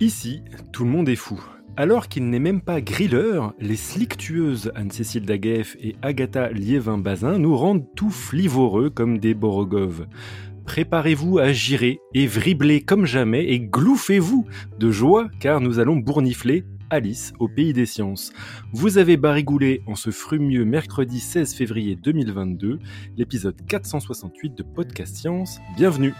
Ici, 0.00 0.42
tout 0.72 0.84
le 0.84 0.90
monde 0.90 1.08
est 1.08 1.16
fou. 1.16 1.40
Alors 1.76 2.08
qu'il 2.08 2.28
n'est 2.28 2.38
même 2.38 2.60
pas 2.60 2.80
grilleur, 2.80 3.54
les 3.60 3.76
slictueuses 3.76 4.72
Anne-Cécile 4.74 5.24
Dagueff 5.24 5.76
et 5.80 5.96
Agatha 6.02 6.50
Liévin-Bazin 6.50 7.38
nous 7.38 7.56
rendent 7.56 7.86
tout 7.94 8.10
flivoreux 8.10 8.90
comme 8.90 9.18
des 9.18 9.34
Borogov. 9.34 10.06
Préparez-vous 10.64 11.38
à 11.38 11.52
girer 11.52 12.00
et 12.14 12.26
vribler 12.26 12.80
comme 12.80 13.06
jamais 13.06 13.44
et 13.46 13.60
glouffez-vous 13.60 14.46
de 14.78 14.90
joie 14.90 15.28
car 15.40 15.60
nous 15.60 15.78
allons 15.78 15.96
bournifler 15.96 16.64
Alice 16.90 17.32
au 17.38 17.48
pays 17.48 17.72
des 17.72 17.86
sciences. 17.86 18.32
Vous 18.72 18.98
avez 18.98 19.16
barigoulé 19.16 19.82
en 19.86 19.94
ce 19.94 20.10
frumieux 20.10 20.64
mercredi 20.64 21.20
16 21.20 21.54
février 21.54 21.96
2022 21.96 22.78
l'épisode 23.16 23.56
468 23.66 24.54
de 24.54 24.62
Podcast 24.62 25.16
Science. 25.16 25.60
Bienvenue. 25.76 26.12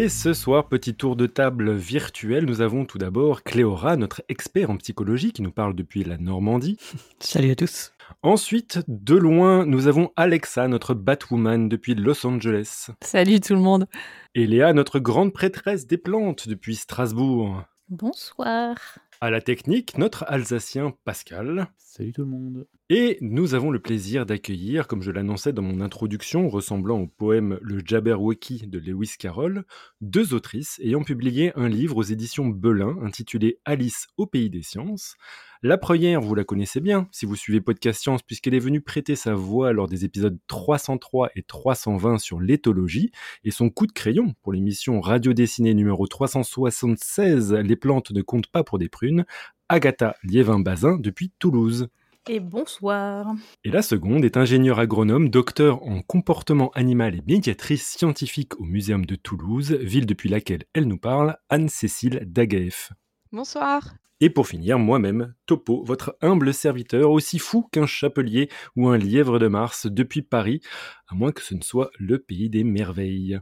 Et 0.00 0.08
ce 0.08 0.32
soir, 0.32 0.68
petit 0.68 0.94
tour 0.94 1.16
de 1.16 1.26
table 1.26 1.72
virtuel, 1.72 2.44
nous 2.44 2.60
avons 2.60 2.84
tout 2.84 2.98
d'abord 2.98 3.42
Cléora, 3.42 3.96
notre 3.96 4.22
expert 4.28 4.70
en 4.70 4.76
psychologie 4.76 5.32
qui 5.32 5.42
nous 5.42 5.50
parle 5.50 5.74
depuis 5.74 6.04
la 6.04 6.18
Normandie. 6.18 6.76
Salut 7.18 7.50
à 7.50 7.56
tous. 7.56 7.92
Ensuite, 8.22 8.78
de 8.86 9.16
loin, 9.16 9.66
nous 9.66 9.88
avons 9.88 10.12
Alexa, 10.14 10.68
notre 10.68 10.94
Batwoman 10.94 11.68
depuis 11.68 11.96
Los 11.96 12.24
Angeles. 12.24 12.90
Salut 13.02 13.40
tout 13.40 13.54
le 13.54 13.60
monde. 13.60 13.88
Et 14.36 14.46
Léa, 14.46 14.72
notre 14.72 15.00
grande 15.00 15.32
prêtresse 15.32 15.88
des 15.88 15.98
plantes 15.98 16.46
depuis 16.46 16.76
Strasbourg. 16.76 17.64
Bonsoir. 17.88 18.76
À 19.20 19.30
la 19.30 19.40
technique, 19.40 19.98
notre 19.98 20.24
Alsacien 20.28 20.94
Pascal. 21.04 21.66
Salut 21.76 22.12
tout 22.12 22.22
le 22.22 22.28
monde. 22.28 22.68
Et 22.90 23.18
nous 23.20 23.52
avons 23.52 23.70
le 23.70 23.80
plaisir 23.80 24.24
d'accueillir, 24.24 24.88
comme 24.88 25.02
je 25.02 25.10
l'annonçais 25.10 25.52
dans 25.52 25.60
mon 25.60 25.82
introduction, 25.82 26.48
ressemblant 26.48 27.00
au 27.00 27.06
poème 27.06 27.58
Le 27.60 27.82
Jabberwocky 27.84 28.66
de 28.66 28.78
Lewis 28.78 29.16
Carroll, 29.18 29.64
deux 30.00 30.32
autrices 30.32 30.80
ayant 30.82 31.02
publié 31.02 31.52
un 31.54 31.68
livre 31.68 31.98
aux 31.98 32.02
éditions 32.02 32.46
Belin 32.46 32.96
intitulé 33.02 33.58
Alice 33.66 34.06
au 34.16 34.24
pays 34.24 34.48
des 34.48 34.62
sciences. 34.62 35.16
La 35.62 35.76
première, 35.76 36.22
vous 36.22 36.34
la 36.34 36.44
connaissez 36.44 36.80
bien, 36.80 37.08
si 37.12 37.26
vous 37.26 37.36
suivez 37.36 37.60
Podcast 37.60 38.00
Science, 38.00 38.22
puisqu'elle 38.22 38.54
est 38.54 38.58
venue 38.58 38.80
prêter 38.80 39.16
sa 39.16 39.34
voix 39.34 39.74
lors 39.74 39.86
des 39.86 40.06
épisodes 40.06 40.38
303 40.46 41.28
et 41.36 41.42
320 41.42 42.16
sur 42.16 42.40
l'éthologie, 42.40 43.12
et 43.44 43.50
son 43.50 43.68
coup 43.68 43.86
de 43.86 43.92
crayon 43.92 44.32
pour 44.42 44.54
l'émission 44.54 45.02
radio 45.02 45.34
dessinée 45.34 45.74
numéro 45.74 46.06
376 46.06 47.52
Les 47.52 47.76
plantes 47.76 48.12
ne 48.12 48.22
comptent 48.22 48.50
pas 48.50 48.64
pour 48.64 48.78
des 48.78 48.88
prunes, 48.88 49.26
Agatha 49.68 50.16
Liévin-Bazin 50.22 50.96
depuis 50.98 51.30
Toulouse. 51.38 51.90
Et 52.30 52.40
bonsoir. 52.40 53.34
Et 53.64 53.70
la 53.70 53.80
seconde 53.80 54.22
est 54.22 54.36
ingénieure 54.36 54.78
agronome, 54.78 55.30
docteur 55.30 55.82
en 55.82 56.02
comportement 56.02 56.70
animal 56.72 57.14
et 57.14 57.22
médiatrice 57.26 57.88
scientifique 57.88 58.60
au 58.60 58.64
Muséum 58.64 59.06
de 59.06 59.14
Toulouse, 59.14 59.72
ville 59.72 60.04
depuis 60.04 60.28
laquelle 60.28 60.64
elle 60.74 60.86
nous 60.86 60.98
parle, 60.98 61.38
Anne-Cécile 61.48 62.24
Dagaef. 62.26 62.92
Bonsoir. 63.32 63.94
Et 64.20 64.28
pour 64.28 64.46
finir, 64.46 64.78
moi-même, 64.78 65.34
Topo, 65.46 65.82
votre 65.84 66.18
humble 66.20 66.52
serviteur, 66.52 67.10
aussi 67.12 67.38
fou 67.38 67.66
qu'un 67.72 67.86
chapelier 67.86 68.50
ou 68.76 68.88
un 68.88 68.98
lièvre 68.98 69.38
de 69.38 69.48
Mars 69.48 69.86
depuis 69.86 70.20
Paris, 70.20 70.60
à 71.06 71.14
moins 71.14 71.32
que 71.32 71.42
ce 71.42 71.54
ne 71.54 71.62
soit 71.62 71.90
le 71.98 72.18
pays 72.18 72.50
des 72.50 72.62
merveilles. 72.62 73.40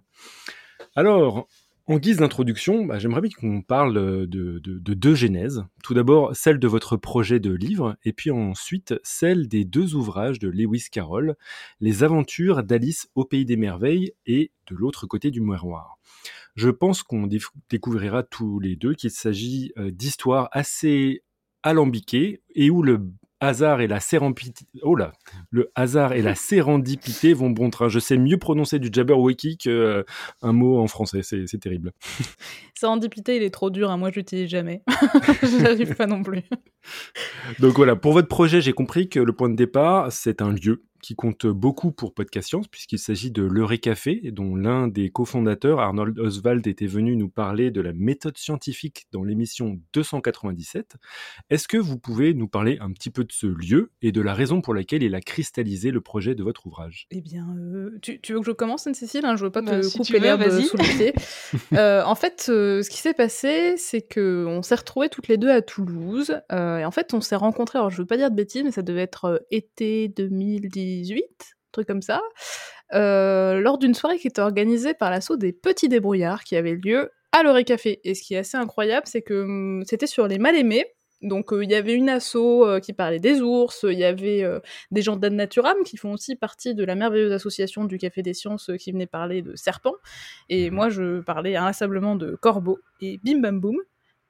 Alors, 0.95 1.49
en 1.89 1.99
guise 1.99 2.17
d'introduction, 2.17 2.85
bah, 2.85 2.99
j'aimerais 2.99 3.21
bien 3.21 3.31
qu'on 3.39 3.63
parle 3.63 3.95
de, 4.27 4.61
deux 4.61 5.15
genèses. 5.15 5.65
Tout 5.85 5.95
d'abord, 5.95 6.35
celle 6.35 6.59
de 6.59 6.67
votre 6.67 6.97
projet 6.97 7.39
de 7.39 7.53
livre, 7.53 7.97
et 8.05 8.13
puis 8.13 8.31
ensuite 8.33 8.95
celle 9.05 9.47
des 9.47 9.65
deux 9.65 9.95
ouvrages 9.95 10.41
de 10.41 10.49
Lewis 10.49 10.89
Carroll, 10.91 11.37
Les 11.81 12.03
aventures 12.03 12.65
d'Alice 12.65 13.09
au 13.15 13.25
pays 13.25 13.45
des 13.45 13.57
merveilles 13.57 14.13
et 14.27 14.51
de 14.69 14.75
l'autre 14.75 15.07
côté 15.07 15.31
du 15.31 15.41
miroir. 15.41 15.99
Je 16.57 16.71
pense 16.71 17.03
qu'on 17.03 17.29
découvrira 17.71 18.23
tous 18.25 18.59
les 18.59 18.75
deux 18.75 18.95
qu'il 18.95 19.11
s'agit 19.11 19.73
euh, 19.79 19.91
d'histoires 19.91 20.49
assez 20.53 21.23
alambiquées 21.63 22.43
et 22.55 22.71
où 22.71 22.83
le 22.83 23.13
hasard 23.47 23.81
et 23.81 23.87
la 23.87 24.01
sérendipité. 24.01 24.67
Oh 24.83 24.95
là, 24.95 25.13
le 25.51 25.71
hasard 25.75 26.13
et 26.13 26.23
la 26.23 26.35
sérendipité 26.35 27.33
vont 27.33 27.51
bon 27.51 27.71
train. 27.71 27.89
Je 27.89 27.99
sais 27.99 28.19
mieux 28.19 28.39
prononcer 28.39 28.79
du 28.79 28.89
Jabberwocky 28.93 29.57
qu'un 29.57 29.71
euh, 29.73 30.05
mot 30.43 30.79
en 30.79 30.87
français. 30.87 31.23
C'est 31.23 31.61
terrible. 31.61 31.93
Sérendipité, 32.75 33.37
il 33.37 33.43
est 33.43 33.51
trop 33.51 33.71
dur. 33.71 33.91
Hein. 33.91 33.97
Moi, 33.97 34.11
je 34.11 34.17
l'utilise 34.17 34.51
jamais. 34.51 34.83
je 35.43 35.63
n'arrive 35.63 35.95
pas 35.95 36.07
non 36.07 36.23
plus. 36.23 36.43
Donc 37.59 37.77
voilà, 37.77 37.97
pour 37.97 38.13
votre 38.13 38.29
projet, 38.29 38.61
j'ai 38.61 38.73
compris 38.73 39.09
que 39.09 39.21
le 39.21 39.33
point 39.33 39.49
de 39.49 39.57
départ, 39.57 40.13
c'est 40.13 40.43
un 40.43 40.53
lieu 40.53 40.83
qui 41.07 41.15
compte 41.15 41.47
beaucoup 41.47 41.93
pour 41.93 42.15
Podcast 42.15 42.49
Science, 42.49 42.67
puisqu'il 42.67 42.99
s'agit 42.99 43.31
de 43.31 43.45
l'Euré 43.45 43.79
Café, 43.79 44.21
dont 44.33 44.57
l'un 44.57 44.89
des 44.89 45.09
cofondateurs, 45.09 45.79
Arnold 45.79 46.19
Oswald, 46.19 46.67
était 46.67 46.89
venu 46.89 47.15
nous 47.15 47.29
parler 47.29 47.71
de 47.71 47.81
la 47.81 47.93
méthode 47.93 48.37
scientifique 48.37 49.07
dans 49.13 49.23
l'émission 49.23 49.79
297. 49.93 50.97
Est-ce 51.49 51.69
que 51.69 51.77
vous 51.77 51.97
pouvez 51.97 52.35
nous 52.35 52.49
parler 52.49 52.79
un 52.81 52.91
petit 52.91 53.11
peu 53.11 53.23
de 53.23 53.31
ce 53.31 53.47
lieu 53.47 53.93
et 54.03 54.11
de 54.11 54.21
la 54.21 54.35
raison 54.35 54.61
pour 54.61 54.75
laquelle 54.75 55.05
il 55.05 55.15
a 55.15 55.21
cristallisé 55.21 55.93
le 55.93 56.01
projet 56.01 56.35
de 56.35 56.43
votre 56.43 56.67
ouvrage? 56.67 57.07
Eh 57.13 57.21
bien, 57.21 57.55
euh, 57.57 57.97
tu, 58.03 58.19
veux 58.33 58.41
que 58.41 58.47
je 58.47 58.51
commence, 58.51 58.89
Anne-Cécile? 58.89 59.27
Hein, 59.27 59.37
Je 59.37 59.43
ne 59.43 59.47
veux 59.47 59.53
pas 59.53 59.63
te 59.63 59.67
bah, 59.67 59.81
couper 59.97 60.19
l'herbe 60.19 60.43
sous 60.51 60.77
le 60.77 60.97
pied. 60.97 61.15
Euh, 61.73 62.03
en 62.05 62.15
fait, 62.15 62.47
euh, 62.49 62.83
ce 62.83 62.91
qui 62.91 62.99
s'est 62.99 63.15
passé, 63.15 63.77
c'est 63.77 64.01
qu'on 64.01 64.63
s'est 64.63 64.75
retrouvés 64.75 65.09
toutes 65.09 65.29
les 65.29 65.37
deux 65.37 65.51
à 65.51 65.63
Toulouse. 65.63 66.41
et 66.51 66.85
en 66.85 66.91
fait, 66.91 67.13
on 67.13 67.21
s'est 67.21 67.37
rencontrés, 67.37 67.79
alors 67.79 67.91
je 67.91 67.97
ne 67.97 68.03
veux 68.03 68.07
pas 68.07 68.17
dire 68.17 68.31
de 68.31 68.37
bêtises, 68.37 68.63
mais 68.65 68.71
ça 68.71 68.83
devait 68.83 69.03
être 69.03 69.45
été 69.51 70.09
2010 70.09 70.96
truc 71.73 71.87
comme 71.87 72.03
ça, 72.03 72.23
euh, 72.95 73.61
lors 73.61 73.79
d'une 73.79 73.95
soirée 73.95 74.19
qui 74.19 74.29
était 74.29 74.41
organisée 74.41 74.95
par 74.95 75.11
l'assaut 75.11 75.37
des 75.37 75.53
Petits 75.53 75.89
Débrouillards 75.89 76.45
qui 76.45 76.57
avait 76.57 76.75
lieu 76.75 77.11
à 77.33 77.43
l'Oré 77.43 77.65
Café. 77.65 78.01
Et 78.05 78.15
ce 78.15 78.23
qui 78.23 78.35
est 78.35 78.39
assez 78.39 78.57
incroyable, 78.57 79.07
c'est 79.07 79.23
que 79.23 79.43
hum, 79.43 79.85
c'était 79.87 80.07
sur 80.07 80.27
les 80.27 80.39
mal-aimés. 80.39 80.87
Donc 81.23 81.53
euh, 81.53 81.65
il 81.65 81.71
y 81.71 81.75
avait 81.75 81.95
une 81.95 82.09
asso 82.11 82.37
euh, 82.37 82.79
qui 82.79 82.93
parlait 82.93 83.19
des 83.19 83.41
ours, 83.41 83.87
il 83.89 83.99
y 83.99 84.05
avait 84.05 84.45
des 84.91 85.03
gens 85.03 85.17
d'Ad 85.17 85.33
Naturam 85.33 85.77
qui 85.85 85.97
font 85.97 86.13
aussi 86.13 86.37
partie 86.37 86.75
de 86.75 86.85
la 86.85 86.95
merveilleuse 86.95 87.33
association 87.33 87.85
du 87.85 87.99
Café 87.99 88.23
des 88.23 88.35
Sciences 88.35 88.71
qui 88.79 88.93
venait 88.93 89.07
parler 89.07 89.43
de 89.43 89.57
serpents. 89.57 89.97
Et 90.49 90.71
moi 90.71 90.89
je 90.89 91.21
parlais 91.21 91.57
inlassablement 91.57 92.17
de 92.17 92.37
corbeaux. 92.37 92.79
Et 93.01 93.19
bim 93.25 93.41
bam 93.41 93.61
boum, 93.61 93.77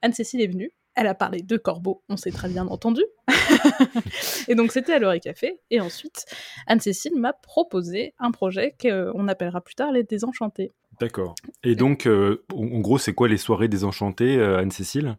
Anne-Cécile 0.01 0.41
est 0.41 0.47
venue 0.47 0.71
elle 0.97 1.07
a 1.07 1.13
parlé 1.13 1.43
de 1.43 1.57
corbeaux, 1.57 2.01
on 2.09 2.17
s'est 2.17 2.31
très 2.31 2.49
bien 2.49 2.67
entendu. 2.67 3.03
et 4.47 4.55
donc 4.55 4.71
c'était 4.71 4.93
à 4.93 4.99
l'Oré 4.99 5.19
Café. 5.19 5.59
Et 5.69 5.79
ensuite, 5.79 6.25
Anne-Cécile 6.65 7.15
m'a 7.15 7.33
proposé 7.33 8.15
un 8.17 8.31
projet 8.31 8.75
qu'on 8.81 9.27
appellera 9.27 9.61
plus 9.61 9.75
tard 9.75 9.91
les 9.91 10.03
Désenchantés. 10.03 10.73
D'accord. 10.99 11.35
Et 11.63 11.75
donc, 11.75 12.07
euh, 12.07 12.43
en 12.51 12.79
gros, 12.79 12.97
c'est 12.97 13.13
quoi 13.13 13.27
les 13.27 13.37
soirées 13.37 13.67
désenchantées, 13.67 14.37
euh, 14.37 14.57
Anne-Cécile? 14.57 15.17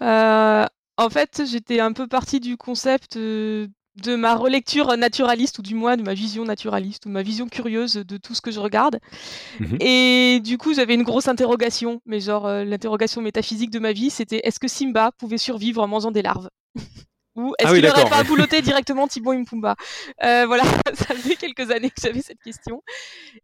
Euh, 0.00 0.64
En 0.96 1.10
fait, 1.10 1.42
j'étais 1.46 1.80
un 1.80 1.92
peu 1.92 2.08
partie 2.08 2.40
du 2.40 2.56
concept 2.56 3.18
de 3.96 4.14
ma 4.14 4.34
relecture 4.34 4.96
naturaliste, 4.96 5.58
ou 5.58 5.62
du 5.62 5.74
moins 5.74 5.96
de 5.96 6.02
ma 6.02 6.14
vision 6.14 6.44
naturaliste, 6.44 7.06
ou 7.06 7.08
ma 7.08 7.22
vision 7.22 7.48
curieuse 7.48 7.94
de 7.94 8.16
tout 8.16 8.34
ce 8.34 8.40
que 8.40 8.50
je 8.50 8.60
regarde. 8.60 9.00
Mhm. 9.60 9.78
Et 9.80 10.40
du 10.44 10.58
coup, 10.58 10.74
j'avais 10.74 10.94
une 10.94 11.02
grosse 11.02 11.28
interrogation, 11.28 12.00
mais 12.06 12.20
genre 12.20 12.46
euh, 12.46 12.64
l'interrogation 12.64 13.22
métaphysique 13.22 13.70
de 13.70 13.78
ma 13.78 13.92
vie, 13.92 14.10
c'était 14.10 14.40
est-ce 14.44 14.60
que 14.60 14.68
Simba 14.68 15.12
pouvait 15.12 15.38
survivre 15.38 15.82
en 15.82 15.88
mangeant 15.88 16.10
des 16.10 16.22
larves? 16.22 16.50
Ou 17.36 17.54
est-ce 17.58 17.68
ah 17.68 17.74
qu'il 17.74 17.84
n'aurait 17.84 18.08
pas 18.08 18.24
bouloté 18.24 18.62
directement 18.62 19.06
Timon 19.06 19.34
et 19.34 19.38
Mpumba 19.38 19.76
euh, 20.24 20.46
Voilà, 20.46 20.64
ça 20.94 21.14
fait 21.14 21.36
quelques 21.36 21.70
années 21.70 21.90
que 21.90 22.00
j'avais 22.02 22.22
cette 22.22 22.40
question. 22.42 22.82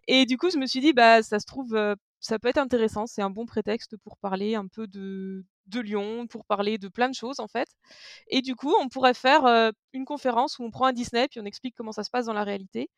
Et 0.09 0.25
du 0.25 0.39
coup, 0.39 0.51
je 0.51 0.57
me 0.57 0.67
suis 0.67 0.81
dit, 0.81 0.95
bah, 0.95 1.23
ça 1.23 1.39
se 1.39 1.47
trouve, 1.47 1.75
euh, 1.75 1.95
ça 2.23 2.39
peut 2.39 2.49
être 2.49 2.59
intéressant, 2.59 3.07
c'est 3.07 3.23
un 3.23 3.31
bon 3.31 3.47
prétexte 3.47 3.97
pour 3.99 4.17
parler 4.17 4.55
un 4.55 4.67
peu 4.69 4.87
de, 4.87 5.45
de 5.67 5.81
Lyon, 5.81 6.27
pour 6.29 6.45
parler 6.47 6.79
de 6.79 6.89
plein 6.89 7.09
de 7.09 7.15
choses 7.15 7.41
en 7.41 7.49
fait. 7.49 7.69
Et 8.29 8.43
du 8.43 8.57
coup, 8.57 8.73
on 8.81 8.89
pourrait 8.89 9.15
faire 9.15 9.73
une 9.93 10.05
conférence 10.05 10.59
où 10.59 10.65
on 10.65 10.71
prend 10.71 10.87
un 10.87 10.93
Disney 10.93 11.29
puis 11.29 11.41
on 11.41 11.45
explique 11.45 11.75
comment 11.77 11.93
ça 11.93 12.05
se 12.05 12.11
passe 12.11 12.27
dans 12.27 12.33
la 12.33 12.45
réalité. 12.45 12.89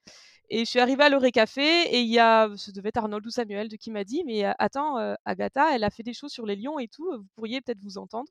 Et 0.51 0.61
je 0.61 0.71
suis 0.71 0.81
arrivée 0.81 1.05
à 1.05 1.09
l'Oré 1.09 1.33
Café 1.33 1.63
et 1.63 2.01
il 2.03 2.09
y 2.11 2.19
a, 2.19 2.51
ce 2.57 2.71
devait 2.71 2.91
être 2.91 2.99
Arnold 2.99 3.27
ou 3.27 3.31
Samuel 3.31 3.69
de 3.69 3.77
qui 3.77 3.91
m'a 3.91 4.05
dit, 4.05 4.23
mais 4.27 4.45
attends, 4.59 5.17
Agatha, 5.25 5.75
elle 5.75 5.85
a 5.85 5.91
fait 5.91 6.03
des 6.03 6.13
choses 6.13 6.33
sur 6.33 6.47
les 6.47 6.57
lions 6.57 6.79
et 6.79 6.89
tout, 6.89 7.11
vous 7.17 7.27
pourriez 7.35 7.61
peut-être 7.63 7.83
vous 7.83 7.99
entendre. 7.99 8.31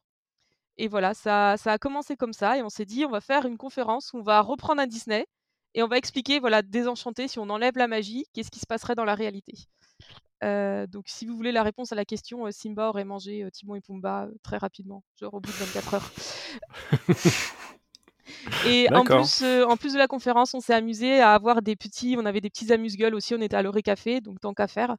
Et 0.78 0.88
voilà, 0.88 1.14
ça, 1.14 1.56
ça 1.58 1.74
a 1.74 1.78
commencé 1.78 2.16
comme 2.16 2.34
ça 2.34 2.58
et 2.58 2.64
on 2.64 2.70
s'est 2.70 2.86
dit, 2.86 3.06
on 3.06 3.12
va 3.12 3.22
faire 3.22 3.46
une 3.46 3.58
conférence 3.58 4.12
où 4.14 4.18
on 4.18 4.24
va 4.24 4.42
reprendre 4.42 4.82
un 4.82 4.88
Disney 4.88 5.26
et 5.76 5.84
on 5.84 5.88
va 5.88 5.98
expliquer, 5.98 6.40
voilà, 6.40 6.62
désenchanté, 6.62 7.28
si 7.28 7.40
on 7.40 7.50
enlève 7.50 7.78
la 7.78 7.88
magie, 7.88 8.26
qu'est-ce 8.34 8.52
qui 8.52 8.60
se 8.60 8.68
passerait 8.68 8.96
dans 8.96 9.06
la 9.06 9.16
réalité. 9.16 9.54
Donc 10.88 11.06
si 11.08 11.26
vous 11.26 11.36
voulez 11.36 11.52
la 11.52 11.64
réponse 11.64 11.92
à 11.92 11.96
la 11.96 12.06
question, 12.06 12.50
Simba 12.52 12.90
aurait 12.90 13.06
mangé 13.06 13.48
Timon 13.52 13.76
et 13.76 13.82
Pumba 13.82 14.28
très 14.44 14.58
rapidement, 14.58 15.04
genre 15.20 15.34
au 15.34 15.40
bout 15.40 15.52
de 15.52 15.58
24 15.58 15.94
heures. 15.94 16.12
Et 18.66 18.88
en 18.94 19.04
plus, 19.04 19.44
en 19.44 19.78
plus 19.78 19.94
de 19.94 19.98
la 19.98 20.08
conférence, 20.08 20.54
on 20.54 20.60
s'est 20.60 20.74
amusé 20.74 21.20
à 21.20 21.34
avoir 21.34 21.62
des 21.62 21.76
petits, 21.76 22.16
on 22.18 22.26
avait 22.26 22.42
des 22.42 22.50
petits 22.50 22.72
amuse-gueules 22.72 23.16
aussi. 23.16 23.36
On 23.36 23.42
était 23.42 23.56
à 23.56 23.62
l'Oré 23.62 23.82
Café, 23.82 24.22
donc 24.22 24.40
tant 24.40 24.54
qu'à 24.54 24.68
faire. 24.68 24.96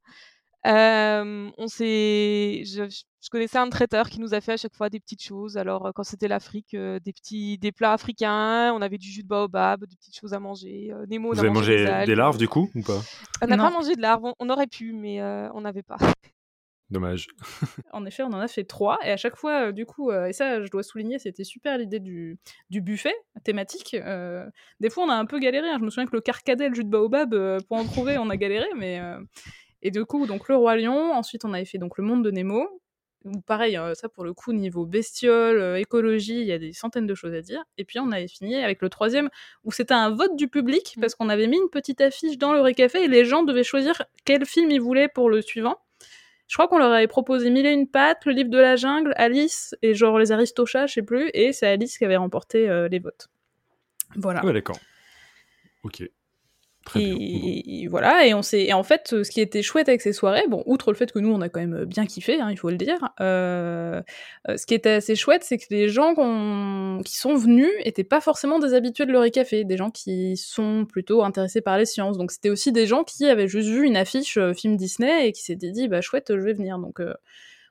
On 0.64 1.66
s'est, 1.66 2.62
je, 2.64 3.30
connaissais 3.30 3.58
un 3.58 3.68
traiteur 3.68 4.08
qui 4.08 4.20
nous 4.20 4.34
a 4.34 4.40
fait 4.40 4.52
à 4.52 4.56
chaque 4.56 4.74
fois 4.74 4.90
des 4.90 5.00
petites 5.00 5.22
choses. 5.22 5.56
Alors 5.56 5.92
quand 5.94 6.04
c'était 6.04 6.28
l'Afrique, 6.28 6.74
des 6.74 7.12
petits, 7.12 7.58
des 7.58 7.72
plats 7.72 7.92
africains. 7.92 8.72
On 8.74 8.82
avait 8.82 8.98
du 8.98 9.08
jus 9.08 9.22
de 9.22 9.28
baobab, 9.28 9.84
des 9.84 9.96
petites 9.96 10.18
choses 10.18 10.34
à 10.34 10.40
manger. 10.40 10.92
Nemo, 11.08 11.32
Vous 11.32 11.40
avez 11.40 11.50
mangé 11.50 11.84
des, 12.06 12.14
larves 12.14 12.38
du 12.38 12.48
coup 12.48 12.70
ou 12.74 12.82
pas? 12.82 13.00
On 13.42 13.46
n'a 13.46 13.56
pas 13.56 13.70
mangé 13.70 13.94
de 13.94 14.00
larves. 14.00 14.22
On, 14.38 14.48
aurait 14.50 14.66
pu, 14.66 14.92
mais 14.92 15.22
on 15.22 15.60
n'avait 15.60 15.82
pas. 15.82 15.98
Dommage. 16.90 17.28
en 17.92 18.04
effet, 18.04 18.22
on 18.22 18.28
en 18.28 18.40
a 18.40 18.48
fait 18.48 18.64
trois. 18.64 18.98
Et 19.04 19.10
à 19.10 19.16
chaque 19.16 19.36
fois, 19.36 19.68
euh, 19.68 19.72
du 19.72 19.86
coup, 19.86 20.10
euh, 20.10 20.26
et 20.26 20.32
ça, 20.32 20.62
je 20.62 20.70
dois 20.70 20.82
souligner, 20.82 21.18
c'était 21.18 21.44
super 21.44 21.78
l'idée 21.78 21.98
du, 21.98 22.38
du, 22.68 22.82
buffet 22.82 23.14
thématique. 23.42 23.94
Euh, 23.94 24.46
des 24.80 24.90
fois, 24.90 25.04
on 25.04 25.08
a 25.08 25.14
un 25.14 25.24
peu 25.24 25.38
galéré. 25.38 25.68
Hein. 25.68 25.78
Je 25.80 25.84
me 25.84 25.90
souviens 25.90 26.06
que 26.06 26.14
le 26.14 26.20
carcadet, 26.20 26.68
le 26.68 26.74
jus 26.74 26.84
de 26.84 26.90
baobab, 26.90 27.34
pour 27.68 27.78
en 27.78 27.84
trouver, 27.84 28.18
on 28.18 28.28
a 28.28 28.36
galéré. 28.36 28.66
Mais, 28.76 29.00
Et 29.84 29.90
du 29.90 30.04
coup, 30.06 30.26
donc 30.26 30.48
le 30.48 30.56
Roi 30.56 30.76
Lion. 30.76 31.12
Ensuite, 31.12 31.44
on 31.44 31.52
avait 31.52 31.66
fait 31.66 31.78
donc 31.78 31.98
le 31.98 32.04
monde 32.04 32.24
de 32.24 32.30
Nemo. 32.30 32.80
pareil, 33.46 33.78
ça 33.94 34.08
pour 34.08 34.24
le 34.24 34.32
coup, 34.32 34.52
niveau 34.52 34.86
bestiole, 34.86 35.78
écologie, 35.78 36.40
il 36.40 36.46
y 36.46 36.52
a 36.52 36.58
des 36.58 36.72
centaines 36.72 37.06
de 37.06 37.14
choses 37.14 37.34
à 37.34 37.42
dire. 37.42 37.62
Et 37.76 37.84
puis 37.84 38.00
on 38.00 38.10
avait 38.10 38.26
fini 38.26 38.56
avec 38.56 38.82
le 38.82 38.88
troisième, 38.88 39.28
où 39.62 39.72
c'était 39.72 39.94
un 39.94 40.10
vote 40.10 40.36
du 40.36 40.48
public, 40.48 40.94
mmh. 40.96 41.00
parce 41.00 41.14
qu'on 41.14 41.28
avait 41.28 41.46
mis 41.46 41.58
une 41.58 41.68
petite 41.70 42.00
affiche 42.00 42.38
dans 42.38 42.52
le 42.52 42.60
récafé 42.60 43.04
et 43.04 43.08
les 43.08 43.26
gens 43.26 43.42
devaient 43.42 43.62
choisir 43.62 44.02
quel 44.24 44.46
film 44.46 44.70
ils 44.70 44.80
voulaient 44.80 45.08
pour 45.08 45.28
le 45.30 45.42
suivant. 45.42 45.76
Je 46.46 46.56
crois 46.56 46.68
qu'on 46.68 46.78
leur 46.78 46.92
avait 46.92 47.06
proposé 47.06 47.50
Mille 47.50 47.66
et 47.66 47.72
une 47.72 47.88
pattes, 47.88 48.24
le 48.26 48.32
livre 48.32 48.50
de 48.50 48.58
la 48.58 48.76
jungle, 48.76 49.12
Alice 49.16 49.74
et 49.82 49.94
genre 49.94 50.18
les 50.18 50.32
Aristochats, 50.32 50.86
je 50.86 50.94
sais 50.94 51.02
plus, 51.02 51.30
et 51.32 51.52
c'est 51.52 51.66
Alice 51.66 51.96
qui 51.98 52.04
avait 52.04 52.16
remporté 52.16 52.68
euh, 52.68 52.88
les 52.88 52.98
votes. 52.98 53.28
Voilà. 54.16 54.40
Ah 54.42 54.46
ouais, 54.46 54.52
d'accord. 54.52 54.78
Ok 55.82 56.04
et, 56.96 57.86
voilà, 57.88 58.26
et 58.26 58.34
on 58.34 58.42
s'est, 58.42 58.72
en 58.72 58.82
fait, 58.82 59.22
ce 59.24 59.30
qui 59.30 59.40
était 59.40 59.62
chouette 59.62 59.88
avec 59.88 60.02
ces 60.02 60.12
soirées, 60.12 60.44
bon, 60.48 60.62
outre 60.66 60.92
le 60.92 60.96
fait 60.96 61.10
que 61.10 61.18
nous 61.18 61.32
on 61.32 61.40
a 61.40 61.48
quand 61.48 61.60
même 61.60 61.84
bien 61.84 62.06
kiffé, 62.06 62.40
hein, 62.40 62.50
il 62.50 62.58
faut 62.58 62.70
le 62.70 62.76
dire, 62.76 62.98
euh, 63.20 64.02
euh, 64.48 64.56
ce 64.56 64.66
qui 64.66 64.74
était 64.74 64.90
assez 64.90 65.16
chouette, 65.16 65.44
c'est 65.44 65.58
que 65.58 65.66
les 65.70 65.88
gens 65.88 66.14
qui 67.04 67.16
sont 67.16 67.36
venus 67.36 67.70
étaient 67.84 68.04
pas 68.04 68.20
forcément 68.20 68.58
des 68.58 68.74
habitués 68.74 69.06
de 69.06 69.12
l'Euré 69.12 69.30
Café, 69.30 69.64
des 69.64 69.76
gens 69.76 69.90
qui 69.90 70.36
sont 70.36 70.84
plutôt 70.84 71.24
intéressés 71.24 71.62
par 71.62 71.78
les 71.78 71.86
sciences. 71.86 72.18
Donc 72.18 72.30
c'était 72.30 72.50
aussi 72.50 72.70
des 72.70 72.86
gens 72.86 73.02
qui 73.02 73.26
avaient 73.26 73.48
juste 73.48 73.68
vu 73.68 73.86
une 73.86 73.96
affiche 73.96 74.36
euh, 74.36 74.52
film 74.52 74.76
Disney 74.76 75.28
et 75.28 75.32
qui 75.32 75.42
s'étaient 75.42 75.70
dit 75.70 75.88
bah 75.88 76.00
chouette, 76.00 76.26
je 76.36 76.40
vais 76.40 76.52
venir. 76.52 76.78
Donc 76.78 77.00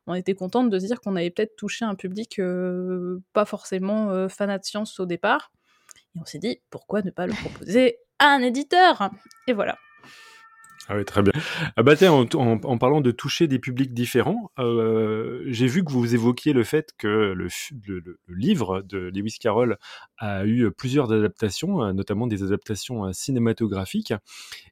on 0.08 0.16
était 0.16 0.34
contente 0.34 0.70
de 0.70 0.80
se 0.80 0.86
dire 0.86 1.00
qu'on 1.02 1.16
avait 1.16 1.30
peut-être 1.30 1.56
touché 1.56 1.86
un 1.86 1.96
public 1.96 2.42
pas 3.34 3.46
forcément 3.46 4.28
fanat 4.28 4.58
de 4.58 4.66
science 4.66 5.00
au 5.00 5.06
départ. 5.06 5.52
Et 6.16 6.20
on 6.20 6.26
s'est 6.26 6.40
dit 6.40 6.62
pourquoi 6.70 7.02
ne 7.02 7.12
pas 7.12 7.28
le 7.28 7.34
proposer 7.34 7.98
un 8.20 8.40
éditeur. 8.42 9.10
Et 9.48 9.54
voilà. 9.54 9.78
Ah 10.90 10.98
oui, 10.98 11.06
très 11.06 11.22
bien. 11.22 11.32
Ah 11.78 11.84
bah 11.84 11.94
en, 12.12 12.28
en, 12.36 12.78
parlant 12.78 13.00
de 13.00 13.12
toucher 13.12 13.48
des 13.48 13.58
publics 13.58 13.94
différents, 13.94 14.52
euh, 14.60 15.42
j'ai 15.48 15.68
vu 15.68 15.84
que 15.86 15.92
vous 15.92 16.14
évoquiez 16.14 16.52
le 16.52 16.66
fait 16.66 16.92
que 16.98 17.08
le, 17.08 17.48
le, 17.88 18.20
livre 18.28 18.82
de 18.82 19.10
Lewis 19.14 19.38
Carroll 19.40 19.78
a 20.18 20.46
eu 20.46 20.70
plusieurs 20.72 21.14
adaptations, 21.14 21.82
euh, 21.82 21.94
notamment 21.94 22.28
des 22.28 22.44
adaptations 22.44 23.06
euh, 23.06 23.14
cinématographiques. 23.14 24.14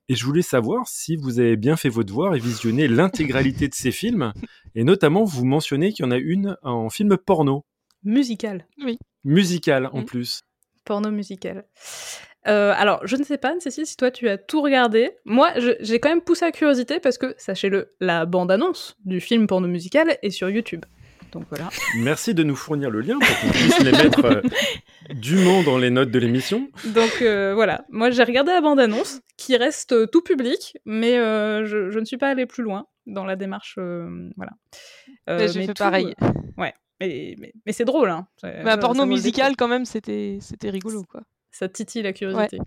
Et 0.09 0.15
je 0.15 0.25
voulais 0.25 0.41
savoir 0.41 0.87
si 0.89 1.15
vous 1.15 1.39
avez 1.39 1.55
bien 1.55 1.77
fait 1.77 1.89
votre 1.89 2.07
devoir 2.07 2.35
et 2.35 2.39
visionné 2.39 2.89
l'intégralité 2.89 3.69
de 3.69 3.73
ces 3.73 3.91
films. 3.91 4.33
Et 4.75 4.83
notamment, 4.83 5.23
vous 5.23 5.45
mentionnez 5.45 5.93
qu'il 5.93 6.03
y 6.03 6.07
en 6.07 6.11
a 6.11 6.17
une 6.17 6.57
en 6.61 6.89
film 6.89 7.15
porno. 7.17 7.63
Musical. 8.03 8.67
Oui. 8.83 8.97
Musical 9.23 9.89
en 9.93 10.01
mm. 10.01 10.05
plus. 10.05 10.41
Porno 10.83 11.09
musical. 11.11 11.63
Euh, 12.47 12.73
alors, 12.75 13.05
je 13.05 13.15
ne 13.15 13.23
sais 13.23 13.37
pas, 13.37 13.53
Cécile, 13.59 13.85
si 13.85 13.97
toi 13.97 14.11
tu 14.11 14.27
as 14.27 14.37
tout 14.37 14.61
regardé. 14.61 15.11
Moi, 15.25 15.51
j'ai 15.79 15.99
quand 15.99 16.09
même 16.09 16.21
poussé 16.21 16.45
la 16.45 16.51
curiosité 16.51 16.99
parce 16.99 17.17
que, 17.17 17.35
sachez-le, 17.37 17.93
la 17.99 18.25
bande-annonce 18.25 18.97
du 19.05 19.19
film 19.19 19.47
porno 19.47 19.67
musical 19.67 20.17
est 20.21 20.31
sur 20.31 20.49
YouTube. 20.49 20.85
Donc 21.31 21.45
voilà. 21.49 21.69
Merci 21.95 22.33
de 22.33 22.43
nous 22.43 22.57
fournir 22.57 22.89
le 22.89 22.99
lien 22.99 23.17
pour 23.17 23.39
qu'on 23.39 23.49
puisse 23.51 23.79
les 23.79 23.91
mettre 23.91 24.25
euh, 24.25 24.41
dûment 25.13 25.63
dans 25.63 25.77
les 25.77 25.89
notes 25.89 26.11
de 26.11 26.19
l'émission. 26.19 26.69
Donc 26.93 27.21
euh, 27.21 27.53
voilà, 27.55 27.85
moi 27.89 28.09
j'ai 28.09 28.23
regardé 28.23 28.51
la 28.51 28.59
bande-annonce 28.59 29.21
qui 29.37 29.55
reste 29.55 30.11
tout 30.11 30.21
public, 30.21 30.77
mais 30.83 31.15
je, 31.15 31.97
ne 31.97 32.03
suis 32.03 32.17
pas 32.17 32.29
allée 32.29 32.45
plus 32.45 32.63
loin 32.63 32.85
dans 33.05 33.23
la 33.23 33.37
démarche. 33.37 33.77
voilà. 34.35 34.51
j'ai 35.47 35.67
fait 35.67 35.77
pareil. 35.77 36.15
ouais, 36.57 36.73
mais, 36.99 37.37
mais, 37.65 37.71
c'est 37.71 37.85
drôle. 37.85 38.09
Hein. 38.09 38.27
Bah, 38.43 38.77
porno 38.77 39.05
musical, 39.05 39.55
quand 39.55 39.69
même, 39.69 39.85
c'était 39.85 40.39
rigolo. 40.63 41.05
quoi 41.09 41.21
ça 41.51 41.67
titille 41.67 42.01
la 42.01 42.13
curiosité. 42.13 42.59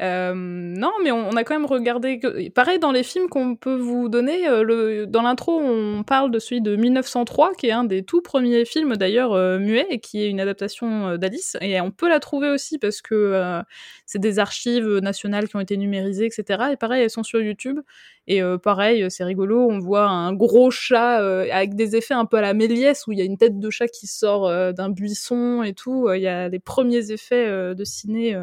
Euh, 0.00 0.32
non, 0.34 0.92
mais 1.02 1.12
on, 1.12 1.30
a 1.30 1.44
quand 1.44 1.54
même 1.54 1.66
regardé. 1.66 2.20
Pareil, 2.54 2.78
dans 2.78 2.92
les 2.92 3.02
films 3.02 3.28
qu'on 3.28 3.56
peut 3.56 3.76
vous 3.76 4.08
donner, 4.08 4.48
euh, 4.48 4.62
le, 4.62 5.06
dans 5.06 5.22
l'intro, 5.22 5.60
on 5.60 6.02
parle 6.02 6.30
de 6.30 6.38
celui 6.38 6.62
de 6.62 6.74
1903, 6.74 7.52
qui 7.54 7.66
est 7.66 7.72
un 7.72 7.84
des 7.84 8.02
tout 8.02 8.22
premiers 8.22 8.64
films 8.64 8.96
d'ailleurs 8.96 9.32
euh, 9.32 9.58
muets, 9.58 9.86
et 9.90 10.00
qui 10.00 10.22
est 10.22 10.30
une 10.30 10.40
adaptation 10.40 11.16
d'Alice. 11.18 11.56
Et 11.60 11.80
on 11.80 11.90
peut 11.90 12.08
la 12.08 12.20
trouver 12.20 12.48
aussi 12.48 12.78
parce 12.78 13.02
que 13.02 13.62
c'est 14.06 14.18
des 14.18 14.38
archives 14.38 14.98
nationales 14.98 15.48
qui 15.48 15.56
ont 15.56 15.60
été 15.60 15.76
numérisées, 15.76 16.26
etc. 16.26 16.64
Et 16.72 16.76
pareil, 16.76 17.02
elles 17.02 17.10
sont 17.10 17.22
sur 17.22 17.40
YouTube. 17.40 17.80
Et 18.28 18.40
pareil, 18.62 19.10
c'est 19.10 19.24
rigolo, 19.24 19.68
on 19.68 19.80
voit 19.80 20.06
un 20.06 20.32
gros 20.32 20.70
chat 20.70 21.16
avec 21.52 21.74
des 21.74 21.96
effets 21.96 22.14
un 22.14 22.24
peu 22.24 22.36
à 22.36 22.40
la 22.40 22.54
Méliès, 22.54 23.06
où 23.06 23.12
il 23.12 23.18
y 23.18 23.20
a 23.20 23.24
une 23.24 23.36
tête 23.36 23.58
de 23.58 23.70
chat 23.70 23.88
qui 23.88 24.06
sort 24.06 24.48
d'un 24.72 24.90
buisson 24.90 25.62
et 25.64 25.74
tout. 25.74 26.08
Il 26.12 26.22
y 26.22 26.28
a 26.28 26.48
les 26.48 26.60
premiers 26.60 27.10
effets 27.10 27.74
de 27.74 27.84
ciné 27.84 28.40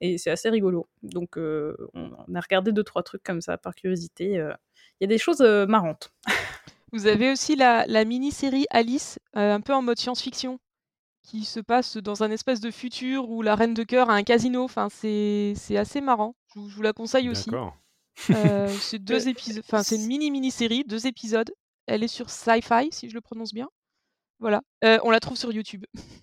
et 0.00 0.18
c'est 0.18 0.30
assez 0.30 0.50
rigolo. 0.50 0.88
Donc 1.02 1.36
on, 1.36 2.34
a 2.34 2.40
regardé 2.40 2.70
deux 2.70 2.84
trois 2.84 3.02
trucs 3.02 3.24
comme 3.24 3.40
ça 3.40 3.58
par 3.58 3.74
curiosité. 3.74 4.34
Il 4.34 5.00
y 5.00 5.04
a 5.04 5.08
des 5.08 5.18
choses 5.18 5.42
marrantes. 5.68 6.12
Vous 6.92 7.06
avez 7.06 7.32
aussi 7.32 7.56
la, 7.56 7.86
la 7.86 8.04
mini-série 8.04 8.66
Alice, 8.70 9.18
un 9.32 9.62
peu 9.62 9.72
en 9.72 9.80
mode 9.80 9.98
science-fiction, 9.98 10.58
qui 11.22 11.44
se 11.44 11.60
passe 11.60 11.96
dans 11.96 12.22
un 12.22 12.30
espèce 12.30 12.60
de 12.60 12.70
futur 12.70 13.30
où 13.30 13.42
la 13.42 13.54
reine 13.54 13.74
de 13.74 13.82
cœur 13.82 14.10
a 14.10 14.14
un 14.14 14.22
casino. 14.22 14.62
Enfin, 14.64 14.88
c'est 14.90 15.54
assez 15.76 16.00
marrant. 16.00 16.34
Je, 16.54 16.60
je, 16.68 16.74
vous 16.74 16.82
la 16.82 16.92
conseille 16.92 17.30
aussi. 17.30 17.50
c'est 18.80 18.98
deux 18.98 19.28
épisodes. 19.28 19.62
Enfin, 19.66 19.82
c'est 19.82 19.96
une 19.96 20.06
mini 20.06 20.30
mini-série, 20.30 20.84
deux 20.84 21.06
épisodes. 21.06 21.50
Elle 21.86 22.02
est 22.02 22.08
sur 22.08 22.30
Sci-Fi, 22.30 22.88
si 22.90 23.08
je 23.08 23.14
le 23.14 23.20
prononce 23.20 23.52
bien. 23.52 23.68
Voilà. 24.38 24.62
on 24.82 25.10
la 25.10 25.20
trouve 25.20 25.36
sur 25.36 25.52
YouTube. 25.52 25.84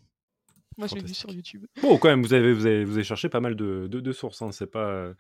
Moi, 0.80 0.88
je 0.88 0.96
l'ai 0.96 1.02
vu 1.02 1.14
sur 1.14 1.30
YouTube. 1.30 1.66
Bon, 1.82 1.98
quand 1.98 2.08
même, 2.08 2.24
vous 2.24 2.34
avez, 2.34 2.54
vous 2.54 2.66
avez, 2.66 2.86
vous 2.86 2.94
avez 2.94 3.04
cherché 3.04 3.28
pas 3.28 3.42
mal 3.42 3.58
de, 3.58 3.88
de, 3.88 4.12
sources. 4.14 4.42
Hein. 4.42 4.52
C'est 4.54 4.72
pas, 4.72 5.12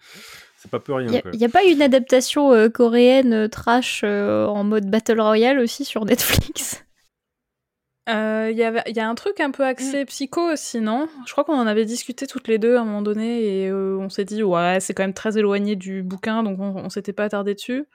c'est 0.55 0.71
pas 0.71 0.79
peu 0.79 0.93
rien. 0.93 1.21
Il 1.33 1.37
n'y 1.37 1.45
a, 1.45 1.49
pas 1.49 1.65
une 1.65 1.81
adaptation 1.81 2.53
euh, 2.53 2.69
coréenne 2.69 3.33
euh, 3.33 3.47
trash 3.49 4.01
euh, 4.05 4.45
en 4.45 4.63
mode 4.63 4.89
Battle 4.89 5.19
Royale 5.19 5.59
aussi 5.59 5.83
sur 5.83 6.05
Netflix? 6.05 6.85
Il 8.09 8.57
y, 8.57 8.99
a 8.99 9.09
un 9.09 9.15
truc 9.15 9.39
un 9.39 9.51
peu 9.51 9.63
axé 9.63 10.03
mm. 10.03 10.05
psycho 10.07 10.51
aussi, 10.51 10.81
non? 10.81 11.07
Je 11.25 11.31
crois 11.31 11.43
qu'on 11.43 11.57
en 11.57 11.67
avait 11.67 11.85
discuté 11.85 12.27
toutes 12.27 12.47
les 12.47 12.57
deux 12.57 12.75
à 12.75 12.81
un 12.81 12.85
moment 12.85 13.01
donné 13.01 13.63
et 13.63 13.71
on 13.71 14.09
s'est 14.09 14.25
dit, 14.25 14.43
ouais, 14.43 14.79
c'est 14.79 14.93
quand 14.93 15.03
même 15.03 15.13
très 15.13 15.37
éloigné 15.37 15.75
du 15.75 16.03
bouquin, 16.03 16.43
donc 16.43 16.59
on, 16.59 16.75
on 16.75 16.89
s'était 16.89 17.13
pas 17.13 17.25
attardé 17.25 17.53
dessus. 17.53 17.85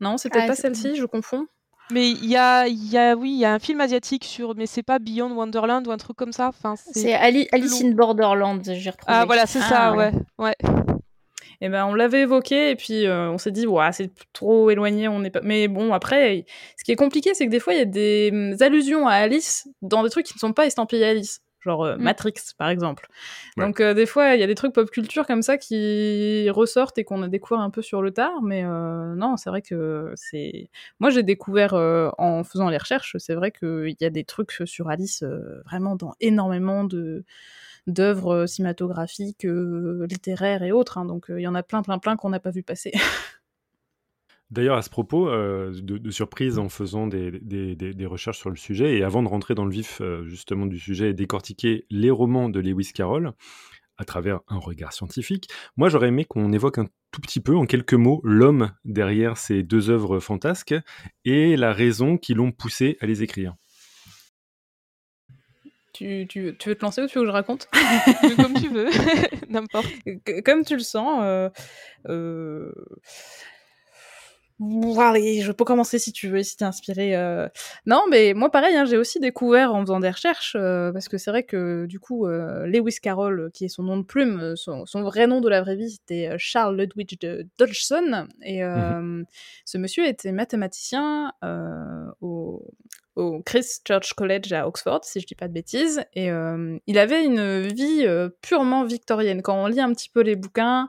Non, 0.00 0.16
c'était 0.16 0.40
ah, 0.42 0.46
pas 0.46 0.54
celle-ci, 0.54 0.96
je 0.96 1.04
confonds. 1.04 1.46
Mais 1.90 2.10
il 2.10 2.26
y 2.26 2.36
a, 2.36 2.68
y 2.68 2.96
a, 2.96 3.14
oui, 3.14 3.32
il 3.32 3.38
y 3.38 3.44
a 3.44 3.52
un 3.52 3.58
film 3.58 3.80
asiatique 3.80 4.24
sur, 4.24 4.54
mais 4.54 4.66
c'est 4.66 4.82
pas 4.82 4.98
Beyond 4.98 5.32
Wonderland 5.34 5.86
ou 5.86 5.90
un 5.90 5.96
truc 5.96 6.16
comme 6.16 6.32
ça. 6.32 6.48
Enfin, 6.48 6.74
c'est 6.76 7.14
Alice 7.14 7.82
in 7.82 7.90
Borderland, 7.90 8.62
j'ai 8.64 8.90
retrouvé. 8.90 9.12
Ah 9.12 9.24
voilà, 9.26 9.46
c'est 9.46 9.60
ça, 9.60 9.90
ah, 9.90 9.96
ouais, 9.96 10.12
ouais. 10.38 10.54
Et 11.62 11.66
eh 11.66 11.68
ben 11.68 11.84
on 11.84 11.94
l'avait 11.94 12.22
évoqué 12.22 12.70
et 12.70 12.76
puis 12.76 13.06
euh, 13.06 13.30
on 13.30 13.36
s'est 13.36 13.50
dit 13.50 13.66
ouais 13.66 13.92
c'est 13.92 14.10
trop 14.32 14.70
éloigné, 14.70 15.08
on 15.08 15.18
n'est 15.18 15.30
pas. 15.30 15.42
Mais 15.42 15.68
bon 15.68 15.92
après, 15.92 16.46
ce 16.78 16.84
qui 16.84 16.92
est 16.92 16.96
compliqué, 16.96 17.34
c'est 17.34 17.44
que 17.44 17.50
des 17.50 17.60
fois 17.60 17.74
il 17.74 17.78
y 17.78 17.82
a 17.82 17.84
des 17.84 18.30
hum, 18.32 18.56
allusions 18.60 19.06
à 19.06 19.12
Alice 19.12 19.68
dans 19.82 20.02
des 20.02 20.08
trucs 20.08 20.24
qui 20.24 20.34
ne 20.34 20.38
sont 20.38 20.54
pas 20.54 20.64
estampillés 20.64 21.04
Alice 21.04 21.42
genre 21.60 21.84
euh, 21.84 21.96
mm. 21.96 22.02
Matrix 22.02 22.34
par 22.56 22.68
exemple. 22.68 23.08
Donc 23.56 23.80
euh, 23.80 23.94
des 23.94 24.06
fois 24.06 24.34
il 24.34 24.40
y 24.40 24.42
a 24.42 24.46
des 24.46 24.54
trucs 24.54 24.72
pop 24.72 24.90
culture 24.90 25.26
comme 25.26 25.42
ça 25.42 25.58
qui 25.58 26.48
ressortent 26.50 26.98
et 26.98 27.04
qu'on 27.04 27.22
a 27.22 27.28
découvert 27.28 27.60
un 27.60 27.70
peu 27.70 27.82
sur 27.82 28.02
le 28.02 28.10
tard, 28.10 28.42
mais 28.42 28.64
euh, 28.64 29.14
non 29.14 29.36
c'est 29.36 29.50
vrai 29.50 29.62
que 29.62 30.12
c'est. 30.16 30.70
Moi 30.98 31.10
j'ai 31.10 31.22
découvert 31.22 31.74
en 31.74 32.44
faisant 32.44 32.68
les 32.70 32.78
recherches, 32.78 33.16
c'est 33.18 33.34
vrai 33.34 33.50
qu'il 33.52 33.96
y 34.00 34.04
a 34.04 34.10
des 34.10 34.24
trucs 34.24 34.52
sur 34.64 34.88
Alice 34.88 35.24
vraiment 35.66 35.96
dans 35.96 36.14
énormément 36.20 36.84
de 36.84 37.24
d'œuvres 37.86 38.46
cinématographiques, 38.46 39.46
littéraires 39.46 40.62
et 40.62 40.72
autres. 40.72 40.98
Hein. 40.98 41.04
donc 41.04 41.26
il 41.28 41.40
y 41.40 41.48
en 41.48 41.54
a 41.54 41.62
plein 41.62 41.82
plein 41.82 41.98
plein 41.98 42.16
qu'on 42.16 42.30
n'a 42.30 42.40
pas 42.40 42.50
vu 42.50 42.62
passer. 42.62 42.92
D'ailleurs, 44.50 44.76
à 44.76 44.82
ce 44.82 44.90
propos, 44.90 45.28
euh, 45.28 45.72
de, 45.80 46.10
surprise 46.10 46.58
en 46.58 46.68
faisant 46.68 47.06
des, 47.06 48.06
recherches 48.06 48.38
sur 48.38 48.50
le 48.50 48.56
sujet, 48.56 48.98
et 48.98 49.04
avant 49.04 49.22
de 49.22 49.28
rentrer 49.28 49.54
dans 49.54 49.64
le 49.64 49.70
vif 49.70 50.00
euh, 50.00 50.24
justement 50.26 50.66
du 50.66 50.78
sujet 50.78 51.10
et 51.10 51.14
décortiquer 51.14 51.86
les 51.88 52.10
romans 52.10 52.48
de 52.48 52.58
Lewis 52.58 52.90
Carroll, 52.92 53.32
à 53.96 54.04
travers 54.04 54.40
un 54.48 54.58
regard 54.58 54.92
scientifique. 54.92 55.48
Moi, 55.76 55.88
j'aurais 55.88 56.08
aimé 56.08 56.24
qu'on 56.24 56.52
évoque 56.52 56.78
un 56.78 56.86
tout 57.12 57.20
petit 57.20 57.40
peu, 57.40 57.54
en 57.54 57.64
quelques 57.64 57.94
mots, 57.94 58.20
l'homme 58.24 58.72
derrière 58.84 59.36
ces 59.36 59.62
deux 59.62 59.88
œuvres 59.88 60.18
fantasques 60.18 60.74
et 61.24 61.56
la 61.56 61.72
raison 61.72 62.16
qui 62.16 62.34
l'ont 62.34 62.50
poussé 62.50 62.96
à 63.00 63.06
les 63.06 63.22
écrire. 63.22 63.54
Tu, 66.00 66.26
tu, 66.26 66.56
tu, 66.58 66.70
veux 66.70 66.74
te 66.74 66.82
lancer 66.82 67.02
ou 67.02 67.06
tu 67.08 67.18
veux 67.18 67.24
que 67.24 67.28
je 67.28 67.32
raconte 67.32 67.68
Comme 68.36 68.54
tu 68.54 68.70
veux, 68.70 68.88
n'importe. 69.50 69.86
Comme 70.46 70.64
tu 70.64 70.76
le 70.76 70.82
sens. 70.82 71.20
Euh, 71.22 71.50
euh 72.08 72.72
je 74.60 75.52
peux 75.52 75.64
commencer 75.64 75.98
si 75.98 76.12
tu 76.12 76.28
veux, 76.28 76.42
si 76.42 76.56
t'es 76.56 76.64
inspiré. 76.64 77.16
Euh. 77.16 77.48
Non, 77.86 78.04
mais 78.10 78.34
moi 78.34 78.50
pareil, 78.50 78.76
hein, 78.76 78.84
j'ai 78.84 78.98
aussi 78.98 79.18
découvert 79.18 79.74
en 79.74 79.80
faisant 79.80 80.00
des 80.00 80.10
recherches, 80.10 80.56
euh, 80.58 80.92
parce 80.92 81.08
que 81.08 81.16
c'est 81.18 81.30
vrai 81.30 81.44
que 81.44 81.86
du 81.86 81.98
coup, 81.98 82.26
euh, 82.26 82.66
Lewis 82.66 82.96
Carroll, 83.00 83.50
qui 83.52 83.64
est 83.64 83.68
son 83.68 83.82
nom 83.82 83.96
de 83.96 84.02
plume, 84.02 84.54
son, 84.56 84.84
vrai 85.02 85.26
nom 85.26 85.40
de 85.40 85.48
la 85.48 85.62
vraie 85.62 85.76
vie, 85.76 85.90
c'était 85.90 86.34
Charles 86.36 86.76
Ludwig 86.76 87.18
de 87.20 87.46
Dodgson, 87.58 88.28
et 88.42 88.62
mmh 88.62 89.24
ce 89.64 89.78
monsieur 89.78 90.06
était 90.06 90.32
mathématicien 90.32 91.32
au, 92.20 92.64
au 93.16 93.40
Christ 93.42 93.86
Church 93.86 94.12
College 94.14 94.52
à 94.52 94.66
Oxford, 94.66 95.00
si 95.04 95.20
je 95.20 95.26
dis 95.26 95.34
pas 95.34 95.48
de 95.48 95.52
bêtises, 95.52 96.02
et 96.14 96.28
il 96.86 96.98
avait 96.98 97.24
une 97.24 97.60
vie 97.60 98.06
purement 98.42 98.84
victorienne. 98.84 99.42
Quand 99.42 99.62
on 99.62 99.66
lit 99.66 99.80
un 99.80 99.92
petit 99.92 100.08
peu 100.08 100.20
les 100.20 100.36
bouquins, 100.36 100.88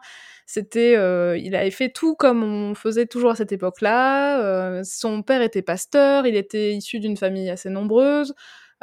c'était, 0.53 0.97
euh, 0.97 1.37
il 1.37 1.55
avait 1.55 1.71
fait 1.71 1.87
tout 1.87 2.13
comme 2.13 2.43
on 2.43 2.75
faisait 2.75 3.05
toujours 3.05 3.31
à 3.31 3.35
cette 3.35 3.53
époque-là. 3.53 4.41
Euh, 4.41 4.81
son 4.83 5.23
père 5.23 5.41
était 5.41 5.61
pasteur, 5.61 6.27
il 6.27 6.35
était 6.35 6.73
issu 6.73 6.99
d'une 6.99 7.15
famille 7.15 7.49
assez 7.49 7.69
nombreuse. 7.69 8.33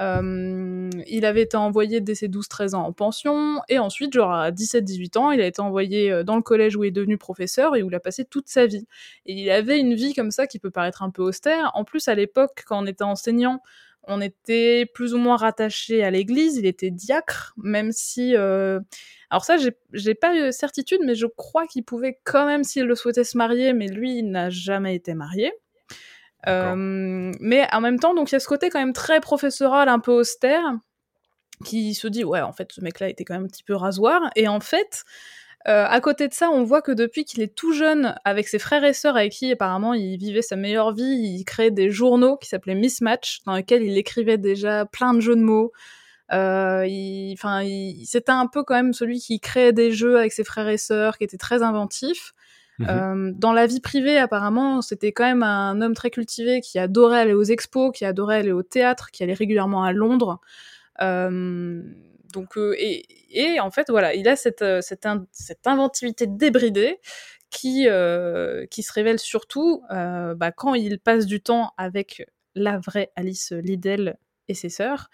Euh, 0.01 0.89
il 1.07 1.27
avait 1.27 1.43
été 1.43 1.59
envoyé 1.59 2.01
dès 2.01 2.15
ses 2.15 2.29
12-13 2.29 2.75
ans 2.75 2.87
en 2.87 2.93
pension, 2.95 3.61
et 3.69 3.79
ensuite, 3.79 4.15
genre 4.15 4.33
à 4.33 4.51
17-18 4.51 5.19
ans, 5.19 5.31
il 5.31 5.43
a 5.43 5.47
été 5.47 5.61
envoyé 5.61 6.25
dans 6.25 6.37
le 6.37 6.43
collège 6.43 6.75
où 6.75 6.85
il 6.85 6.89
est 6.89 6.91
devenu 6.91 7.19
professeur 7.19 7.77
et 7.77 7.83
où 7.83 7.91
il 7.91 7.95
a 7.95 8.01
passé 8.01 8.25
toute 8.25 8.49
sa 8.49 8.65
vie. 8.65 8.87
Et 9.27 9.35
il 9.35 9.51
avait 9.51 9.79
une 9.79 9.95
vie 9.95 10.15
comme 10.15 10.31
ça 10.31 10.47
qui 10.47 10.59
peut 10.59 10.71
paraître 10.71 11.03
un 11.03 11.11
peu 11.11 11.23
austère. 11.23 11.71
En 11.75 11.85
plus, 11.85 12.09
à 12.09 12.15
l'époque, 12.15 12.63
quand 12.67 12.83
on 12.83 12.87
était 12.87 13.05
enseignant, 13.05 13.61
on 14.09 14.21
était 14.21 14.87
plus 14.95 15.15
ou 15.15 15.19
moins 15.19 15.37
rattaché 15.37 16.03
à 16.03 16.11
l'église, 16.11 16.57
il 16.57 16.67
était 16.67 16.91
diacre, 16.91 17.55
même 17.57 17.93
si... 17.93 18.35
Euh... 18.35 18.81
Alors 19.31 19.45
ça, 19.45 19.57
j'ai 19.93 20.15
pas 20.15 20.35
eu 20.35 20.51
certitude, 20.53 21.01
mais 21.05 21.15
je 21.15 21.27
crois 21.27 21.67
qu'il 21.67 21.85
pouvait 21.85 22.19
quand 22.25 22.47
même, 22.47 22.65
s'il 22.65 22.85
le 22.85 22.95
souhaitait, 22.95 23.25
se 23.25 23.37
marier, 23.37 23.75
mais 23.75 23.87
lui, 23.87 24.19
il 24.19 24.31
n'a 24.31 24.49
jamais 24.49 24.95
été 24.95 25.13
marié. 25.13 25.53
Euh, 26.47 26.75
mais 27.41 27.69
en 27.73 27.81
même 27.83 28.01
temps, 28.01 28.15
donc 28.15 28.31
il 28.31 28.35
y 28.35 28.37
a 28.37 28.41
ce 28.41 28.49
côté 28.49 28.71
quand 28.71 28.81
même 28.81 28.95
très 28.95 29.21
professoral, 29.21 29.89
un 29.91 29.99
peu 29.99 30.13
austère, 30.13 30.65
qui 31.67 31.95
se 31.95 32.09
dit, 32.09 32.25
ouais, 32.25 32.41
en 32.41 32.53
fait, 32.53 32.73
ce 32.73 32.81
mec-là 32.81 33.11
était 33.11 33.25
quand 33.25 33.35
même 33.35 33.45
un 33.45 33.49
petit 33.49 33.65
peu 33.65 33.75
rasoir, 33.75 34.23
et 34.35 34.49
en 34.49 34.61
fait... 34.61 35.05
Euh, 35.69 35.85
à 35.87 36.01
côté 36.01 36.29
de 36.29 36.33
ça, 36.33 36.51
on 36.51 36.65
voit 36.65 36.81
que 36.81 36.93
depuis 36.93 37.25
qu'il 37.25 37.43
est 37.43 37.55
tout 37.55 37.73
jeune, 37.73 38.15
avec 38.25 38.49
ses 38.49 38.59
frères 38.59 38.85
et 38.85 38.95
sœurs 38.95 39.17
avec 39.17 39.33
qui 39.33 39.53
apparemment 39.53 39.93
il 39.93 40.17
vivait 40.17 40.41
sa 40.41 40.57
meilleure 40.57 40.93
vie, 40.93 41.05
il 41.05 41.45
créait 41.45 41.71
des 41.71 41.91
journaux 41.91 42.39
qui 42.39 42.49
s'appelaient 42.49 42.75
Mismatch, 42.75 43.41
dans 43.45 43.55
lesquels 43.55 43.83
il 43.83 43.99
écrivait 43.99 44.39
déjà 44.39 44.87
plein 44.87 45.13
de 45.13 45.21
jeux 45.21 45.37
de 45.37 45.43
mots. 45.43 45.73
Euh, 46.33 46.87
enfin, 47.33 47.67
c'était 48.05 48.33
un 48.33 48.47
peu 48.47 48.63
quand 48.63 48.75
même 48.75 48.95
celui 48.95 49.19
qui 49.21 49.41
créait 49.41 49.73
des 49.73 49.93
jeux 49.93 50.19
avec 50.19 50.33
ses 50.33 50.45
frères 50.45 50.69
et 50.69 50.79
sœurs, 50.79 51.19
qui 51.19 51.25
était 51.25 51.39
très 51.39 51.63
inventif. 51.63 52.33
Mhm. 52.79 52.87
Euh, 52.89 53.33
dans 53.35 53.53
la 53.53 53.67
vie 53.67 53.81
privée, 53.81 54.19
apparemment, 54.19 54.81
c'était 54.83 55.13
quand 55.13 55.25
même 55.25 55.43
un 55.43 55.81
homme 55.83 55.95
très 55.95 56.11
cultivé 56.11 56.61
qui 56.61 56.79
adorait 56.79 57.21
aller 57.21 57.35
aux 57.35 57.45
expos, 57.45 57.91
qui 57.95 58.05
adorait 58.05 58.37
aller 58.37 58.53
au 58.53 58.63
théâtre, 58.63 59.11
qui 59.11 59.23
allait 59.23 59.35
régulièrement 59.35 59.83
à 59.85 59.93
Londres. 59.93 60.41
Euh, 61.03 61.83
donc, 62.33 62.57
euh, 62.57 62.75
et, 62.79 63.07
et, 63.31 63.61
en 63.61 63.71
fait, 63.71 63.87
voilà, 63.91 64.15
il 64.15 64.29
a 64.29 64.37
cette, 64.37 64.63
euh, 64.63 64.81
cette, 64.81 65.07
cette 65.33 65.67
inventivité 65.67 66.27
débridée 66.27 66.99
qui, 67.51 67.87
euh, 67.89 68.67
qui 68.67 68.83
se 68.83 68.93
révèle 68.93 69.19
surtout 69.19 69.83
bah, 69.91 70.53
quand 70.55 70.75
il 70.75 70.99
passe 70.99 71.27
du 71.27 71.41
temps 71.41 71.73
avec 71.79 72.27
la 72.55 72.79
vraie 72.79 73.11
Alice 73.17 73.53
Liddell 73.53 74.19
et 74.49 74.55
ses 74.55 74.69
sœurs. 74.69 75.09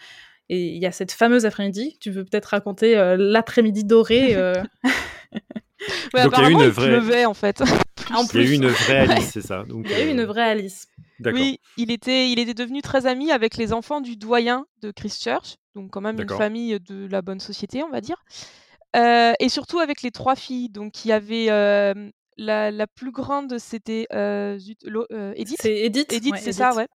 Et 0.49 0.75
il 0.75 0.83
y 0.83 0.87
a 0.87 0.93
cette 0.93 1.13
fameuse 1.13 1.47
après-midi, 1.47 1.97
tu 2.01 2.11
veux 2.11 2.25
peut-être 2.25 2.47
raconter 2.47 2.95
l'après-midi 3.17 3.85
doré 3.85 4.37
Ouais, 4.37 4.63
Donc 6.25 6.35
il 6.37 6.43
y 6.43 6.47
a 6.47 6.51
eu 6.51 6.53
une 6.53 6.69
vraie... 6.69 6.89
pleuvait 6.89 7.25
en 7.25 7.35
fait. 7.35 7.63
en 8.15 8.27
plus. 8.27 8.41
Il 8.41 8.47
y 8.47 8.49
a 8.49 8.53
eu 8.53 8.55
une 8.57 8.67
vraie 8.67 8.99
Alice, 8.99 9.31
c'est 9.33 9.41
ça. 9.41 9.63
Donc, 9.63 9.87
il 9.89 9.93
y 9.93 9.95
a 9.95 10.05
eu 10.05 10.11
une 10.11 10.25
vraie 10.25 10.51
Alice. 10.51 10.89
Oui, 11.21 11.61
il 11.77 11.91
était, 11.91 12.31
il 12.31 12.39
était 12.39 12.55
devenu 12.55 12.83
très 12.83 13.07
ami 13.07 13.31
avec 13.31 13.57
les 13.57 13.73
enfants 13.73 14.01
du 14.01 14.17
doyen 14.17 14.67
de 14.83 14.91
Christchurch, 14.91 15.57
donc 15.75 15.91
quand 15.91 16.01
même 16.01 16.21
une 16.21 16.29
famille 16.29 16.79
de 16.81 17.07
la 17.07 17.23
bonne 17.23 17.41
société, 17.41 17.83
on 17.83 17.91
va 17.91 18.01
dire. 18.01 18.23
Euh, 18.97 19.33
et 19.41 19.49
surtout 19.49 19.81
avec 19.81 20.03
les 20.03 20.11
trois 20.11 20.37
filles. 20.37 20.69
Donc 20.69 21.05
il 21.05 21.09
y 21.09 21.13
avait 21.13 21.51
euh, 21.51 22.11
la, 22.37 22.71
la, 22.71 22.87
plus 22.87 23.11
grande, 23.11 23.59
c'était 23.59 24.07
euh, 24.13 24.59
Edith. 25.35 25.59
C'est 25.61 25.77
Edith. 25.77 26.13
Edith, 26.13 26.37
c'est 26.39 26.53
ça, 26.53 26.75
ouais. 26.75 26.87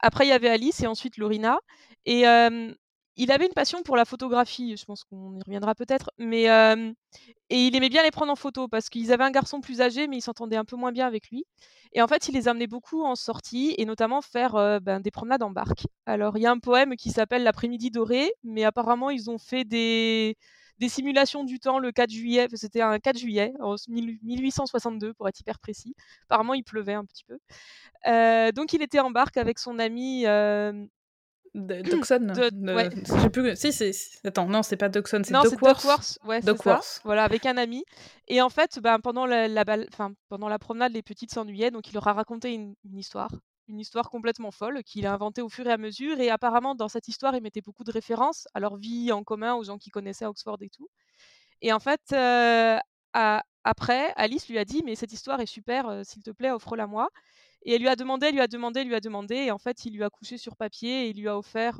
Après 0.00 0.26
il 0.26 0.28
y 0.28 0.32
avait 0.32 0.48
Alice 0.48 0.82
et 0.82 0.86
ensuite 0.86 1.16
Lorina. 1.16 1.58
Et 2.06 2.24
il 3.16 3.30
avait 3.30 3.46
une 3.46 3.52
passion 3.52 3.82
pour 3.82 3.96
la 3.96 4.04
photographie, 4.04 4.76
je 4.76 4.84
pense 4.84 5.04
qu'on 5.04 5.36
y 5.36 5.42
reviendra 5.42 5.74
peut-être, 5.74 6.10
mais 6.18 6.44
et 7.50 7.66
il 7.66 7.76
aimait 7.76 7.88
bien 7.88 8.02
les 8.02 8.10
prendre 8.10 8.32
en 8.32 8.36
photo 8.36 8.68
parce 8.68 8.88
qu'ils 8.88 9.12
avaient 9.12 9.24
un 9.24 9.30
garçon 9.30 9.60
plus 9.60 9.80
âgé, 9.80 10.08
mais 10.08 10.16
il 10.16 10.22
s'entendait 10.22 10.56
un 10.56 10.64
peu 10.64 10.76
moins 10.76 10.92
bien 10.92 11.06
avec 11.06 11.28
lui. 11.30 11.44
Et 11.92 12.02
en 12.02 12.08
fait, 12.08 12.28
il 12.28 12.34
les 12.34 12.48
amenait 12.48 12.66
beaucoup 12.66 13.04
en 13.04 13.14
sortie 13.14 13.74
et 13.78 13.84
notamment 13.84 14.20
faire 14.20 14.80
ben, 14.80 15.00
des 15.00 15.10
promenades 15.10 15.42
en 15.42 15.50
barque. 15.50 15.86
Alors, 16.06 16.36
il 16.36 16.42
y 16.42 16.46
a 16.46 16.50
un 16.50 16.58
poème 16.58 16.96
qui 16.96 17.10
s'appelle 17.10 17.44
L'après-midi 17.44 17.90
doré, 17.90 18.32
mais 18.42 18.64
apparemment, 18.64 19.10
ils 19.10 19.30
ont 19.30 19.38
fait 19.38 19.64
des, 19.64 20.36
des 20.78 20.88
simulations 20.88 21.44
du 21.44 21.60
temps 21.60 21.78
le 21.78 21.92
4 21.92 22.10
juillet, 22.10 22.48
c'était 22.54 22.80
un 22.80 22.98
4 22.98 23.18
juillet, 23.18 23.52
en 23.60 23.76
1862 23.88 25.14
pour 25.14 25.28
être 25.28 25.38
hyper 25.38 25.58
précis. 25.60 25.94
Apparemment, 26.24 26.54
il 26.54 26.64
pleuvait 26.64 26.94
un 26.94 27.04
petit 27.04 27.24
peu. 27.24 27.38
donc, 28.52 28.72
il 28.72 28.82
était 28.82 29.00
en 29.00 29.10
barque 29.10 29.36
avec 29.36 29.58
son 29.60 29.78
ami 29.78 30.24
Duxon 31.54 32.32
J'ai 32.34 33.30
plus. 33.30 33.56
Si, 33.56 33.72
c'est. 33.72 33.92
Attends, 34.24 34.46
non, 34.46 34.62
c'est 34.62 34.76
pas 34.76 34.88
Duxon, 34.88 35.22
c'est 35.24 35.34
Duckworth. 35.34 36.18
Ouais, 36.24 36.40
Duckworth. 36.40 37.00
Voilà, 37.04 37.24
avec 37.24 37.46
un 37.46 37.56
ami. 37.56 37.84
Et 38.26 38.42
en 38.42 38.50
fait, 38.50 38.80
ben, 38.80 38.98
pendant, 38.98 39.26
la, 39.26 39.46
la 39.46 39.64
enfin, 39.92 40.12
pendant 40.28 40.48
la 40.48 40.58
promenade, 40.58 40.92
les 40.92 41.02
petites 41.02 41.32
s'ennuyaient, 41.32 41.70
donc 41.70 41.88
il 41.88 41.94
leur 41.94 42.06
a 42.08 42.12
raconté 42.12 42.52
une, 42.52 42.74
histoire. 42.92 43.30
Une 43.68 43.78
histoire 43.80 44.10
complètement 44.10 44.50
folle 44.50 44.82
qu'il 44.82 45.06
a 45.06 45.12
inventée 45.12 45.42
au 45.42 45.48
fur 45.48 45.66
et 45.66 45.72
à 45.72 45.78
mesure. 45.78 46.18
Et 46.20 46.28
apparemment, 46.28 46.74
dans 46.74 46.88
cette 46.88 47.08
histoire, 47.08 47.34
il 47.36 47.42
mettait 47.42 47.62
beaucoup 47.62 47.84
de 47.84 47.92
références 47.92 48.46
à 48.52 48.60
leur 48.60 48.76
vie 48.76 49.12
en 49.12 49.22
commun, 49.22 49.54
aux 49.54 49.64
gens 49.64 49.78
qui 49.78 49.90
connaissaient 49.90 50.26
Oxford 50.26 50.58
et 50.60 50.70
tout. 50.70 50.88
Et 51.62 51.72
en 51.72 51.80
fait, 51.80 52.00
euh, 52.12 52.78
après, 53.64 54.12
Alice 54.16 54.48
lui 54.48 54.58
a 54.58 54.64
dit 54.64 54.82
Mais 54.84 54.94
cette 54.94 55.12
histoire 55.12 55.40
est 55.40 55.46
super, 55.46 55.88
euh, 55.88 56.02
s'il 56.04 56.22
te 56.22 56.30
plaît, 56.30 56.50
offre-la 56.50 56.86
moi. 56.86 57.08
Et 57.66 57.74
elle 57.74 57.80
lui 57.80 57.88
a 57.88 57.96
demandé, 57.96 58.30
lui 58.30 58.42
a 58.42 58.46
demandé, 58.46 58.84
lui 58.84 58.94
a 58.94 59.00
demandé, 59.00 59.36
et 59.36 59.50
en 59.50 59.56
fait, 59.56 59.86
il 59.86 59.94
lui 59.94 60.04
a 60.04 60.10
couché 60.10 60.36
sur 60.36 60.54
papier 60.54 61.06
et 61.06 61.10
il 61.10 61.18
lui 61.18 61.28
a 61.28 61.38
offert 61.38 61.78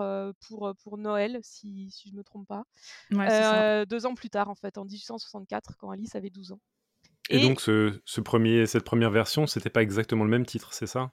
pour, 0.48 0.72
pour 0.82 0.96
Noël, 0.96 1.38
si, 1.42 1.90
si 1.90 2.08
je 2.08 2.14
ne 2.14 2.18
me 2.18 2.24
trompe 2.24 2.48
pas, 2.48 2.64
deux 3.84 4.06
ans 4.06 4.14
plus 4.14 4.30
tard, 4.30 4.48
en 4.48 4.54
fait, 4.54 4.78
en 4.78 4.86
1864, 4.86 5.76
quand 5.76 5.90
Alice 5.90 6.14
avait 6.14 6.30
12 6.30 6.52
ans. 6.52 6.60
Et, 7.28 7.40
donc, 7.40 7.60
ce, 7.60 8.00
ce, 8.06 8.22
premier, 8.22 8.66
cette 8.66 8.84
première 8.84 9.10
version, 9.10 9.46
c'était 9.46 9.68
pas 9.68 9.82
exactement 9.82 10.24
le 10.24 10.30
même 10.30 10.46
titre, 10.46 10.72
c'est 10.72 10.86
ça? 10.86 11.10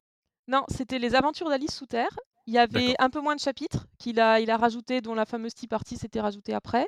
Non, 0.48 0.64
c'était 0.70 1.00
Les 1.00 1.16
Aventures 1.16 1.50
d'Alice 1.50 1.76
sous 1.76 1.86
terre. 1.86 2.18
Il 2.48 2.54
y 2.54 2.58
avait 2.58 2.96
un 3.00 3.10
peu 3.10 3.22
moins 3.22 3.36
de 3.36 3.40
chapitres 3.40 3.88
qu'il 4.00 4.20
a, 4.20 4.40
il 4.40 4.50
a 4.50 4.58
rajouté, 4.58 5.00
dont 5.00 5.14
la 5.14 5.26
fameuse 5.26 5.54
Tea 5.54 5.68
Party 5.68 5.96
s'était 5.98 6.20
rajoutée 6.20 6.54
après. 6.54 6.88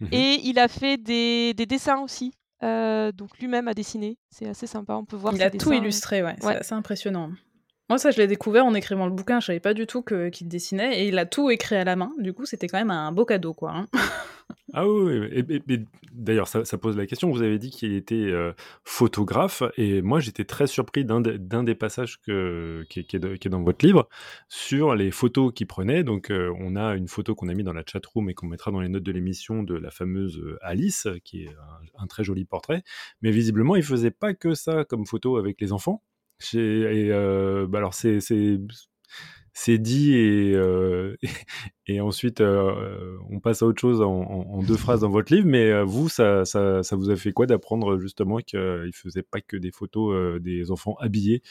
Mmh 0.00 0.08
et 0.12 0.40
il 0.44 0.58
a 0.58 0.68
fait 0.68 0.96
des, 0.96 1.54
des 1.54 1.66
dessins 1.66 2.00
aussi 2.00 2.32
euh, 2.62 3.12
donc 3.12 3.38
lui-même 3.38 3.68
a 3.68 3.74
dessiné, 3.74 4.18
c'est 4.30 4.48
assez 4.48 4.66
sympa, 4.66 4.94
on 4.94 5.04
peut 5.04 5.16
voir. 5.16 5.34
Il 5.34 5.42
a 5.42 5.50
tout 5.50 5.72
illustré, 5.72 6.22
ouais, 6.22 6.36
c'est 6.40 6.56
assez 6.56 6.74
impressionnant. 6.74 7.30
Moi, 7.88 7.96
ça, 7.96 8.10
je 8.10 8.18
l'ai 8.18 8.26
découvert 8.26 8.66
en 8.66 8.74
écrivant 8.74 9.06
le 9.06 9.12
bouquin. 9.12 9.40
Je 9.40 9.46
savais 9.46 9.60
pas 9.60 9.72
du 9.72 9.86
tout 9.86 10.02
qu'il 10.02 10.46
dessinait 10.46 11.00
et 11.00 11.08
il 11.08 11.18
a 11.18 11.24
tout 11.24 11.48
écrit 11.48 11.76
à 11.76 11.84
la 11.84 11.96
main. 11.96 12.12
Du 12.18 12.34
coup, 12.34 12.44
c'était 12.44 12.68
quand 12.68 12.76
même 12.76 12.90
un 12.90 13.12
beau 13.12 13.24
cadeau, 13.24 13.54
quoi. 13.54 13.72
Hein. 13.74 13.86
ah 14.74 14.86
oui, 14.86 15.26
et, 15.32 15.62
d'ailleurs, 16.12 16.48
ça, 16.48 16.64
pose 16.76 16.98
la 16.98 17.06
question. 17.06 17.30
Vous 17.30 17.40
avez 17.40 17.58
dit 17.58 17.70
qu'il 17.70 17.94
était 17.94 18.14
euh, 18.14 18.52
photographe 18.84 19.62
et 19.78 20.02
moi, 20.02 20.20
j'étais 20.20 20.44
très 20.44 20.66
surpris 20.66 21.06
d'un 21.06 21.22
des 21.62 21.74
passages 21.74 22.20
qui, 22.20 22.30
est 22.30 23.48
dans 23.48 23.62
votre 23.62 23.82
livre 23.86 24.06
sur 24.50 24.94
les 24.94 25.10
photos 25.10 25.50
qu'il 25.54 25.66
prenait. 25.66 26.04
Donc, 26.04 26.30
euh, 26.30 26.52
on 26.60 26.76
a 26.76 26.94
une 26.94 27.08
photo 27.08 27.34
qu'on 27.34 27.48
a 27.48 27.54
mis 27.54 27.64
dans 27.64 27.72
la 27.72 27.84
chat 27.90 28.04
room 28.04 28.28
et 28.28 28.34
qu'on 28.34 28.48
mettra 28.48 28.70
dans 28.70 28.80
les 28.80 28.90
notes 28.90 29.02
de 29.02 29.12
l'émission 29.12 29.62
de 29.62 29.74
la 29.74 29.90
fameuse 29.90 30.38
euh, 30.38 30.58
Alice, 30.60 31.08
qui 31.24 31.44
est 31.44 31.48
un, 31.48 32.02
un, 32.02 32.06
très 32.06 32.22
joli 32.22 32.44
portrait. 32.44 32.82
Mais 33.22 33.30
visiblement, 33.30 33.76
il 33.76 33.82
faisait 33.82 34.10
pas 34.10 34.34
que 34.34 34.52
ça 34.52 34.84
comme 34.84 35.06
photo 35.06 35.38
avec 35.38 35.58
les 35.62 35.72
enfants. 35.72 36.02
Et 36.54 37.08
euh, 37.10 37.66
bah 37.66 37.78
alors 37.78 37.94
c'est 37.94 39.78
dit 39.78 40.14
et, 40.14 40.54
euh, 40.54 41.16
ensuite 42.00 42.40
euh, 42.40 43.18
on 43.28 43.40
passe 43.40 43.62
à 43.62 43.66
autre 43.66 43.80
chose 43.80 44.00
en, 44.00 44.62
deux 44.62 44.76
phrases 44.76 45.00
dans 45.00 45.10
votre 45.10 45.34
livre. 45.34 45.48
Mais 45.48 45.82
vous, 45.82 46.08
ça, 46.08 46.44
vous 46.92 47.10
a 47.10 47.16
fait 47.16 47.32
quoi 47.32 47.46
d'apprendre 47.46 47.98
justement 47.98 48.38
qu'il 48.38 48.92
faisait 48.94 49.22
pas 49.22 49.40
que 49.40 49.56
des 49.56 49.72
photos 49.72 50.40
des 50.40 50.70
enfants 50.70 50.96
habillés 51.00 51.42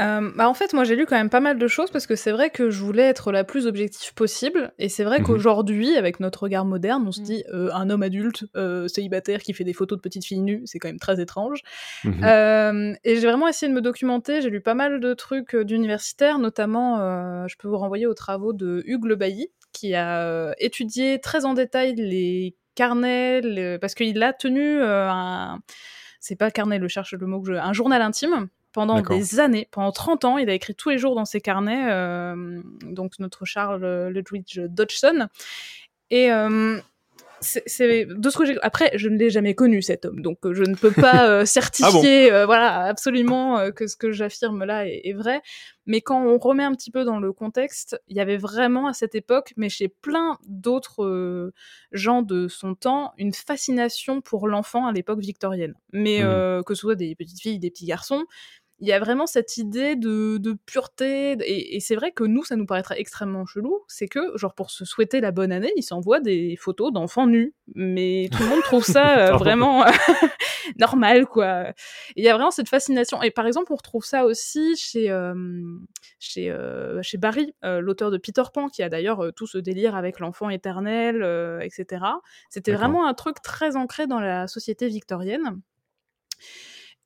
euh, 0.00 0.30
bah 0.36 0.48
en 0.48 0.54
fait, 0.54 0.74
moi 0.74 0.84
j'ai 0.84 0.94
lu 0.94 1.06
quand 1.06 1.16
même 1.16 1.30
pas 1.30 1.40
mal 1.40 1.58
de 1.58 1.68
choses 1.68 1.90
parce 1.90 2.06
que 2.06 2.16
c'est 2.16 2.30
vrai 2.30 2.50
que 2.50 2.68
je 2.68 2.82
voulais 2.82 3.04
être 3.04 3.32
la 3.32 3.44
plus 3.44 3.66
objective 3.66 4.12
possible. 4.14 4.72
Et 4.78 4.88
c'est 4.88 5.04
vrai 5.04 5.20
mmh 5.20 5.24
qu'aujourd'hui, 5.24 5.96
avec 5.96 6.20
notre 6.20 6.42
regard 6.42 6.66
moderne, 6.66 7.04
on 7.06 7.12
se 7.12 7.20
mmh. 7.20 7.24
dit 7.24 7.44
euh, 7.52 7.70
un 7.72 7.88
homme 7.88 8.02
adulte, 8.02 8.44
euh, 8.56 8.88
célibataire 8.88 9.40
qui 9.40 9.54
fait 9.54 9.64
des 9.64 9.72
photos 9.72 9.96
de 9.96 10.02
petites 10.02 10.24
filles 10.24 10.40
nues, 10.40 10.62
c'est 10.66 10.78
quand 10.78 10.88
même 10.88 10.98
très 10.98 11.20
étrange. 11.20 11.62
Mmh 12.04 12.24
euh, 12.24 12.94
et 13.04 13.16
j'ai 13.16 13.26
vraiment 13.26 13.48
essayé 13.48 13.70
de 13.70 13.74
me 13.74 13.80
documenter. 13.80 14.42
J'ai 14.42 14.50
lu 14.50 14.60
pas 14.60 14.74
mal 14.74 15.00
de 15.00 15.14
trucs 15.14 15.56
d'universitaires, 15.56 16.38
notamment, 16.38 17.46
je 17.46 17.56
peux 17.56 17.68
vous 17.68 17.78
renvoyer 17.78 18.06
aux 18.06 18.14
travaux 18.14 18.52
de 18.52 18.82
Hugues 18.86 19.06
Le 19.06 19.16
Bailly, 19.16 19.48
qui 19.72 19.94
a 19.94 20.54
étudié 20.58 21.20
très 21.20 21.44
en 21.44 21.54
détail 21.54 21.94
les 21.94 22.54
carnets, 22.74 23.78
parce 23.80 23.94
qu'il 23.94 24.22
a 24.22 24.32
tenu 24.32 24.82
un. 24.82 25.60
C'est 26.20 26.36
pas 26.36 26.50
carnet, 26.50 26.78
le 26.78 26.88
cherche 26.88 27.14
le 27.14 27.26
mot 27.26 27.40
que 27.40 27.52
je. 27.52 27.52
Un 27.52 27.72
journal 27.72 28.02
intime 28.02 28.48
pendant 28.76 29.00
des 29.00 29.40
années, 29.40 29.68
pendant 29.70 29.90
30 29.90 30.26
ans, 30.26 30.36
il 30.36 30.50
a 30.50 30.52
écrit 30.52 30.74
tous 30.74 30.90
les 30.90 30.98
jours 30.98 31.14
dans 31.14 31.24
ses 31.24 31.40
carnets, 31.40 31.90
euh, 31.90 32.60
donc 32.82 33.12
notre 33.18 33.46
Charles 33.46 34.08
Ludwig 34.08 34.66
Dodgson. 34.66 35.28
Et 36.10 36.30
euh, 36.30 36.78
c'est 37.40 38.04
de 38.04 38.28
ce 38.28 38.36
que 38.36 38.44
j'ai. 38.44 38.58
Après, 38.60 38.90
je 38.98 39.08
ne 39.08 39.16
l'ai 39.16 39.30
jamais 39.30 39.54
connu 39.54 39.80
cet 39.80 40.04
homme, 40.04 40.20
donc 40.20 40.40
je 40.52 40.62
ne 40.62 40.74
peux 40.74 40.90
pas 40.90 41.26
euh, 41.26 41.40
ah 41.42 41.46
certifier, 41.46 42.28
voilà, 42.44 42.82
absolument 42.82 43.70
que 43.70 43.86
ce 43.86 43.96
que 43.96 44.12
j'affirme 44.12 44.62
là 44.64 44.86
est, 44.86 45.00
est, 45.04 45.14
vrai. 45.14 45.40
Mais 45.86 46.02
quand 46.02 46.22
on 46.22 46.36
remet 46.36 46.64
un 46.64 46.74
petit 46.74 46.90
peu 46.90 47.04
dans 47.04 47.18
le 47.18 47.32
contexte, 47.32 47.98
il 48.08 48.16
y 48.18 48.20
avait 48.20 48.36
vraiment 48.36 48.88
à 48.88 48.92
cette 48.92 49.14
époque, 49.14 49.54
mais 49.56 49.70
chez 49.70 49.88
plein 49.88 50.36
d'autres 50.46 51.50
gens 51.92 52.20
de 52.20 52.46
son 52.46 52.74
temps, 52.74 53.14
une 53.16 53.32
fascination 53.32 54.20
pour 54.20 54.48
l'enfant 54.48 54.86
à 54.86 54.92
l'époque 54.92 55.20
victorienne. 55.20 55.72
Mais 55.94 56.22
mmh. 56.22 56.62
que 56.64 56.74
ce 56.74 56.80
soit 56.82 56.94
des 56.94 57.14
petites 57.14 57.40
filles, 57.40 57.58
des 57.58 57.70
petits 57.70 57.86
garçons, 57.86 58.26
il 58.78 58.86
y 58.86 58.92
a 58.92 58.98
vraiment 58.98 59.26
cette 59.26 59.56
idée 59.56 59.96
de, 59.96 60.56
pureté, 60.66 61.36
et, 61.40 61.80
c'est 61.80 61.96
vrai 61.96 62.12
que 62.12 62.24
nous, 62.24 62.44
ça 62.44 62.56
nous 62.56 62.66
paraîtrait 62.66 63.00
extrêmement 63.00 63.46
chelou, 63.46 63.80
c'est 63.88 64.06
que, 64.06 64.36
genre, 64.36 64.54
pour 64.54 64.70
se 64.70 64.84
souhaiter 64.84 65.20
la 65.20 65.30
bonne 65.30 65.50
année, 65.50 65.72
ils 65.76 65.82
s'envoient 65.82 66.20
des 66.20 66.56
photos 66.56 66.92
d'enfants 66.92 67.26
nus, 67.26 67.54
mais 67.74 68.28
tout 68.32 68.42
le 68.42 68.48
monde 68.48 68.62
trouve 68.62 68.84
ça 68.84 69.18
euh, 69.18 69.36
vraiment 69.36 69.84
normal, 70.78 71.26
quoi. 71.26 71.72
Il 72.16 72.24
y 72.24 72.28
a 72.28 72.34
vraiment 72.34 72.50
cette 72.50 72.68
fascination, 72.68 73.22
et 73.22 73.30
par 73.30 73.46
exemple, 73.46 73.72
on 73.72 73.76
retrouve 73.76 74.04
ça 74.04 74.26
aussi 74.26 74.76
chez, 74.76 75.10
euh, 75.10 75.34
chez, 76.18 76.50
euh, 76.50 77.00
chez 77.02 77.16
Barry, 77.16 77.54
l'auteur 77.62 78.10
de 78.10 78.18
Peter 78.18 78.44
Pan, 78.52 78.68
qui 78.68 78.82
a 78.82 78.90
d'ailleurs 78.90 79.32
tout 79.34 79.46
ce 79.46 79.56
délire 79.56 79.96
avec 79.96 80.20
l'enfant 80.20 80.50
éternel, 80.50 81.22
etc. 81.62 82.04
C'était 82.50 82.72
vraiment 82.72 83.06
un 83.06 83.14
truc 83.14 83.40
très 83.42 83.74
ancré 83.76 84.06
dans 84.06 84.20
la 84.20 84.46
société 84.48 84.88
victorienne. 84.88 85.60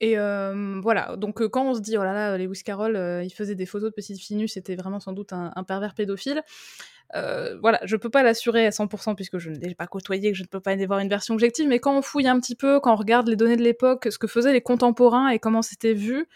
Et 0.00 0.16
voilà, 0.16 1.16
donc 1.16 1.46
quand 1.48 1.66
on 1.66 1.74
se 1.74 1.80
dit, 1.80 1.98
oh 1.98 2.02
là 2.02 2.14
là, 2.14 2.38
Lewis 2.38 2.62
Carroll, 2.64 3.22
il 3.22 3.30
faisait 3.30 3.54
des 3.54 3.66
photos 3.66 3.90
de 3.90 3.94
petites 3.94 4.18
filles 4.18 4.36
nues, 4.36 4.48
c'était 4.48 4.76
vraiment 4.76 5.00
sans 5.00 5.12
doute 5.12 5.32
un, 5.32 5.64
pervers 5.64 5.94
pédophile. 5.94 6.42
voilà, 7.12 7.80
je 7.84 7.96
peux 7.96 8.08
pas 8.08 8.22
l'assurer 8.22 8.66
à 8.66 8.70
100% 8.70 9.14
puisque 9.14 9.38
je 9.38 9.50
ne 9.50 9.56
l'ai 9.56 9.74
pas 9.74 9.86
côtoyé, 9.86 10.32
que 10.32 10.38
je 10.38 10.42
ne 10.42 10.48
peux 10.48 10.60
pas 10.60 10.74
y 10.74 10.86
voir 10.86 11.00
une 11.00 11.08
version 11.08 11.34
objective, 11.34 11.68
mais 11.68 11.80
quand 11.80 11.96
on 11.98 12.02
fouille 12.02 12.28
un 12.28 12.40
petit 12.40 12.56
peu, 12.56 12.80
quand 12.80 12.92
on 12.92 12.96
regarde 12.96 13.28
les 13.28 13.36
données 13.36 13.56
de 13.56 13.62
l'époque, 13.62 14.08
ce 14.10 14.18
que 14.18 14.26
faisaient 14.26 14.52
les 14.52 14.62
contemporains 14.62 15.28
et 15.28 15.38
comment 15.38 15.62
c'était 15.62 15.94
vu, 15.94 16.26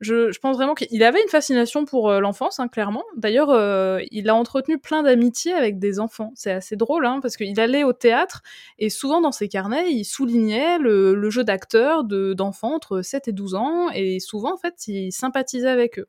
je, 0.00 0.30
je, 0.30 0.38
pense 0.38 0.56
vraiment 0.56 0.74
qu'il 0.74 1.02
avait 1.02 1.20
une 1.20 1.28
fascination 1.28 1.84
pour 1.84 2.10
euh, 2.10 2.20
l'enfance, 2.20 2.60
hein, 2.60 2.68
clairement. 2.68 3.04
D'ailleurs, 3.16 3.50
euh, 3.50 4.00
il 4.10 4.28
a 4.28 4.34
entretenu 4.34 4.78
plein 4.78 5.02
d'amitiés 5.02 5.52
avec 5.52 5.78
des 5.78 5.98
enfants. 5.98 6.32
C'est 6.34 6.52
assez 6.52 6.76
drôle, 6.76 7.04
hein, 7.06 7.18
parce 7.20 7.36
qu'il 7.36 7.58
allait 7.58 7.84
au 7.84 7.92
théâtre 7.92 8.42
et 8.78 8.90
souvent 8.90 9.20
dans 9.20 9.32
ses 9.32 9.48
carnets, 9.48 9.90
il 9.90 10.04
soulignait 10.04 10.78
le, 10.78 11.14
le 11.14 11.30
jeu 11.30 11.44
d'acteurs 11.44 12.04
d'enfants 12.04 12.74
entre 12.74 13.02
7 13.02 13.28
et 13.28 13.32
12 13.32 13.54
ans 13.54 13.90
et 13.94 14.20
souvent, 14.20 14.54
en 14.54 14.58
fait, 14.58 14.86
il 14.86 15.12
sympathisait 15.12 15.68
avec 15.68 15.98
eux. 15.98 16.06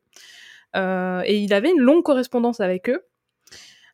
Euh, 0.76 1.22
et 1.24 1.38
il 1.38 1.52
avait 1.52 1.70
une 1.70 1.80
longue 1.80 2.04
correspondance 2.04 2.60
avec 2.60 2.88
eux. 2.88 3.02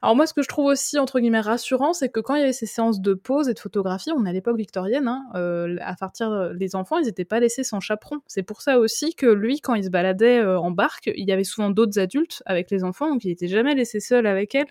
Alors 0.02 0.14
moi, 0.16 0.26
ce 0.26 0.34
que 0.34 0.42
je 0.42 0.48
trouve 0.48 0.66
aussi 0.66 0.98
entre 0.98 1.20
guillemets 1.20 1.40
rassurant, 1.40 1.92
c'est 1.92 2.08
que 2.08 2.20
quand 2.20 2.34
il 2.34 2.40
y 2.40 2.42
avait 2.42 2.52
ces 2.52 2.66
séances 2.66 3.00
de 3.00 3.14
pause 3.14 3.48
et 3.48 3.54
de 3.54 3.58
photographie, 3.58 4.10
on 4.14 4.24
est 4.24 4.30
à 4.30 4.32
l'époque 4.32 4.56
victorienne, 4.56 5.08
hein, 5.08 5.24
euh, 5.34 5.76
à 5.80 5.94
partir 5.94 6.54
des 6.54 6.76
enfants, 6.76 6.98
ils 6.98 7.06
n'étaient 7.06 7.24
pas 7.24 7.40
laissés 7.40 7.64
sans 7.64 7.80
chaperon. 7.80 8.20
C'est 8.26 8.42
pour 8.42 8.62
ça 8.62 8.78
aussi 8.78 9.14
que 9.14 9.26
lui, 9.26 9.60
quand 9.60 9.74
il 9.74 9.84
se 9.84 9.90
baladait 9.90 10.38
euh, 10.38 10.58
en 10.58 10.70
barque, 10.70 11.10
il 11.14 11.26
y 11.26 11.32
avait 11.32 11.44
souvent 11.44 11.70
d'autres 11.70 11.98
adultes 11.98 12.42
avec 12.46 12.70
les 12.70 12.84
enfants, 12.84 13.10
donc 13.10 13.24
il 13.24 13.28
n'était 13.28 13.48
jamais 13.48 13.74
laissé 13.74 14.00
seul 14.00 14.26
avec 14.26 14.54
elle. 14.54 14.68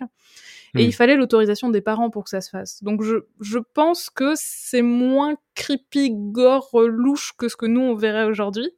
Et 0.74 0.84
hmm. 0.84 0.88
il 0.88 0.92
fallait 0.92 1.16
l'autorisation 1.16 1.70
des 1.70 1.80
parents 1.80 2.10
pour 2.10 2.24
que 2.24 2.30
ça 2.30 2.40
se 2.40 2.50
fasse. 2.50 2.82
Donc 2.82 3.02
je, 3.02 3.16
je 3.40 3.58
pense 3.58 4.10
que 4.10 4.32
c'est 4.36 4.82
moins 4.82 5.36
creepy, 5.54 6.10
gore, 6.12 6.70
louche 6.86 7.32
que 7.36 7.48
ce 7.48 7.56
que 7.56 7.66
nous 7.66 7.80
on 7.80 7.94
verrait 7.94 8.24
aujourd'hui. 8.24 8.70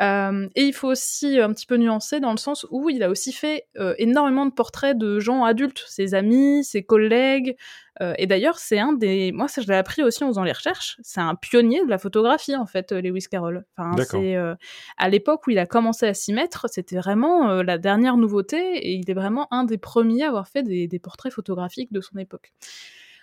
Euh, 0.00 0.48
et 0.54 0.62
il 0.62 0.72
faut 0.72 0.88
aussi 0.88 1.38
un 1.38 1.52
petit 1.52 1.66
peu 1.66 1.76
nuancer 1.76 2.18
dans 2.18 2.30
le 2.30 2.38
sens 2.38 2.66
où 2.70 2.88
il 2.88 3.02
a 3.02 3.10
aussi 3.10 3.32
fait 3.32 3.66
euh, 3.78 3.94
énormément 3.98 4.46
de 4.46 4.52
portraits 4.52 4.96
de 4.96 5.20
gens 5.20 5.44
adultes, 5.44 5.84
ses 5.86 6.14
amis, 6.14 6.64
ses 6.64 6.82
collègues. 6.82 7.56
Euh, 8.00 8.14
et 8.16 8.26
d'ailleurs, 8.26 8.58
c'est 8.58 8.78
un 8.78 8.94
des. 8.94 9.32
Moi, 9.32 9.48
ça, 9.48 9.60
je 9.60 9.68
l'ai 9.68 9.76
appris 9.76 10.02
aussi 10.02 10.24
en 10.24 10.28
faisant 10.28 10.44
les 10.44 10.52
recherches. 10.52 10.96
C'est 11.02 11.20
un 11.20 11.34
pionnier 11.34 11.84
de 11.84 11.90
la 11.90 11.98
photographie, 11.98 12.56
en 12.56 12.66
fait, 12.66 12.90
Lewis 12.90 13.26
Carroll. 13.30 13.64
Enfin, 13.76 13.94
c'est 14.02 14.36
à 14.96 15.08
l'époque 15.08 15.46
où 15.46 15.50
il 15.50 15.58
a 15.58 15.66
commencé 15.66 16.06
à 16.06 16.14
s'y 16.14 16.32
mettre, 16.32 16.66
c'était 16.70 16.96
vraiment 16.96 17.62
la 17.62 17.78
dernière 17.78 18.16
nouveauté 18.16 18.78
et 18.78 18.94
il 18.94 19.10
est 19.10 19.14
vraiment 19.14 19.46
un 19.52 19.64
des 19.64 19.78
premiers 19.78 20.24
à 20.24 20.28
avoir 20.28 20.48
fait 20.48 20.62
des, 20.62 20.88
des 20.88 20.98
portraits 20.98 21.32
photographiques 21.32 21.92
de 21.92 22.00
son 22.00 22.16
époque. 22.16 22.52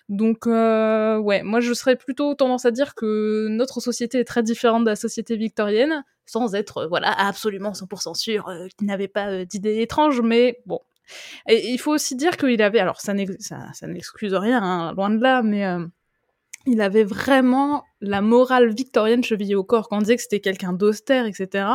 Donc 0.08 0.45
ouais, 0.45 1.43
moi 1.43 1.60
je 1.60 1.73
serais 1.73 1.95
plutôt 1.95 2.36
tendance 2.36 2.65
à 2.65 2.71
dire 2.71 2.93
que 2.95 3.47
notre 3.49 3.79
société 3.79 4.19
est 4.19 4.25
très 4.25 4.43
différente 4.43 4.84
de 4.84 4.89
la 4.89 4.95
société 4.95 5.36
victorienne, 5.36 6.03
sans 6.29 6.53
être 6.53 6.77
euh, 6.77 6.87
voilà 6.87 7.11
absolument 7.11 7.71
100% 7.71 8.13
sûr 8.13 8.47
euh, 8.47 8.67
qu'il 8.77 8.87
n'avait 8.87 9.07
pas 9.07 9.29
euh, 9.29 9.45
d'idées 9.45 9.81
étranges, 9.81 10.21
mais 10.21 10.59
bon. 10.65 10.79
Et 11.47 11.71
il 11.71 11.79
faut 11.79 11.91
aussi 11.91 12.15
dire 12.15 12.37
qu'il 12.37 12.61
avait, 12.61 12.79
alors 12.79 13.01
ça 13.01 13.13
n'excuse 13.15 14.33
rien, 14.35 14.61
hein, 14.61 14.93
loin 14.93 15.09
de 15.09 15.19
là, 15.19 15.41
mais 15.41 15.65
il 16.67 16.81
avait 16.81 17.03
vraiment 17.03 17.83
la 17.99 18.21
morale 18.21 18.71
victorienne 18.75 19.23
chevillée 19.23 19.55
au 19.55 19.63
corps. 19.63 19.89
Quand 19.89 19.97
on 19.97 20.01
disait 20.01 20.17
que 20.17 20.21
c'était 20.21 20.39
quelqu'un 20.39 20.71
d'austère, 20.71 21.25
etc., 21.25 21.65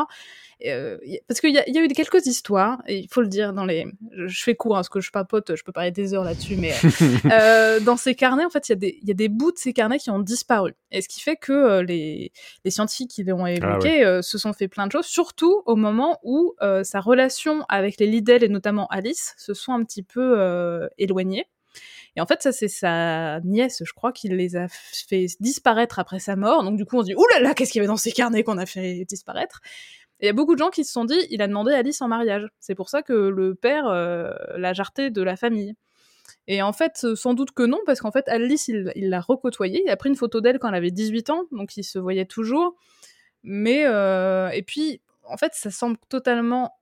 euh, 0.66 0.98
parce 1.28 1.40
qu'il 1.40 1.50
y, 1.50 1.54
y, 1.54 1.78
a 1.78 1.84
eu 1.84 1.88
quelques 1.88 2.26
histoires, 2.26 2.82
et 2.86 2.98
il 2.98 3.08
faut 3.08 3.20
le 3.20 3.28
dire 3.28 3.52
dans 3.52 3.64
les. 3.64 3.86
Je 4.12 4.42
fais 4.42 4.54
court, 4.54 4.76
hein, 4.76 4.78
parce 4.78 4.88
que 4.88 5.00
je 5.00 5.10
papote, 5.10 5.54
je 5.56 5.62
peux 5.62 5.72
parler 5.72 5.90
des 5.90 6.14
heures 6.14 6.24
là-dessus, 6.24 6.56
mais 6.56 6.72
euh, 7.32 7.80
dans 7.80 7.96
ces 7.96 8.14
carnets, 8.14 8.44
en 8.44 8.50
fait, 8.50 8.68
il 8.68 8.72
y, 8.72 8.74
a 8.74 8.76
des, 8.76 8.98
y 9.02 9.10
a 9.10 9.14
des 9.14 9.28
bouts 9.28 9.52
de 9.52 9.58
ces 9.58 9.72
carnets 9.72 9.98
qui 9.98 10.10
ont 10.10 10.18
disparu. 10.18 10.74
Et 10.90 11.02
ce 11.02 11.08
qui 11.08 11.20
fait 11.20 11.36
que 11.36 11.52
euh, 11.52 11.82
les, 11.82 12.32
les, 12.64 12.70
scientifiques 12.70 13.10
qui 13.10 13.24
l'ont 13.24 13.46
évoqué 13.46 14.04
ah 14.04 14.22
se 14.22 14.38
sont 14.38 14.52
fait 14.52 14.68
plein 14.68 14.86
de 14.86 14.92
choses, 14.92 15.06
surtout 15.06 15.62
au 15.66 15.76
moment 15.76 16.18
où 16.22 16.54
sa 16.82 17.00
relation 17.00 17.64
avec 17.68 17.98
les 17.98 18.06
Liddell 18.06 18.42
et 18.44 18.48
notamment 18.48 18.86
Alice 18.88 19.34
se 19.38 19.54
sont 19.54 19.72
un 19.72 19.84
petit 19.84 20.02
peu 20.02 20.88
éloignées. 20.98 21.46
Et 22.16 22.20
en 22.20 22.26
fait, 22.26 22.42
ça, 22.42 22.52
c'est 22.52 22.68
sa 22.68 23.40
nièce, 23.40 23.82
je 23.84 23.92
crois, 23.92 24.12
qui 24.12 24.28
les 24.28 24.56
a 24.56 24.68
fait 24.68 25.26
disparaître 25.40 25.98
après 25.98 26.20
sa 26.20 26.36
mort. 26.36 26.62
Donc, 26.62 26.76
du 26.76 26.84
coup, 26.84 26.98
on 26.98 27.00
se 27.00 27.06
dit, 27.06 27.14
oulala, 27.14 27.40
là 27.40 27.48
là, 27.48 27.54
qu'est-ce 27.54 27.72
qu'il 27.72 27.80
y 27.80 27.82
avait 27.82 27.88
dans 27.88 27.96
ces 27.96 28.12
carnets 28.12 28.44
qu'on 28.44 28.58
a 28.58 28.66
fait 28.66 29.04
disparaître? 29.04 29.60
Il 30.20 30.27
y 30.27 30.29
a 30.29 30.33
beaucoup 30.33 30.55
de 30.55 30.59
gens 30.59 30.70
qui 30.70 30.85
se 30.85 30.92
sont 30.92 31.05
dit, 31.05 31.18
il 31.31 31.42
a 31.42 31.48
demandé 31.48 31.72
Alice 31.72 32.00
en 32.00 32.09
mariage. 32.09 32.48
C'est 32.61 32.74
pour 32.74 32.88
ça 32.88 33.03
que 33.03 33.12
le 33.12 33.55
père 33.55 33.87
euh, 33.88 34.33
l'a 34.57 34.72
jarté 34.72 35.11
de 35.11 35.22
la 35.22 35.37
famille. 35.37 35.74
Et 36.46 36.62
en 36.62 36.72
fait, 36.72 37.00
euh, 37.05 37.16
sans 37.16 37.35
doute 37.35 37.53
que 37.53 37.62
non, 37.62 37.81
parce 37.87 38.00
qu'en 38.00 38.12
fait, 38.12 38.29
Alice, 38.29 38.68
il 38.68 39.09
l'a 39.09 39.20
recotoyée. 39.20 39.83
Il 39.85 39.90
a 39.90 39.96
pris 39.96 40.11
une 40.11 40.16
photo 40.16 40.40
d'elle 40.40 40.59
quand 40.59 40.68
elle 40.68 40.74
avait 40.74 40.90
18 40.90 41.31
ans, 41.31 41.44
donc 41.53 41.77
il 41.77 41.85
se 41.85 41.98
voyait 41.98 42.27
toujours. 42.27 42.77
Mais, 43.42 43.85
euh, 43.87 44.48
et 44.50 44.62
puis, 44.62 45.00
en 45.24 45.37
fait, 45.37 45.53
ça 45.55 45.70
semble 45.70 45.96
totalement 46.09 46.72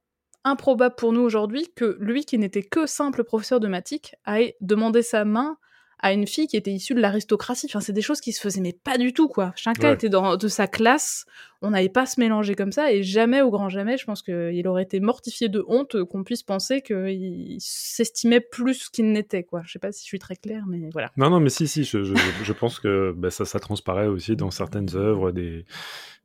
improbable 0.44 0.94
pour 0.96 1.12
nous 1.12 1.20
aujourd'hui 1.20 1.68
que 1.74 1.96
lui, 2.00 2.24
qui 2.24 2.38
n'était 2.38 2.62
que 2.62 2.86
simple 2.86 3.24
professeur 3.24 3.60
de 3.60 3.68
maths, 3.68 4.14
ait 4.26 4.56
demandé 4.60 5.02
sa 5.02 5.24
main 5.24 5.56
à 6.02 6.12
une 6.12 6.26
fille 6.26 6.48
qui 6.48 6.56
était 6.56 6.72
issue 6.72 6.94
de 6.94 7.00
l'aristocratie. 7.00 7.66
Enfin, 7.66 7.80
c'est 7.80 7.92
des 7.92 8.02
choses 8.02 8.20
qui 8.20 8.32
se 8.32 8.40
faisaient, 8.40 8.60
mais 8.60 8.72
pas 8.72 8.98
du 8.98 9.12
tout, 9.12 9.28
quoi. 9.28 9.52
Chacun 9.54 9.94
était 9.94 10.08
dans 10.08 10.36
de 10.36 10.48
sa 10.48 10.66
classe. 10.66 11.24
On 11.62 11.70
n'avait 11.70 11.88
pas 11.88 12.06
se 12.06 12.18
mélanger 12.18 12.56
comme 12.56 12.72
ça. 12.72 12.92
Et 12.92 13.04
jamais, 13.04 13.40
au 13.40 13.50
grand 13.50 13.68
jamais, 13.68 13.96
je 13.96 14.04
pense 14.04 14.20
qu'il 14.20 14.66
aurait 14.66 14.82
été 14.82 14.98
mortifié 14.98 15.48
de 15.48 15.64
honte 15.68 16.02
qu'on 16.04 16.24
puisse 16.24 16.42
penser 16.42 16.82
qu'il 16.82 17.56
s'estimait 17.60 18.40
plus 18.40 18.88
qu'il 18.88 19.12
n'était, 19.12 19.44
quoi. 19.44 19.62
Je 19.64 19.72
sais 19.72 19.78
pas 19.78 19.92
si 19.92 20.00
je 20.02 20.06
suis 20.08 20.18
très 20.18 20.34
claire, 20.34 20.64
mais 20.66 20.90
voilà. 20.92 21.12
Non, 21.16 21.30
non, 21.30 21.38
mais 21.38 21.50
si, 21.50 21.68
si, 21.68 21.84
je, 21.84 22.02
je, 22.02 22.52
pense 22.52 22.80
que 22.80 23.14
bah, 23.16 23.30
ça, 23.30 23.44
ça 23.44 23.60
transparaît 23.60 24.08
aussi 24.08 24.34
dans 24.34 24.50
certaines 24.50 24.96
œuvres 24.96 25.30
des 25.30 25.64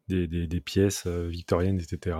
des, 0.08 0.62
pièces 0.62 1.04
euh, 1.08 1.28
victoriennes, 1.28 1.80
etc., 1.80 2.17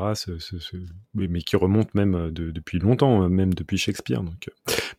mais 1.14 1.42
qui 1.42 1.56
remontent 1.56 1.90
même 1.94 2.16
euh, 2.16 2.32
depuis 2.32 2.80
longtemps, 2.80 3.24
euh, 3.24 3.30
même 3.30 3.54
depuis 3.54 3.78
Shakespeare. 3.78 4.24
Donc. 4.24 4.50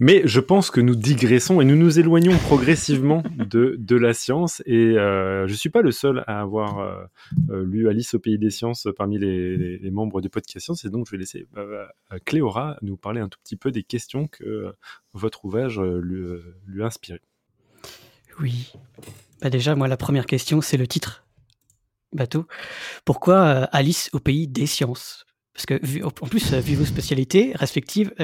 Mais 0.01 0.22
je 0.24 0.40
pense 0.40 0.70
que 0.70 0.81
nous 0.81 0.94
digressons 0.94 1.61
et 1.61 1.64
nous 1.64 1.77
nous 1.77 1.98
éloignons 1.98 2.37
progressivement 2.38 3.22
de, 3.37 3.77
de 3.79 3.96
la 3.96 4.14
science. 4.14 4.62
Et 4.66 4.94
je 4.94 5.51
ne 5.51 5.57
suis 5.57 5.70
pas 5.70 5.83
le 5.83 5.90
seul 5.90 6.24
à 6.27 6.40
avoir 6.40 7.09
lu 7.48 7.88
Alice 7.88 8.14
au 8.14 8.18
pays 8.18 8.38
des 8.38 8.51
sciences 8.51 8.88
parmi 8.96 9.18
les, 9.18 9.90
membres 9.90 10.20
de 10.20 10.29
Podcast 10.29 10.64
Science. 10.64 10.85
Et 10.85 10.90
donc, 10.90 11.07
je 11.07 11.12
vais 11.12 11.18
laisser 11.18 11.46
Cléora 12.24 12.79
nous 12.83 12.96
parler 12.96 13.20
un 13.20 13.29
tout 13.29 13.38
petit 13.42 13.57
peu 13.57 13.70
des 13.70 13.83
questions 13.83 14.29
que 14.29 14.72
votre 15.12 15.44
ouvrage 15.44 15.81
lui, 15.81 16.22
lui 16.66 16.83
a 16.83 16.87
inspiré. 16.87 17.20
Oui. 18.40 18.72
Bah 19.40 19.51
déjà, 19.51 19.74
moi, 19.74 19.88
la 19.88 19.96
première 19.96 20.27
question, 20.27 20.61
c'est 20.61 20.77
le 20.77 20.87
titre 20.87 21.27
bateau. 22.12 22.46
Pourquoi 23.04 23.36
euh, 23.36 23.66
Alice 23.72 24.10
au 24.12 24.20
pays 24.20 24.48
des 24.48 24.66
sciences? 24.66 25.24
Parce 25.54 25.66
que, 25.66 26.04
en 26.04 26.28
plus, 26.28 26.52
vu 26.54 26.76
vos 26.76 26.84
spécialités 26.84 27.52
respectives, 27.56 28.14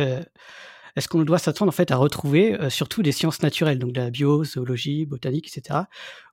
est-ce 0.94 1.08
qu'on 1.08 1.24
doit 1.24 1.38
s'attendre 1.38 1.70
en 1.70 1.72
fait 1.72 1.90
à 1.90 1.96
retrouver 1.96 2.56
surtout 2.70 3.02
des 3.02 3.10
sciences 3.10 3.42
naturelles, 3.42 3.80
donc 3.80 3.90
de 3.90 4.00
la 4.00 4.10
bio, 4.10 4.44
zoologie, 4.44 5.04
botanique, 5.04 5.48
etc. 5.48 5.80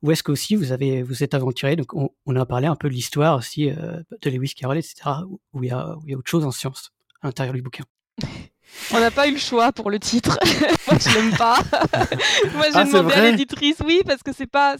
Ou 0.03 0.11
est-ce 0.11 0.21
qu'aussi 0.21 0.55
vous 0.55 0.71
avez 0.71 1.01
vous 1.01 1.23
êtes 1.23 1.33
aventuré, 1.33 1.75
donc 1.75 1.95
on, 1.95 2.35
a 2.35 2.45
parlé 2.45 2.67
un 2.67 2.75
peu 2.75 2.87
de 2.87 2.93
l'histoire 2.93 3.35
aussi 3.35 3.71
de 3.71 4.29
Lewis 4.29 4.53
Carroll, 4.55 4.77
etc. 4.77 5.09
Où 5.53 5.63
il 5.63 5.69
y 5.69 5.71
a, 5.71 5.95
il 6.05 6.11
y 6.11 6.13
a 6.13 6.17
autre 6.19 6.29
chose 6.29 6.45
en 6.45 6.51
sciences 6.51 6.91
à 7.23 7.27
l'intérieur 7.29 7.55
du 7.55 7.63
bouquin? 7.63 7.85
On 8.93 8.99
n'a 8.99 9.11
pas 9.11 9.27
eu 9.27 9.33
le 9.33 9.39
choix 9.39 9.71
pour 9.71 9.89
le 9.89 9.99
titre. 9.99 10.37
Moi, 10.87 10.97
je 10.99 11.13
l'aime 11.13 11.35
pas. 11.37 11.59
moi, 12.53 12.65
j'ai 12.71 12.75
ah, 12.75 12.85
demandé 12.85 13.13
à 13.13 13.31
l'éditrice, 13.31 13.77
oui, 13.85 14.01
parce 14.05 14.23
que 14.23 14.33
c'est 14.33 14.47
pas. 14.47 14.75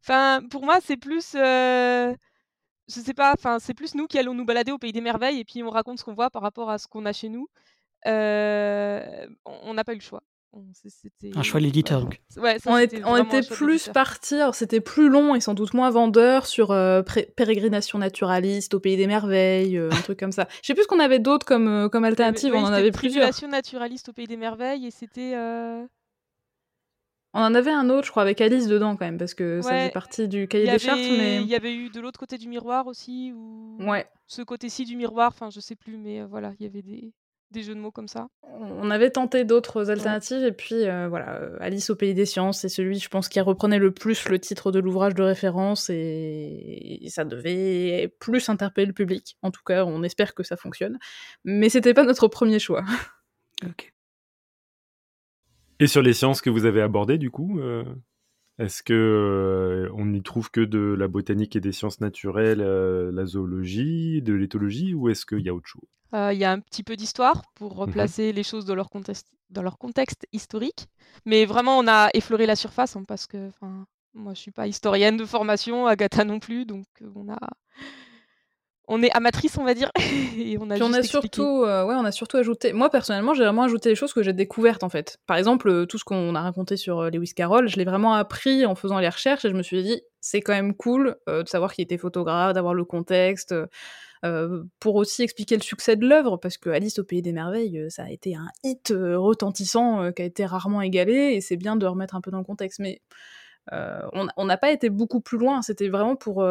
Enfin, 0.00 0.40
pour 0.50 0.64
moi, 0.64 0.78
c'est 0.82 0.96
plus. 0.96 1.32
Je 1.32 2.16
sais 2.88 3.14
pas. 3.14 3.32
Enfin, 3.32 3.58
c'est 3.58 3.74
plus 3.74 3.94
nous 3.94 4.06
qui 4.06 4.18
allons 4.18 4.34
nous 4.34 4.44
balader 4.44 4.72
au 4.72 4.78
pays 4.78 4.92
des 4.92 5.00
merveilles 5.00 5.40
et 5.40 5.44
puis 5.44 5.62
on 5.62 5.70
raconte 5.70 5.98
ce 5.98 6.04
qu'on 6.04 6.14
voit 6.14 6.30
par 6.30 6.42
rapport 6.42 6.70
à 6.70 6.78
ce 6.78 6.86
qu'on 6.86 7.06
a 7.06 7.12
chez 7.12 7.28
nous. 7.28 7.48
on 8.04 9.74
n'a 9.74 9.84
pas 9.84 9.92
eu 9.92 9.96
le 9.96 10.00
choix. 10.00 10.22
Un 11.34 11.42
choix 11.42 11.58
de 11.58 11.64
l'éditeur, 11.64 12.00
donc. 12.00 12.20
on, 12.66 12.78
était 12.78 13.42
plus 13.42 13.88
parti, 13.88 14.36
c'était 14.52 14.80
plus 14.80 15.08
long 15.08 15.34
et 15.34 15.40
sans 15.40 15.54
doute 15.54 15.74
moins 15.74 15.90
vendeur 15.90 16.46
sur 16.46 16.68
pérégrination 17.36 17.98
naturaliste 17.98 18.74
au 18.74 18.80
pays 18.80 18.96
des 18.96 19.06
merveilles, 19.06 19.78
un 19.78 20.02
truc 20.02 20.18
comme 20.18 20.32
ça. 20.32 20.46
Je 20.62 20.68
sais 20.68 20.74
plus 20.74 20.84
ce 20.84 20.88
qu'on 20.88 21.00
avait 21.00 21.18
d'autres 21.18 21.46
comme, 21.46 21.88
comme 21.90 22.04
alternative, 22.04 22.54
on 22.54 22.62
en 22.62 22.72
avait 22.72 22.92
plusieurs. 22.92 23.24
Pérégrination 23.24 23.48
naturaliste 23.48 24.08
au 24.10 24.12
pays 24.12 24.26
des 24.26 24.36
merveilles 24.36 24.86
et 24.86 24.90
c'était. 24.90 25.34
On 27.34 27.40
en 27.40 27.54
avait 27.54 27.72
un 27.72 27.90
autre, 27.90 28.06
je 28.06 28.10
crois, 28.10 28.22
avec 28.22 28.40
Alice 28.40 28.68
dedans 28.68 28.96
quand 28.96 29.04
même, 29.04 29.18
parce 29.18 29.34
que 29.34 29.60
ça 29.60 29.70
faisait 29.70 29.90
partie 29.90 30.28
du 30.28 30.48
cahier 30.48 30.70
des 30.70 30.78
chartes. 30.78 31.00
Mais 31.00 31.42
il 31.42 31.48
y 31.48 31.56
avait 31.56 31.74
eu 31.74 31.90
de 31.90 32.00
l'autre 32.00 32.18
côté 32.18 32.38
du 32.38 32.48
miroir 32.48 32.86
aussi, 32.86 33.32
ou 33.34 33.76
ouais. 33.80 34.06
ce 34.26 34.42
côté-ci 34.42 34.84
du 34.84 34.96
miroir. 34.96 35.32
Enfin, 35.34 35.50
je 35.50 35.60
sais 35.60 35.74
plus, 35.74 35.96
mais 35.96 36.22
voilà, 36.22 36.52
il 36.58 36.64
y 36.64 36.66
avait 36.68 36.82
des 36.82 37.12
des 37.54 37.62
jeux 37.62 37.74
de 37.74 37.80
mots 37.80 37.92
comme 37.92 38.08
ça 38.08 38.28
On 38.42 38.90
avait 38.90 39.10
tenté 39.10 39.44
d'autres 39.44 39.90
alternatives, 39.90 40.44
et 40.44 40.52
puis 40.52 40.86
euh, 40.86 41.08
voilà, 41.08 41.40
Alice 41.60 41.88
au 41.88 41.96
pays 41.96 42.12
des 42.12 42.26
sciences, 42.26 42.60
c'est 42.60 42.68
celui, 42.68 42.98
je 42.98 43.08
pense, 43.08 43.28
qui 43.28 43.40
reprenait 43.40 43.78
le 43.78 43.92
plus 43.92 44.28
le 44.28 44.38
titre 44.38 44.72
de 44.72 44.80
l'ouvrage 44.80 45.14
de 45.14 45.22
référence, 45.22 45.88
et... 45.88 47.00
ça 47.08 47.24
devait 47.24 48.14
plus 48.18 48.48
interpeller 48.48 48.86
le 48.86 48.92
public. 48.92 49.38
En 49.42 49.50
tout 49.50 49.62
cas, 49.64 49.84
on 49.84 50.02
espère 50.02 50.34
que 50.34 50.42
ça 50.42 50.56
fonctionne. 50.56 50.98
Mais 51.44 51.68
c'était 51.68 51.94
pas 51.94 52.04
notre 52.04 52.28
premier 52.28 52.58
choix. 52.58 52.84
ok. 53.64 53.93
Et 55.80 55.86
sur 55.86 56.02
les 56.02 56.12
sciences 56.12 56.40
que 56.40 56.50
vous 56.50 56.64
avez 56.64 56.80
abordées, 56.80 57.18
du 57.18 57.30
coup 57.30 57.58
euh, 57.60 57.84
est-ce 58.58 58.82
que 58.82 58.92
euh, 58.92 59.92
on 59.94 60.06
n'y 60.06 60.22
trouve 60.22 60.50
que 60.50 60.60
de 60.60 60.78
la 60.78 61.08
botanique 61.08 61.56
et 61.56 61.60
des 61.60 61.72
sciences 61.72 62.00
naturelles, 62.00 62.60
la 62.60 63.26
zoologie, 63.26 64.22
de 64.22 64.32
l'éthologie, 64.34 64.94
ou 64.94 65.08
est-ce 65.08 65.26
qu'il 65.26 65.40
y 65.40 65.48
a 65.48 65.54
autre 65.54 65.68
chose? 65.68 65.88
Euh, 66.14 66.32
il 66.32 66.38
y 66.38 66.44
a 66.44 66.52
un 66.52 66.60
petit 66.60 66.84
peu 66.84 66.96
d'histoire 66.96 67.42
pour 67.54 67.74
mmh 67.74 67.78
replacer 67.80 68.32
les 68.32 68.44
choses 68.44 68.64
dans 68.64 68.76
leur 68.76 68.88
contexte, 68.88 69.26
dans 69.50 69.62
leur 69.62 69.78
contexte 69.78 70.26
historique. 70.32 70.86
Mais 71.24 71.44
vraiment, 71.44 71.78
on 71.78 71.88
a 71.88 72.08
effleuré 72.14 72.46
la 72.46 72.54
surface 72.54 72.94
hein, 72.94 73.04
parce 73.06 73.26
que 73.26 73.50
moi, 74.14 74.32
je 74.34 74.40
suis 74.40 74.52
pas 74.52 74.68
historienne 74.68 75.16
de 75.16 75.24
formation, 75.24 75.86
Agatha 75.86 76.24
non 76.24 76.38
plus, 76.38 76.66
donc 76.66 76.86
euh, 77.02 77.10
on 77.16 77.32
a 77.32 77.38
on 78.88 79.02
est 79.02 79.10
amatrice, 79.16 79.56
on 79.58 79.64
va 79.64 79.74
dire. 79.74 79.90
et 80.38 80.56
on 80.58 80.70
a, 80.70 80.80
on 80.80 80.92
a 80.92 81.02
surtout, 81.02 81.62
euh, 81.62 81.84
ouais, 81.84 81.94
on 81.94 82.04
a 82.04 82.12
surtout 82.12 82.36
ajouté. 82.36 82.72
Moi 82.72 82.90
personnellement, 82.90 83.34
j'ai 83.34 83.44
vraiment 83.44 83.62
ajouté 83.62 83.90
des 83.90 83.94
choses 83.94 84.12
que 84.12 84.22
j'ai 84.22 84.32
découvertes 84.32 84.82
en 84.84 84.88
fait. 84.88 85.18
Par 85.26 85.36
exemple, 85.36 85.86
tout 85.86 85.98
ce 85.98 86.04
qu'on 86.04 86.34
a 86.34 86.42
raconté 86.42 86.76
sur 86.76 87.10
Lewis 87.10 87.32
Carroll, 87.34 87.68
je 87.68 87.76
l'ai 87.76 87.84
vraiment 87.84 88.14
appris 88.14 88.66
en 88.66 88.74
faisant 88.74 88.98
les 88.98 89.08
recherches 89.08 89.44
et 89.44 89.50
je 89.50 89.54
me 89.54 89.62
suis 89.62 89.82
dit, 89.82 90.02
c'est 90.20 90.40
quand 90.40 90.54
même 90.54 90.74
cool 90.74 91.16
de 91.26 91.46
savoir 91.46 91.72
qu'il 91.72 91.82
était 91.82 91.98
photographe, 91.98 92.52
d'avoir 92.54 92.74
le 92.74 92.84
contexte. 92.84 93.54
Euh, 94.24 94.64
pour 94.80 94.94
aussi 94.94 95.22
expliquer 95.22 95.56
le 95.56 95.62
succès 95.62 95.96
de 95.96 96.06
l'œuvre, 96.06 96.38
parce 96.38 96.56
que 96.56 96.70
Alice 96.70 96.98
au 96.98 97.04
Pays 97.04 97.20
des 97.20 97.32
Merveilles, 97.32 97.78
euh, 97.78 97.90
ça 97.90 98.04
a 98.04 98.10
été 98.10 98.34
un 98.34 98.46
hit 98.62 98.90
euh, 98.90 99.18
retentissant 99.18 100.12
qui 100.12 100.22
a 100.22 100.24
été 100.24 100.46
rarement 100.46 100.80
égalé, 100.80 101.34
et 101.34 101.40
c'est 101.42 101.56
bien 101.56 101.76
de 101.76 101.86
remettre 101.86 102.14
un 102.16 102.22
peu 102.22 102.30
dans 102.30 102.38
le 102.38 102.44
contexte. 102.44 102.78
Mais 102.78 103.02
on 103.70 104.44
n'a 104.44 104.56
pas 104.56 104.70
été 104.70 104.88
beaucoup 104.90 105.20
plus 105.20 105.38
loin, 105.38 105.62
c'était 105.62 105.88
vraiment 105.88 106.16
pour 106.16 106.46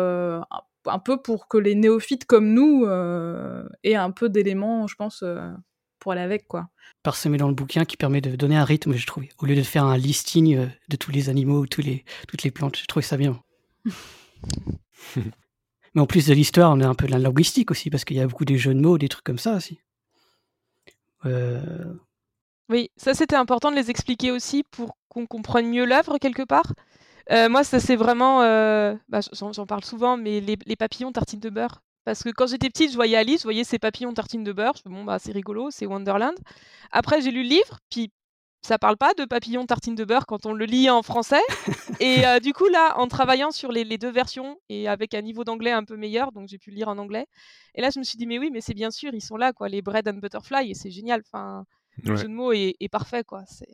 un 0.85 0.99
peu 0.99 1.21
pour 1.21 1.47
que 1.47 1.57
les 1.57 1.75
néophytes 1.75 2.25
comme 2.25 2.53
nous 2.53 2.85
aient 3.83 3.95
un 3.95 4.11
peu 4.11 4.29
d'éléments, 4.29 4.87
je 4.87 4.95
pense, 4.95 5.23
pour 5.99 6.11
aller 6.11 6.21
avec, 6.21 6.47
quoi. 6.47 6.69
Parsemé 7.01 7.37
dans 7.37 7.47
le 7.47 7.53
bouquin 7.53 7.85
qui 7.85 7.97
permet 7.97 8.21
de 8.21 8.35
donner 8.35 8.57
un 8.57 8.63
rythme, 8.63 8.93
je 8.93 9.05
trouve. 9.05 9.23
Au 9.39 9.45
lieu 9.45 9.55
de 9.55 9.63
faire 9.63 9.85
un 9.85 9.97
listing 9.97 10.69
de 10.89 10.95
tous 10.95 11.11
les 11.11 11.29
animaux, 11.29 11.65
tous 11.65 11.81
les, 11.81 12.05
toutes 12.27 12.43
les 12.43 12.51
plantes, 12.51 12.77
je 12.77 12.85
trouve 12.85 13.03
ça 13.03 13.17
bien. 13.17 13.41
Mais 15.95 16.01
en 16.01 16.05
plus 16.05 16.27
de 16.27 16.33
l'histoire, 16.33 16.71
on 16.71 16.79
a 16.81 16.87
un 16.87 16.95
peu 16.95 17.05
de 17.05 17.11
la 17.11 17.19
linguistique 17.19 17.71
aussi, 17.71 17.89
parce 17.89 18.03
qu'il 18.03 18.17
y 18.17 18.19
a 18.19 18.27
beaucoup 18.27 18.45
des 18.45 18.57
jeux 18.57 18.73
de 18.73 18.79
mots, 18.79 18.97
des 18.97 19.09
trucs 19.09 19.23
comme 19.23 19.37
ça 19.37 19.55
aussi. 19.55 19.79
Euh, 21.25 21.93
oui, 22.69 22.89
ça 22.97 23.13
c'était 23.13 23.35
important 23.35 23.71
de 23.71 23.75
les 23.75 23.89
expliquer 23.89 24.31
aussi 24.31 24.63
pour 24.71 24.97
qu'on 25.09 25.25
comprenne 25.25 25.69
mieux 25.69 25.85
l'œuvre 25.85 26.17
quelque 26.17 26.43
part. 26.43 26.73
Euh, 27.31 27.49
moi, 27.49 27.63
ça 27.63 27.79
c'est 27.79 27.95
vraiment, 27.95 28.41
euh, 28.41 28.95
bah, 29.07 29.19
j'en 29.31 29.65
parle 29.65 29.83
souvent, 29.83 30.17
mais 30.17 30.41
les, 30.41 30.75
papillons 30.75 31.11
tartines 31.11 31.39
de 31.39 31.49
beurre. 31.49 31.81
Parce 32.05 32.21
que 32.21 32.29
quand 32.29 32.47
j'étais 32.47 32.69
petite, 32.69 32.91
je 32.91 32.95
voyais 32.95 33.15
Alice, 33.15 33.39
je 33.39 33.43
voyais 33.43 33.63
ces 33.63 33.79
papillons 33.79 34.13
tartines 34.13 34.43
de 34.43 34.51
beurre. 34.51 34.73
Je 34.83 34.89
me 34.89 34.95
bon, 34.95 35.03
bah, 35.05 35.19
c'est 35.19 35.31
rigolo, 35.31 35.71
c'est 35.71 35.85
Wonderland. 35.85 36.37
Après, 36.91 37.21
j'ai 37.21 37.31
lu 37.31 37.43
le 37.43 37.49
livre, 37.49 37.79
puis 37.89 38.11
ça 38.61 38.77
parle 38.77 38.95
pas 38.95 39.13
de 39.13 39.25
papillon 39.25 39.65
tartine 39.65 39.95
de 39.95 40.05
beurre 40.05 40.25
quand 40.25 40.45
on 40.45 40.53
le 40.53 40.65
lit 40.65 40.89
en 40.89 41.01
français. 41.01 41.41
et 41.99 42.25
euh, 42.27 42.39
du 42.39 42.53
coup, 42.53 42.67
là, 42.67 42.97
en 42.97 43.07
travaillant 43.07 43.51
sur 43.51 43.71
les, 43.71 43.85
deux 43.97 44.11
versions 44.11 44.57
et 44.69 44.87
avec 44.87 45.13
un 45.13 45.21
niveau 45.21 45.43
d'anglais 45.43 45.71
un 45.71 45.83
peu 45.83 45.97
meilleur, 45.97 46.31
donc 46.31 46.47
j'ai 46.47 46.57
pu 46.57 46.71
le 46.71 46.77
lire 46.77 46.87
en 46.87 46.97
anglais. 46.97 47.27
Et 47.75 47.81
là, 47.81 47.89
je 47.89 47.99
me 47.99 48.03
suis 48.03 48.17
dit, 48.17 48.25
mais 48.25 48.39
oui, 48.39 48.49
mais 48.51 48.61
c'est 48.61 48.73
bien 48.73 48.91
sûr, 48.91 49.13
ils 49.13 49.21
sont 49.21 49.37
là, 49.37 49.53
quoi, 49.53 49.69
les 49.69 49.81
bread 49.81 50.07
and 50.07 50.15
butterfly, 50.15 50.71
et 50.71 50.73
c'est 50.73 50.91
génial. 50.91 51.21
Enfin, 51.25 51.65
le 52.03 52.15
jeu 52.15 52.27
de 52.27 52.33
mots 52.33 52.53
est, 52.53 52.89
parfait, 52.89 53.23
quoi. 53.23 53.43
C'est. 53.47 53.67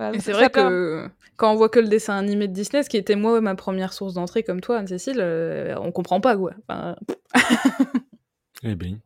Euh, 0.00 0.12
c'est 0.18 0.32
vrai 0.32 0.50
que 0.50 1.08
quand 1.36 1.52
on 1.52 1.56
voit 1.56 1.68
que 1.68 1.80
le 1.80 1.88
dessin 1.88 2.16
animé 2.16 2.48
de 2.48 2.52
Disney, 2.52 2.82
ce 2.82 2.88
qui 2.88 2.96
était 2.96 3.16
moi 3.16 3.40
ma 3.40 3.54
première 3.54 3.92
source 3.92 4.14
d'entrée 4.14 4.42
comme 4.42 4.60
toi, 4.60 4.78
Anne-Cécile, 4.78 5.20
euh, 5.20 5.74
on 5.80 5.92
comprend 5.92 6.20
pas 6.20 6.36
quoi. 6.36 6.52
eh 8.62 8.74
bien. 8.74 8.98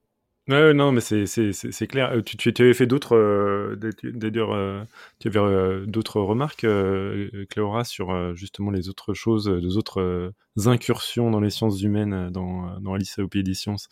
Non, 0.48 0.92
mais 0.92 1.00
c'est 1.00 1.86
clair. 1.86 2.10
Euh, 2.12 2.22
tu, 2.22 2.36
tu, 2.36 2.62
avais 2.62 2.72
fait 2.72 2.86
d'autres, 2.86 3.16
euh, 3.16 3.78
euh, 3.84 4.84
tu 5.18 5.28
avais 5.28 5.86
d'autres 5.86 6.20
remarques, 6.20 6.66
Cléora, 7.50 7.84
sur 7.84 8.34
justement 8.34 8.70
les 8.70 8.88
autres 8.88 9.12
choses, 9.12 9.48
les 9.48 9.76
autres 9.76 10.32
incursions 10.64 11.30
dans 11.30 11.40
les 11.40 11.50
sciences 11.50 11.82
humaines 11.82 12.30
dans, 12.30 12.80
dans 12.80 12.94
Alice 12.94 13.18
au 13.18 13.28
pays 13.28 13.42
des 13.42 13.54
sciences? 13.54 13.88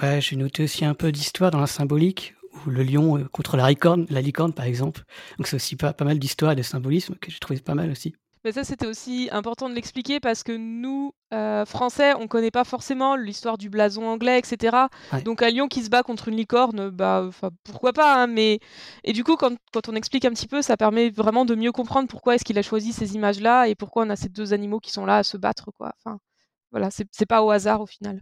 Ouais, 0.00 0.20
j'ai 0.20 0.36
noté 0.36 0.64
aussi 0.64 0.84
un 0.84 0.94
peu 0.94 1.10
d'histoire 1.10 1.50
dans 1.50 1.60
la 1.60 1.66
symbolique, 1.66 2.34
où 2.66 2.70
le 2.70 2.82
lion 2.82 3.26
contre 3.32 3.56
la 3.56 3.68
licorne, 3.68 4.06
la 4.10 4.20
licorne 4.20 4.52
par 4.52 4.66
exemple. 4.66 5.04
Donc 5.38 5.46
c'est 5.46 5.56
aussi 5.56 5.76
pas, 5.76 5.92
pas 5.92 6.04
mal 6.04 6.18
d'histoire 6.18 6.52
et 6.52 6.56
de 6.56 6.62
symbolisme 6.62 7.14
que 7.16 7.30
j'ai 7.30 7.38
trouvé 7.38 7.60
pas 7.60 7.74
mal 7.74 7.90
aussi. 7.90 8.14
Mais 8.44 8.52
ça, 8.52 8.62
c'était 8.62 8.86
aussi 8.86 9.30
important 9.32 9.70
de 9.70 9.74
l'expliquer 9.74 10.20
parce 10.20 10.42
que 10.42 10.52
nous, 10.52 11.14
euh, 11.32 11.64
Français, 11.64 12.12
on 12.14 12.28
connaît 12.28 12.50
pas 12.50 12.64
forcément 12.64 13.16
l'histoire 13.16 13.56
du 13.56 13.70
blason 13.70 14.06
anglais, 14.06 14.38
etc. 14.38 14.76
Donc 15.24 15.42
un 15.42 15.50
lion 15.50 15.66
qui 15.66 15.82
se 15.82 15.88
bat 15.88 16.02
contre 16.02 16.28
une 16.28 16.36
licorne, 16.36 16.90
bah, 16.90 17.30
pourquoi 17.64 17.94
pas. 17.94 18.22
Hein, 18.22 18.26
mais 18.26 18.58
et 19.02 19.14
du 19.14 19.24
coup, 19.24 19.36
quand, 19.36 19.56
quand, 19.72 19.88
on 19.88 19.94
explique 19.94 20.26
un 20.26 20.30
petit 20.30 20.46
peu, 20.46 20.60
ça 20.60 20.76
permet 20.76 21.08
vraiment 21.08 21.46
de 21.46 21.54
mieux 21.54 21.72
comprendre 21.72 22.06
pourquoi 22.06 22.34
est-ce 22.34 22.44
qu'il 22.44 22.58
a 22.58 22.62
choisi 22.62 22.92
ces 22.92 23.14
images-là 23.14 23.68
et 23.68 23.74
pourquoi 23.74 24.04
on 24.04 24.10
a 24.10 24.16
ces 24.16 24.28
deux 24.28 24.52
animaux 24.52 24.78
qui 24.78 24.92
sont 24.92 25.06
là 25.06 25.16
à 25.16 25.22
se 25.22 25.38
battre, 25.38 25.70
quoi. 25.78 25.94
Enfin, 26.04 26.18
voilà, 26.74 26.90
c'est 26.90 27.26
pas 27.26 27.44
au 27.44 27.50
hasard 27.50 27.80
au 27.80 27.86
final. 27.86 28.20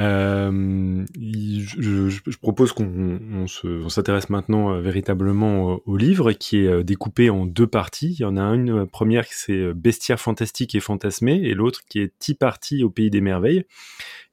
Euh, 0.00 1.06
je, 1.16 2.38
propose 2.40 2.72
qu'on 2.72 3.46
s'intéresse 3.88 4.28
maintenant 4.28 4.72
euh, 4.72 4.80
véritablement 4.80 5.78
au, 5.86 5.96
livre 5.96 6.32
qui 6.32 6.64
est 6.64 6.66
euh, 6.66 6.82
découpé 6.82 7.30
en 7.30 7.46
deux 7.46 7.68
parties. 7.68 8.16
Il 8.18 8.22
y 8.22 8.24
en 8.24 8.36
a 8.36 8.42
une 8.42 8.88
première 8.88 9.24
qui 9.24 9.34
c'est 9.36 9.72
Bestiaire 9.72 10.18
fantastique 10.18 10.74
et 10.74 10.80
fantasmé 10.80 11.34
et 11.44 11.54
l'autre 11.54 11.82
qui 11.88 12.00
est 12.00 12.12
Tea 12.18 12.34
Party 12.34 12.82
au 12.82 12.90
pays 12.90 13.08
des 13.08 13.20
merveilles. 13.20 13.64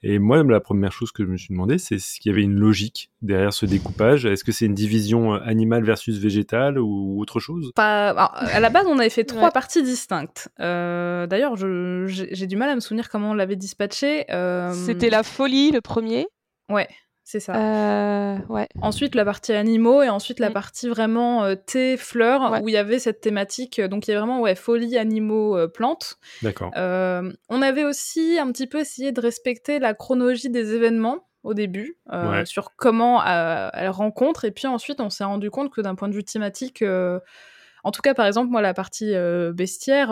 Et 0.02 0.18
moi, 0.18 0.44
la 0.44 0.60
première 0.60 0.92
chose 0.92 1.12
que 1.12 1.24
je 1.24 1.30
me 1.30 1.38
suis 1.38 1.54
demandé, 1.54 1.78
c'est 1.78 2.00
s'il 2.00 2.26
y 2.26 2.34
avait 2.34 2.42
une 2.42 2.58
logique 2.58 3.12
derrière 3.22 3.54
ce 3.54 3.66
découpage. 3.66 4.26
Est-ce 4.26 4.44
que 4.44 4.52
c'est 4.52 4.66
une 4.66 4.74
division 4.74 5.34
animale 5.34 5.84
versus 5.84 6.18
végétale 6.18 6.80
ou 6.80 7.20
autre 7.20 7.40
chose? 7.40 7.72
Pas. 7.76 8.10
à 8.10 8.60
la 8.60 8.70
base, 8.70 8.86
on 8.88 9.00
avait 9.00 9.10
fait 9.10 9.24
trois 9.26 9.52
parties 9.52 9.84
distinctes. 9.84 10.50
D'ailleurs, 10.60 11.56
j'ai 11.58 12.48
du 12.48 12.56
mal 12.56 12.70
à 12.70 12.76
me 12.76 12.80
souvenir 12.80 13.10
comment 13.10 13.32
on 13.32 13.34
l'avait 13.34 13.56
dispatché. 13.56 14.26
C'était 14.74 15.10
la 15.10 15.24
folie 15.24 15.72
le 15.72 15.82
premier? 15.82 16.28
Ouais, 16.70 16.88
c'est 17.30 17.42
ça. 17.42 17.56
Euh, 17.56 18.38
ouais. 18.48 18.70
Ensuite, 18.82 19.14
la 19.14 19.26
partie 19.26 19.52
animaux 19.52 20.02
et 20.02 20.08
ensuite 20.08 20.40
la 20.40 20.50
mm. 20.50 20.54
partie 20.54 20.88
vraiment 20.88 21.44
euh, 21.44 21.56
thé, 21.56 21.98
fleurs, 21.98 22.62
où 22.64 22.70
il 22.70 22.72
y 22.72 22.78
avait 22.78 23.00
cette 23.00 23.20
thématique. 23.20 23.80
Euh, 23.80 23.90
donc, 23.90 24.08
il 24.08 24.12
y 24.12 24.14
a 24.14 24.18
vraiment 24.18 24.40
ouais, 24.40 24.56
folie, 24.56 24.98
animaux, 24.98 25.58
plantes. 25.68 26.20
D'accord. 26.42 26.72
on 26.74 27.62
avait 27.62 27.84
aussi 27.84 28.40
un 28.40 28.50
petit 28.54 28.66
peu 28.66 28.80
essayé 28.80 29.12
de 29.12 29.20
respecter 29.20 29.80
la 29.80 29.94
chronologie 29.94 30.50
des 30.50 30.74
événements 30.74 31.28
au 31.48 31.54
début, 31.54 31.98
sur 32.44 32.76
comment 32.76 33.24
elle 33.24 33.90
rencontre. 33.90 34.46
Et 34.46 34.52
puis 34.52 34.68
ensuite, 34.68 35.00
on 35.00 35.10
s'est 35.10 35.24
rendu 35.24 35.50
compte 35.50 35.72
que 35.72 35.82
d'un 35.82 35.96
point 35.96 36.10
de 36.10 36.14
vue 36.14 36.24
thématique, 36.24 36.84
en 36.84 37.92
tout 37.92 38.02
cas, 38.02 38.14
par 38.14 38.26
exemple, 38.26 38.52
moi, 38.52 38.62
la 38.62 38.74
partie 38.74 39.14
bestiaire 39.54 40.10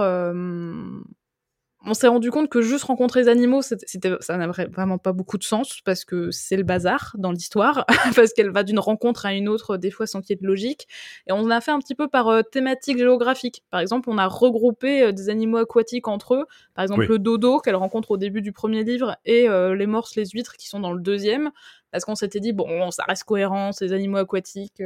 on 1.86 1.94
s'est 1.94 2.08
rendu 2.08 2.32
compte 2.32 2.50
que 2.50 2.62
juste 2.62 2.86
rencontrer 2.86 3.22
les 3.22 3.28
animaux, 3.28 3.62
c'était, 3.62 4.14
ça 4.20 4.38
n'avait 4.38 4.66
vraiment 4.66 4.98
pas 4.98 5.14
beaucoup 5.14 5.38
de 5.38 5.44
sens 5.44 5.82
parce 5.86 6.04
que 6.04 6.32
c'est 6.32 6.58
le 6.58 6.64
bazar 6.64 7.16
dans 7.18 7.32
l'histoire, 7.32 7.86
parce 8.16 8.34
qu'elle 8.34 8.50
va 8.50 8.64
d'une 8.64 8.80
rencontre 8.80 9.26
à 9.26 9.34
une 9.34 9.48
autre 9.48 9.78
des 9.78 9.92
fois 9.92 10.08
sans 10.08 10.22
qu'il 10.22 10.32
y 10.32 10.34
ait 10.34 10.42
de 10.42 10.48
logique. 10.48 10.88
Et 11.28 11.32
on 11.32 11.50
a 11.50 11.62
fait 11.62 11.72
un 11.72 11.80
petit 11.80 11.96
peu 11.96 12.08
par 12.08 12.28
euh, 12.28 12.42
thématique 12.42 12.98
géographique. 12.98 13.64
Par 13.70 13.80
exemple, 13.80 14.10
on 14.10 14.18
a 14.18 14.28
regroupé 14.28 15.04
euh, 15.04 15.12
des 15.12 15.30
animaux 15.30 15.58
aquatiques 15.58 16.08
entre 16.08 16.36
eux. 16.36 16.46
Par 16.74 16.84
exemple, 16.84 17.06
le 17.06 17.20
dodo 17.20 17.60
qu'elle 17.60 17.76
rencontre 17.76 18.12
au 18.12 18.18
début 18.18 18.42
du 18.42 18.52
premier 18.52 18.84
livre 18.84 19.18
et 19.26 19.48
euh, 19.48 19.76
les 19.76 19.88
morses, 19.88 20.16
les 20.16 20.26
huîtres 20.26 20.58
qui 20.58 20.68
sont 20.68 20.80
dans 20.80 20.92
le 20.92 21.02
deuxième. 21.02 21.52
Parce 21.92 22.04
qu'on 22.04 22.16
s'était 22.16 22.42
dit, 22.42 22.52
bon, 22.52 22.92
ça 22.92 23.04
reste 23.04 23.24
cohérent, 23.24 23.72
ces 23.72 23.94
animaux 23.94 24.18
aquatiques. 24.18 24.82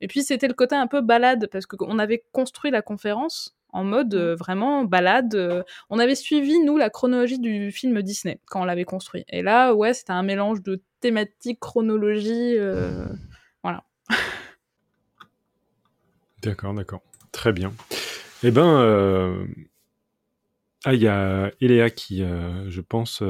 Et 0.00 0.06
puis, 0.06 0.22
c'était 0.22 0.46
le 0.46 0.54
côté 0.54 0.76
un 0.76 0.86
peu 0.86 1.00
balade, 1.00 1.48
parce 1.50 1.66
qu'on 1.66 1.98
avait 1.98 2.22
construit 2.30 2.70
la 2.70 2.80
conférence 2.80 3.57
en 3.72 3.84
mode 3.84 4.14
mmh. 4.14 4.34
vraiment 4.34 4.84
balade. 4.84 5.64
on 5.90 5.98
avait 5.98 6.14
suivi, 6.14 6.58
nous, 6.60 6.76
la 6.76 6.90
chronologie 6.90 7.38
du 7.38 7.70
film 7.70 8.02
Disney 8.02 8.40
quand 8.46 8.62
on 8.62 8.64
l'avait 8.64 8.84
construit. 8.84 9.24
Et 9.28 9.42
là, 9.42 9.74
ouais, 9.74 9.94
c'était 9.94 10.12
un 10.12 10.22
mélange 10.22 10.62
de 10.62 10.82
thématique, 11.00 11.60
chronologie. 11.60 12.56
voilà. 13.62 13.84
D'accord, 16.42 16.72
d'accord. 16.72 17.02
Très 17.32 17.52
bien. 17.52 17.72
Eh 18.44 18.52
ben, 18.52 19.48
ah, 20.84 20.94
il 20.94 21.02
y 21.02 21.08
a 21.08 21.50
Eléa 21.60 21.90
qui, 21.90 22.18
je 22.20 22.80
pense, 22.80 23.22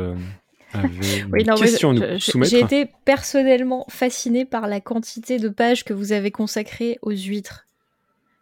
nous 0.75 2.19
soumettre. 2.19 2.51
J'ai 2.51 2.61
été 2.61 2.91
personnellement 3.05 3.87
fascinée 3.89 4.45
par 4.45 4.67
la 4.67 4.81
quantité 4.81 5.39
de 5.39 5.49
pages 5.49 5.85
que 5.85 5.95
vous 5.95 6.13
avez 6.13 6.31
consacrées 6.31 6.99
aux 7.03 7.11
huîtres. 7.11 7.67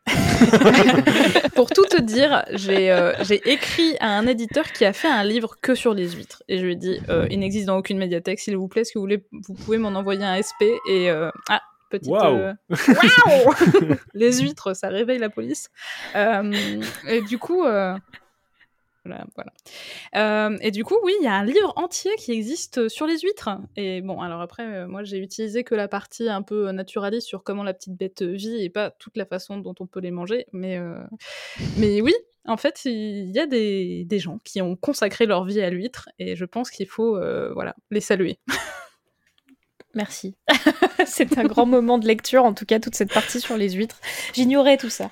Pour 1.55 1.71
tout 1.71 1.85
te 1.85 2.01
dire, 2.01 2.45
euh, 2.69 3.15
j'ai 3.23 3.51
écrit 3.51 3.97
à 4.01 4.11
un 4.11 4.27
éditeur 4.27 4.73
qui 4.73 4.85
a 4.85 4.93
fait 4.93 5.09
un 5.09 5.25
livre 5.25 5.57
que 5.61 5.75
sur 5.75 5.95
les 5.95 6.11
huîtres. 6.11 6.43
Et 6.49 6.59
je 6.59 6.65
lui 6.65 6.73
ai 6.73 6.77
dit, 6.77 7.01
euh, 7.09 7.27
il 7.31 7.41
n'existe 7.41 7.67
dans 7.67 7.77
aucune 7.77 7.99
médiathèque, 7.99 8.39
s'il 8.39 8.57
vous 8.57 8.69
plaît, 8.69 8.83
est-ce 8.83 8.93
que 8.93 8.99
vous, 8.99 9.05
voulez, 9.05 9.25
vous 9.33 9.55
pouvez 9.55 9.79
m'en 9.79 9.89
envoyer 9.89 10.25
un 10.25 10.41
SP 10.41 10.63
Et 10.89 11.11
euh, 11.11 11.31
ah, 11.49 11.63
petite... 11.91 12.11
Waouh 12.11 12.55
Les 14.15 14.41
huîtres, 14.41 14.75
ça 14.75 14.89
réveille 14.89 15.19
la 15.19 15.31
police. 15.31 15.71
et 16.15 17.23
du 17.23 17.39
coup... 17.39 17.65
Voilà, 19.35 19.53
euh, 20.17 20.57
et 20.61 20.71
du 20.71 20.85
coup, 20.85 20.97
oui, 21.03 21.13
il 21.21 21.25
y 21.25 21.29
a 21.29 21.35
un 21.35 21.45
livre 21.45 21.73
entier 21.77 22.11
qui 22.19 22.33
existe 22.33 22.89
sur 22.89 23.07
les 23.07 23.19
huîtres. 23.19 23.51
Et 23.77 24.01
bon, 24.01 24.21
alors 24.21 24.41
après, 24.41 24.65
euh, 24.65 24.87
moi, 24.87 25.05
j'ai 25.05 25.19
utilisé 25.19 25.65
que 25.65 25.75
la 25.75 25.89
partie 25.89 26.29
un 26.29 26.43
peu 26.43 26.71
naturaliste 26.73 27.27
sur 27.27 27.45
comment 27.45 27.63
la 27.63 27.75
petite 27.75 27.97
bête 27.97 28.23
vit 28.23 28.63
et 28.63 28.71
pas 28.71 28.91
toute 28.91 29.17
la 29.17 29.27
façon 29.27 29.59
dont 29.59 29.75
on 29.81 29.87
peut 29.87 30.01
les 30.01 30.11
manger. 30.11 30.47
Mais, 30.53 30.79
euh, 30.79 30.99
mais 31.79 32.01
oui, 32.01 32.15
en 32.47 32.57
fait, 32.57 32.85
il 32.85 33.31
y 33.31 33.39
a 33.39 33.47
des, 33.47 34.05
des, 34.05 34.19
gens 34.19 34.39
qui 34.45 34.61
ont 34.63 34.77
consacré 34.77 35.27
leur 35.27 35.45
vie 35.45 35.61
à 35.61 35.71
l'huître 35.71 36.09
et 36.19 36.37
je 36.37 36.45
pense 36.45 36.71
qu'il 36.71 36.87
faut 36.87 37.19
voilà, 37.53 37.75
les 37.91 38.01
saluer. 38.01 38.39
Merci. 39.95 40.37
C'est 41.07 41.39
un 41.39 41.45
grand 41.45 41.67
moment 41.67 41.99
de 41.99 42.07
lecture, 42.07 42.45
en 42.45 42.53
tout 42.53 42.67
cas, 42.67 42.79
toute 42.79 42.95
cette 42.95 43.13
partie 43.13 43.41
sur 43.41 43.57
les 43.57 43.71
huîtres. 43.71 43.99
J'ignorais 44.35 44.77
tout 44.77 44.91
ça. 44.91 45.11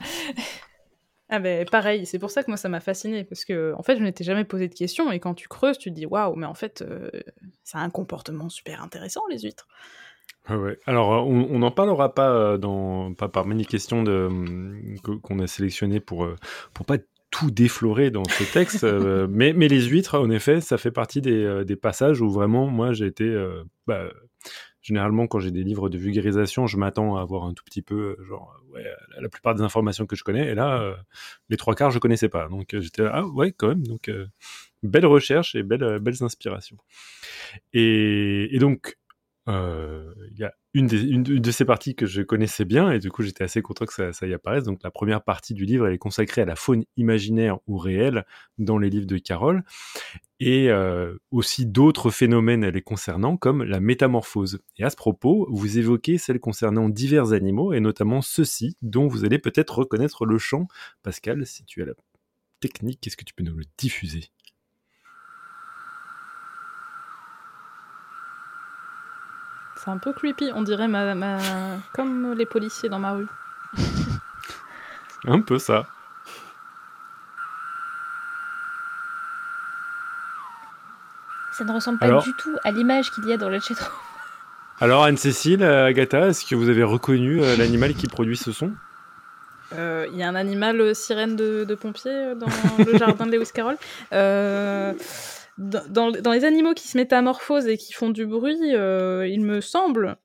Ah 1.31 1.39
ben 1.39 1.67
pareil, 1.67 2.05
c'est 2.05 2.19
pour 2.19 2.31
ça 2.31 2.43
que 2.43 2.51
moi 2.51 2.59
ça 2.59 2.69
m'a 2.69 2.81
fasciné 2.81 3.25
parce 3.25 3.47
que 3.47 3.73
en 3.79 3.83
fait 3.83 3.97
je 3.97 4.03
m'étais 4.03 4.25
jamais 4.25 4.45
posé 4.45 4.69
de 4.69 4.75
questions 4.75 5.11
et 5.11 5.21
quand 5.21 5.33
tu 5.33 5.49
creuses 5.49 5.79
tu 5.79 5.91
te 5.91 5.95
dis 5.95 6.05
waouh 6.05 6.37
mais 6.37 6.47
en 6.47 6.55
fait 6.55 6.83
euh, 6.83 7.09
ça 7.63 7.79
a 7.79 7.81
un 7.81 7.89
comportement 7.89 8.51
super 8.51 8.83
intéressant 8.83 9.23
les 9.31 9.39
huîtres. 9.39 9.67
ouais. 10.51 10.79
Alors 10.85 11.15
euh, 11.15 11.21
on 11.21 11.59
n'en 11.59 11.71
parlera 11.71 12.15
pas 12.15 12.31
euh, 12.31 12.59
dans 12.59 13.15
pas 13.15 13.31
par 13.31 13.47
mini 13.47 13.65
questions 13.65 14.03
de 14.03 14.29
qu'on 15.23 15.39
a 15.39 15.47
sélectionné 15.47 15.99
pour 15.99 16.29
pour 16.75 16.85
pas 16.85 16.99
tout 17.31 17.51
déflorer 17.51 18.11
dans 18.11 18.25
ce 18.25 18.45
texte, 18.53 18.85
mais 19.31 19.55
mais 19.55 19.69
les 19.69 19.81
huîtres 19.87 20.19
en 20.19 20.29
effet 20.29 20.61
ça 20.61 20.77
fait 20.77 20.93
partie 20.93 21.23
des, 21.23 21.65
des 21.65 21.77
passages 21.77 22.21
où 22.21 22.29
vraiment 22.29 22.67
moi 22.67 22.93
j'ai 22.93 23.07
été 23.07 23.35
bah, 23.87 24.11
généralement, 24.85 25.27
quand 25.27 25.41
j'ai 25.41 25.51
des 25.51 25.65
livres 25.65 25.89
de 25.89 25.97
vulgarisation, 25.97 26.67
je 26.67 26.77
m'attends 26.77 27.17
à 27.17 27.23
avoir 27.23 27.45
un 27.45 27.55
tout 27.55 27.65
petit 27.65 27.81
peu, 27.81 28.17
euh, 28.21 28.25
genre, 28.27 28.55
ouais, 28.71 28.85
la 29.19 29.29
plupart 29.31 29.55
des 29.55 29.63
informations 29.63 30.05
que 30.07 30.15
je 30.15 30.23
connais. 30.23 30.47
Et 30.51 30.55
là, 30.55 30.81
euh, 30.81 30.95
les 31.49 31.57
trois 31.57 31.75
quarts, 31.75 31.91
je 31.91 31.99
connaissais 31.99 32.29
pas. 32.29 32.49
Donc, 32.49 32.75
euh, 32.75 32.81
j'étais 32.83 33.03
là, 33.03 33.11
ah 33.15 33.27
ouais, 33.27 33.51
quand 33.53 33.69
même. 33.69 33.87
Donc, 33.87 34.11
belle 34.83 35.07
recherche 35.07 35.55
et 35.55 35.63
belles, 35.63 35.99
belles 36.01 36.23
inspirations. 36.23 36.77
Et 37.73 38.59
donc, 38.61 38.99
il 39.47 40.39
y 40.39 40.45
a 40.45 40.55
une, 40.73 40.89
de 40.89 41.51
ces 41.51 41.65
parties 41.65 41.95
que 41.95 42.07
je 42.07 42.23
connaissais 42.23 42.65
bien 42.65 42.91
et 42.91 42.99
du 42.99 43.11
coup 43.11 43.23
j'étais 43.23 43.45
assez 43.45 43.63
content 43.63 43.85
que 43.87 44.13
ça, 44.13 44.27
y 44.27 44.35
apparaisse. 44.35 44.65
Donc 44.65 44.83
la 44.83 44.91
première 44.91 45.23
partie 45.23 45.55
du 45.55 45.65
livre 45.65 45.87
elle 45.87 45.95
est 45.95 45.99
consacrée 45.99 46.43
à 46.43 46.45
la 46.45 46.57
faune 46.57 46.85
imaginaire 46.97 47.59
ou 47.67 47.79
réelle 47.79 48.25
dans 48.59 48.79
les 48.79 48.91
livres 48.91 49.07
de 49.07 49.19
Carole 49.19 49.63
et 50.41 50.69
euh, 50.71 51.17
aussi 51.31 51.65
d'autres 51.67 52.11
phénomènes 52.11 52.67
les 52.67 52.83
concernant 52.83 53.37
comme 53.37 53.63
la 53.63 53.81
métamorphose. 53.81 54.61
Et 54.77 54.85
à 54.85 54.91
ce 54.91 54.97
propos, 54.97 55.47
vous 55.51 55.79
évoquez 55.79 56.19
celle 56.19 56.41
concernant 56.41 56.89
divers 56.89 57.33
animaux 57.33 57.73
et 57.73 57.81
notamment 57.81 58.21
ceux-ci 58.21 58.77
dont 58.83 59.07
vous 59.07 59.25
allez 59.25 59.39
peut-être 59.39 59.79
reconnaître 59.79 60.27
le 60.27 60.39
chant. 60.39 60.67
Pascal, 61.03 61.47
si 61.47 61.65
tu 61.65 61.83
as 61.83 61.87
la 61.87 61.95
technique, 62.61 63.07
est-ce 63.07 63.17
que 63.17 63.25
tu 63.25 63.35
peux 63.35 63.45
nous 63.45 63.57
le 63.57 63.65
diffuser? 63.79 64.25
C'est 69.85 69.91
un 69.91 69.99
peu 69.99 70.15
creepy, 70.15 70.51
on 70.55 70.63
dirait 70.63 70.89
ma, 70.89 71.39
comme 71.93 72.33
les 72.33 72.47
policiers 72.47 72.89
dans 72.89 72.99
ma 72.99 73.13
rue. 73.13 73.27
un 75.27 75.41
peu 75.43 75.59
ça. 75.59 75.87
Ça 81.53 81.65
ne 81.65 81.73
ressemble 81.73 81.99
pas 81.99 82.19
du 82.21 82.33
tout 82.39 82.57
à 82.65 82.71
l'image 82.71 83.11
qu'il 83.11 83.27
y 83.29 83.33
a 83.33 83.37
dans 83.37 83.51
le 83.51 83.61
chatroom. 83.61 83.93
Alors 84.81 85.05
Anne-Cécile, 85.05 85.63
euh, 85.63 85.87
Agatha, 85.87 86.29
est-ce 86.29 86.47
que 86.47 86.55
vous 86.55 86.69
avez 86.69 86.83
reconnu 86.83 87.43
euh, 87.43 87.55
l'animal 87.57 87.95
qui 87.95 88.07
produit 88.09 88.37
ce 88.37 88.53
son? 88.53 88.73
Euh, 89.75 90.07
Il 90.11 90.17
y 90.17 90.23
a 90.23 90.29
un 90.29 90.35
animal 90.35 90.95
sirène 90.95 91.37
de, 91.37 91.65
de 91.65 91.75
pompier 91.75 92.35
dans 92.35 92.49
le 92.79 92.99
jardin 92.99 93.27
de 93.27 93.33
Lewis 93.37 93.51
Carroll 93.53 93.77
dans, 95.59 96.33
les 96.33 96.45
animaux 96.45 96.75
qui 96.75 96.89
se 96.89 96.97
métamorphosent 96.97 97.69
et 97.69 97.77
qui 97.77 97.93
font 97.93 98.11
du 98.11 98.27
bruit, 98.27 98.75
euh, 98.75 99.27
il 99.29 99.41
me 99.41 99.61
semble, 99.61 100.17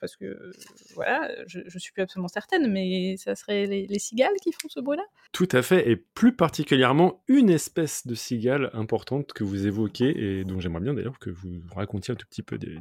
parce 0.00 0.16
que 0.16 0.52
voilà, 0.94 1.30
je, 1.46 1.60
je, 1.66 1.78
suis 1.78 1.92
plus 1.92 2.02
absolument 2.02 2.28
certaine, 2.28 2.70
mais 2.70 3.16
ça 3.16 3.34
serait 3.34 3.66
les, 3.66 3.98
cigales 3.98 4.34
qui 4.42 4.52
font 4.52 4.68
ce 4.68 4.80
bruit-là? 4.80 5.04
Tout 5.32 5.48
à 5.52 5.62
fait, 5.62 5.88
et 5.88 5.96
plus 5.96 6.34
particulièrement 6.34 7.22
une 7.28 7.50
espèce 7.50 8.06
de 8.06 8.14
cigale 8.14 8.70
importante 8.72 9.32
que 9.32 9.44
vous 9.44 9.66
évoquez 9.66 10.38
et 10.40 10.44
dont 10.44 10.60
j'aimerais 10.60 10.80
bien 10.80 10.94
d'ailleurs 10.94 11.18
que 11.18 11.30
vous 11.30 11.60
racontiez 11.74 12.12
un 12.12 12.16
tout 12.16 12.26
petit 12.26 12.42
peu 12.42 12.58
des, 12.58 12.78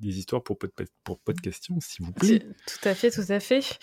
des, 0.00 0.18
histoires 0.18 0.42
pour, 0.42 0.58
pour 1.04 1.18
pas 1.20 1.32
de 1.32 1.40
questions, 1.40 1.78
s'il 1.80 2.04
vous 2.04 2.12
plaît. 2.12 2.40
Tout 2.40 2.88
à 2.88 2.94
fait, 2.94 3.10
tout 3.10 3.24
à 3.28 3.40
fait. 3.40 3.78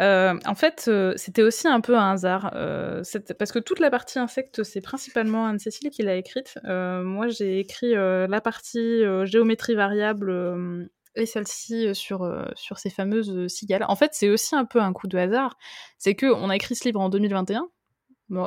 Euh, 0.00 0.38
en 0.46 0.54
fait, 0.54 0.86
euh, 0.88 1.12
c'était 1.16 1.42
aussi 1.42 1.68
un 1.68 1.80
peu 1.80 1.96
un 1.96 2.12
hasard, 2.12 2.52
euh, 2.54 3.02
parce 3.38 3.52
que 3.52 3.58
toute 3.58 3.80
la 3.80 3.90
partie 3.90 4.18
insecte, 4.18 4.62
c'est 4.62 4.80
principalement 4.80 5.46
Anne-Cécile 5.46 5.90
qui 5.90 6.02
l'a 6.02 6.16
écrite. 6.16 6.58
moi, 6.64 7.28
j'ai 7.28 7.58
écrit 7.60 7.94
la 7.94 8.40
partie 8.40 9.02
géométrie 9.24 9.74
variable 9.74 10.88
et 11.16 11.26
celle-ci 11.26 11.94
sur, 11.94 12.30
sur 12.54 12.78
ces 12.78 12.90
fameuses 12.90 13.46
cigales. 13.48 13.84
En 13.88 13.96
fait, 13.96 14.10
c'est 14.14 14.28
aussi 14.28 14.54
un 14.54 14.64
peu 14.64 14.80
un 14.80 14.92
coup 14.92 15.08
de 15.08 15.18
hasard. 15.18 15.56
C'est 15.98 16.14
que 16.14 16.26
on 16.26 16.50
a 16.50 16.56
écrit 16.56 16.74
ce 16.74 16.84
livre 16.84 17.00
en 17.00 17.08
2021, 17.08 17.68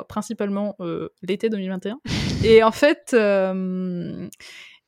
principalement 0.08 0.78
l'été 1.22 1.50
2021. 1.50 2.00
et 2.44 2.64
en 2.64 2.72
fait, 2.72 3.16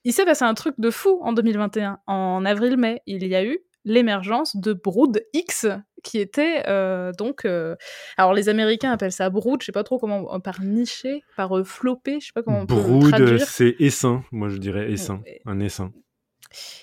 il 0.06 0.14
s'est 0.14 0.26
passé 0.26 0.46
un 0.46 0.54
truc 0.54 0.76
de 0.78 0.90
fou 0.90 1.20
en 1.22 1.34
2021. 1.34 2.00
En 2.08 2.46
avril-mai, 2.46 3.02
il 3.06 3.28
y 3.28 3.36
a 3.36 3.44
eu 3.44 3.60
l'émergence 3.86 4.58
de 4.58 4.74
Brood 4.74 5.24
X, 5.34 5.68
qui 6.04 6.20
était 6.20 6.64
euh, 6.68 7.12
donc. 7.18 7.46
Euh, 7.46 7.76
alors, 8.18 8.34
les 8.34 8.50
Américains 8.50 8.92
appellent 8.92 9.12
ça 9.12 9.30
Brood, 9.30 9.62
je 9.62 9.68
sais 9.68 9.72
pas 9.72 9.84
trop 9.84 9.98
comment. 9.98 10.34
Euh, 10.34 10.40
par 10.40 10.62
niché, 10.62 11.24
par 11.38 11.66
flopé, 11.66 12.20
je 12.20 12.28
sais 12.28 12.32
pas 12.34 12.44
comment 12.44 12.62
on 12.62 12.66
Brood, 12.66 13.40
c'est 13.40 13.76
essaim, 13.80 14.24
moi 14.32 14.50
je 14.50 14.58
dirais 14.58 14.92
essaim, 14.92 15.24
un 15.46 15.60
essaim. 15.60 15.94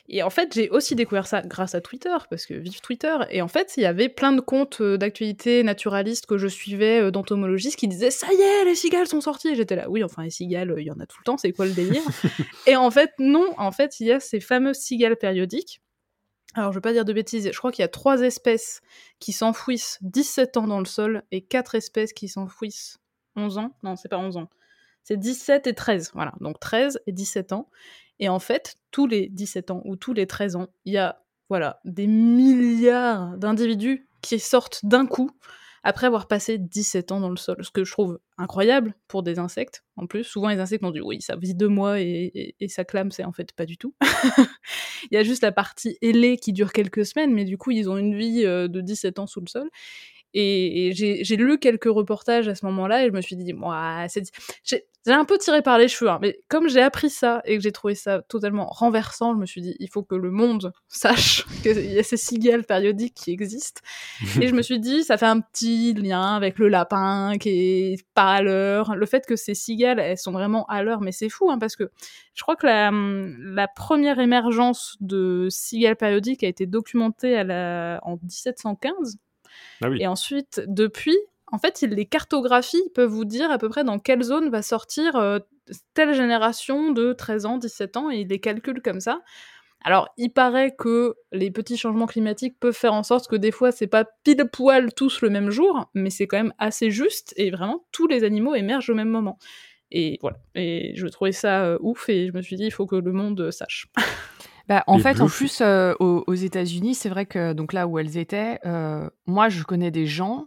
Et 0.08 0.22
en 0.22 0.30
fait, 0.30 0.52
j'ai 0.54 0.70
aussi 0.70 0.94
découvert 0.94 1.26
ça 1.26 1.42
grâce 1.42 1.74
à 1.74 1.80
Twitter, 1.80 2.14
parce 2.30 2.46
que 2.46 2.54
vive 2.54 2.80
Twitter. 2.80 3.16
Et 3.30 3.42
en 3.42 3.48
fait, 3.48 3.74
il 3.76 3.82
y 3.82 3.86
avait 3.86 4.08
plein 4.08 4.32
de 4.32 4.40
comptes 4.40 4.82
d'actualité 4.82 5.62
naturalistes 5.62 6.26
que 6.26 6.38
je 6.38 6.48
suivais 6.48 7.10
d'entomologistes 7.10 7.78
qui 7.78 7.88
disaient 7.88 8.10
Ça 8.10 8.26
y 8.32 8.40
est, 8.40 8.64
les 8.64 8.74
cigales 8.74 9.06
sont 9.06 9.20
sorties. 9.20 9.54
J'étais 9.54 9.76
là, 9.76 9.88
oui, 9.88 10.04
enfin, 10.04 10.24
les 10.24 10.30
cigales, 10.30 10.74
il 10.78 10.84
y 10.84 10.90
en 10.90 11.00
a 11.00 11.06
tout 11.06 11.18
le 11.20 11.24
temps, 11.24 11.36
c'est 11.36 11.52
quoi 11.52 11.66
le 11.66 11.72
délire? 11.72 12.02
Et 12.66 12.76
en 12.76 12.90
fait, 12.90 13.10
non, 13.18 13.48
en 13.58 13.72
fait, 13.72 14.00
il 14.00 14.06
y 14.06 14.12
a 14.12 14.20
ces 14.20 14.40
fameuses 14.40 14.78
cigales 14.78 15.16
périodiques 15.16 15.80
alors, 16.54 16.70
je 16.72 16.76
vais 16.76 16.82
pas 16.82 16.92
dire 16.92 17.04
de 17.04 17.12
bêtises, 17.12 17.50
je 17.50 17.56
crois 17.56 17.72
qu'il 17.72 17.82
y 17.82 17.84
a 17.84 17.88
trois 17.88 18.20
espèces 18.20 18.82
qui 19.18 19.32
s'enfouissent 19.32 19.98
17 20.02 20.58
ans 20.58 20.66
dans 20.66 20.80
le 20.80 20.84
sol 20.84 21.22
et 21.30 21.40
quatre 21.42 21.74
espèces 21.74 22.12
qui 22.12 22.28
s'enfouissent 22.28 22.98
11 23.36 23.58
ans. 23.58 23.76
Non, 23.82 23.96
c'est 23.96 24.08
pas 24.08 24.18
11 24.18 24.36
ans. 24.36 24.50
C'est 25.02 25.16
17 25.16 25.66
et 25.66 25.74
13. 25.74 26.10
Voilà, 26.14 26.34
donc 26.40 26.60
13 26.60 27.00
et 27.06 27.12
17 27.12 27.52
ans. 27.52 27.70
Et 28.18 28.28
en 28.28 28.38
fait, 28.38 28.76
tous 28.90 29.06
les 29.06 29.28
17 29.28 29.70
ans 29.70 29.82
ou 29.84 29.96
tous 29.96 30.12
les 30.12 30.26
13 30.26 30.56
ans, 30.56 30.68
il 30.84 30.92
y 30.92 30.98
a 30.98 31.22
voilà, 31.48 31.80
des 31.84 32.06
milliards 32.06 33.36
d'individus 33.36 34.08
qui 34.22 34.38
sortent 34.38 34.80
d'un 34.84 35.06
coup 35.06 35.30
après 35.82 36.06
avoir 36.06 36.28
passé 36.28 36.58
17 36.58 37.12
ans 37.12 37.20
dans 37.20 37.28
le 37.28 37.36
sol, 37.36 37.56
ce 37.60 37.70
que 37.70 37.84
je 37.84 37.90
trouve 37.90 38.20
incroyable 38.38 38.94
pour 39.08 39.22
des 39.22 39.38
insectes. 39.38 39.84
En 39.96 40.06
plus, 40.06 40.24
souvent 40.24 40.48
les 40.48 40.60
insectes 40.60 40.84
ont 40.84 40.92
dit 40.92 41.00
oui, 41.00 41.20
ça 41.20 41.36
vit 41.36 41.54
deux 41.54 41.68
mois 41.68 42.00
et, 42.00 42.54
ça 42.68 42.84
clame, 42.84 43.10
c'est 43.10 43.24
en 43.24 43.32
fait 43.32 43.52
pas 43.52 43.66
du 43.66 43.76
tout. 43.76 43.94
Il 45.10 45.14
y 45.14 45.16
a 45.16 45.24
juste 45.24 45.42
la 45.42 45.52
partie 45.52 45.98
ailée 46.00 46.36
qui 46.36 46.52
dure 46.52 46.72
quelques 46.72 47.04
semaines, 47.04 47.34
mais 47.34 47.44
du 47.44 47.58
coup 47.58 47.72
ils 47.72 47.90
ont 47.90 47.96
une 47.96 48.16
vie 48.16 48.46
euh, 48.46 48.68
de 48.68 48.80
17 48.80 49.18
ans 49.18 49.26
sous 49.26 49.40
le 49.40 49.48
sol. 49.48 49.68
Et, 50.34 50.92
j'ai 50.94 51.36
lu 51.36 51.58
quelques 51.58 51.84
reportages 51.84 52.48
à 52.48 52.54
ce 52.54 52.64
moment-là 52.66 53.04
et 53.04 53.08
je 53.08 53.12
me 53.12 53.20
suis 53.20 53.36
dit, 53.36 53.52
moi, 53.52 54.06
j'ai 54.64 55.12
un 55.12 55.24
peu 55.24 55.36
tiré 55.36 55.62
par 55.62 55.78
les 55.78 55.88
cheveux, 55.88 56.10
hein, 56.10 56.18
mais 56.22 56.38
comme 56.48 56.68
j'ai 56.68 56.80
appris 56.80 57.10
ça 57.10 57.42
et 57.44 57.56
que 57.56 57.62
j'ai 57.62 57.72
trouvé 57.72 57.94
ça 57.94 58.22
totalement 58.22 58.66
renversant, 58.66 59.34
je 59.34 59.38
me 59.38 59.46
suis 59.46 59.60
dit, 59.60 59.74
il 59.80 59.88
faut 59.88 60.02
que 60.04 60.14
le 60.14 60.30
monde 60.30 60.72
sache 60.88 61.44
qu'il 61.62 61.92
y 61.92 61.98
a 61.98 62.02
ces 62.02 62.16
cigales 62.16 62.64
périodiques 62.64 63.14
qui 63.14 63.32
existent. 63.32 63.82
et 64.40 64.46
je 64.46 64.54
me 64.54 64.62
suis 64.62 64.78
dit, 64.78 65.02
ça 65.02 65.18
fait 65.18 65.26
un 65.26 65.40
petit 65.40 65.92
lien 65.94 66.36
avec 66.36 66.58
le 66.58 66.68
lapin 66.68 67.36
qui 67.38 67.48
est 67.50 68.06
pas 68.14 68.34
à 68.34 68.42
l'heure. 68.42 68.94
Le 68.94 69.06
fait 69.06 69.26
que 69.26 69.34
ces 69.34 69.54
cigales, 69.54 69.98
elles 69.98 70.18
sont 70.18 70.32
vraiment 70.32 70.64
à 70.66 70.82
l'heure, 70.82 71.00
mais 71.00 71.12
c'est 71.12 71.28
fou, 71.28 71.50
hein, 71.50 71.58
parce 71.58 71.74
que 71.74 71.90
je 72.34 72.42
crois 72.42 72.56
que 72.56 72.66
la, 72.66 72.92
la 72.92 73.68
première 73.68 74.20
émergence 74.20 74.96
de 75.00 75.48
cigales 75.50 75.96
périodiques 75.96 76.44
a 76.44 76.48
été 76.48 76.66
documentée 76.66 77.36
à 77.36 77.44
la, 77.44 78.00
en 78.04 78.16
1715 78.22 79.18
ah 79.82 79.88
et 79.98 80.06
ensuite, 80.06 80.62
depuis, 80.66 81.16
en 81.50 81.58
fait, 81.58 81.80
les 81.82 82.06
cartographies 82.06 82.82
peuvent 82.94 83.10
vous 83.10 83.24
dire 83.24 83.50
à 83.50 83.58
peu 83.58 83.68
près 83.68 83.84
dans 83.84 83.98
quelle 83.98 84.22
zone 84.22 84.48
va 84.48 84.62
sortir 84.62 85.16
euh, 85.16 85.38
telle 85.94 86.14
génération 86.14 86.92
de 86.92 87.12
13 87.12 87.46
ans, 87.46 87.58
17 87.58 87.96
ans, 87.96 88.10
et 88.10 88.20
ils 88.20 88.28
les 88.28 88.40
calculent 88.40 88.82
comme 88.82 89.00
ça. 89.00 89.20
Alors, 89.84 90.08
il 90.16 90.30
paraît 90.30 90.74
que 90.76 91.14
les 91.32 91.50
petits 91.50 91.76
changements 91.76 92.06
climatiques 92.06 92.58
peuvent 92.60 92.76
faire 92.76 92.94
en 92.94 93.02
sorte 93.02 93.28
que 93.28 93.36
des 93.36 93.50
fois, 93.50 93.72
c'est 93.72 93.88
pas 93.88 94.04
pile 94.24 94.48
poil 94.50 94.92
tous 94.94 95.22
le 95.22 95.30
même 95.30 95.50
jour, 95.50 95.90
mais 95.94 96.10
c'est 96.10 96.26
quand 96.26 96.36
même 96.36 96.54
assez 96.58 96.90
juste, 96.90 97.34
et 97.36 97.50
vraiment, 97.50 97.84
tous 97.90 98.06
les 98.06 98.24
animaux 98.24 98.54
émergent 98.54 98.90
au 98.90 98.94
même 98.94 99.08
moment. 99.08 99.38
Et 99.90 100.18
voilà. 100.22 100.38
Et 100.54 100.92
je 100.96 101.06
trouvais 101.08 101.32
ça 101.32 101.64
euh, 101.64 101.78
ouf, 101.80 102.08
et 102.08 102.28
je 102.28 102.32
me 102.32 102.42
suis 102.42 102.56
dit, 102.56 102.64
il 102.64 102.70
faut 102.70 102.86
que 102.86 102.96
le 102.96 103.12
monde 103.12 103.50
sache. 103.50 103.88
Bah, 104.68 104.84
en 104.86 104.98
fait, 104.98 105.20
en 105.20 105.26
plus, 105.26 105.60
euh, 105.60 105.94
aux, 105.98 106.34
États-Unis, 106.34 106.94
c'est 106.94 107.08
vrai 107.08 107.26
que 107.26 107.52
donc 107.52 107.72
là 107.72 107.86
où 107.86 107.98
elles 107.98 108.16
étaient, 108.16 108.58
euh, 108.64 109.08
moi, 109.26 109.48
je 109.48 109.62
connais 109.62 109.90
des 109.90 110.06
gens 110.06 110.46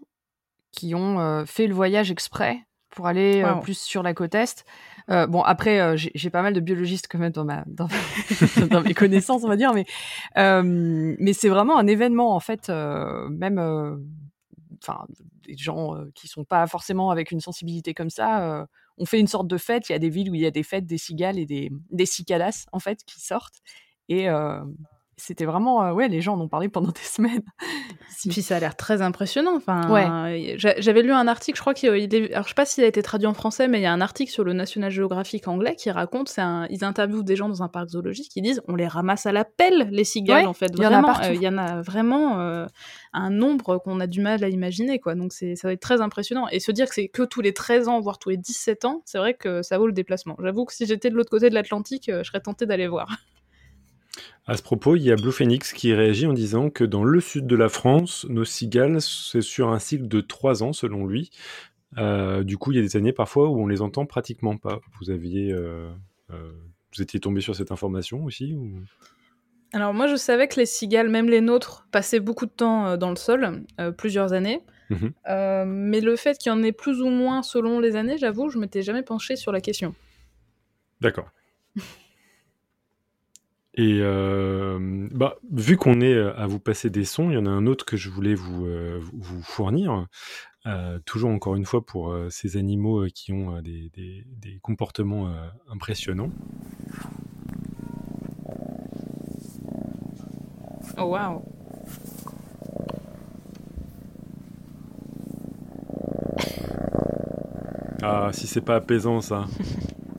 qui 0.72 0.96
ont 0.96 1.20
euh, 1.20 1.46
fait 1.46 1.68
le 1.68 1.74
voyage 1.74 2.12
exprès 2.12 2.60
pour 2.90 3.08
aller 3.08 3.44
plus 3.62 3.78
sur 3.78 4.04
la 4.04 4.14
côte 4.14 4.36
est. 4.36 4.66
bon, 5.10 5.42
après, 5.42 5.98
j'ai 5.98 6.30
pas 6.30 6.42
mal 6.42 6.54
de 6.54 6.62
biologistes 6.62 7.08
quand 7.10 7.20
même 7.20 7.34
dans, 7.34 7.44
ma, 7.44 7.66
dans, 7.68 7.90
dans 8.72 8.82
mes 8.82 8.94
connaissances, 8.94 9.44
on 9.44 9.50
va 9.50 9.58
dire, 9.58 9.74
mais, 9.74 9.86
mais 10.36 11.34
c'est 11.34 11.50
vraiment 11.50 11.78
un 11.78 11.88
événement, 11.88 12.34
en 12.34 12.40
fait, 12.40 12.70
même 12.70 13.60
enfin, 14.82 15.06
des 15.46 15.58
gens 15.58 15.96
qui 16.14 16.30
sont 16.30 16.46
pas 16.46 16.66
forcément 16.68 17.10
avec 17.10 17.32
une 17.32 17.42
sensibilité 17.42 17.94
comme 17.94 18.10
ça, 18.10 18.66
on 18.98 19.06
fait 19.06 19.20
une 19.20 19.28
sorte 19.28 19.48
de 19.48 19.58
fête. 19.58 19.90
Il 19.90 19.92
y 19.92 19.96
a 19.96 20.00
des 20.00 20.10
villes 20.10 20.30
où 20.30 20.36
il 20.36 20.42
y 20.42 20.46
a 20.46 20.52
des 20.52 20.64
fêtes 20.64 20.86
des 20.86 20.98
cigales 20.98 21.38
et 21.38 21.46
des, 21.46 21.72
des 21.92 22.06
cicadas, 22.06 22.66
en 22.72 22.80
fait, 22.80 23.04
qui 23.06 23.20
sortent. 23.20 23.62
Et 24.10 24.30
c'était 25.18 25.46
vraiment, 25.46 25.94
ouais, 25.94 26.10
les 26.10 26.20
gens 26.22 26.34
en 26.34 26.42
ont 26.42 26.48
parlé 26.48 26.68
pendant 26.68 26.92
des 26.92 27.02
semaines. 27.02 27.44
Puis 28.30 28.42
ça 28.42 28.58
a 28.58 28.60
l'air 28.60 28.76
très 28.76 29.02
impressionnant. 29.02 29.56
Enfin, 29.56 29.90
ouais. 29.90 30.56
j'avais 30.58 31.04
lu 31.04 31.12
un 31.12 31.28
article, 31.28 31.58
je 31.58 31.62
crois 31.62 31.74
qu'il 31.74 31.90
est, 31.90 32.34
alors 32.34 32.44
je 32.44 32.50
sais 32.50 32.56
pas 32.56 32.66
s'il 32.66 32.84
a 32.84 32.88
été 32.88 33.02
traduit 33.02 33.28
en 33.28 33.34
français, 33.34 33.68
mais 33.68 33.80
il 33.80 33.84
y 33.84 33.86
a 33.86 33.94
un 33.94 34.02
article 34.02 34.32
sur 34.32 34.44
le 34.44 34.54
National 34.54 34.92
Geographic 34.92 35.48
anglais 35.48 35.76
qui 35.76 35.92
raconte, 35.92 36.30
c'est 36.30 36.42
un, 36.42 36.68
ils 36.70 36.84
interviewent 36.84 37.24
des 37.24 37.36
gens 37.36 37.50
dans 37.50 37.64
un 37.64 37.68
parc 37.68 37.90
zoologique 37.90 38.30
qui 38.30 38.42
disent, 38.42 38.62
on 38.68 38.76
les 38.76 38.88
ramasse 38.88 39.26
à 39.26 39.32
la 39.32 39.46
pelle 39.46 39.90
les 39.92 40.04
cigales 40.04 40.48
en 40.48 40.54
fait. 40.54 40.72
Il 40.76 40.84
y 40.84 40.88
en 40.88 41.04
a 41.04 41.34
Il 41.34 41.42
y 41.42 41.48
en 41.48 41.58
a 41.58 41.82
vraiment 41.82 42.66
un 43.14 43.30
nombre 43.30 43.78
qu'on 43.78 44.00
a 44.00 44.08
du 44.08 44.22
mal 44.22 44.44
à 44.44 44.50
imaginer 44.50 45.00
quoi. 45.00 45.16
Donc 45.16 45.34
c'est, 45.34 45.56
ça 45.56 45.68
va 45.68 45.74
être 45.74 45.82
très 45.82 46.02
impressionnant. 46.02 46.48
Et 46.52 46.60
se 46.60 46.72
dire 46.72 46.88
que 46.88 46.96
c'est 46.96 47.08
que 47.08 47.24
tous 47.24 47.42
les 47.42 47.54
13 47.54 47.88
ans, 47.88 48.00
voire 48.00 48.18
tous 48.18 48.30
les 48.30 48.38
17 48.38 48.86
ans, 48.86 49.02
c'est 49.06 49.18
vrai 49.18 49.34
que 49.34 49.62
ça 49.62 49.78
vaut 49.78 49.88
le 49.88 49.94
déplacement. 49.94 50.36
J'avoue 50.42 50.66
que 50.66 50.74
si 50.74 50.86
j'étais 50.86 51.10
de 51.10 51.16
l'autre 51.16 51.30
côté 51.30 51.50
de 51.50 51.54
l'Atlantique, 51.54 52.06
je 52.12 52.24
serais 52.24 52.42
tentée 52.42 52.66
d'aller 52.66 52.88
voir. 52.88 53.08
À 54.48 54.58
ce 54.58 54.62
propos, 54.62 54.96
il 54.96 55.02
y 55.02 55.12
a 55.12 55.16
Blue 55.16 55.32
Phoenix 55.32 55.74
qui 55.74 55.94
réagit 55.94 56.28
en 56.28 56.34
disant 56.34 56.70
que 56.70 56.84
dans 56.84 57.04
le 57.04 57.20
sud 57.20 57.48
de 57.48 57.56
la 57.56 57.68
France, 57.68 58.26
nos 58.30 58.46
cigales, 58.46 59.02
c'est 59.02 59.42
sur 59.42 59.70
un 59.70 59.80
cycle 59.80 60.08
de 60.08 60.22
trois 60.22 60.62
ans 60.62 60.72
selon 60.72 61.08
lui. 61.08 61.32
Euh, 61.98 62.44
du 62.44 62.58
coup, 62.58 62.72
il 62.72 62.76
y 62.76 62.80
a 62.80 62.84
des 62.84 62.96
années 62.96 63.14
parfois 63.14 63.50
où 63.50 63.60
on 63.60 63.68
les 63.68 63.82
entend 63.82 64.06
pratiquement 64.06 64.58
pas. 64.58 64.82
Vous 65.00 65.10
aviez, 65.10 65.52
euh, 65.52 65.90
euh, 66.32 66.52
vous 66.94 67.02
étiez 67.02 67.20
tombé 67.20 67.42
sur 67.42 67.56
cette 67.56 67.72
information 67.72 68.24
aussi 68.24 68.56
Alors 69.74 69.94
moi, 69.94 70.08
je 70.08 70.16
savais 70.16 70.48
que 70.48 70.60
les 70.60 70.68
cigales, 70.68 71.10
même 71.10 71.30
les 71.30 71.42
nôtres, 71.42 71.88
passaient 71.92 72.20
beaucoup 72.20 72.46
de 72.46 72.52
temps 72.52 72.98
dans 72.98 73.10
le 73.10 73.16
sol, 73.16 73.64
plusieurs 73.98 74.34
années. 74.34 74.62
Mmh 74.92 75.08
mais 75.68 76.00
le 76.00 76.16
fait 76.16 76.38
qu'il 76.38 76.52
y 76.52 76.54
en 76.54 76.62
ait 76.62 76.72
plus 76.72 77.02
ou 77.02 77.10
moins 77.10 77.42
selon 77.42 77.80
les 77.80 77.96
années, 77.96 78.20
j'avoue, 78.20 78.50
je 78.50 78.60
m'étais 78.60 78.84
jamais 78.84 79.02
penché 79.02 79.36
sur 79.36 79.52
la 79.52 79.60
question. 79.60 79.96
D'accord. 81.02 81.30
Et 83.78 84.00
euh, 84.02 85.10
bah, 85.12 85.36
vu 85.52 85.76
qu'on 85.76 86.00
est 86.00 86.14
euh, 86.14 86.34
à 86.38 86.48
vous 86.48 86.60
passer 86.60 86.90
des 86.90 87.04
sons, 87.04 87.30
il 87.30 87.34
y 87.34 87.38
en 87.38 87.46
a 87.46 87.50
un 87.50 87.68
autre 87.68 87.84
que 87.84 87.98
je 87.98 88.10
voulais 88.10 88.34
vous, 88.34 88.66
euh, 88.66 89.02
vous 89.14 89.42
fournir. 89.44 90.08
toujours 91.06 91.30
encore 91.30 91.56
une 91.56 91.66
fois 91.66 91.86
pour 91.86 92.18
ces 92.30 92.58
animaux 92.58 93.06
qui 93.14 93.34
ont 93.34 93.62
des, 93.62 93.92
des, 93.94 94.26
des, 94.28 94.60
comportements 94.62 95.30
impressionnants. 95.70 96.32
Oh 100.98 101.04
waouh 101.04 101.44
Ah, 108.02 108.30
si 108.34 108.48
c'est 108.48 108.62
pas 108.62 108.78
apaisant 108.78 109.22
ça 109.22 109.46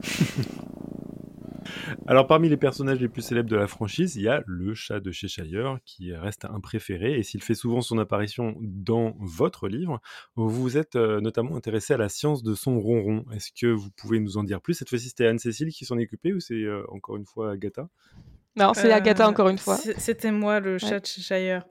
Alors 2.06 2.26
parmi 2.26 2.48
les 2.48 2.56
personnages 2.56 3.00
les 3.00 3.08
plus 3.08 3.22
célèbres 3.22 3.48
de 3.50 3.56
la 3.56 3.66
franchise, 3.66 4.16
il 4.16 4.22
y 4.22 4.28
a 4.28 4.42
le 4.46 4.74
chat 4.74 5.00
de 5.00 5.10
Cheshire 5.10 5.78
qui 5.84 6.14
reste 6.14 6.44
un 6.44 6.60
préféré. 6.60 7.18
Et 7.18 7.22
s'il 7.22 7.42
fait 7.42 7.54
souvent 7.54 7.80
son 7.80 7.98
apparition 7.98 8.56
dans 8.60 9.16
votre 9.18 9.68
livre, 9.68 10.00
vous 10.34 10.48
vous 10.48 10.76
êtes 10.76 10.96
euh, 10.96 11.20
notamment 11.20 11.56
intéressé 11.56 11.94
à 11.94 11.96
la 11.96 12.08
science 12.08 12.42
de 12.42 12.54
son 12.54 12.78
ronron. 12.80 13.24
Est-ce 13.32 13.50
que 13.52 13.66
vous 13.66 13.90
pouvez 13.90 14.20
nous 14.20 14.36
en 14.36 14.44
dire 14.44 14.60
plus? 14.60 14.74
Cette 14.74 14.88
fois-ci 14.88 15.08
c'était 15.08 15.26
Anne-Cécile 15.26 15.70
qui 15.70 15.84
s'en 15.84 15.98
est 15.98 16.04
occupée 16.04 16.32
ou 16.32 16.40
c'est 16.40 16.54
euh, 16.54 16.84
encore 16.88 17.16
une 17.16 17.26
fois 17.26 17.52
Agatha? 17.52 17.88
Non, 18.56 18.72
c'est 18.74 18.92
Agatha 18.92 19.24
euh, 19.24 19.28
encore 19.28 19.48
une 19.48 19.58
fois. 19.58 19.76
C'était 19.98 20.30
moi 20.30 20.60
le 20.60 20.78
chat 20.78 21.00
de 21.00 21.06
Cheshire. 21.06 21.62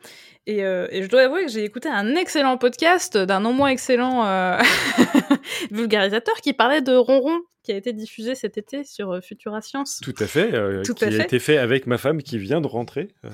Et, 0.47 0.59
et, 0.59 1.01
je 1.01 1.07
dois 1.07 1.21
avouer 1.21 1.45
que 1.45 1.51
j'ai 1.51 1.63
écouté 1.63 1.89
un 1.89 2.15
excellent 2.15 2.57
podcast 2.57 3.17
d'un 3.17 3.39
non 3.39 3.51
moins 3.51 3.69
excellent 3.69 4.23
vulgarisateur 5.71 6.35
qui 6.35 6.53
parlait 6.53 6.81
de 6.81 6.95
ronron 6.95 7.41
qui 7.65 7.71
a 7.71 7.75
été 7.75 7.91
diffusé 7.91 8.35
cet 8.35 8.57
été 8.57 8.83
sur 8.83 9.11
euh, 9.11 9.21
Futura 9.21 9.59
Science. 9.59 9.99
Tout 10.01 10.13
à 10.19 10.27
fait, 10.27 10.53
euh, 10.53 10.83
Tout 10.83 10.93
qui 10.93 11.03
a 11.03 11.09
été 11.09 11.39
fait 11.39 11.57
avec 11.57 11.87
ma 11.87 11.97
femme 11.97 12.21
qui 12.21 12.37
vient 12.37 12.61
de 12.61 12.67
rentrer. 12.67 13.09
Euh, 13.25 13.29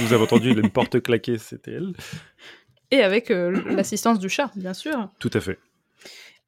vous 0.00 0.12
avez 0.12 0.24
entendu 0.24 0.50
une 0.50 0.70
porte 0.70 1.00
claquer, 1.00 1.38
c'était 1.38 1.72
elle. 1.72 1.92
Et 2.90 3.02
avec 3.02 3.30
l'assistance 3.30 4.18
du 4.18 4.28
chat, 4.28 4.50
bien 4.54 4.74
sûr. 4.74 5.08
Tout 5.18 5.30
à 5.32 5.40
fait. 5.40 5.58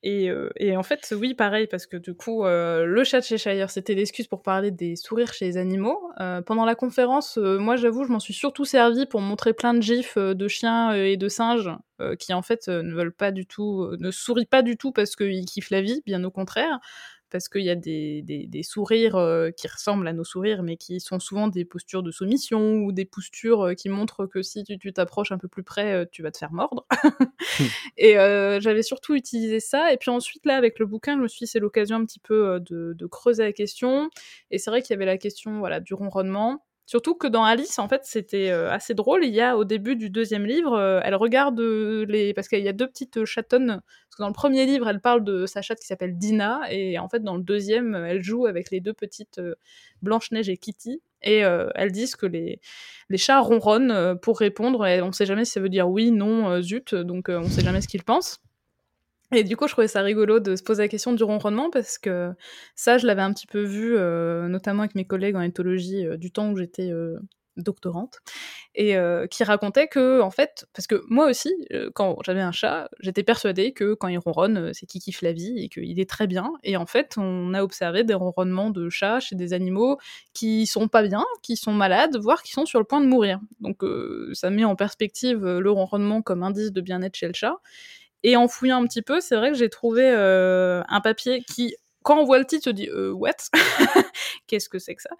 Et, 0.04 0.30
et, 0.56 0.76
en 0.76 0.84
fait, 0.84 1.12
oui, 1.18 1.34
pareil, 1.34 1.66
parce 1.66 1.86
que 1.86 1.96
du 1.96 2.14
coup, 2.14 2.44
le 2.44 3.02
chat 3.04 3.18
de 3.20 3.24
Cheshire, 3.24 3.68
c'était 3.68 3.94
l'excuse 3.94 4.28
pour 4.28 4.42
parler 4.42 4.70
des 4.70 4.94
sourires 4.94 5.32
chez 5.32 5.46
les 5.46 5.56
animaux. 5.56 6.10
pendant 6.46 6.64
la 6.64 6.76
conférence, 6.76 7.36
moi, 7.36 7.74
j'avoue, 7.76 8.04
je 8.04 8.12
m'en 8.12 8.20
suis 8.20 8.34
surtout 8.34 8.64
servi 8.64 9.06
pour 9.06 9.20
montrer 9.20 9.52
plein 9.54 9.74
de 9.74 9.82
gifs 9.82 10.16
de 10.16 10.48
chiens 10.48 10.92
et 10.92 11.16
de 11.16 11.28
singes 11.28 11.70
qui, 12.20 12.32
en 12.32 12.42
fait, 12.42 12.68
ne 12.68 12.94
veulent 12.94 13.12
pas 13.12 13.32
du 13.32 13.44
tout, 13.44 13.88
ne 13.98 14.12
sourient 14.12 14.46
pas 14.46 14.62
du 14.62 14.76
tout 14.76 14.92
parce 14.92 15.16
qu'ils 15.16 15.44
kiffent 15.46 15.70
la 15.70 15.82
vie, 15.82 16.00
bien 16.06 16.22
au 16.22 16.30
contraire 16.30 16.78
parce 17.30 17.48
qu'il 17.48 17.62
y 17.62 17.70
a 17.70 17.74
des, 17.74 18.22
des, 18.22 18.62
sourires 18.62 19.16
euh, 19.16 19.50
qui 19.50 19.68
ressemblent 19.68 20.06
à 20.08 20.12
nos 20.12 20.24
sourires, 20.24 20.62
mais 20.62 20.76
qui 20.76 21.00
sont 21.00 21.18
souvent 21.18 21.48
des 21.48 21.64
postures 21.64 22.02
de 22.02 22.10
soumission 22.10 22.76
ou 22.76 22.92
des 22.92 23.04
postures 23.04 23.68
euh, 23.68 23.74
qui 23.74 23.88
montrent 23.88 24.26
que 24.26 24.42
si 24.42 24.64
tu 24.64 24.92
t'approches 24.92 25.32
un 25.32 25.38
peu 25.38 25.48
plus 25.48 25.62
près, 25.62 25.92
euh, 25.92 26.04
tu 26.10 26.22
vas 26.22 26.30
te 26.30 26.38
faire 26.38 26.52
mordre. 26.52 26.86
et 27.96 28.14
j'avais 28.60 28.82
surtout 28.82 29.14
utilisé 29.14 29.60
ça. 29.60 29.92
Et 29.92 29.96
puis 29.96 30.10
ensuite, 30.10 30.44
là, 30.46 30.56
avec 30.56 30.78
le 30.78 30.86
bouquin, 30.86 31.16
je 31.16 31.22
me 31.22 31.28
suis 31.28 31.44
dit, 31.44 31.46
c'est 31.46 31.60
l'occasion 31.60 31.96
un 31.96 32.04
petit 32.04 32.20
peu 32.20 32.60
de, 32.60 32.94
de, 32.94 33.06
creuser 33.06 33.44
la 33.44 33.52
question. 33.52 34.10
Et 34.50 34.58
c'est 34.58 34.70
vrai 34.70 34.82
qu'il 34.82 34.94
y 34.94 34.96
avait 34.96 35.06
la 35.06 35.18
question 35.18 35.58
voilà, 35.58 35.80
du 35.80 35.94
ronronnement. 35.94 36.64
Surtout 36.88 37.14
que 37.14 37.26
dans 37.26 37.44
Alice, 37.44 37.78
en 37.78 37.86
fait, 37.86 38.00
c'était 38.04 38.48
euh, 38.48 38.70
assez 38.70 38.94
drôle. 38.94 39.22
Il 39.22 39.34
y 39.34 39.42
a 39.42 39.58
au 39.58 39.64
début 39.64 39.94
du 39.94 40.08
deuxième 40.08 40.46
livre, 40.46 40.72
euh, 40.72 41.02
elle 41.04 41.14
regarde 41.16 41.60
euh, 41.60 42.06
les. 42.08 42.32
Parce 42.32 42.48
qu'il 42.48 42.60
y 42.60 42.68
a 42.68 42.72
deux 42.72 42.86
petites 42.86 43.26
chatonnes. 43.26 43.82
Parce 43.82 44.16
que 44.16 44.22
dans 44.22 44.28
le 44.28 44.32
premier 44.32 44.64
livre, 44.64 44.88
elle 44.88 45.02
parle 45.02 45.22
de 45.22 45.44
sa 45.44 45.60
chatte 45.60 45.80
qui 45.80 45.86
s'appelle 45.86 46.16
Dina. 46.16 46.62
Et 46.70 46.98
en 46.98 47.06
fait, 47.10 47.22
dans 47.22 47.36
le 47.36 47.42
deuxième, 47.42 47.94
elle 47.94 48.22
joue 48.22 48.46
avec 48.46 48.70
les 48.70 48.80
deux 48.80 48.94
petites 48.94 49.38
Blanche-Neige 50.00 50.48
et 50.48 50.56
Kitty. 50.56 51.02
Et 51.20 51.40
elles 51.40 51.92
disent 51.92 52.16
que 52.16 52.24
les, 52.24 52.58
les 53.10 53.18
chats 53.18 53.40
ronronnent 53.40 54.18
pour 54.22 54.38
répondre. 54.38 54.86
Et 54.86 55.02
on 55.02 55.08
ne 55.08 55.12
sait 55.12 55.26
jamais 55.26 55.44
si 55.44 55.52
ça 55.52 55.60
veut 55.60 55.68
dire 55.68 55.90
oui, 55.90 56.10
non, 56.10 56.62
zut. 56.62 56.94
Donc 56.94 57.26
on 57.28 57.42
ne 57.42 57.48
sait 57.48 57.62
jamais 57.62 57.82
ce 57.82 57.88
qu'ils 57.88 58.04
pensent. 58.04 58.40
Et 59.32 59.44
du 59.44 59.56
coup, 59.56 59.66
je 59.66 59.72
trouvais 59.72 59.88
ça 59.88 60.00
rigolo 60.00 60.40
de 60.40 60.56
se 60.56 60.62
poser 60.62 60.82
la 60.84 60.88
question 60.88 61.12
du 61.12 61.22
ronronnement 61.22 61.68
parce 61.70 61.98
que 61.98 62.32
ça, 62.74 62.96
je 62.96 63.06
l'avais 63.06 63.22
un 63.22 63.32
petit 63.32 63.46
peu 63.46 63.62
vu, 63.62 63.94
euh, 63.96 64.48
notamment 64.48 64.82
avec 64.82 64.94
mes 64.94 65.06
collègues 65.06 65.36
en 65.36 65.42
éthologie, 65.42 66.06
euh, 66.06 66.16
du 66.16 66.30
temps 66.32 66.50
où 66.50 66.56
j'étais 66.56 66.90
euh, 66.90 67.18
doctorante, 67.56 68.20
et 68.76 68.94
qui 69.32 69.42
racontait 69.42 69.88
que, 69.88 70.20
en 70.20 70.30
fait, 70.30 70.66
parce 70.72 70.86
que 70.86 71.02
moi 71.08 71.28
aussi, 71.28 71.52
quand 71.92 72.16
j'avais 72.24 72.40
un 72.40 72.52
chat, 72.52 72.88
j'étais 73.00 73.24
persuadée 73.24 73.72
que 73.72 73.94
quand 73.94 74.06
il 74.06 74.18
ronronne, 74.18 74.72
c'est 74.74 74.86
qu'il 74.86 75.00
kiffe 75.02 75.22
la 75.22 75.32
vie 75.32 75.58
et 75.58 75.68
qu'il 75.68 75.98
est 75.98 76.08
très 76.08 76.28
bien. 76.28 76.52
Et 76.62 76.76
en 76.76 76.86
fait, 76.86 77.14
on 77.16 77.54
a 77.54 77.64
observé 77.64 78.04
des 78.04 78.14
ronronnements 78.14 78.70
de 78.70 78.88
chats 78.90 79.18
chez 79.18 79.34
des 79.34 79.54
animaux 79.54 79.98
qui 80.34 80.68
sont 80.68 80.86
pas 80.86 81.02
bien, 81.02 81.24
qui 81.42 81.56
sont 81.56 81.72
malades, 81.72 82.16
voire 82.18 82.44
qui 82.44 82.52
sont 82.52 82.64
sur 82.64 82.78
le 82.78 82.84
point 82.84 83.00
de 83.00 83.06
mourir. 83.06 83.40
Donc 83.58 83.82
ça 84.34 84.50
met 84.50 84.64
en 84.64 84.76
perspective 84.76 85.44
le 85.44 85.70
ronronnement 85.72 86.22
comme 86.22 86.44
indice 86.44 86.70
de 86.70 86.80
bien-être 86.80 87.16
chez 87.16 87.26
le 87.26 87.34
chat. 87.34 87.56
Et 88.22 88.36
en 88.36 88.48
fouillant 88.48 88.82
un 88.82 88.86
petit 88.86 89.02
peu, 89.02 89.20
c'est 89.20 89.36
vrai 89.36 89.50
que 89.52 89.56
j'ai 89.56 89.70
trouvé 89.70 90.08
un 90.08 91.00
papier 91.00 91.42
qui 91.44 91.74
quand 92.08 92.18
on 92.18 92.24
voit 92.24 92.38
le 92.38 92.46
titre, 92.46 92.64
se 92.64 92.70
dit 92.70 92.88
euh, 92.88 93.12
what? 93.12 93.32
Qu'est-ce 94.46 94.70
que 94.70 94.78
c'est 94.78 94.94
que 94.94 95.02
ça? 95.02 95.10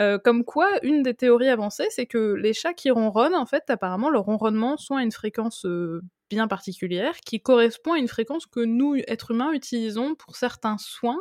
Euh, 0.00 0.18
Comme 0.18 0.44
quoi, 0.44 0.68
une 0.82 1.04
des 1.04 1.14
théories 1.14 1.48
avancées, 1.48 1.86
c'est 1.90 2.06
que 2.06 2.34
les 2.34 2.52
chats 2.52 2.74
qui 2.74 2.90
ronronnent, 2.90 3.36
en 3.36 3.46
fait, 3.46 3.70
apparemment, 3.70 4.10
leur 4.10 4.24
ronronnement 4.24 4.76
sont 4.76 4.96
à 4.96 5.04
une 5.04 5.12
fréquence 5.12 5.64
euh, 5.66 6.02
bien 6.30 6.48
particulière 6.48 7.14
qui 7.24 7.40
correspond 7.40 7.92
à 7.92 7.98
une 7.98 8.08
fréquence 8.08 8.46
que 8.46 8.58
nous, 8.58 8.96
êtres 9.06 9.30
humains, 9.30 9.52
utilisons 9.52 10.16
pour 10.16 10.34
certains 10.34 10.78
soins 10.78 11.20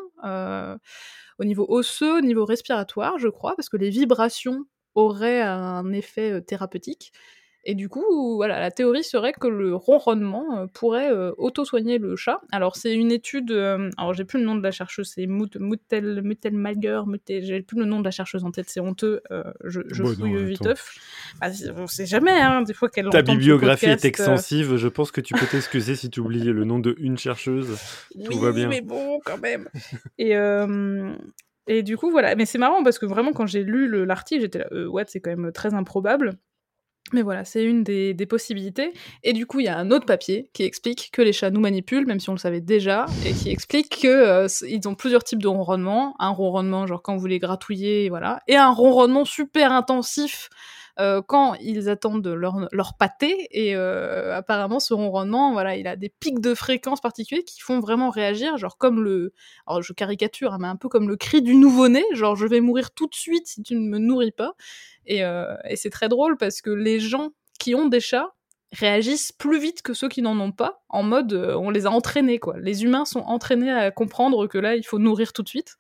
au 1.38 1.44
niveau 1.46 1.66
osseux, 1.70 2.18
au 2.18 2.22
niveau 2.22 2.46
respiratoire, 2.46 3.20
je 3.20 3.28
crois, 3.28 3.56
parce 3.56 3.70
que 3.70 3.78
les 3.78 3.90
vibrations 3.92 4.66
auraient 4.96 5.42
un 5.42 5.92
effet 5.92 6.42
thérapeutique. 6.42 7.12
Et 7.64 7.76
du 7.76 7.90
coup, 7.90 8.36
voilà, 8.38 8.60
la 8.60 8.72
théorie 8.72 9.04
serait 9.04 9.34
que 9.34 9.48
le 9.48 9.76
ronronnement 9.76 10.58
euh, 10.58 10.66
pourrait 10.74 11.12
euh, 11.12 11.32
auto-soigner 11.38 12.00
le 12.00 12.16
chat. 12.16 12.42
Alors, 12.52 12.76
c'est 12.76 12.96
une 12.96 13.12
étude, 13.12 13.52
euh, 13.52 13.92
alors 13.98 14.16
j'ai 14.16 14.26
plus 14.26 14.40
le 14.40 14.46
nom 14.46 14.56
de 14.56 14.64
la 14.64 14.72
chercheuse, 14.72 15.12
c'est 15.14 15.28
Moutel, 15.28 16.22
Mutel 16.24 16.54
Malger, 16.54 17.02
j'ai 17.28 17.62
plus 17.62 17.78
le 17.78 17.86
nom 17.86 18.00
de 18.00 18.06
la 18.06 18.12
chercheuse 18.12 18.44
en 18.44 18.52
tête, 18.52 18.68
c'est 18.68 18.80
honteux, 18.80 19.22
je, 19.64 19.82
je 19.92 20.04
bon, 20.04 20.16
fouille 20.16 20.44
viteuf. 20.44 20.98
Bah, 21.40 21.48
on 21.78 21.86
sait 21.86 22.08
jamais, 22.08 22.32
hein, 22.32 22.64
des 22.64 22.74
fois 22.74 22.90
qu'elle 22.90 23.10
Ta 23.10 23.22
bibliographie 23.22 23.86
est 23.86 24.06
extensive, 24.06 24.78
je 24.78 24.88
pense 24.88 25.12
que 25.12 25.22
tu 25.22 25.36
peux 25.36 25.46
t'excuser 25.46 25.96
si 25.96 26.10
tu 26.10 26.20
oublies 26.20 26.44
le 26.44 26.64
nom 26.64 26.80
de 26.80 26.96
une 26.98 27.18
chercheuse. 27.18 27.78
Tout 28.26 28.40
va 28.40 28.52
bien. 28.54 28.70
mais 28.70 28.82
bon, 28.82 29.20
quand 29.24 29.40
même. 29.40 29.70
Et. 30.18 30.36
Et 31.68 31.84
du 31.84 31.96
coup, 31.96 32.10
voilà. 32.10 32.36
Mais 32.36 32.46
c'est 32.48 32.58
marrant 32.58 32.84
parce 32.84 32.98
que 32.98 33.06
vraiment, 33.06 33.34
quand 33.34 33.46
j'ai 33.46 33.64
lu 33.64 33.88
l'article, 34.04 34.42
j'étais 34.42 34.60
là, 34.60 34.68
what, 34.90 35.04
c'est 35.08 35.22
quand 35.22 35.30
même 35.30 35.52
très 35.52 35.76
improbable. 35.76 36.38
Mais 37.14 37.22
voilà, 37.22 37.44
c'est 37.44 37.64
une 37.64 37.84
des, 37.84 38.26
possibilités. 38.26 38.94
Et 39.24 39.34
du 39.34 39.46
coup, 39.46 39.60
il 39.60 39.66
y 39.66 39.70
a 39.70 39.78
un 39.78 39.92
autre 39.92 40.06
papier 40.06 40.50
qui 40.54 40.64
explique 40.64 41.10
que 41.12 41.22
les 41.22 41.34
chats 41.34 41.50
nous 41.50 41.60
manipulent, 41.60 42.06
même 42.06 42.20
si 42.20 42.30
on 42.30 42.34
le 42.34 42.40
savait 42.40 42.62
déjà, 42.62 43.06
et 43.26 43.34
qui 43.34 43.50
explique 43.50 43.90
qu'ils 43.90 44.10
euh, 44.10 44.48
ont 44.86 44.96
plusieurs 44.96 45.24
types 45.24 45.42
de 45.42 45.48
ronronnement. 45.48 46.16
Un 46.20 46.30
ronronnement, 46.30 46.88
genre 46.88 47.02
quand 47.02 47.18
vous 47.18 47.28
les 47.28 47.40
gratouillez, 47.40 48.10
voilà, 48.10 48.40
et 48.48 48.56
un 48.56 48.72
ronronnement 48.72 49.26
super 49.26 49.72
intensif 49.72 50.50
euh, 51.00 51.22
quand 51.26 51.56
ils 51.56 51.90
attendent 51.90 52.28
leur, 52.28 52.68
leur 52.72 52.96
pâté. 52.96 53.48
Et 53.52 53.76
euh, 53.76 54.36
apparemment, 54.36 54.80
ce 54.80 54.94
ronronnement, 54.94 55.54
voilà, 55.54 55.76
il 55.76 55.88
a 55.88 55.96
des 55.96 56.10
pics 56.10 56.40
de 56.40 56.54
fréquence 56.54 57.02
particuliers 57.02 57.44
qui 57.44 57.60
font 57.62 57.80
vraiment 57.80 58.10
réagir, 58.10 58.58
genre 58.58 58.78
comme 58.78 59.04
le, 59.04 59.34
alors 59.68 59.82
je 59.82 59.94
caricature, 59.94 60.54
hein, 60.54 60.58
mais 60.60 60.68
un 60.68 60.76
peu 60.76 60.90
comme 60.90 61.08
le 61.08 61.16
cri 61.16 61.42
du 61.42 61.56
nouveau-né, 61.56 62.04
genre 62.14 62.36
je 62.36 62.46
vais 62.46 62.62
mourir 62.62 62.92
tout 62.92 63.08
de 63.08 63.16
suite 63.16 63.48
si 63.48 63.64
tu 63.64 63.76
ne 63.76 63.88
me 63.88 63.98
nourris 63.98 64.32
pas. 64.32 64.54
Euh, 65.10 65.56
et, 65.68 65.76
c'est 65.76 65.90
très 65.90 66.10
drôle 66.10 66.38
parce 66.38 66.62
que 66.62 66.70
les 66.70 67.00
gens 67.00 67.32
qui 67.60 67.76
ont 67.76 67.88
des 67.88 68.00
chats 68.00 68.34
réagissent 68.74 69.34
plus 69.34 69.60
vite 69.60 69.82
que 69.82 69.94
ceux 69.94 70.08
qui 70.08 70.22
n'en 70.22 70.40
ont 70.40 70.54
pas, 70.54 70.82
en 70.88 71.04
mode 71.04 71.34
euh, 71.34 71.56
on 71.56 71.70
les 71.70 71.86
a 71.86 71.92
entraînés 71.92 72.40
quoi. 72.40 72.58
Les 72.58 72.84
humains 72.86 73.04
sont 73.04 73.20
entraînés 73.20 73.70
à 73.70 73.92
comprendre 73.92 74.48
que 74.48 74.58
là 74.58 74.78
il 74.78 74.84
faut 74.84 74.98
nourrir 74.98 75.34
tout 75.34 75.44
de 75.44 75.50
suite. 75.50 75.76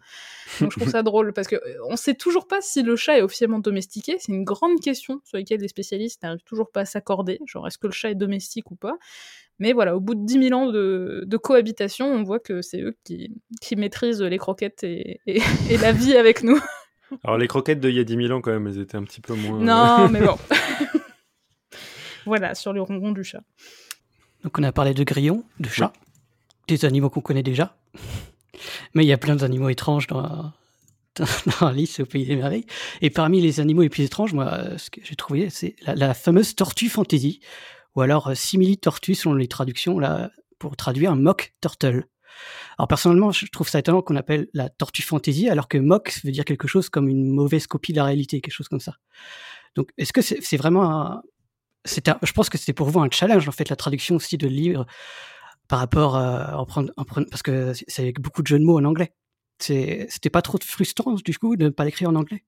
Donc 0.60 0.74
je 0.74 0.80
trouve 0.80 0.92
ça 0.92 1.02
drôle 1.04 1.32
parce 1.32 1.48
que 1.48 1.56
euh, 1.56 1.78
on 1.88 1.96
sait 1.96 2.16
toujours 2.16 2.48
pas 2.48 2.60
si 2.60 2.84
le 2.84 2.98
chat 2.98 3.18
est 3.18 3.22
officiellement 3.22 3.60
domestiqué. 3.60 4.18
C'est 4.20 4.34
une 4.34 4.44
grande 4.44 4.82
question 4.82 5.22
sur 5.24 5.38
laquelle 5.38 5.62
les 5.62 5.70
spécialistes 5.70 6.22
n'arrivent 6.24 6.44
toujours 6.44 6.70
pas 6.70 6.82
à 6.82 6.86
s'accorder. 6.86 7.40
Genre 7.46 7.66
est-ce 7.66 7.78
que 7.78 7.88
le 7.88 7.94
chat 7.94 8.12
est 8.12 8.16
domestique 8.16 8.72
ou 8.72 8.76
pas 8.76 8.98
mais 9.60 9.74
voilà, 9.74 9.96
au 9.96 10.00
bout 10.00 10.16
de 10.16 10.26
10 10.26 10.48
000 10.48 10.60
ans 10.60 10.72
de, 10.72 11.38
cohabitation, 11.38 12.08
on 12.08 12.24
voit 12.24 12.40
que 12.40 12.64
c'est 12.64 12.82
eux 12.82 12.98
qui, 13.04 13.30
maîtrisent 13.76 14.24
les 14.24 14.40
croquettes 14.40 14.84
et 14.84 15.20
la 15.80 15.92
vie 15.92 16.16
avec 16.16 16.42
nous. 16.42 16.60
Alors 17.24 17.38
les 17.38 17.48
croquettes 17.48 17.80
de 17.80 17.90
il 17.90 17.96
y 17.96 18.00
a 18.00 18.04
10 18.04 18.28
000 18.28 18.32
ans 18.32 18.42
quand 18.42 18.52
même, 18.52 18.68
elles 18.68 18.80
étaient 18.80 18.98
un 18.98 19.04
petit 19.04 19.22
peu 19.22 19.34
moins... 19.34 19.60
Non, 19.60 20.10
mais 20.12 20.22
bon. 20.22 20.38
voilà, 22.26 22.56
sur 22.56 22.74
le 22.74 22.82
ronron 22.82 23.12
du 23.12 23.24
chat. 23.24 23.44
Donc 24.44 24.58
on 24.58 24.64
a 24.64 24.72
parlé 24.72 24.94
de 24.94 25.04
grillons, 25.04 25.44
de 25.60 25.70
chats, 25.70 25.94
des 26.68 26.86
animaux 26.86 27.10
qu'on 27.10 27.22
connaît 27.22 27.44
déjà. 27.44 27.76
Mais 28.94 29.04
il 29.04 29.08
y 29.08 29.14
a 29.14 29.18
plein 29.18 29.36
d'animaux 29.36 29.70
étranges 29.70 30.08
dans, 30.08 30.52
dans, 31.16 31.68
Alice 31.68 32.00
au 32.00 32.06
Pays 32.06 32.26
des 32.26 32.36
Merveilles. 32.36 32.66
Et 33.02 33.10
parmi 33.10 33.42
les 33.42 33.60
animaux 33.60 33.82
les 33.82 33.90
plus 33.90 34.04
étranges, 34.04 34.34
moi, 34.34 34.78
ce 34.78 34.90
que 34.90 35.02
j'ai 35.04 35.16
trouvé, 35.16 35.50
c'est 35.50 35.76
la, 35.86 36.14
fameuse 36.14 36.56
tortue 36.56 36.90
fantasy, 36.90 37.42
ou 37.96 38.02
alors 38.02 38.28
euh, 38.28 38.36
simili-tortue 38.36 39.16
selon 39.16 39.36
les 39.36 39.48
traductions, 39.48 40.00
là, 40.00 40.32
pour 40.60 40.76
traduire 40.76 41.12
un 41.12 41.16
mock 41.16 41.54
turtle. 41.62 42.06
Alors 42.78 42.88
personnellement, 42.88 43.32
je 43.32 43.46
trouve 43.48 43.70
ça 43.70 43.80
étonnant 43.80 44.02
qu'on 44.02 44.16
appelle 44.16 44.48
la 44.54 44.70
tortue 44.70 45.02
fantasy, 45.02 45.50
alors 45.50 45.68
que 45.68 45.78
mock 45.78 46.20
veut 46.24 46.32
dire 46.32 46.46
quelque 46.46 46.68
chose 46.68 46.90
comme 46.90 47.08
une 47.08 47.32
mauvaise 47.32 47.68
copie 47.68 47.92
de 47.92 47.98
la 47.98 48.06
réalité, 48.06 48.42
quelque 48.42 48.54
chose 48.54 48.68
comme 48.68 48.80
ça. 48.80 48.96
Donc, 49.76 49.90
est-ce 49.98 50.14
que 50.14 50.22
c'est 50.22 50.58
vraiment 50.58 50.92
un... 50.92 51.22
je 51.86 52.32
pense 52.32 52.50
que 52.50 52.58
c'était 52.58 52.74
pour 52.74 52.90
vous 52.90 53.00
un 53.00 53.10
challenge, 53.10 53.48
en 53.48 53.52
fait, 53.52 53.70
la 53.70 53.76
traduction 53.76 54.16
aussi 54.16 54.38
de 54.38 54.48
livre 54.48 54.86
par 55.68 55.80
rapport 55.80 56.18
à 56.18 56.58
en 56.60 56.66
prendre, 56.66 56.92
parce 57.30 57.44
que 57.44 57.74
c'est 57.88 58.02
avec 58.02 58.20
beaucoup 58.20 58.42
de 58.42 58.48
jeux 58.48 58.60
de 58.60 58.66
mots 58.66 58.78
en 58.78 58.84
anglais. 58.84 59.14
C'était 59.60 60.30
pas 60.32 60.42
trop 60.42 60.58
frustrant, 60.62 61.14
du 61.14 61.38
coup, 61.38 61.56
de 61.56 61.66
ne 61.66 61.70
pas 61.70 61.86
l'écrire 61.86 62.10
en 62.10 62.16
anglais? 62.16 62.44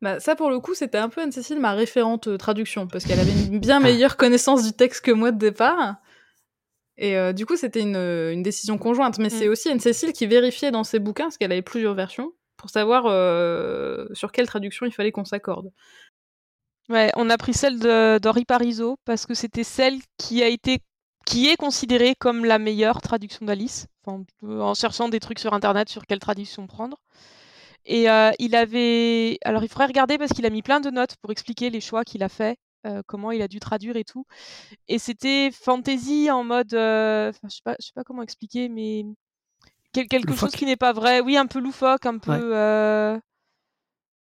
Bah, 0.00 0.18
ça, 0.18 0.34
pour 0.34 0.48
le 0.48 0.60
coup, 0.60 0.74
c'était 0.74 0.96
un 0.96 1.10
peu 1.10 1.20
Anne-Cécile, 1.20 1.60
ma 1.60 1.72
référente 1.72 2.28
euh, 2.28 2.38
traduction, 2.38 2.86
parce 2.86 3.04
qu'elle 3.04 3.20
avait 3.20 3.32
une 3.32 3.58
bien 3.58 3.76
ah. 3.76 3.80
meilleure 3.80 4.16
connaissance 4.16 4.64
du 4.64 4.72
texte 4.72 5.04
que 5.04 5.10
moi 5.10 5.30
de 5.30 5.38
départ. 5.38 5.96
Et 7.00 7.16
euh, 7.16 7.32
du 7.32 7.46
coup, 7.46 7.56
c'était 7.56 7.80
une, 7.80 7.96
euh, 7.96 8.30
une, 8.30 8.42
décision 8.42 8.76
conjointe. 8.76 9.18
Mais 9.18 9.30
c'est 9.30 9.48
mm. 9.48 9.50
aussi 9.50 9.68
Anne-Cécile 9.70 10.12
qui 10.12 10.26
vérifiait 10.26 10.70
dans 10.70 10.84
ses 10.84 10.98
bouquins, 10.98 11.24
parce 11.24 11.38
qu'elle 11.38 11.50
avait 11.50 11.62
plusieurs 11.62 11.94
versions, 11.94 12.32
pour 12.58 12.68
savoir 12.68 13.06
euh, 13.06 14.06
sur 14.12 14.30
quelle 14.30 14.46
traduction 14.46 14.84
il 14.84 14.92
fallait 14.92 15.10
qu'on 15.10 15.24
s'accorde. 15.24 15.72
Ouais, 16.90 17.10
on 17.16 17.30
a 17.30 17.38
pris 17.38 17.54
celle 17.54 17.78
d'Henri 17.78 18.44
Parizeau, 18.44 18.98
parce 19.06 19.24
que 19.24 19.32
c'était 19.32 19.64
celle 19.64 19.98
qui 20.18 20.42
a 20.42 20.48
été 20.48 20.78
qui 21.26 21.48
est 21.48 21.56
considérée 21.56 22.14
comme 22.18 22.44
la 22.44 22.58
meilleure 22.58 23.00
traduction 23.00 23.46
d'Alice, 23.46 23.86
enfin, 24.04 24.24
en 24.42 24.74
cherchant 24.74 25.08
des 25.08 25.20
trucs 25.20 25.38
sur 25.38 25.54
internet 25.54 25.88
sur 25.88 26.04
quelle 26.06 26.18
traduction 26.18 26.66
prendre. 26.66 26.98
Et 27.86 28.06
il 28.38 28.56
avait. 28.56 29.38
Alors, 29.44 29.62
il 29.62 29.68
faudrait 29.68 29.86
regarder 29.86 30.18
parce 30.18 30.32
qu'il 30.32 30.44
a 30.44 30.50
mis 30.50 30.62
plein 30.62 30.80
de 30.80 30.90
notes 30.90 31.16
pour 31.22 31.30
expliquer 31.30 31.70
les 31.70 31.80
choix 31.80 32.04
qu'il 32.04 32.22
a 32.22 32.28
fait 32.28 32.58
comment 33.06 33.30
il 33.30 33.42
a 33.42 33.48
dû 33.48 33.60
traduire 33.60 33.96
et 33.96 34.04
tout. 34.04 34.26
Et 34.88 34.98
c'était 34.98 35.50
fantasy 35.52 36.30
en 36.30 36.44
mode, 36.44 36.70
je 36.72 37.32
sais 37.48 37.60
pas, 37.64 37.76
je 37.80 37.86
sais 37.86 37.92
pas 37.94 38.04
comment 38.04 38.22
expliquer, 38.22 38.68
mais 38.68 39.04
quelque 39.92 40.34
chose 40.34 40.52
qui 40.52 40.66
n'est 40.66 40.76
pas 40.76 40.92
vrai. 40.92 41.20
Oui, 41.20 41.36
un 41.36 41.46
peu 41.46 41.60
loufoque, 41.60 42.06
un 42.06 42.18
peu. 42.18 43.20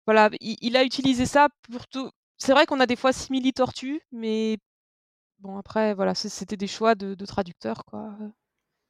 Voilà, 0.06 0.30
il, 0.40 0.76
a 0.76 0.84
utilisé 0.84 1.26
ça 1.26 1.48
pour 1.70 1.86
tout. 1.86 2.10
C'est 2.36 2.52
vrai 2.52 2.66
qu'on 2.66 2.80
a 2.80 2.86
des 2.86 2.96
fois 2.96 3.12
simili 3.12 3.52
tortues, 3.52 4.00
mais 4.10 4.58
bon 5.38 5.56
après, 5.56 5.94
voilà, 5.94 6.14
c'était 6.14 6.56
des 6.56 6.66
choix 6.66 6.94
de, 6.96 7.14
de 7.14 7.26
traducteurs, 7.26 7.84
quoi. 7.84 8.16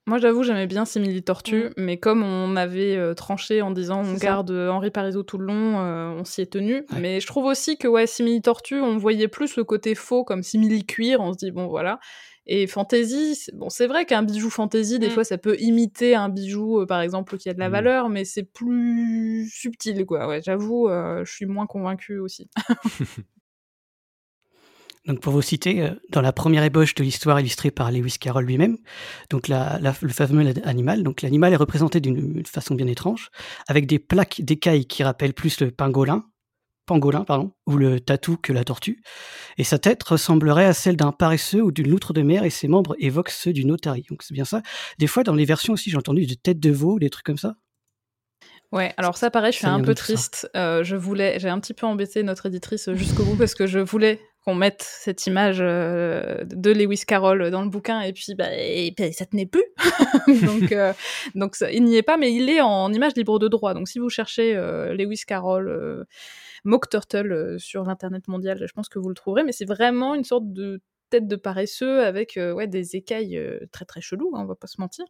Moi, 0.06 0.18
j'avoue, 0.18 0.42
j'aimais 0.42 0.66
bien 0.66 0.84
Simili 0.84 1.22
Tortue, 1.22 1.66
mmh. 1.66 1.72
mais 1.76 1.96
comme 1.96 2.24
on 2.24 2.56
avait 2.56 2.96
euh, 2.96 3.14
tranché 3.14 3.62
en 3.62 3.70
disant 3.70 4.02
on 4.04 4.14
garde 4.14 4.50
euh, 4.50 4.68
Henri 4.68 4.90
Parizeau 4.90 5.22
tout 5.22 5.38
le 5.38 5.46
long, 5.46 5.78
euh, 5.78 6.08
on 6.08 6.24
s'y 6.24 6.40
est 6.40 6.52
tenu. 6.52 6.84
Mais 6.98 7.20
je 7.20 7.26
trouve 7.28 7.44
aussi 7.44 7.78
que 7.78 7.86
ouais, 7.86 8.08
Simili 8.08 8.42
Tortue, 8.42 8.80
on 8.80 8.98
voyait 8.98 9.28
plus 9.28 9.56
le 9.56 9.62
côté 9.62 9.94
faux 9.94 10.24
comme 10.24 10.42
Simili 10.42 10.84
Cuir, 10.84 11.20
on 11.20 11.32
se 11.32 11.38
dit 11.38 11.52
bon 11.52 11.68
voilà. 11.68 12.00
Et 12.46 12.66
fantasy, 12.66 13.46
bon, 13.52 13.70
c'est 13.70 13.86
vrai 13.86 14.04
qu'un 14.04 14.24
bijou 14.24 14.50
fantasy, 14.50 14.98
des 14.98 15.06
mmh. 15.06 15.10
fois, 15.10 15.22
ça 15.22 15.38
peut 15.38 15.56
imiter 15.60 16.16
un 16.16 16.28
bijou, 16.28 16.84
par 16.86 17.00
exemple, 17.00 17.38
qui 17.38 17.48
a 17.48 17.54
de 17.54 17.60
la 17.60 17.68
mmh. 17.68 17.72
valeur, 17.72 18.08
mais 18.08 18.24
c'est 18.24 18.42
plus 18.42 19.48
subtil, 19.48 20.04
quoi. 20.04 20.26
Ouais, 20.26 20.42
j'avoue, 20.44 20.88
je 20.88 21.32
suis 21.32 21.46
moins 21.46 21.66
convaincue 21.66 22.18
aussi. 22.18 22.50
Donc 25.06 25.20
pour 25.20 25.32
vous 25.32 25.42
citer, 25.42 25.82
euh, 25.82 25.90
dans 26.10 26.20
la 26.20 26.32
première 26.32 26.62
ébauche 26.62 26.94
de 26.94 27.02
l'histoire 27.02 27.40
illustrée 27.40 27.70
par 27.70 27.90
Lewis 27.90 28.16
Carroll 28.20 28.44
lui-même, 28.44 28.78
donc 29.30 29.48
la, 29.48 29.80
le 29.80 30.08
fameux 30.10 30.54
animal, 30.64 31.02
donc 31.02 31.22
l'animal 31.22 31.52
est 31.52 31.56
représenté 31.56 32.00
d'une 32.00 32.46
façon 32.46 32.74
bien 32.74 32.86
étrange, 32.86 33.30
avec 33.66 33.86
des 33.86 33.98
plaques 33.98 34.40
d'écailles 34.42 34.86
qui 34.86 35.02
rappellent 35.02 35.34
plus 35.34 35.60
le 35.60 35.72
pangolin, 35.72 36.24
pangolin 36.86 37.24
pardon, 37.24 37.52
ou 37.66 37.76
le 37.76 37.98
tatou 37.98 38.36
que 38.36 38.52
la 38.52 38.62
tortue, 38.62 39.02
et 39.58 39.64
sa 39.64 39.78
tête 39.78 40.02
ressemblerait 40.04 40.66
à 40.66 40.72
celle 40.72 40.96
d'un 40.96 41.10
paresseux 41.10 41.62
ou 41.62 41.72
d'une 41.72 41.88
loutre 41.88 42.12
de 42.12 42.22
mer, 42.22 42.44
et 42.44 42.50
ses 42.50 42.68
membres 42.68 42.94
évoquent 43.00 43.30
ceux 43.30 43.52
d'une 43.52 43.72
otarie. 43.72 44.04
Donc 44.08 44.22
c'est 44.22 44.34
bien 44.34 44.44
ça. 44.44 44.62
Des 44.98 45.08
fois, 45.08 45.24
dans 45.24 45.34
les 45.34 45.44
versions 45.44 45.72
aussi, 45.72 45.90
j'ai 45.90 45.96
entendu 45.96 46.26
des 46.26 46.36
têtes 46.36 46.60
de 46.60 46.70
veau, 46.70 47.00
des 47.00 47.10
trucs 47.10 47.26
comme 47.26 47.38
ça. 47.38 47.56
Ouais, 48.70 48.94
alors 48.96 49.18
ça 49.18 49.30
pareil, 49.30 49.52
je 49.52 49.58
suis 49.58 49.66
un 49.66 49.82
peu 49.82 49.94
triste. 49.94 50.48
Euh, 50.56 50.82
je 50.82 50.96
voulais, 50.96 51.38
j'ai 51.38 51.50
un 51.50 51.60
petit 51.60 51.74
peu 51.74 51.84
embêté 51.86 52.22
notre 52.22 52.46
éditrice 52.46 52.90
jusqu'au 52.94 53.22
bout 53.24 53.36
parce 53.36 53.54
que 53.54 53.66
je 53.66 53.78
voulais 53.78 54.18
qu'on 54.44 54.54
mette 54.54 54.82
cette 54.82 55.26
image 55.26 55.58
euh, 55.60 56.44
de 56.44 56.70
Lewis 56.72 57.04
Carroll 57.06 57.50
dans 57.50 57.62
le 57.62 57.68
bouquin 57.68 58.00
et 58.00 58.12
puis 58.12 58.34
bah 58.34 58.48
ça 59.12 59.24
tenait 59.26 59.46
plus 59.46 59.64
donc 60.50 60.72
euh, 60.72 60.92
il 61.72 61.84
n'y 61.84 61.96
est 61.96 62.02
pas 62.02 62.16
mais 62.16 62.32
il 62.32 62.48
est 62.48 62.60
en 62.60 62.92
image 62.92 63.14
libre 63.14 63.38
de 63.38 63.48
droit 63.48 63.72
donc 63.74 63.88
si 63.88 64.00
vous 64.00 64.08
cherchez 64.08 64.56
euh, 64.56 64.94
Lewis 64.94 65.22
Carroll 65.26 66.06
Mock 66.64 66.88
Turtle 66.88 67.56
sur 67.58 67.82
l'internet 67.82 68.28
mondial. 68.28 68.64
Je 68.64 68.72
pense 68.72 68.88
que 68.88 69.00
vous 69.00 69.08
le 69.08 69.16
trouverez, 69.16 69.42
mais 69.42 69.50
c'est 69.50 69.64
vraiment 69.64 70.14
une 70.14 70.22
sorte 70.22 70.52
de 70.52 70.80
tête 71.10 71.26
de 71.26 71.34
paresseux 71.34 72.04
avec 72.04 72.38
ouais, 72.38 72.68
des 72.68 72.94
écailles 72.94 73.40
très 73.72 73.84
très 73.84 74.00
cheloues, 74.00 74.30
hein, 74.36 74.42
on 74.42 74.46
va 74.46 74.54
pas 74.54 74.68
se 74.68 74.80
mentir. 74.80 75.04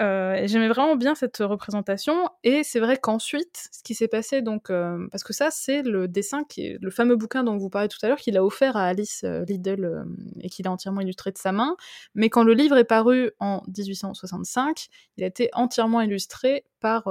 Euh, 0.00 0.40
J'aimais 0.46 0.68
vraiment 0.68 0.96
bien 0.96 1.14
cette 1.14 1.38
représentation, 1.38 2.28
et 2.42 2.62
c'est 2.64 2.80
vrai 2.80 2.96
qu'ensuite, 2.96 3.68
ce 3.70 3.82
qui 3.82 3.94
s'est 3.94 4.08
passé, 4.08 4.40
donc, 4.40 4.70
euh, 4.70 5.06
parce 5.10 5.22
que 5.24 5.32
ça, 5.32 5.50
c'est 5.50 5.82
le 5.82 6.08
dessin, 6.08 6.44
qui 6.44 6.66
est, 6.66 6.78
le 6.80 6.90
fameux 6.90 7.16
bouquin 7.16 7.44
dont 7.44 7.58
vous 7.58 7.68
parlez 7.68 7.88
tout 7.88 7.98
à 8.02 8.08
l'heure, 8.08 8.18
qu'il 8.18 8.36
a 8.38 8.44
offert 8.44 8.76
à 8.76 8.84
Alice 8.84 9.22
euh, 9.24 9.44
Liddell 9.44 10.04
et 10.40 10.48
qu'il 10.48 10.66
a 10.66 10.70
entièrement 10.72 11.02
illustré 11.02 11.32
de 11.32 11.38
sa 11.38 11.52
main. 11.52 11.76
Mais 12.14 12.30
quand 12.30 12.44
le 12.44 12.54
livre 12.54 12.78
est 12.78 12.84
paru 12.84 13.30
en 13.40 13.62
1865, 13.76 14.86
il 15.18 15.24
a 15.24 15.26
été 15.26 15.50
entièrement 15.52 16.00
illustré 16.00 16.64
par, 16.80 17.04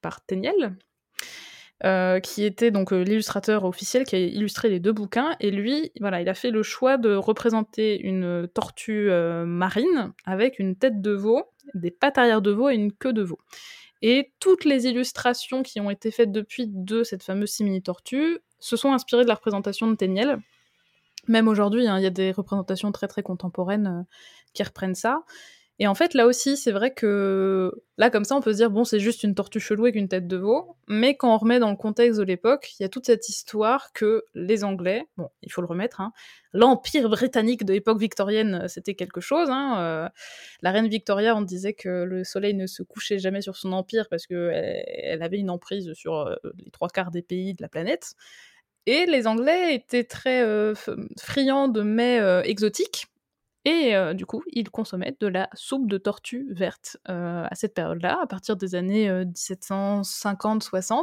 par 0.00 0.20
Téniel, 0.26 0.76
euh, 1.84 2.20
qui 2.20 2.42
était 2.42 2.70
donc 2.70 2.90
euh, 2.94 3.02
l'illustrateur 3.02 3.64
officiel 3.64 4.04
qui 4.04 4.16
a 4.16 4.18
illustré 4.18 4.70
les 4.70 4.80
deux 4.80 4.92
bouquins. 4.92 5.36
Et 5.40 5.50
lui, 5.50 5.92
voilà, 6.00 6.22
il 6.22 6.28
a 6.30 6.32
fait 6.32 6.50
le 6.50 6.62
choix 6.62 6.96
de 6.96 7.14
représenter 7.14 8.00
une 8.00 8.48
tortue 8.54 9.10
euh, 9.10 9.44
marine 9.44 10.14
avec 10.24 10.58
une 10.58 10.76
tête 10.76 11.02
de 11.02 11.10
veau, 11.10 11.44
des 11.74 11.90
pattes 11.90 12.16
arrière 12.16 12.40
de 12.40 12.50
veau 12.50 12.70
et 12.70 12.74
une 12.74 12.92
queue 12.92 13.12
de 13.12 13.22
veau. 13.22 13.38
Et 14.00 14.32
toutes 14.40 14.64
les 14.64 14.86
illustrations 14.86 15.62
qui 15.62 15.78
ont 15.80 15.90
été 15.90 16.10
faites 16.10 16.32
depuis 16.32 16.66
de 16.66 17.02
cette 17.02 17.22
fameuse 17.22 17.50
simili-tortue 17.50 18.38
se 18.58 18.76
sont 18.76 18.94
inspirées 18.94 19.24
de 19.24 19.28
la 19.28 19.34
représentation 19.34 19.86
de 19.86 19.96
Téniel. 19.96 20.38
Même 21.28 21.46
aujourd'hui, 21.46 21.86
hein, 21.86 21.98
il 21.98 22.04
y 22.04 22.06
a 22.06 22.10
des 22.10 22.32
représentations 22.32 22.90
très 22.90 23.06
très 23.06 23.22
contemporaines 23.22 24.06
qui 24.54 24.62
reprennent 24.62 24.94
ça. 24.94 25.24
Et 25.78 25.86
en 25.86 25.94
fait, 25.94 26.14
là 26.14 26.26
aussi, 26.26 26.56
c'est 26.56 26.72
vrai 26.72 26.94
que 26.94 27.70
là, 27.98 28.08
comme 28.08 28.24
ça, 28.24 28.34
on 28.34 28.40
peut 28.40 28.52
se 28.52 28.56
dire, 28.56 28.70
bon, 28.70 28.84
c'est 28.84 28.98
juste 28.98 29.22
une 29.24 29.34
tortue 29.34 29.60
chelou 29.60 29.84
avec 29.84 29.96
une 29.96 30.08
tête 30.08 30.26
de 30.26 30.38
veau. 30.38 30.74
Mais 30.88 31.16
quand 31.16 31.34
on 31.34 31.36
remet 31.36 31.58
dans 31.58 31.68
le 31.68 31.76
contexte 31.76 32.18
de 32.18 32.24
l'époque, 32.24 32.72
il 32.78 32.82
y 32.82 32.86
a 32.86 32.88
toute 32.88 33.04
cette 33.04 33.28
histoire 33.28 33.92
que 33.92 34.24
les 34.34 34.64
Anglais, 34.64 35.04
bon, 35.18 35.28
il 35.42 35.52
faut 35.52 35.60
le 35.60 35.66
remettre, 35.66 36.00
hein, 36.00 36.12
l'empire 36.54 37.10
britannique 37.10 37.66
de 37.66 37.74
l'époque 37.74 37.98
victorienne, 37.98 38.60
euh, 38.64 38.68
c'était 38.68 38.94
quelque 38.94 39.20
chose. 39.20 39.50
Hein, 39.50 39.76
euh, 39.78 40.08
la 40.62 40.70
reine 40.70 40.88
Victoria, 40.88 41.36
on 41.36 41.42
disait 41.42 41.74
que 41.74 42.04
le 42.04 42.24
soleil 42.24 42.54
ne 42.54 42.66
se 42.66 42.82
couchait 42.82 43.18
jamais 43.18 43.42
sur 43.42 43.56
son 43.56 43.72
empire 43.72 44.08
parce 44.08 44.26
qu'elle 44.26 44.82
elle 44.86 45.22
avait 45.22 45.38
une 45.38 45.50
emprise 45.50 45.92
sur 45.92 46.14
euh, 46.14 46.36
les 46.56 46.70
trois 46.70 46.88
quarts 46.88 47.10
des 47.10 47.22
pays 47.22 47.52
de 47.52 47.62
la 47.62 47.68
planète. 47.68 48.14
Et 48.86 49.04
les 49.04 49.26
Anglais 49.26 49.74
étaient 49.74 50.04
très 50.04 50.44
friands 51.18 51.66
de 51.66 51.82
mets 51.82 52.20
exotiques 52.44 53.08
et 53.66 53.96
euh, 53.96 54.14
du 54.14 54.24
coup, 54.26 54.44
ils 54.52 54.70
consommaient 54.70 55.16
de 55.18 55.26
la 55.26 55.50
soupe 55.52 55.88
de 55.88 55.98
tortue 55.98 56.46
verte 56.52 56.98
euh, 57.08 57.44
à 57.50 57.54
cette 57.56 57.74
période-là, 57.74 58.20
à 58.22 58.26
partir 58.28 58.56
des 58.56 58.76
années 58.76 59.10
1750-60, 59.24 60.92
euh, 60.92 61.02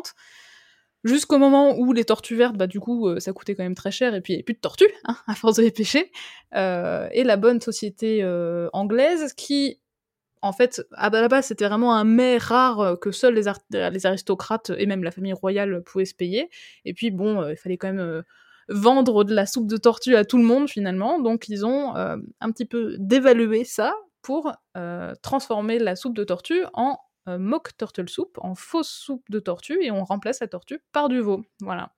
jusqu'au 1.03 1.39
moment 1.39 1.77
où 1.77 1.91
les 1.91 2.05
tortues 2.05 2.37
vertes, 2.37 2.55
bah 2.55 2.67
du 2.67 2.79
coup, 2.79 3.19
ça 3.19 3.33
coûtait 3.33 3.53
quand 3.53 3.63
même 3.63 3.75
très 3.75 3.91
cher, 3.91 4.15
et 4.15 4.21
puis 4.21 4.31
il 4.31 4.35
n'y 4.37 4.39
avait 4.39 4.45
plus 4.45 4.53
de 4.53 4.59
tortues, 4.59 4.87
hein, 5.03 5.17
à 5.27 5.35
force 5.35 5.57
de 5.57 5.63
les 5.63 5.71
pêcher. 5.71 6.09
et 6.53 7.23
la 7.25 7.35
bonne 7.35 7.59
société 7.59 8.25
anglaise 8.71 9.33
qui 9.33 9.81
en 10.41 10.51
fait, 10.51 10.81
à 10.93 11.09
la 11.09 11.27
base, 11.29 11.47
c'était 11.47 11.67
vraiment 11.67 11.95
un 11.95 12.03
mets 12.03 12.37
rare 12.37 12.97
que 12.99 13.11
seuls 13.11 13.33
les, 13.33 13.49
les, 13.71 14.05
aristocrates 14.05 14.71
et 14.77 14.85
même 14.85 15.03
la 15.03 15.11
famille 15.11 15.31
royale 15.31 15.81
pouvaient 15.83 16.03
se 16.03 16.13
payer. 16.13 16.49
Et 16.83 16.93
puis, 16.93 17.11
bon, 17.11 17.47
il 17.47 17.55
fallait 17.55 17.77
quand 17.77 17.93
même 17.93 18.23
vendre 18.69 19.23
de 19.23 19.33
la 19.33 19.45
soupe 19.45 19.67
de 19.67 19.77
tortue 19.77 20.15
à 20.15 20.25
tout 20.25 20.37
le 20.37 20.43
monde 20.43 20.69
finalement. 20.69 21.19
Donc 21.19 21.47
ils 21.49 21.65
ont 21.65 21.95
euh, 21.95 22.17
un 22.39 22.51
petit 22.51 22.65
peu 22.65 22.95
dévalué 22.99 23.63
ça 23.63 23.93
pour 24.21 24.51
euh, 24.77 25.13
transformer 25.21 25.79
la 25.79 25.95
soupe 25.95 26.15
de 26.15 26.23
tortue 26.23 26.63
en 26.73 26.97
euh, 27.27 27.37
mock 27.37 27.75
turtle 27.77 28.09
soup, 28.09 28.37
en 28.41 28.55
fausse 28.55 28.89
soupe 28.89 29.23
de 29.29 29.39
tortue, 29.39 29.81
et 29.81 29.91
on 29.91 30.03
remplace 30.03 30.39
la 30.41 30.47
tortue 30.47 30.79
par 30.91 31.09
du 31.09 31.19
veau. 31.19 31.43
Voilà. 31.61 31.93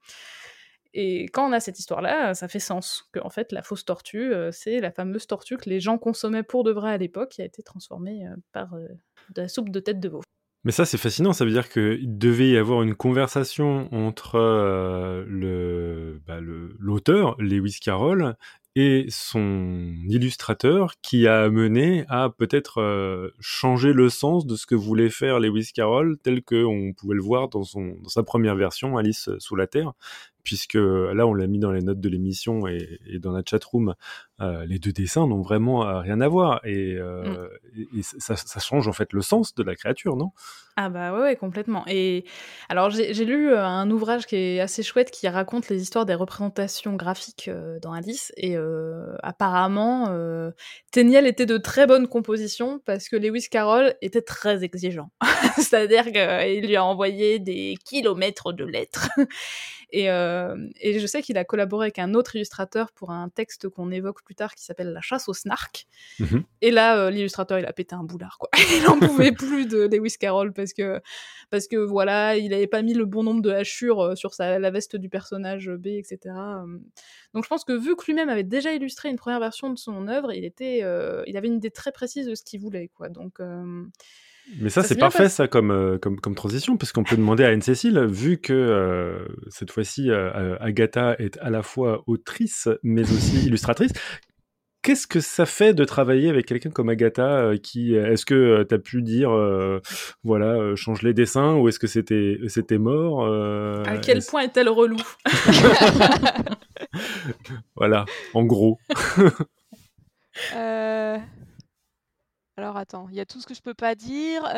Et 0.93 1.23
quand 1.25 1.49
on 1.49 1.51
a 1.51 1.59
cette 1.59 1.77
histoire-là, 1.77 2.33
ça 2.33 2.47
fait 2.47 2.59
sens 2.59 3.09
que 3.11 3.19
en 3.19 3.29
fait 3.29 3.51
la 3.51 3.61
fausse 3.61 3.83
tortue, 3.83 4.33
c'est 4.51 4.79
la 4.79 4.91
fameuse 4.91 5.27
tortue 5.27 5.57
que 5.57 5.69
les 5.69 5.81
gens 5.81 5.97
consommaient 5.97 6.43
pour 6.43 6.63
de 6.63 6.71
vrai 6.71 6.93
à 6.93 6.97
l'époque, 6.97 7.31
qui 7.31 7.41
a 7.41 7.45
été 7.45 7.63
transformée 7.63 8.25
par 8.53 8.69
de 8.75 9.41
la 9.41 9.49
soupe 9.49 9.71
de 9.71 9.81
tête 9.81 9.99
de 9.99 10.07
veau. 10.07 10.21
Mais 10.65 10.71
ça, 10.71 10.83
c'est 10.83 10.97
fascinant. 10.97 11.31
Ça 11.31 11.45
veut 11.45 11.51
dire 11.51 11.69
qu'il 11.69 12.17
devait 12.17 12.49
y 12.49 12.57
avoir 12.57 12.81
une 12.81 12.95
conversation 12.95 13.87
entre 13.93 14.35
euh, 14.35 16.17
bah, 16.27 16.39
l'auteur, 16.41 17.35
Lewis 17.39 17.77
Carroll, 17.79 18.35
et 18.75 19.05
son 19.07 19.93
illustrateur 20.09 20.95
qui 21.01 21.27
a 21.27 21.49
mené 21.49 22.03
à 22.09 22.29
peut-être 22.29 22.81
euh, 22.81 23.29
changer 23.39 23.93
le 23.93 24.09
sens 24.09 24.45
de 24.45 24.57
ce 24.57 24.65
que 24.65 24.75
voulait 24.75 25.09
faire 25.09 25.39
Lewis 25.39 25.69
Carroll 25.73 26.17
tel 26.21 26.43
qu'on 26.43 26.91
pouvait 26.97 27.15
le 27.15 27.21
voir 27.21 27.47
dans, 27.47 27.63
son, 27.63 27.95
dans 28.01 28.09
sa 28.09 28.23
première 28.23 28.55
version, 28.55 28.97
Alice 28.97 29.29
sous 29.39 29.55
la 29.55 29.67
Terre, 29.67 29.93
puisque 30.45 30.75
là 30.75 31.27
on 31.27 31.33
l'a 31.33 31.47
mis 31.47 31.59
dans 31.59 31.71
les 31.71 31.81
notes 31.81 31.99
de 31.99 32.07
l'émission 32.07 32.67
et, 32.67 32.99
dans 33.19 33.33
la 33.33 33.41
chat 33.45 33.61
room, 33.65 33.95
euh, 34.39 34.65
les 34.65 34.79
deux 34.79 34.91
dessins 34.91 35.27
n'ont 35.27 35.41
vraiment 35.41 35.87
euh, 35.87 35.99
rien 35.99 36.21
à 36.21 36.27
voir 36.27 36.61
et, 36.63 36.95
euh, 36.97 37.47
mm. 37.73 38.01
ça, 38.01 38.59
change 38.59 38.87
en 38.87 38.93
fait 38.93 39.11
le 39.11 39.21
sens 39.21 39.55
de 39.55 39.63
la 39.63 39.75
créature, 39.75 40.15
non? 40.15 40.31
Ah 40.77 40.89
bah 40.89 41.17
ouais, 41.17 41.37
complètement. 41.37 41.85
Et 41.87 42.25
alors 42.67 42.89
j'ai 42.89 43.25
lu 43.25 43.55
un 43.55 43.89
ouvrage 43.89 44.25
qui 44.25 44.35
est 44.35 44.59
assez 44.59 44.83
chouette 44.83 45.09
qui 45.09 45.27
raconte 45.29 45.69
les 45.69 45.81
histoires 45.81 46.05
des 46.05 46.15
représentations 46.15 46.95
graphiques 46.95 47.49
dans 47.81 47.93
Alice 47.93 48.33
et 48.35 48.57
apparemment 49.23 50.13
Téniel 50.91 51.27
était 51.27 51.45
de 51.45 51.57
très 51.57 51.87
bonne 51.87 52.07
composition 52.07 52.81
parce 52.85 53.07
que 53.07 53.15
Lewis 53.15 53.47
Carroll 53.49 53.95
était 54.01 54.21
très 54.21 54.65
exigeant. 54.65 55.11
C'est-à-dire 55.55 56.11
qu'il 56.11 56.67
lui 56.67 56.75
a 56.75 56.83
envoyé 56.83 57.39
des 57.39 57.75
kilomètres 57.85 58.51
de 58.51 58.65
lettres 58.65 59.09
euh, 59.95 60.34
et, 60.79 60.99
je 60.99 61.07
sais 61.07 61.21
qu'il 61.21 61.37
a 61.37 61.43
collaboré 61.43 61.85
avec 61.85 61.99
un 61.99 62.13
autre 62.13 62.35
illustrateur 62.35 62.91
pour 62.91 63.11
un 63.11 63.29
texte 63.29 63.69
qu'on 63.69 63.91
évoque 63.91 64.23
plus 64.23 64.35
tard 64.35 64.55
qui 64.55 64.63
s'appelle 64.63 64.93
La 64.93 65.01
chasse 65.01 65.27
au 65.29 65.33
snark. 65.33 65.87
Mhm. 66.19 66.43
Et 66.61 66.71
là, 66.71 66.99
euh, 66.99 67.09
l'illustrateur, 67.09 67.59
il 67.59 67.65
a 67.65 67.73
pété 67.73 67.95
un 67.95 68.03
boulard, 68.03 68.37
quoi. 68.37 68.49
il 68.77 68.83
n'en 68.83 68.99
pouvait 68.99 69.31
plus 69.31 69.67
de 69.67 69.87
Lewis 69.87 70.15
Carroll 70.19 70.53
parce 70.53 70.73
que, 70.73 71.01
parce 71.49 71.67
que 71.67 71.77
voilà, 71.77 72.37
il 72.37 72.49
n'avait 72.49 72.67
pas 72.67 72.81
mis 72.81 72.93
le 72.93 73.05
bon 73.05 73.23
nombre 73.23 73.41
de 73.41 73.51
hachures 73.51 74.01
euh, 74.01 74.15
sur 74.15 74.33
sa, 74.33 74.59
la 74.59 74.71
veste 74.71 74.95
du 74.95 75.09
personnage 75.09 75.69
B, 75.69 75.87
etc. 75.87 76.35
Donc 77.33 77.43
je 77.43 77.49
pense 77.49 77.63
que 77.63 77.73
vu 77.73 77.95
que 77.95 78.05
lui-même 78.05 78.29
avait 78.29 78.43
déjà 78.43 78.73
illustré 78.73 79.09
une 79.09 79.17
première 79.17 79.39
version 79.39 79.69
de 79.69 79.77
son 79.77 80.07
œuvre, 80.07 80.31
il, 80.31 80.45
était, 80.45 80.79
il 80.79 81.37
avait 81.37 81.47
une 81.47 81.55
idée 81.55 81.71
très 81.71 81.91
précise 81.91 82.27
de 82.27 82.35
ce 82.35 82.43
qu'il 82.43 82.59
voulait, 82.61 82.89
quoi. 82.95 83.09
Donc. 83.09 83.39
Mais 84.59 84.69
ça, 84.69 84.83
c'est 84.83 84.95
parfait, 84.95 85.29
ça, 85.29 85.47
comme, 85.47 85.71
euh, 85.71 85.97
comme, 85.97 86.19
comme 86.19 86.35
transition, 86.35 86.77
parce 86.77 86.91
qu'on 86.91 87.03
peut 87.03 87.15
demander 87.15 87.43
à 87.43 87.47
Anne-Cécile, 87.49 87.99
vu 88.05 88.37
que 88.37 88.53
euh, 88.53 89.25
cette 89.49 89.71
fois-ci, 89.71 90.11
euh, 90.11 90.55
Agatha 90.59 91.15
est 91.17 91.39
à 91.41 91.49
la 91.49 91.63
fois 91.63 92.03
autrice, 92.05 92.69
mais 92.83 93.01
aussi 93.01 93.37
illustratrice, 93.47 93.91
qu'est-ce 94.83 95.07
que 95.07 95.19
ça 95.19 95.47
fait 95.47 95.73
de 95.73 95.83
travailler 95.83 96.29
avec 96.29 96.45
quelqu'un 96.45 96.69
comme 96.69 96.89
Agatha 96.89 97.53
qui 97.61 97.95
est-ce 97.95 98.23
que 98.23 98.63
tu 98.69 98.75
as 98.75 98.77
pu 98.77 99.01
dire 99.01 99.31
voilà 100.23 100.75
change 100.75 101.01
les 101.01 101.15
dessins 101.15 101.55
ou 101.55 101.67
est-ce 101.67 101.79
que 101.79 101.87
c'était 101.87 102.37
c'était 102.49 102.77
mort 102.77 103.25
à 103.25 103.97
quel 103.97 104.23
point 104.23 104.43
est-elle 104.43 104.69
relou? 104.69 104.97
Voilà 107.75 108.05
en 108.35 108.43
gros 108.43 108.77
alors 112.57 112.77
attends, 112.77 113.07
il 113.09 113.15
y 113.15 113.19
a 113.19 113.25
tout 113.25 113.41
ce 113.41 113.45
que 113.45 113.53
je 113.53 113.61
peux 113.61 113.73
pas 113.73 113.95
dire. 113.95 114.43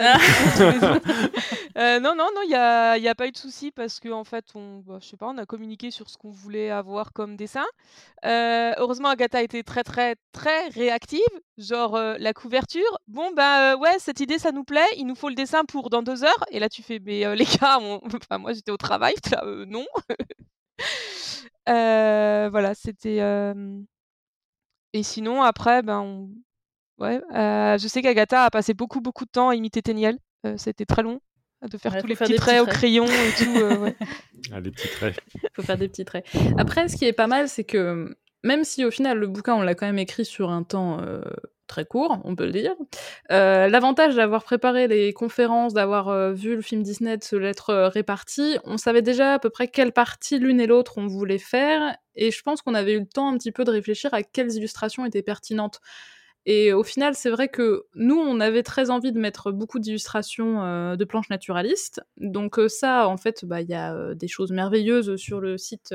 Euh, 0.59 0.99
euh, 1.77 1.99
non, 1.99 2.15
non, 2.15 2.29
non, 2.33 2.41
il 2.43 2.49
n'y 2.49 2.55
a, 2.55 2.97
y 2.97 3.07
a 3.07 3.15
pas 3.15 3.27
eu 3.27 3.31
de 3.31 3.37
souci 3.37 3.71
parce 3.71 3.99
qu'en 3.99 4.19
en 4.19 4.23
fait, 4.23 4.45
on, 4.55 4.79
bah, 4.79 4.97
je 5.01 5.07
sais 5.07 5.17
pas, 5.17 5.27
on 5.27 5.37
a 5.37 5.45
communiqué 5.45 5.91
sur 5.91 6.09
ce 6.09 6.17
qu'on 6.17 6.31
voulait 6.31 6.71
avoir 6.71 7.13
comme 7.13 7.35
dessin. 7.35 7.65
Euh, 8.25 8.73
heureusement, 8.77 9.09
Agatha 9.09 9.39
a 9.39 9.41
été 9.41 9.63
très, 9.63 9.83
très, 9.83 10.15
très 10.31 10.69
réactive. 10.69 11.19
Genre 11.57 11.97
la 11.97 12.33
couverture. 12.33 12.97
Bon, 13.07 13.31
bah 13.33 13.75
ouais, 13.77 13.97
cette 13.99 14.19
idée, 14.19 14.39
ça 14.39 14.51
nous 14.51 14.63
plaît. 14.63 14.87
Il 14.97 15.05
nous 15.05 15.15
faut 15.15 15.29
le 15.29 15.35
dessin 15.35 15.63
pour 15.65 15.89
dans 15.89 16.01
deux 16.01 16.23
heures. 16.23 16.45
Et 16.51 16.59
là, 16.59 16.69
tu 16.69 16.81
fais, 16.83 16.99
mais 16.99 17.35
les 17.35 17.45
gars, 17.45 17.79
enfin, 17.79 18.37
moi, 18.39 18.53
j'étais 18.53 18.71
au 18.71 18.77
travail. 18.77 19.15
Là, 19.31 19.43
non. 19.67 19.85
voilà, 21.65 22.73
c'était. 22.73 23.21
Et 24.93 25.03
sinon, 25.03 25.43
après, 25.43 25.81
ben, 25.83 25.99
on 25.99 26.29
Ouais, 26.99 27.21
euh, 27.35 27.77
je 27.77 27.87
sais 27.87 28.01
qu'Agatha 28.01 28.45
a 28.45 28.49
passé 28.49 28.73
beaucoup, 28.73 29.01
beaucoup 29.01 29.25
de 29.25 29.29
temps 29.29 29.49
à 29.49 29.55
imiter 29.55 29.81
Téniel. 29.81 30.17
Euh, 30.45 30.55
c'était 30.57 30.85
très 30.85 31.03
long 31.03 31.19
de 31.67 31.77
faire 31.77 31.97
tous 31.99 32.07
les 32.07 32.15
petits 32.15 32.35
traits, 32.35 32.61
au 32.61 32.65
crayon 32.65 33.05
et 33.05 33.43
tout. 33.43 33.57
Euh, 33.57 33.77
ouais. 33.77 33.95
Ah, 34.53 34.59
les 34.59 34.71
petits 34.71 34.87
traits. 34.87 35.19
faut 35.55 35.63
faire 35.63 35.77
des 35.77 35.89
petits 35.89 36.05
traits. 36.05 36.25
Après, 36.57 36.87
ce 36.87 36.95
qui 36.95 37.05
est 37.05 37.13
pas 37.13 37.27
mal, 37.27 37.49
c'est 37.49 37.63
que 37.63 38.15
même 38.43 38.63
si 38.63 38.85
au 38.85 38.91
final 38.91 39.17
le 39.17 39.27
bouquin 39.27 39.55
on 39.55 39.61
l'a 39.61 39.75
quand 39.75 39.87
même 39.87 39.99
écrit 39.99 40.23
sur 40.23 40.51
un 40.51 40.63
temps 40.63 41.01
très 41.65 41.83
court, 41.83 42.21
on 42.23 42.35
peut 42.35 42.45
le 42.45 42.51
dire, 42.51 42.75
l'avantage 43.29 44.15
d'avoir 44.15 44.43
préparé 44.43 44.87
les 44.87 45.11
conférences, 45.11 45.73
d'avoir 45.73 46.33
vu 46.33 46.55
le 46.55 46.61
film 46.61 46.83
Disney, 46.83 47.17
de 47.17 47.23
se 47.23 47.35
l'être 47.35 47.73
réparti, 47.87 48.57
on 48.63 48.77
savait 48.77 49.01
déjà 49.01 49.33
à 49.33 49.39
peu 49.39 49.49
près 49.49 49.67
quelle 49.67 49.91
partie 49.91 50.37
l'une 50.37 50.61
et 50.61 50.67
l'autre 50.67 50.97
on 50.97 51.07
voulait 51.07 51.39
faire, 51.39 51.97
et 52.15 52.31
je 52.31 52.41
pense 52.41 52.61
qu'on 52.61 52.75
avait 52.75 52.93
eu 52.93 52.99
le 52.99 53.07
temps 53.07 53.27
un 53.27 53.37
petit 53.37 53.51
peu 53.51 53.65
de 53.65 53.71
réfléchir 53.71 54.13
à 54.13 54.21
quelles 54.23 54.53
illustrations 54.53 55.03
étaient 55.03 55.23
pertinentes. 55.23 55.81
Et 56.49 56.71
au 56.71 56.83
final, 56.83 57.13
c'est 57.13 57.29
vrai 57.29 57.49
que 57.49 57.83
nous, 57.93 58.15
on 58.15 58.39
avait 58.39 58.63
très 58.63 58.89
envie 58.89 59.11
de 59.11 59.19
mettre 59.19 59.51
beaucoup 59.51 59.79
d'illustrations 59.79 60.63
euh, 60.63 60.95
de 60.95 61.03
planches 61.03 61.29
naturalistes. 61.29 61.99
Donc 62.15 62.57
euh, 62.57 62.69
ça, 62.69 63.09
en 63.09 63.17
fait, 63.17 63.43
bah, 63.43 63.59
il 63.59 63.69
y 63.69 63.73
a 63.73 63.93
euh, 63.93 64.15
des 64.15 64.29
choses 64.29 64.53
merveilleuses 64.53 65.17
sur 65.17 65.41
le 65.41 65.57
site 65.57 65.93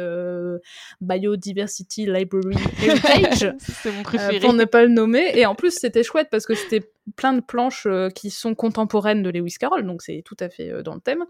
Biodiversity 1.00 2.04
Library 2.04 2.54
Heritage. 2.84 3.54
c'est 3.60 3.92
mon 3.92 4.02
préféré. 4.02 4.40
pour 4.40 4.52
ne 4.52 4.66
pas 4.66 4.82
le 4.82 4.90
nommer. 4.90 5.32
Et 5.34 5.46
en 5.46 5.54
plus, 5.54 5.70
c'était 5.70 6.02
chouette 6.02 6.28
parce 6.30 6.44
que 6.44 6.54
c'était 6.54 6.86
plein 7.16 7.32
de 7.32 7.40
planches 7.40 7.88
qui 8.14 8.28
sont 8.28 8.54
contemporaines 8.54 9.22
de 9.22 9.30
Lewis 9.30 9.56
Carroll, 9.58 9.84
donc 9.84 10.02
c'est 10.02 10.22
tout 10.24 10.36
à 10.38 10.48
fait 10.48 10.84
dans 10.84 10.94
le 10.94 11.00
thème. 11.00 11.24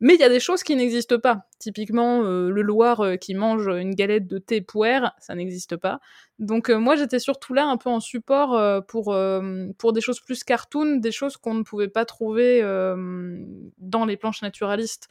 Mais 0.00 0.14
il 0.14 0.20
y 0.20 0.24
a 0.24 0.30
des 0.30 0.40
choses 0.40 0.62
qui 0.62 0.74
n'existent 0.74 1.18
pas. 1.18 1.42
Typiquement, 1.58 2.22
le 2.22 2.62
Loir 2.62 3.18
qui 3.20 3.34
mange 3.34 3.68
une 3.68 3.94
galette 3.94 4.26
de 4.26 4.38
thé 4.38 4.62
poire, 4.62 5.12
ça 5.18 5.34
n'existe 5.34 5.76
pas. 5.76 6.00
Donc 6.38 6.70
moi, 6.70 6.94
j'étais 6.94 7.18
surtout 7.18 7.52
là 7.52 7.66
un 7.66 7.76
peu 7.76 7.90
en 7.90 7.98
support 8.00 8.54
euh, 8.54 8.80
pour, 8.80 9.12
euh, 9.12 9.66
pour 9.76 9.92
des 9.92 10.00
choses 10.00 10.20
plus 10.20 10.44
cartoon, 10.44 10.96
des 10.96 11.10
choses 11.10 11.36
qu'on 11.36 11.54
ne 11.54 11.64
pouvait 11.64 11.88
pas 11.88 12.04
trouver 12.04 12.62
euh, 12.62 13.44
dans 13.78 14.04
les 14.04 14.16
planches 14.16 14.42
naturalistes. 14.42 15.08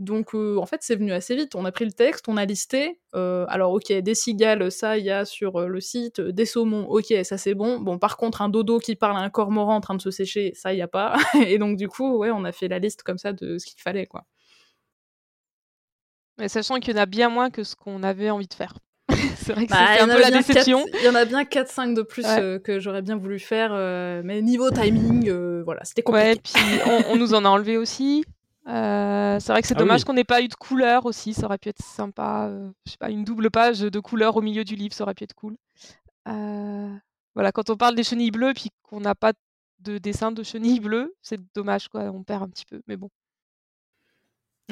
Donc 0.00 0.34
en 0.34 0.66
fait, 0.66 0.78
c'est 0.82 0.96
venu 0.96 1.12
assez 1.12 1.36
vite. 1.36 1.54
On 1.54 1.64
a 1.64 1.70
pris 1.70 1.84
le 1.84 1.92
texte, 1.92 2.28
on 2.28 2.36
a 2.36 2.44
listé. 2.44 3.00
alors 3.12 3.72
ok, 3.72 3.92
des 3.92 4.14
cigales, 4.16 4.72
ça 4.72 4.98
il 4.98 5.04
y 5.04 5.10
a 5.10 5.24
sur 5.24 5.60
le 5.68 5.80
site. 5.80 6.20
Des 6.20 6.46
saumons, 6.46 6.86
ok, 6.88 7.14
ça 7.22 7.38
c'est 7.38 7.54
bon. 7.54 7.78
Bon, 7.78 7.98
par 7.98 8.16
contre, 8.16 8.42
un 8.42 8.48
dodo 8.48 8.80
qui 8.80 8.96
parle 8.96 9.16
à 9.16 9.20
un 9.20 9.30
cormoran 9.30 9.76
en 9.76 9.80
train 9.80 9.94
de 9.94 10.02
se 10.02 10.10
sécher, 10.10 10.52
ça 10.56 10.72
il 10.74 10.78
y 10.78 10.82
a 10.82 10.88
pas. 10.88 11.16
Et 11.46 11.58
donc 11.58 11.76
du 11.76 11.88
coup, 11.88 12.16
ouais, 12.18 12.30
on 12.32 12.44
a 12.44 12.50
fait 12.52 12.68
la 12.68 12.80
liste 12.80 13.04
comme 13.04 13.18
ça 13.18 13.32
de 13.32 13.58
ce 13.58 13.66
qu'il 13.66 13.80
fallait, 13.80 14.06
quoi. 14.06 14.24
Mais 16.38 16.48
sachant 16.48 16.78
qu'il 16.80 16.94
y 16.94 16.98
en 16.98 17.02
a 17.02 17.06
bien 17.06 17.28
moins 17.28 17.50
que 17.50 17.62
ce 17.64 17.74
qu'on 17.76 18.02
avait 18.02 18.30
envie 18.30 18.48
de 18.48 18.54
faire. 18.54 18.74
c'est 19.36 19.52
vrai 19.52 19.66
que 19.66 19.70
bah, 19.70 19.78
c'est 19.96 20.00
un 20.00 20.08
peu 20.08 20.20
la 20.20 20.30
déception. 20.30 20.84
Il 21.00 21.04
y 21.04 21.08
en 21.08 21.14
a 21.14 21.24
bien 21.24 21.42
4-5 21.42 21.94
de 21.94 22.02
plus 22.02 22.24
euh, 22.26 22.58
que 22.58 22.80
j'aurais 22.80 23.02
bien 23.02 23.16
voulu 23.16 23.38
faire, 23.38 23.70
euh, 23.72 24.22
mais 24.24 24.42
niveau 24.42 24.70
timing, 24.70 25.28
euh, 25.28 25.62
voilà, 25.64 25.84
c'était 25.84 26.02
compliqué. 26.02 26.28
Ouais, 26.28 26.36
puis 26.36 27.02
on, 27.10 27.16
nous 27.16 27.34
en 27.34 27.44
a 27.44 27.48
enlevé 27.48 27.76
aussi. 27.76 28.24
c'est 28.66 28.72
vrai 28.72 29.62
que 29.62 29.68
c'est 29.68 29.76
ah 29.76 29.78
dommage 29.78 30.04
qu'on 30.04 30.14
n'ait 30.14 30.24
pas 30.24 30.42
eu 30.42 30.48
de 30.48 30.54
couleur 30.54 31.06
aussi, 31.06 31.34
ça 31.34 31.46
aurait 31.46 31.58
pu 31.58 31.68
être 31.68 31.82
sympa. 31.82 32.50
je 32.86 32.92
sais 32.92 32.98
pas, 32.98 33.10
une 33.10 33.24
double 33.24 33.50
page 33.50 33.80
de 33.80 34.00
couleur 34.00 34.36
au 34.36 34.42
milieu 34.42 34.64
du 34.64 34.76
livre, 34.76 34.94
ça 34.94 35.04
aurait 35.04 35.14
pu 35.14 35.24
être 35.24 35.34
cool. 35.34 35.56
voilà, 36.26 37.52
quand 37.52 37.70
on 37.70 37.76
parle 37.76 37.94
des 37.94 38.04
chenilles 38.04 38.30
bleues 38.30 38.54
puis 38.54 38.70
qu'on 38.82 39.00
n'a 39.00 39.14
pas 39.14 39.32
de 39.80 39.98
dessin 39.98 40.32
de 40.32 40.42
chenilles 40.42 40.80
bleues, 40.80 41.14
c'est 41.22 41.40
dommage 41.54 41.88
quoi, 41.88 42.02
on 42.04 42.22
perd 42.22 42.42
un 42.42 42.48
petit 42.48 42.64
peu, 42.64 42.80
mais 42.86 42.96
bon. 42.96 43.10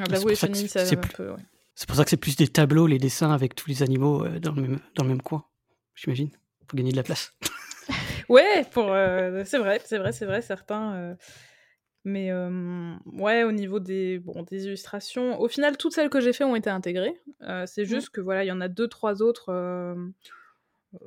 Ah 0.00 0.04
bah 0.08 0.16
oui, 0.24 0.34
chenilles, 0.34 0.68
ça 0.68 0.80
un 0.80 0.96
peu, 0.96 1.30
ouais. 1.32 1.44
C'est 1.74 1.86
pour 1.86 1.96
ça 1.96 2.04
que 2.04 2.10
c'est 2.10 2.16
plus 2.16 2.36
des 2.36 2.48
tableaux, 2.48 2.86
les 2.86 2.98
dessins 2.98 3.32
avec 3.32 3.54
tous 3.54 3.68
les 3.68 3.82
animaux 3.82 4.24
euh, 4.24 4.38
dans, 4.38 4.52
le 4.52 4.62
même, 4.62 4.80
dans 4.94 5.04
le 5.04 5.08
même 5.08 5.22
coin, 5.22 5.44
j'imagine, 5.94 6.30
pour 6.66 6.76
gagner 6.76 6.92
de 6.92 6.96
la 6.96 7.02
place. 7.02 7.34
ouais, 8.28 8.64
pour, 8.72 8.92
euh, 8.92 9.42
c'est 9.46 9.58
vrai, 9.58 9.80
c'est 9.84 9.98
vrai, 9.98 10.12
c'est 10.12 10.26
vrai, 10.26 10.42
certains. 10.42 10.94
Euh, 10.94 11.14
mais 12.04 12.32
ouais, 12.32 13.44
au 13.44 13.52
niveau 13.52 13.78
des, 13.78 14.18
bon, 14.18 14.42
des 14.42 14.64
illustrations, 14.66 15.40
au 15.40 15.46
final, 15.46 15.76
toutes 15.76 15.92
celles 15.92 16.10
que 16.10 16.20
j'ai 16.20 16.32
fait 16.32 16.42
ont 16.42 16.56
été 16.56 16.68
intégrées. 16.68 17.16
c'est 17.66 17.84
juste 17.84 18.10
que 18.10 18.20
voilà, 18.20 18.42
il 18.42 18.48
y 18.48 18.52
en 18.52 18.60
a 18.60 18.66
deux, 18.66 18.88
trois 18.88 19.22
autres. 19.22 19.52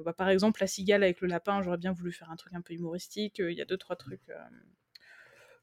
Bah, 0.05 0.13
par 0.13 0.30
exemple, 0.30 0.61
la 0.61 0.68
cigale 0.68 1.03
avec 1.03 1.20
le 1.20 1.28
lapin, 1.28 1.61
j'aurais 1.61 1.78
bien 1.78 1.91
voulu 1.91 2.13
faire 2.13 2.32
un 2.32 2.38
truc 2.38 2.53
un 2.53 2.61
peu 2.61 2.74
humoristique. 2.74 3.39
Il 3.39 3.51
y 3.51 3.61
a 3.61 3.66
deux, 3.66 3.76
trois 3.76 3.97
trucs 3.97 4.32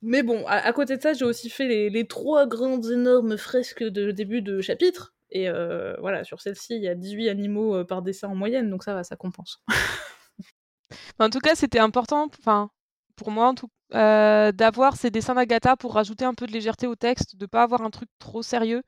mais 0.03 0.24
bon, 0.24 0.44
à, 0.46 0.72
côté 0.72 0.96
de 0.96 1.03
ça, 1.03 1.12
j'ai 1.12 1.24
aussi 1.24 1.48
fait 1.48 1.88
les, 1.88 2.07
trois 2.09 2.46
grandes 2.46 2.90
énormes 2.90 3.36
fresques 3.36 3.84
de 3.84 4.11
début 4.11 4.42
de 4.42 4.61
chapitre. 4.61 5.14
Et 5.30 5.48
euh, 5.48 5.94
voilà, 6.00 6.24
sur 6.24 6.40
celle-ci, 6.40 6.74
il 6.74 6.82
y 6.82 6.88
a 6.88 6.94
18 6.94 7.28
animaux 7.28 7.76
euh, 7.76 7.84
par 7.84 8.03
dessin 8.03 8.28
en 8.28 8.34
moyenne, 8.34 8.68
donc 8.68 8.82
ça 8.82 8.94
va, 8.94 9.05
ça 9.05 9.16
compense. 9.16 9.62
en 11.20 11.30
tout 11.30 11.38
cas, 11.38 11.55
c'était 11.55 11.78
important, 11.78 12.28
enfin, 12.38 12.70
pour 13.16 13.30
moi 13.30 13.48
en 13.48 13.55
tout 13.55 13.68
euh, 13.94 14.53
d'avoir 14.53 14.96
ces 14.96 15.11
dessins 15.11 15.34
d'Agatha 15.34 15.76
pour 15.76 15.94
rajouter 15.94 16.24
un 16.24 16.34
peu 16.34 16.46
de 16.46 16.53
légèreté 16.53 16.86
au 16.86 16.96
texte, 16.96 17.36
de 17.36 17.46
pas 17.46 17.62
avoir 17.62 17.82
un 17.82 17.90
truc 17.90 18.09
trop 18.18 18.42
sérieux. 18.42 18.82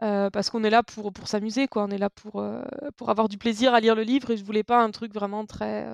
parce 0.00 0.50
qu'on 0.50 0.64
est 0.64 0.70
là 0.70 0.82
pour, 0.82 1.12
s'amuser, 1.26 1.66
quoi. 1.66 1.84
On 1.84 1.90
est 1.90 1.98
là 1.98 2.10
pour, 2.10 2.44
pour 2.96 3.10
avoir 3.10 3.28
du 3.28 3.38
plaisir 3.38 3.74
à 3.74 3.80
lire 3.80 3.94
le 3.94 4.02
livre 4.02 4.30
et 4.30 4.36
je 4.36 4.44
voulais 4.44 4.64
pas 4.64 4.82
un 4.82 4.90
truc 4.90 5.12
vraiment 5.14 5.46
très, 5.46 5.88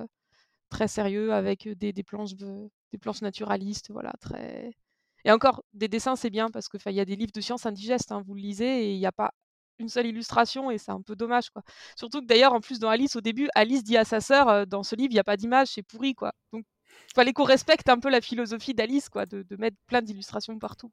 très 0.71 0.87
sérieux 0.87 1.33
avec 1.33 1.67
des, 1.67 1.93
planches 2.03 2.33
des 2.33 2.97
planches 2.99 3.21
naturalistes, 3.21 3.91
voilà, 3.91 4.13
très. 4.19 4.71
Et 5.25 5.31
encore, 5.31 5.63
des 5.73 5.87
dessins, 5.87 6.15
c'est 6.15 6.31
bien 6.31 6.49
parce 6.49 6.67
que 6.67 6.77
il 6.87 6.95
y 6.95 6.99
a 6.99 7.05
des 7.05 7.15
livres 7.15 7.31
de 7.33 7.41
sciences 7.41 7.67
indigestes, 7.67 8.11
hein, 8.11 8.23
vous 8.25 8.33
le 8.33 8.41
lisez 8.41 8.85
et 8.85 8.93
il 8.93 8.97
n'y 8.97 9.05
a 9.05 9.11
pas 9.11 9.31
une 9.77 9.89
seule 9.89 10.07
illustration 10.07 10.71
et 10.71 10.77
c'est 10.77 10.91
un 10.91 11.01
peu 11.01 11.15
dommage, 11.15 11.49
quoi. 11.51 11.63
Surtout 11.95 12.21
que 12.21 12.25
d'ailleurs, 12.25 12.53
en 12.53 12.61
plus, 12.61 12.79
dans 12.79 12.89
Alice, 12.89 13.15
au 13.15 13.21
début, 13.21 13.49
Alice 13.53 13.83
dit 13.83 13.97
à 13.97 14.05
sa 14.05 14.21
sœur, 14.21 14.65
dans 14.65 14.83
ce 14.83 14.95
livre, 14.95 15.09
il 15.11 15.15
n'y 15.15 15.19
a 15.19 15.23
pas 15.23 15.37
d'image, 15.37 15.69
c'est 15.69 15.83
pourri, 15.83 16.15
quoi. 16.15 16.33
Donc, 16.53 16.65
fallait 17.13 17.33
qu'on 17.33 17.43
respecte 17.43 17.89
un 17.89 17.99
peu 17.99 18.09
la 18.09 18.21
philosophie 18.21 18.73
d'Alice, 18.73 19.09
quoi, 19.09 19.25
de, 19.25 19.45
mettre 19.57 19.77
plein 19.87 20.01
d'illustrations 20.01 20.57
partout. 20.57 20.91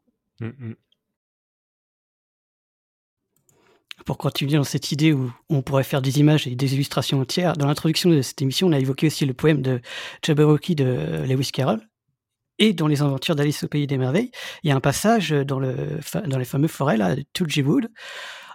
Pour 4.04 4.16
continuer 4.16 4.56
dans 4.56 4.64
cette 4.64 4.90
idée 4.92 5.12
où 5.12 5.30
on 5.50 5.60
pourrait 5.60 5.84
faire 5.84 6.00
des 6.00 6.18
images 6.18 6.46
et 6.46 6.54
des 6.54 6.74
illustrations 6.74 7.20
entières, 7.20 7.54
dans 7.54 7.66
l'introduction 7.66 8.10
de 8.10 8.22
cette 8.22 8.40
émission, 8.40 8.68
on 8.68 8.72
a 8.72 8.78
évoqué 8.78 9.08
aussi 9.08 9.26
le 9.26 9.34
poème 9.34 9.60
de 9.60 9.80
Jabberwocky 10.22 10.74
de 10.74 11.24
Lewis 11.26 11.50
Carroll, 11.52 11.80
et 12.58 12.72
dans 12.72 12.86
les 12.86 13.02
aventures 13.02 13.36
d'Alice 13.36 13.64
au 13.64 13.68
pays 13.68 13.86
des 13.86 13.98
merveilles, 13.98 14.30
il 14.62 14.68
y 14.68 14.72
a 14.72 14.76
un 14.76 14.80
passage 14.80 15.30
dans, 15.30 15.60
le, 15.60 16.00
dans 16.26 16.38
les 16.38 16.44
fameux 16.44 16.68
forêts 16.68 16.96
là, 16.96 17.14
de 17.14 17.62
Wood, 17.62 17.88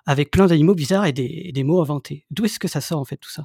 avec 0.05 0.31
plein 0.31 0.47
d'animaux 0.47 0.75
bizarres 0.75 1.05
et 1.05 1.13
des, 1.13 1.51
des 1.53 1.63
mots 1.63 1.81
inventés. 1.81 2.25
D'où 2.31 2.45
est-ce 2.45 2.59
que 2.59 2.67
ça 2.67 2.81
sort 2.81 2.99
en 2.99 3.05
fait 3.05 3.17
tout 3.17 3.31
ça? 3.31 3.43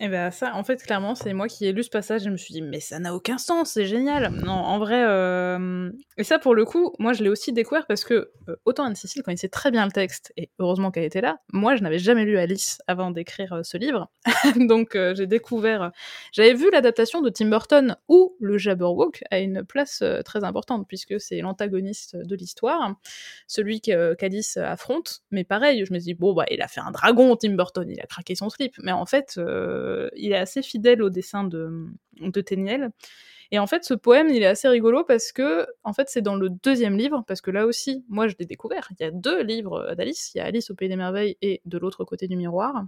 Et 0.00 0.04
eh 0.04 0.08
ben 0.08 0.30
ça, 0.30 0.54
en 0.54 0.62
fait, 0.62 0.80
clairement, 0.80 1.16
c'est 1.16 1.32
moi 1.32 1.48
qui 1.48 1.66
ai 1.66 1.72
lu 1.72 1.82
ce 1.82 1.90
passage. 1.90 2.22
Je 2.22 2.30
me 2.30 2.36
suis 2.36 2.54
dit, 2.54 2.62
mais 2.62 2.78
ça 2.78 3.00
n'a 3.00 3.16
aucun 3.16 3.36
sens, 3.36 3.72
c'est 3.72 3.84
génial. 3.84 4.30
Non, 4.30 4.52
en 4.52 4.78
vrai, 4.78 5.04
euh... 5.04 5.90
et 6.16 6.22
ça 6.22 6.38
pour 6.38 6.54
le 6.54 6.64
coup, 6.64 6.92
moi 7.00 7.12
je 7.14 7.24
l'ai 7.24 7.28
aussi 7.28 7.52
découvert 7.52 7.84
parce 7.88 8.04
que 8.04 8.30
euh, 8.48 8.54
autant 8.64 8.84
Anne-Cécile 8.84 9.24
connaissait 9.24 9.48
très 9.48 9.72
bien 9.72 9.84
le 9.84 9.90
texte 9.90 10.32
et 10.36 10.50
heureusement 10.60 10.92
qu'elle 10.92 11.02
était 11.02 11.20
là. 11.20 11.40
Moi, 11.52 11.74
je 11.74 11.82
n'avais 11.82 11.98
jamais 11.98 12.24
lu 12.24 12.38
Alice 12.38 12.78
avant 12.86 13.10
d'écrire 13.10 13.54
euh, 13.54 13.62
ce 13.64 13.76
livre, 13.76 14.08
donc 14.68 14.96
j'ai 15.14 15.26
découvert. 15.26 15.90
J'avais 16.30 16.54
vu 16.54 16.70
l'adaptation 16.70 17.20
de 17.20 17.28
Tim 17.28 17.48
Burton 17.48 17.96
où 18.06 18.36
le 18.38 18.56
Jabberwock 18.56 19.24
a 19.32 19.40
une 19.40 19.64
place 19.64 20.04
très 20.24 20.44
importante 20.44 20.86
puisque 20.86 21.20
c'est 21.20 21.40
l'antagoniste 21.40 22.14
de 22.14 22.36
l'histoire, 22.36 22.94
celui 23.48 23.80
qu'Alice 23.80 24.58
affronte. 24.58 25.22
Mais 25.32 25.42
pareil, 25.42 25.84
je 25.84 25.92
me 25.92 25.98
dis 25.98 26.14
bon 26.14 26.34
bah 26.34 26.44
il 26.52 26.62
a 26.62 26.68
fait 26.68 26.80
un 26.80 26.92
dragon, 26.92 27.34
Tim 27.34 27.54
Burton, 27.54 27.90
il 27.90 28.00
a 28.00 28.06
craqué 28.06 28.36
son 28.36 28.48
slip. 28.48 28.76
Mais 28.80 28.92
en 28.92 29.04
fait 29.04 29.40
il 30.16 30.32
est 30.32 30.36
assez 30.36 30.62
fidèle 30.62 31.02
au 31.02 31.10
dessin 31.10 31.44
de, 31.44 31.86
de 32.20 32.40
Téniel. 32.40 32.90
Et 33.50 33.58
en 33.58 33.66
fait, 33.66 33.84
ce 33.84 33.94
poème, 33.94 34.28
il 34.28 34.42
est 34.42 34.46
assez 34.46 34.68
rigolo 34.68 35.04
parce 35.04 35.32
que, 35.32 35.66
en 35.84 35.92
fait, 35.92 36.08
c'est 36.10 36.20
dans 36.20 36.36
le 36.36 36.50
deuxième 36.50 36.98
livre, 36.98 37.24
parce 37.26 37.40
que 37.40 37.50
là 37.50 37.66
aussi, 37.66 38.04
moi, 38.08 38.28
je 38.28 38.34
l'ai 38.38 38.46
découvert. 38.46 38.88
Il 38.98 39.02
y 39.02 39.06
a 39.06 39.10
deux 39.10 39.42
livres 39.42 39.94
d'Alice. 39.96 40.32
Il 40.34 40.38
y 40.38 40.40
a 40.40 40.44
Alice 40.44 40.70
au 40.70 40.74
Pays 40.74 40.88
des 40.88 40.96
Merveilles 40.96 41.36
et 41.40 41.62
De 41.64 41.78
l'autre 41.78 42.04
côté 42.04 42.28
du 42.28 42.36
miroir. 42.36 42.84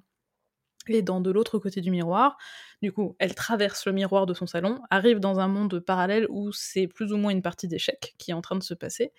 Et 0.89 1.03
dans 1.03 1.21
De 1.21 1.31
l'autre 1.31 1.59
côté 1.59 1.81
du 1.81 1.91
miroir, 1.91 2.37
du 2.83 2.93
coup, 2.93 3.17
elle 3.19 3.35
traverse 3.35 3.87
le 3.87 3.93
miroir 3.93 4.27
de 4.27 4.35
son 4.35 4.47
salon, 4.47 4.81
arrive 4.91 5.21
dans 5.21 5.39
un 5.39 5.49
monde 5.49 5.79
parallèle 5.81 6.27
où 6.31 6.53
c'est 6.53 6.89
plus 6.89 7.13
ou 7.13 7.17
moins 7.17 7.31
une 7.33 7.43
partie 7.43 7.69
d'échecs 7.69 8.15
qui 8.19 8.31
est 8.31 8.35
en 8.35 8.41
train 8.43 8.57
de 8.57 8.63
se 8.63 8.75
passer. 8.75 9.13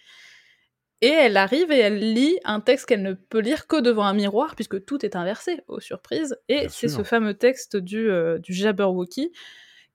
Et 1.01 1.07
elle 1.07 1.35
arrive 1.35 1.71
et 1.71 1.79
elle 1.79 2.13
lit 2.13 2.37
un 2.45 2.59
texte 2.59 2.85
qu'elle 2.85 3.01
ne 3.01 3.13
peut 3.13 3.39
lire 3.39 3.65
que 3.65 3.81
devant 3.81 4.03
un 4.03 4.13
miroir, 4.13 4.55
puisque 4.55 4.85
tout 4.85 5.03
est 5.03 5.15
inversé, 5.15 5.61
aux 5.67 5.79
surprises. 5.79 6.37
Et 6.47 6.69
c'est 6.69 6.87
ce 6.87 7.01
fameux 7.03 7.33
texte 7.33 7.75
du, 7.75 8.09
euh, 8.09 8.37
du 8.37 8.53
Jabberwocky 8.53 9.31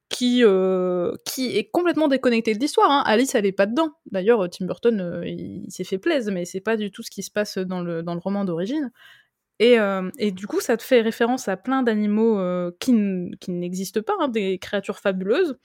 qui, 0.09 0.43
euh, 0.43 1.13
qui 1.25 1.57
est 1.57 1.71
complètement 1.71 2.09
déconnecté 2.09 2.55
de 2.55 2.59
l'histoire. 2.59 2.91
Hein. 2.91 3.05
Alice, 3.07 3.37
elle 3.37 3.47
est 3.47 3.53
pas 3.53 3.67
dedans. 3.67 3.93
D'ailleurs, 4.11 4.49
Tim 4.51 4.67
Burton, 4.67 5.01
euh, 5.01 5.27
il, 5.27 5.71
s'est 5.71 5.85
fait 5.85 5.99
plaisir, 5.99 6.33
mais 6.33 6.45
c'est 6.45 6.61
pas 6.61 6.77
du 6.77 6.91
tout 6.91 7.05
ce 7.05 7.11
qui 7.11 7.23
se 7.23 7.31
passe 7.31 7.59
dans 7.59 7.83
le, 7.83 8.03
dans 8.03 8.15
le 8.15 8.21
roman 8.21 8.45
d'origine. 8.45 8.91
Et, 9.61 9.79
et, 10.19 10.33
du 10.33 10.47
coup, 10.47 10.61
ça 10.61 10.77
te 10.77 10.83
fait 10.83 11.01
référence 11.01 11.49
à 11.49 11.57
plein 11.57 11.83
d'animaux 11.83 12.39
qui, 12.79 12.93
qui 13.41 13.51
n'existent 13.53 14.03
pas, 14.03 14.13
hein, 14.21 14.29
des 14.29 14.59
créatures 14.59 14.99
fabuleuses. 14.99 15.57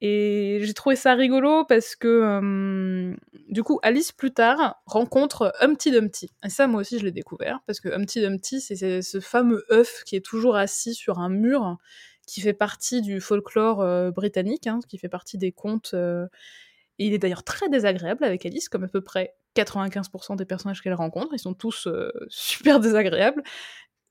Et 0.00 0.60
j'ai 0.62 0.74
trouvé 0.74 0.94
ça 0.94 1.14
rigolo 1.14 1.64
parce 1.64 1.96
que 1.96 3.14
du 3.48 3.62
coup, 3.64 3.80
Alice 3.82 4.12
plus 4.12 4.32
tard 4.32 4.80
rencontre 4.86 5.52
Humpty 5.60 5.90
Dumpty. 5.90 6.30
Et 6.44 6.50
ça, 6.50 6.68
moi 6.68 6.82
aussi, 6.82 6.98
je 6.98 7.04
l'ai 7.04 7.12
découvert 7.12 7.60
parce 7.66 7.80
que 7.80 7.88
Humpty 7.88 8.20
Dumpty, 8.20 8.60
c'est 8.60 9.02
ce 9.02 9.20
fameux 9.20 9.64
œuf 9.72 10.04
qui 10.04 10.14
est 10.14 10.24
toujours 10.24 10.56
assis 10.56 10.94
sur 10.94 11.18
un 11.18 11.28
mur, 11.28 11.78
qui 12.26 12.40
fait 12.40 12.52
partie 12.52 13.02
du 13.02 13.20
folklore 13.20 14.12
britannique, 14.12 14.68
hein, 14.68 14.78
qui 14.88 14.98
fait 14.98 15.08
partie 15.08 15.36
des 15.36 15.50
contes. 15.50 15.94
et 15.94 17.06
il 17.06 17.12
est 17.12 17.18
d'ailleurs 17.18 17.42
très 17.42 17.68
désagréable 17.68 18.22
avec 18.22 18.46
Alice, 18.46 18.68
comme 18.68 18.84
à 18.84 18.88
peu 18.88 19.00
près 19.00 19.34
95% 19.56 20.36
des 20.36 20.44
personnages 20.44 20.80
qu'elle 20.80 20.94
rencontre. 20.94 21.30
Ils 21.32 21.40
sont 21.40 21.54
tous 21.54 21.88
super 22.28 22.78
désagréables. 22.78 23.42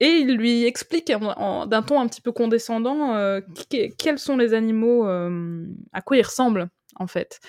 Et 0.00 0.06
il 0.06 0.36
lui 0.36 0.64
explique 0.64 1.08
d'un 1.08 1.82
ton 1.82 2.00
un 2.00 2.06
petit 2.06 2.20
peu 2.20 2.30
condescendant 2.30 3.16
euh, 3.16 3.40
quels 3.98 4.18
sont 4.18 4.36
les 4.36 4.54
animaux, 4.54 5.08
euh, 5.08 5.66
à 5.92 6.02
quoi 6.02 6.16
ils 6.16 6.22
ressemblent 6.22 6.68
en 6.96 7.06
fait. 7.06 7.40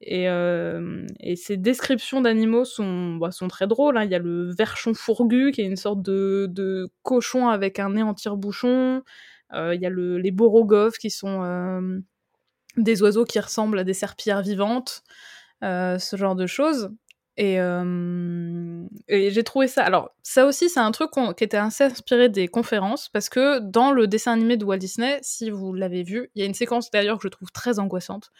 Et, 0.00 0.28
euh, 0.30 1.06
ces 1.36 1.58
descriptions 1.58 2.22
d'animaux 2.22 2.64
sont, 2.64 3.16
bah, 3.16 3.28
très 3.50 3.66
drôles. 3.66 3.98
Hein. 3.98 4.04
Il 4.04 4.10
y 4.10 4.14
a 4.14 4.18
le 4.18 4.50
verchon 4.54 4.94
fourgu 4.94 5.52
qui 5.52 5.60
est 5.60 5.66
une 5.66 5.76
sorte 5.76 6.02
de, 6.02 6.88
cochon 7.02 7.48
avec 7.48 7.78
un 7.78 7.90
nez 7.90 8.02
en 8.02 8.14
tire-bouchon. 8.14 9.02
Il 9.52 9.78
y 9.80 9.86
a 9.86 9.90
le, 9.90 10.16
les 10.16 10.30
borogoves 10.30 10.96
qui 10.96 11.10
sont 11.10 12.00
des 12.76 13.02
oiseaux 13.02 13.24
qui 13.24 13.40
ressemblent 13.40 13.78
à 13.78 13.84
des 13.84 13.94
serpillères 13.94 14.42
vivantes, 14.42 15.02
ce 15.60 16.16
genre 16.16 16.34
de 16.34 16.46
choses. 16.46 16.90
Et, 17.42 17.54
et 19.08 19.30
j'ai 19.30 19.44
trouvé 19.44 19.66
ça. 19.66 19.82
Alors, 19.82 20.10
ça 20.22 20.44
aussi, 20.44 20.68
c'est 20.68 20.78
un 20.78 20.90
truc 20.90 21.10
qui 21.38 21.42
était 21.44 21.56
assez 21.56 21.84
inspiré 21.84 22.28
des 22.28 22.48
conférences, 22.48 23.08
parce 23.08 23.30
que 23.30 23.60
dans 23.60 23.92
le 23.92 24.06
dessin 24.06 24.32
animé 24.32 24.58
de 24.58 24.64
Walt 24.66 24.76
Disney, 24.76 25.18
si 25.22 25.48
vous 25.48 25.72
l'avez 25.72 26.02
vu, 26.02 26.30
il 26.34 26.40
y 26.40 26.42
a 26.42 26.46
une 26.46 26.52
séquence 26.52 26.90
d'ailleurs 26.90 27.16
que 27.16 27.22
je 27.22 27.28
trouve 27.28 27.50
très 27.50 27.78
angoissante, 27.78 28.30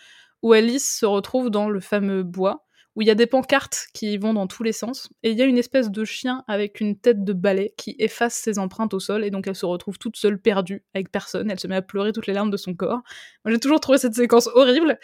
où 0.42 0.52
Alice 0.52 0.98
se 0.98 1.06
retrouve 1.06 1.48
dans 1.48 1.70
le 1.70 1.80
fameux 1.80 2.22
bois, 2.24 2.66
où 2.94 3.02
il 3.02 3.08
y 3.08 3.10
a 3.10 3.14
des 3.14 3.26
pancartes 3.26 3.86
qui 3.94 4.18
vont 4.18 4.34
dans 4.34 4.46
tous 4.46 4.64
les 4.64 4.72
sens, 4.72 5.08
et 5.22 5.30
il 5.30 5.38
y 5.38 5.42
a 5.42 5.46
une 5.46 5.56
espèce 5.56 5.90
de 5.90 6.04
chien 6.04 6.44
avec 6.46 6.80
une 6.80 6.98
tête 6.98 7.24
de 7.24 7.32
balai 7.32 7.72
qui 7.78 7.96
efface 8.00 8.34
ses 8.34 8.58
empreintes 8.58 8.92
au 8.92 9.00
sol, 9.00 9.24
et 9.24 9.30
donc 9.30 9.46
elle 9.46 9.54
se 9.54 9.64
retrouve 9.64 9.96
toute 9.96 10.16
seule 10.16 10.38
perdue, 10.38 10.84
avec 10.92 11.10
personne, 11.10 11.50
elle 11.50 11.60
se 11.60 11.68
met 11.68 11.76
à 11.76 11.82
pleurer 11.82 12.12
toutes 12.12 12.26
les 12.26 12.34
larmes 12.34 12.50
de 12.50 12.58
son 12.58 12.74
corps. 12.74 13.00
Moi 13.44 13.52
j'ai 13.52 13.60
toujours 13.60 13.80
trouvé 13.80 13.96
cette 13.96 14.14
séquence 14.14 14.48
horrible, 14.54 14.98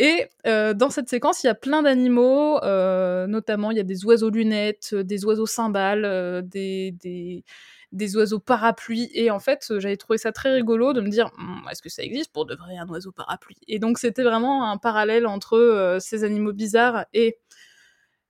et 0.00 0.28
euh, 0.46 0.72
dans 0.72 0.88
cette 0.88 1.10
séquence, 1.10 1.44
il 1.44 1.48
y 1.48 1.50
a 1.50 1.54
plein 1.54 1.82
d'animaux, 1.82 2.58
euh, 2.64 3.26
notamment 3.26 3.70
il 3.70 3.76
y 3.76 3.80
a 3.80 3.84
des 3.84 4.06
oiseaux 4.06 4.30
lunettes, 4.30 4.94
des 4.94 5.26
oiseaux 5.26 5.44
cymbales, 5.44 6.06
euh, 6.06 6.40
des, 6.40 7.44
des, 7.92 8.16
oiseaux 8.16 8.38
parapluies. 8.38 9.10
Et 9.12 9.30
en 9.30 9.40
fait, 9.40 9.74
j'avais 9.76 9.98
trouvé 9.98 10.16
ça 10.16 10.32
très 10.32 10.54
rigolo 10.54 10.94
de 10.94 11.02
me 11.02 11.10
dire, 11.10 11.30
«Hum, 11.36 11.68
est-ce 11.70 11.82
que 11.82 11.90
ça 11.90 12.02
existe 12.02 12.32
pour 12.32 12.46
de 12.46 12.54
vrai 12.54 12.78
un 12.78 12.88
oiseau 12.88 13.12
parapluie? 13.12 13.58
Et 13.68 13.78
donc 13.78 13.98
c'était 13.98 14.22
vraiment 14.22 14.70
un 14.70 14.78
parallèle 14.78 15.26
entre 15.26 15.58
euh, 15.58 15.98
ces 16.00 16.24
animaux 16.24 16.54
bizarres 16.54 17.04
et 17.12 17.38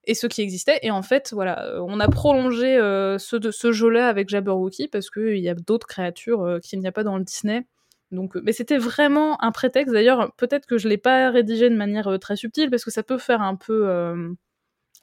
et 0.05 0.15
ceux 0.15 0.27
qui 0.27 0.41
existaient. 0.41 0.79
Et 0.81 0.91
en 0.91 1.03
fait, 1.03 1.31
voilà, 1.31 1.63
euh, 1.67 1.79
on 1.87 1.99
a 1.99 2.09
prolongé 2.09 2.75
euh, 2.77 3.17
ce 3.19 3.71
jeu-là 3.71 4.07
avec 4.09 4.29
Jabberwocky 4.29 4.87
parce 4.89 5.09
qu'il 5.09 5.37
y 5.37 5.47
a 5.47 5.53
d'autres 5.53 5.87
créatures 5.87 6.59
qu'il 6.63 6.79
n'y 6.79 6.87
a 6.87 6.91
pas 6.91 7.03
dans 7.03 7.17
le 7.17 7.23
Disney. 7.23 7.65
Donc, 8.11 8.35
mais 8.43 8.51
c'était 8.51 8.77
vraiment 8.77 9.41
un 9.43 9.51
prétexte. 9.51 9.93
D'ailleurs, 9.93 10.33
peut-être 10.35 10.65
que 10.65 10.77
je 10.77 10.87
l'ai 10.87 10.97
pas 10.97 11.29
rédigé 11.29 11.69
de 11.69 11.75
manière 11.75 12.19
très 12.19 12.35
subtile 12.35 12.69
parce 12.69 12.83
que 12.83 12.91
ça 12.91 13.03
peut 13.03 13.17
faire 13.17 13.41
un 13.41 13.55
peu 13.55 13.87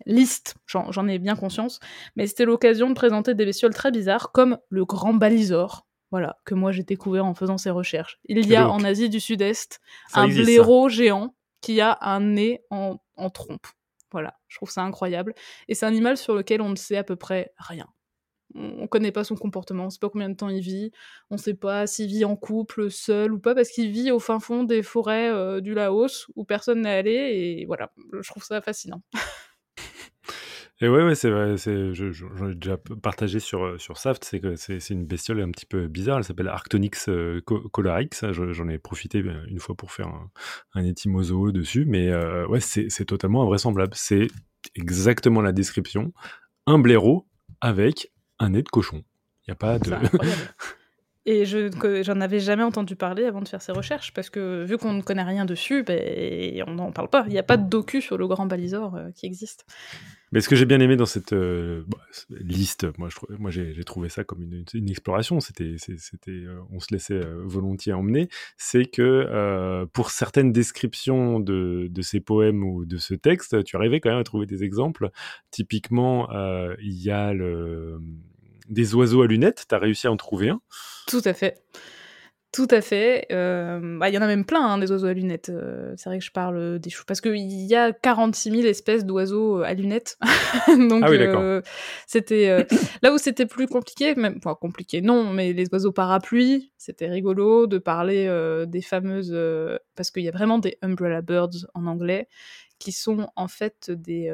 liste, 0.07 0.57
j'en 0.67 1.09
ai 1.09 1.19
bien 1.19 1.37
conscience, 1.37 1.81
mais 2.17 2.27
c'était 2.27 2.45
l'occasion 2.45 2.89
de 2.89 2.95
présenter 2.95 3.35
des 3.35 3.45
bestioles 3.45 3.75
très 3.75 3.91
bizarres 3.91 4.33
comme 4.33 4.59
le 4.69 4.85
grand 4.85 5.15
balisor, 5.15 5.87
voilà, 6.11 6.39
que 6.45 6.55
moi 6.55 6.73
j'ai 6.73 6.85
découvert 6.85 7.27
en 7.27 7.35
faisant 7.35 7.59
ces 7.59 7.71
recherches. 7.71 8.19
Il 8.27 8.47
y 8.47 8.57
a 8.57 8.69
en 8.69 8.83
Asie 8.85 9.09
du 9.09 9.21
Sud-Est 9.21 9.81
un 10.15 10.29
blaireau 10.29 10.89
géant 10.89 11.35
qui 11.61 11.81
a 11.81 11.99
un 12.01 12.21
nez 12.21 12.63
en, 12.71 12.99
trompe. 13.31 13.67
Voilà, 14.11 14.39
je 14.49 14.57
trouve 14.57 14.71
ça 14.71 14.83
incroyable. 14.83 15.35
Et 15.67 15.75
c'est 15.75 15.85
un 15.85 15.91
animal 15.91 16.17
sur 16.17 16.35
lequel 16.35 16.63
on 16.63 16.71
ne 16.71 16.77
sait 16.77 16.97
à 16.97 17.05
peu 17.05 17.17
près 17.17 17.53
rien. 17.59 17.87
On 18.55 18.83
ne 18.83 18.87
connaît 18.87 19.13
pas 19.13 19.25
son 19.25 19.37
comportement, 19.37 19.85
on 19.85 19.87
ne 19.87 19.91
sait 19.91 19.99
pas 19.99 20.09
combien 20.09 20.31
de 20.31 20.35
temps 20.35 20.49
il 20.49 20.61
vit, 20.61 20.91
on 21.31 21.35
ne 21.35 21.41
sait 21.41 21.55
pas 21.55 21.87
s'il 21.87 22.07
vit 22.07 22.25
en 22.25 22.37
couple, 22.37 22.91
seul 22.91 23.33
ou 23.33 23.39
pas, 23.39 23.55
parce 23.55 23.69
qu'il 23.69 23.91
vit 23.91 24.11
au 24.11 24.19
fin 24.19 24.41
fond 24.41 24.65
des 24.65 24.83
forêts 24.83 25.31
euh, 25.31 25.61
du 25.61 25.75
Laos 25.75 26.27
où 26.35 26.45
personne 26.45 26.83
n'est 26.83 26.91
allé, 26.91 27.13
et 27.13 27.67
voilà, 27.67 27.93
je 28.21 28.29
trouve 28.29 28.45
ça 28.45 28.61
fascinant. 28.61 29.03
Et 30.81 30.89
ouais, 30.89 31.03
ouais, 31.05 31.17
c'est 31.17 31.31
vrai, 31.31 31.57
j'en 31.57 32.51
ai 32.51 32.55
déjà 32.55 32.77
partagé 33.03 33.41
sur, 33.41 33.65
euh, 33.65 33.79
sur 33.79 33.99
Saft, 33.99 34.23
c'est 34.25 34.41
c'est, 34.57 34.91
une 34.91 35.07
bestiole 35.07 35.41
un 35.41 35.51
petit 35.51 35.67
peu 35.67 35.89
bizarre, 35.89 36.19
elle 36.19 36.25
s'appelle 36.25 36.47
Arctonix 36.47 37.09
euh, 37.09 37.41
colarix, 37.73 38.11
j'en 38.31 38.69
ai 38.69 38.79
profité 38.79 39.19
euh, 39.19 39.45
une 39.49 39.59
fois 39.59 39.75
pour 39.75 39.91
faire 39.91 40.07
un, 40.07 40.31
un 40.75 40.83
dessus, 40.85 41.85
mais 41.85 42.15
ouais, 42.47 42.61
c'est, 42.61 43.05
totalement 43.07 43.43
invraisemblable. 43.43 43.93
C'est 43.95 44.29
exactement 44.77 45.41
la 45.41 45.51
description, 45.51 46.13
un 46.67 46.79
blaireau 46.79 47.27
avec 47.61 48.13
un 48.39 48.51
nez 48.51 48.63
de 48.63 48.69
cochon. 48.69 49.03
Il 49.47 49.51
n'y 49.51 49.53
a 49.53 49.57
pas 49.57 49.79
de... 49.79 49.93
Et 51.27 51.45
je 51.45 51.69
j'en 52.03 52.23
avais 52.23 52.41
jamais 52.41 52.63
entendu 52.63 52.97
parler 52.97 53.27
avant 53.27 53.43
de 53.43 53.49
faire 53.49 53.61
ces 53.61 53.73
recherches, 53.73 54.15
parce 54.15 54.31
que 54.31 54.65
vu 54.65 54.79
qu'on 54.79 54.95
ne 54.95 55.03
connaît 55.03 55.23
rien 55.23 55.45
dessus, 55.45 55.83
ben, 55.83 56.65
on 56.67 56.73
n'en 56.73 56.91
parle 56.91 57.11
pas. 57.11 57.25
Il 57.27 57.33
n'y 57.33 57.39
a 57.39 57.43
pas 57.43 57.59
de 57.59 57.69
docu 57.69 58.01
sur 58.01 58.17
le 58.17 58.27
grand 58.27 58.47
balisor 58.47 58.95
euh, 58.95 59.11
qui 59.15 59.27
existe. 59.27 59.67
Mais 60.33 60.41
ce 60.41 60.49
que 60.49 60.57
j'ai 60.57 60.67
bien 60.67 60.81
aimé 60.81 60.97
dans 60.97 61.07
cette 61.07 61.33
euh, 61.33 61.85
bah, 61.89 61.99
liste, 62.31 62.87
moi, 62.99 63.51
j'ai, 63.51 63.85
trouvé 63.85 64.09
ça 64.09 64.25
comme 64.25 64.43
une, 64.43 64.91
exploration. 64.91 65.41
C'était, 65.41 65.77
euh, 66.29 66.61
on 66.71 66.81
se 66.81 66.93
laissait 66.93 67.21
volontiers 67.45 67.93
emmener. 67.93 68.29
C'est 68.57 68.85
que 68.85 69.87
pour 69.93 70.11
certaines 70.11 70.53
descriptions 70.53 71.41
de, 71.41 71.91
ces 72.03 72.21
poèmes 72.21 72.63
ou 72.65 72.85
de 72.85 72.97
ce 72.99 73.15
texte, 73.15 73.65
tu 73.65 73.77
arrivais 73.77 74.01
quand 74.01 74.11
même 74.11 74.19
à 74.19 74.25
trouver 74.25 74.47
des 74.47 74.65
exemples. 74.65 75.11
Typiquement, 75.51 76.29
il 76.81 77.03
y 77.03 77.11
a 77.11 77.33
des 78.69 78.95
oiseaux 78.95 79.23
à 79.23 79.27
lunettes. 79.27 79.65
Tu 79.69 79.75
as 79.75 79.79
réussi 79.79 80.07
à 80.07 80.13
en 80.13 80.17
trouver 80.17 80.51
un 80.51 80.61
Tout 81.07 81.23
à 81.25 81.35
fait. 81.35 81.63
Tout 82.51 82.69
à 82.71 82.81
fait. 82.81 83.27
Euh, 83.31 83.99
bah, 83.99 84.09
il 84.09 84.15
y 84.15 84.19
en 84.19 84.23
a 84.23 84.27
même 84.27 84.47
plein, 84.47 84.65
hein, 84.67 84.79
des 84.79 84.91
oiseaux 84.91 85.07
à 85.07 85.13
lunettes. 85.13 85.51
Euh, 85.51 85.93
c'est 85.97 86.09
vrai 86.09 86.19
que 86.19 86.25
je 86.25 86.31
parle 86.31 86.79
des 86.79 86.89
choux. 86.89 87.05
Parce 87.07 87.21
qu'il 87.21 87.37
y 87.37 87.75
a 87.75 87.93
46 87.93 88.51
000 88.51 88.63
espèces 88.63 89.05
d'oiseaux 89.05 89.59
à 89.59 89.75
lunettes. 89.75 90.17
Donc, 90.69 91.03
ah 91.05 91.11
oui, 91.11 91.19
euh, 91.21 91.61
c'était 92.07 92.67
là 93.03 93.13
où 93.13 93.19
c'était 93.19 93.45
plus 93.45 93.67
compliqué, 93.67 94.15
même 94.15 94.41
pas 94.41 94.55
compliqué, 94.55 95.03
non, 95.03 95.31
mais 95.31 95.53
les 95.53 95.67
oiseaux 95.73 95.93
parapluies, 95.93 96.73
c'était 96.79 97.09
rigolo 97.09 97.67
de 97.67 97.77
parler 97.77 98.29
des 98.67 98.83
fameuses. 98.83 99.37
parce 99.95 100.11
qu'il 100.11 100.23
y 100.23 100.29
a 100.29 100.33
vraiment 100.33 100.59
des 100.59 100.79
umbrella 100.81 101.21
birds 101.21 101.67
en 101.75 101.87
anglais, 101.87 102.29
qui 102.79 102.93
sont 102.93 103.29
en 103.37 103.49
fait 103.49 103.91
des 103.91 104.33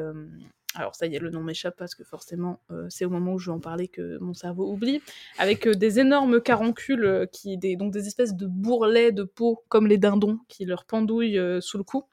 alors 0.75 0.95
ça 0.95 1.07
y 1.07 1.15
est, 1.15 1.19
le 1.19 1.29
nom 1.29 1.41
m'échappe 1.41 1.75
parce 1.77 1.95
que 1.95 2.03
forcément, 2.03 2.59
euh, 2.71 2.85
c'est 2.89 3.05
au 3.05 3.09
moment 3.09 3.33
où 3.33 3.39
je 3.39 3.49
vais 3.49 3.55
en 3.55 3.59
parler 3.59 3.87
que 3.87 4.17
mon 4.19 4.33
cerveau 4.33 4.71
oublie, 4.71 5.01
avec 5.37 5.67
euh, 5.67 5.73
des 5.73 5.99
énormes 5.99 6.41
caroncules, 6.41 7.05
euh, 7.05 7.25
qui, 7.25 7.57
des, 7.57 7.75
donc 7.75 7.93
des 7.93 8.07
espèces 8.07 8.35
de 8.35 8.45
bourrelets 8.45 9.11
de 9.11 9.23
peau, 9.23 9.63
comme 9.69 9.87
les 9.87 9.97
dindons, 9.97 10.39
qui 10.47 10.65
leur 10.65 10.85
pendouillent 10.85 11.39
sous 11.61 11.77
le 11.77 11.83
cou. 11.83 12.03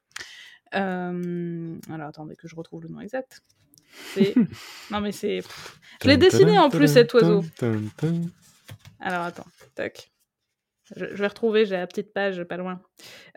alors 0.71 2.09
attendez 2.09 2.37
que 2.37 2.49
je 2.49 2.57
retrouve 2.57 2.83
le 2.83 2.89
nom 2.89 3.01
exact. 3.01 3.43
non 4.91 5.01
mais 5.01 5.13
c'est... 5.13 5.43
Je 6.03 6.09
l'ai 6.09 6.17
dessiné 6.17 6.59
en 6.59 6.71
plus 6.71 6.89
cet 6.89 7.13
oiseau. 7.15 7.43
Alors 9.01 9.23
attends, 9.23 9.47
tac. 9.75 10.12
Je, 10.97 11.05
vais 11.05 11.27
retrouver, 11.27 11.65
j'ai 11.65 11.77
la 11.77 11.87
petite 11.87 12.13
page 12.13 12.43
pas 12.45 12.57
loin. 12.57 12.81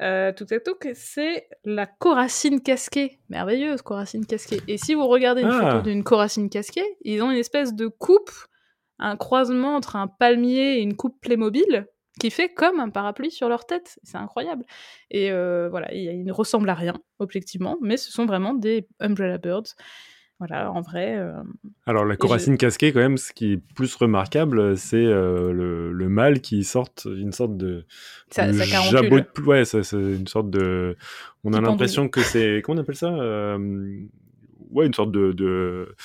Euh, 0.01 0.31
tout 0.33 0.45
à 0.49 0.59
tout, 0.59 0.75
c'est 0.93 1.47
la 1.63 1.85
coracine 1.85 2.61
casquée. 2.61 3.19
Merveilleuse 3.29 3.81
coracine 3.81 4.25
casquée. 4.25 4.61
Et 4.67 4.77
si 4.77 4.93
vous 4.93 5.07
regardez 5.07 5.41
une 5.41 5.51
photo 5.51 5.77
ah. 5.77 5.81
d'une 5.81 6.03
coracine 6.03 6.49
casquée, 6.49 6.85
ils 7.01 7.21
ont 7.21 7.31
une 7.31 7.37
espèce 7.37 7.73
de 7.73 7.87
coupe, 7.87 8.31
un 8.99 9.15
croisement 9.17 9.75
entre 9.75 9.95
un 9.95 10.07
palmier 10.07 10.77
et 10.77 10.81
une 10.81 10.95
coupe 10.95 11.19
Playmobil 11.21 11.87
qui 12.19 12.29
fait 12.29 12.53
comme 12.53 12.79
un 12.79 12.89
parapluie 12.89 13.31
sur 13.31 13.49
leur 13.49 13.65
tête. 13.65 13.99
C'est 14.03 14.17
incroyable. 14.17 14.65
Et 15.11 15.31
euh, 15.31 15.69
voilà, 15.69 15.93
ils 15.93 16.23
ne 16.23 16.31
ressemblent 16.31 16.69
à 16.69 16.73
rien, 16.75 16.95
objectivement, 17.19 17.77
mais 17.81 17.97
ce 17.97 18.11
sont 18.11 18.25
vraiment 18.25 18.53
des 18.53 18.87
Umbrella 18.99 19.37
Birds. 19.37 19.75
Voilà, 20.39 20.69
en 20.69 20.81
vrai. 20.81 21.15
Euh, 21.17 21.33
Alors, 21.85 22.03
la 22.03 22.17
coracine 22.17 22.57
casquée, 22.57 22.91
quand 22.91 22.99
même, 22.99 23.17
ce 23.17 23.31
qui 23.31 23.53
est 23.53 23.57
plus 23.57 23.95
remarquable, 23.95 24.75
c'est 24.77 24.97
euh, 24.97 25.53
le, 25.53 26.09
mâle 26.09 26.41
qui 26.41 26.65
sort 26.65 26.89
une 27.05 27.31
sorte 27.31 27.55
de. 27.55 27.85
Ça, 28.31 28.51
jabot 28.51 29.19
de... 29.19 29.41
Ouais, 29.43 29.63
c'est 29.63 29.89
une 29.93 30.27
sorte 30.27 30.49
de. 30.49 30.97
On 31.45 31.53
a 31.53 31.61
l'impression 31.61 32.09
que 32.09 32.21
c'est. 32.21 32.61
Comment 32.63 32.79
on 32.79 32.81
appelle 32.81 32.97
ça 32.97 33.13
euh, 33.13 33.97
Ouais, 34.71 34.85
une 34.85 34.93
sorte 34.93 35.13
de. 35.13 35.95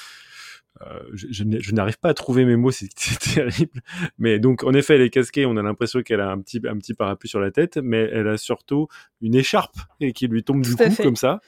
je, 1.12 1.72
n'arrive 1.74 1.98
pas 1.98 2.10
à 2.10 2.14
trouver 2.14 2.44
mes 2.44 2.56
mots, 2.56 2.70
c'est 2.70 2.88
terrible. 3.34 3.82
Mais 4.16 4.38
donc, 4.38 4.62
en 4.62 4.74
effet, 4.74 4.94
elle 4.94 5.02
est 5.02 5.10
casquée, 5.10 5.44
on 5.44 5.56
a 5.56 5.62
l'impression 5.62 6.02
qu'elle 6.02 6.20
a 6.20 6.30
un 6.30 6.40
petit, 6.40 6.60
un 6.68 6.78
petit 6.78 6.94
parapluie 6.94 7.28
sur 7.28 7.40
la 7.40 7.50
tête, 7.50 7.78
mais 7.78 8.08
elle 8.12 8.28
a 8.28 8.36
surtout 8.36 8.86
une 9.22 9.34
écharpe 9.34 9.76
et 9.98 10.12
qui 10.12 10.28
lui 10.28 10.44
tombe 10.44 10.62
du 10.62 10.76
cou 10.76 10.84
comme 11.02 11.16
ça. 11.16 11.40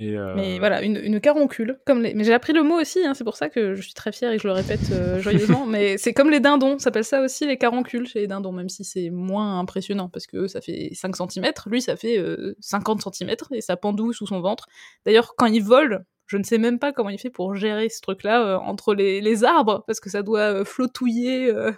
Euh, 0.00 0.34
mais 0.36 0.58
voilà, 0.58 0.82
une, 0.82 0.96
une 0.96 1.20
caroncule. 1.20 1.80
Comme 1.84 2.02
les... 2.02 2.14
Mais 2.14 2.22
j'ai 2.22 2.32
appris 2.32 2.52
le 2.52 2.62
mot 2.62 2.80
aussi, 2.80 3.04
hein, 3.04 3.14
c'est 3.14 3.24
pour 3.24 3.36
ça 3.36 3.48
que 3.48 3.74
je 3.74 3.82
suis 3.82 3.94
très 3.94 4.12
fière 4.12 4.30
et 4.30 4.36
que 4.36 4.42
je 4.42 4.48
le 4.48 4.54
répète 4.54 4.92
euh, 4.92 5.18
joyeusement. 5.20 5.66
mais 5.66 5.98
c'est 5.98 6.12
comme 6.12 6.30
les 6.30 6.40
dindons, 6.40 6.78
ça 6.78 6.84
s'appelle 6.84 7.04
ça 7.04 7.20
aussi 7.20 7.46
les 7.46 7.58
caroncules 7.58 8.06
chez 8.06 8.20
les 8.20 8.26
dindons, 8.28 8.52
même 8.52 8.68
si 8.68 8.84
c'est 8.84 9.10
moins 9.10 9.58
impressionnant 9.58 10.08
parce 10.08 10.26
que 10.26 10.46
ça 10.46 10.60
fait 10.60 10.90
5 10.92 11.16
cm, 11.16 11.52
lui 11.66 11.82
ça 11.82 11.96
fait 11.96 12.22
50 12.60 13.06
euh, 13.06 13.10
cm 13.12 13.34
et 13.52 13.60
ça 13.60 13.76
pendouille 13.76 14.14
sous 14.14 14.26
son 14.26 14.40
ventre. 14.40 14.66
D'ailleurs, 15.04 15.34
quand 15.36 15.46
il 15.46 15.62
vole, 15.62 16.04
je 16.26 16.36
ne 16.36 16.44
sais 16.44 16.58
même 16.58 16.78
pas 16.78 16.92
comment 16.92 17.10
il 17.10 17.18
fait 17.18 17.30
pour 17.30 17.56
gérer 17.56 17.88
ce 17.88 18.00
truc-là 18.00 18.60
entre 18.60 18.94
les, 18.94 19.20
les, 19.20 19.44
arbres 19.44 19.82
parce 19.86 19.98
que 19.98 20.10
ça 20.10 20.22
doit 20.22 20.64
flottouiller. 20.64 21.48
il 21.48 21.74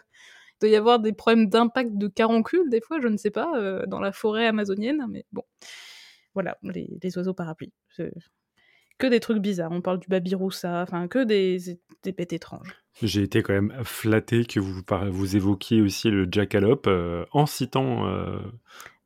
doit 0.60 0.70
y 0.70 0.76
avoir 0.76 0.98
des 0.98 1.12
problèmes 1.12 1.48
d'impact 1.48 1.96
de 1.96 2.08
caroncule 2.08 2.68
des 2.68 2.82
fois, 2.82 2.98
je 3.00 3.08
ne 3.08 3.16
sais 3.16 3.30
pas, 3.30 3.50
dans 3.86 4.00
la 4.00 4.12
forêt 4.12 4.46
amazonienne, 4.46 5.06
mais 5.08 5.24
bon. 5.32 5.44
Voilà, 6.34 6.58
les, 6.62 7.16
oiseaux 7.16 7.34
parapluies. 7.34 7.72
Que 8.98 9.06
des 9.06 9.20
trucs 9.20 9.38
bizarres. 9.38 9.72
On 9.72 9.80
parle 9.80 9.98
du 9.98 10.08
babiroussa, 10.08 10.82
enfin, 10.82 11.08
que 11.08 11.24
des, 11.24 11.78
des 12.02 12.12
bêtes 12.12 12.32
étranges. 12.32 12.76
J'ai 13.02 13.22
été 13.22 13.42
quand 13.42 13.54
même 13.54 13.72
flatté 13.84 14.44
que 14.44 14.60
vous, 14.60 14.82
vous 15.10 15.36
évoquiez 15.36 15.80
aussi 15.80 16.10
le 16.10 16.28
jackalope 16.30 16.86
euh, 16.86 17.24
en 17.32 17.46
citant 17.46 18.06
euh, 18.06 18.38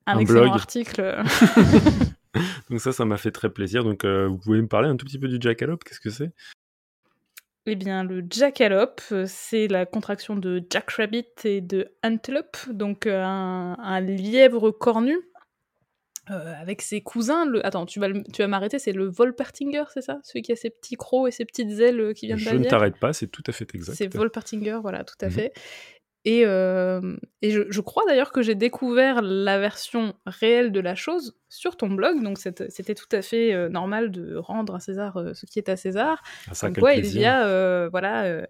un, 0.07 0.19
excellent 0.19 0.53
article. 0.53 1.23
Donc 2.71 2.81
ça, 2.81 2.93
ça 2.93 3.05
m'a 3.05 3.17
fait 3.17 3.31
très 3.31 3.51
plaisir. 3.51 3.85
Donc 3.85 4.05
euh, 4.05 4.27
vous 4.27 4.39
pouvez 4.39 4.61
me 4.61 4.67
parler 4.67 4.89
un 4.89 4.97
tout 4.97 5.07
petit 5.07 5.19
peu 5.19 5.29
du 5.29 5.39
jackalope 5.41 5.85
Qu'est-ce 5.85 6.01
que 6.01 6.11
c'est? 6.11 6.33
Eh 7.67 7.77
bien, 7.77 8.05
le 8.05 8.27
jackalope, 8.29 9.01
c'est 9.27 9.69
la 9.69 9.87
contraction 9.87 10.37
de 10.37 10.63
jackrabbit 10.71 11.25
et 11.45 11.63
de 11.63 11.93
antelope, 12.03 12.59
donc 12.69 13.07
un, 13.07 14.01
lièvre 14.01 14.71
cornu. 14.71 15.17
Avec 16.27 16.83
ses 16.83 17.01
cousins, 17.01 17.45
le... 17.47 17.65
attends, 17.67 17.87
tu 17.87 18.01
vas, 18.01 18.09
tu 18.13 18.43
vas 18.43 18.49
m'arrêter, 18.49 18.79
c'est 18.79 18.93
le 18.93 19.07
Volpertinger, 19.07 19.85
c'est 19.93 20.03
ça? 20.03 20.21
Celui 20.23 20.43
qui 20.43 20.53
a 20.53 20.57
ses 20.57 20.71
petits 20.71 20.97
crocs 20.97 21.29
et 21.29 21.31
ses 21.31 21.45
petites 21.45 21.79
ailes 21.81 22.13
qui 22.15 22.27
viennent 22.27 22.39
de 22.39 22.43
Je 22.43 22.57
ne 22.57 22.65
t'arrête 22.65 22.99
pas, 22.99 23.13
c'est 23.13 23.27
tout 23.27 23.43
à 23.47 23.53
fait 23.53 23.67
exact. 23.75 23.95
C'est 23.95 24.13
Volpertinger, 24.13 24.79
voilà, 24.81 25.05
tout 25.05 25.17
à 25.21 25.29
mmh 25.29 25.31
fait. 25.31 25.53
Et, 26.27 26.41
et 26.41 27.51
je, 27.51 27.81
crois 27.83 28.05
d'ailleurs 28.07 28.33
que 28.33 28.41
j'ai 28.41 28.55
découvert 28.55 29.21
la 29.21 29.59
version 29.59 30.15
réelle 30.25 30.73
de 30.73 30.81
la 30.81 30.95
chose 30.95 31.37
sur 31.51 31.77
ton 31.77 31.91
blog, 31.91 32.23
donc 32.23 32.39
c'était 32.39 32.95
tout 32.95 33.09
à 33.13 33.21
fait 33.21 33.69
normal 33.69 34.11
de 34.11 34.37
rendre 34.37 34.75
à 34.75 34.81
César 34.81 35.23
ce 35.35 35.45
qui 35.45 35.59
est 35.59 35.69
à 35.69 35.77
César. 35.77 36.23
Ah, 36.49 36.55
ça, 36.55 36.71
quoi, 36.71 36.95
il 36.95 37.19
y 37.19 37.27
a 37.27 37.89
voilà, 37.91 38.47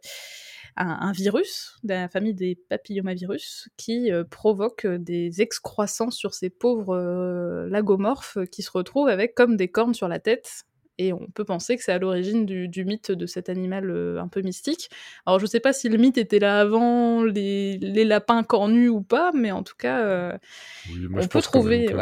un, 0.76 1.12
virus 1.12 1.76
de 1.84 1.94
la 1.94 2.08
famille 2.08 2.34
des 2.34 2.56
papillomavirus 2.68 3.68
qui 3.76 4.10
provoque 4.30 4.86
des 4.86 5.40
excroissances 5.40 6.16
sur 6.16 6.34
ces 6.34 6.50
pauvres 6.50 7.66
lagomorphes 7.68 8.38
qui 8.50 8.62
se 8.62 8.70
retrouvent 8.70 9.08
avec 9.08 9.34
comme 9.34 9.56
des 9.56 9.68
cornes 9.68 9.94
sur 9.94 10.08
la 10.08 10.18
tête 10.18 10.64
et 10.98 11.12
on 11.12 11.26
peut 11.34 11.44
penser 11.44 11.76
que 11.76 11.82
c'est 11.82 11.92
à 11.92 11.98
l'origine 11.98 12.46
du, 12.46 12.84
mythe 12.84 13.10
de 13.10 13.26
cet 13.26 13.48
animal 13.48 13.90
euh, 13.90 14.20
un 14.20 14.28
peu 14.28 14.42
mystique. 14.42 14.90
Alors 15.26 15.40
je 15.40 15.46
sais 15.46 15.60
pas 15.60 15.72
si 15.72 15.88
le 15.88 15.98
mythe 15.98 16.18
était 16.18 16.38
là 16.38 16.60
avant 16.60 17.24
les, 17.24 17.78
lapins 18.04 18.42
cornus 18.42 18.90
ou 18.90 19.02
pas, 19.02 19.32
mais 19.34 19.50
en 19.50 19.62
tout 19.62 19.76
cas, 19.76 20.04
euh, 20.04 20.38
on 21.14 21.26
peut 21.26 21.40
trouver. 21.40 21.94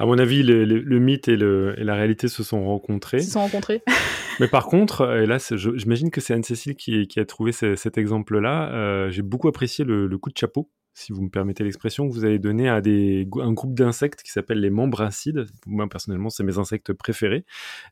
À 0.00 0.06
mon 0.06 0.16
avis, 0.16 0.42
le, 0.42 0.98
mythe 0.98 1.28
et, 1.28 1.36
la 1.36 1.94
réalité 1.94 2.28
se 2.28 2.42
sont 2.42 2.64
rencontrés. 2.64 3.20
Se 3.20 3.32
sont 3.32 3.40
rencontrés. 3.40 3.82
mais 4.40 4.48
par 4.48 4.64
contre, 4.64 5.14
et 5.14 5.26
là, 5.26 5.36
j'imagine 5.54 6.10
que 6.10 6.22
c'est 6.22 6.32
Anne-Cécile 6.32 6.74
qui, 6.74 7.20
a 7.20 7.24
trouvé 7.26 7.52
cet 7.52 7.98
exemple-là. 7.98 8.72
Euh, 8.72 9.10
j'ai 9.10 9.20
beaucoup 9.20 9.46
apprécié 9.46 9.84
le, 9.84 10.08
coup 10.16 10.30
de 10.30 10.38
chapeau 10.38 10.70
si 10.94 11.12
vous 11.12 11.20
me 11.20 11.28
permettez 11.28 11.64
l'expression, 11.64 12.08
que 12.08 12.14
vous 12.14 12.24
avez 12.24 12.38
donné 12.38 12.66
à 12.70 12.80
des, 12.80 13.28
un 13.40 13.52
groupe 13.52 13.74
d'insectes 13.74 14.22
qui 14.22 14.30
s'appelle 14.30 14.60
les 14.60 14.70
membracides. 14.70 15.44
Moi, 15.66 15.86
personnellement, 15.86 16.30
c'est 16.30 16.44
mes 16.44 16.56
insectes 16.56 16.94
préférés. 16.94 17.44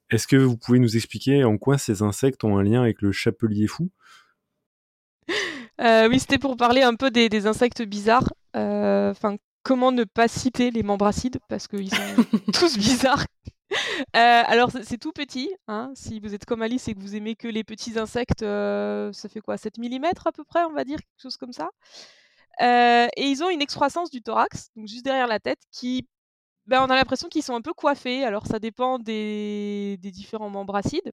Est-ce 0.08 0.26
que 0.26 0.36
vous 0.36 0.56
pouvez 0.56 0.78
nous 0.78 0.96
expliquer 0.96 1.44
en 1.44 1.58
quoi 1.58 1.76
ces 1.76 2.00
insectes 2.00 2.42
ont 2.42 2.56
un 2.56 2.62
lien 2.62 2.80
avec 2.80 3.02
le 3.02 3.12
chapelier 3.12 3.66
fou? 3.66 3.90
Euh, 5.82 6.08
Oui, 6.08 6.18
c'était 6.18 6.38
pour 6.38 6.56
parler 6.56 6.80
un 6.80 6.94
peu 6.94 7.10
des, 7.10 7.46
insectes 7.46 7.82
bizarres. 7.82 8.32
Euh, 8.56 9.10
enfin, 9.10 9.36
comment 9.68 9.92
ne 9.92 10.04
pas 10.04 10.28
citer 10.28 10.70
les 10.70 10.82
membracides 10.82 11.38
parce 11.48 11.68
qu'ils 11.68 11.94
sont 11.94 12.24
tous 12.54 12.78
bizarres. 12.78 13.26
Euh, 13.70 14.42
alors 14.46 14.70
c'est 14.70 14.96
tout 14.96 15.12
petit, 15.12 15.50
hein. 15.66 15.92
si 15.94 16.20
vous 16.20 16.34
êtes 16.34 16.46
comme 16.46 16.62
Alice 16.62 16.88
et 16.88 16.94
que 16.94 17.00
vous 17.00 17.14
aimez 17.14 17.36
que 17.36 17.48
les 17.48 17.64
petits 17.64 17.98
insectes, 17.98 18.40
ça 18.40 19.28
fait 19.28 19.40
quoi 19.40 19.58
7 19.58 19.76
mm 19.76 20.06
à 20.24 20.32
peu 20.32 20.44
près, 20.44 20.64
on 20.64 20.72
va 20.72 20.84
dire, 20.84 20.96
quelque 20.96 21.22
chose 21.22 21.36
comme 21.36 21.52
ça. 21.52 21.68
Euh, 22.60 23.06
et 23.16 23.26
ils 23.26 23.42
ont 23.44 23.50
une 23.50 23.62
excroissance 23.62 24.10
du 24.10 24.22
thorax, 24.22 24.70
donc 24.76 24.88
juste 24.88 25.04
derrière 25.04 25.26
la 25.26 25.38
tête, 25.38 25.60
qui, 25.70 26.08
ben, 26.66 26.82
on 26.82 26.90
a 26.90 26.96
l'impression 26.96 27.28
qu'ils 27.28 27.42
sont 27.42 27.54
un 27.54 27.62
peu 27.62 27.74
coiffés. 27.74 28.24
Alors 28.24 28.46
ça 28.46 28.58
dépend 28.58 28.98
des, 28.98 29.98
différents 30.02 30.50
membres 30.50 30.76
acides. 30.76 31.12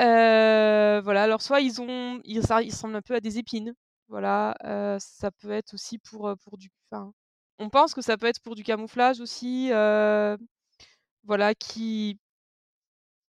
Euh, 0.00 1.00
voilà, 1.02 1.24
alors 1.24 1.42
soit 1.42 1.60
ils 1.60 1.80
ont, 1.80 2.20
ils, 2.24 2.42
ça, 2.46 2.62
ils 2.62 2.70
ressemblent 2.70 2.96
un 2.96 3.02
peu 3.02 3.14
à 3.14 3.20
des 3.20 3.38
épines. 3.38 3.74
Voilà, 4.08 4.54
euh, 4.64 4.98
ça 5.00 5.30
peut 5.30 5.50
être 5.50 5.74
aussi 5.74 5.98
pour, 5.98 6.34
pour 6.44 6.58
du, 6.58 6.70
enfin, 6.90 7.12
on 7.58 7.68
pense 7.68 7.94
que 7.94 8.02
ça 8.02 8.16
peut 8.16 8.26
être 8.26 8.40
pour 8.40 8.54
du 8.54 8.62
camouflage 8.62 9.20
aussi. 9.20 9.70
voilà, 11.24 11.54
qui 11.54 12.18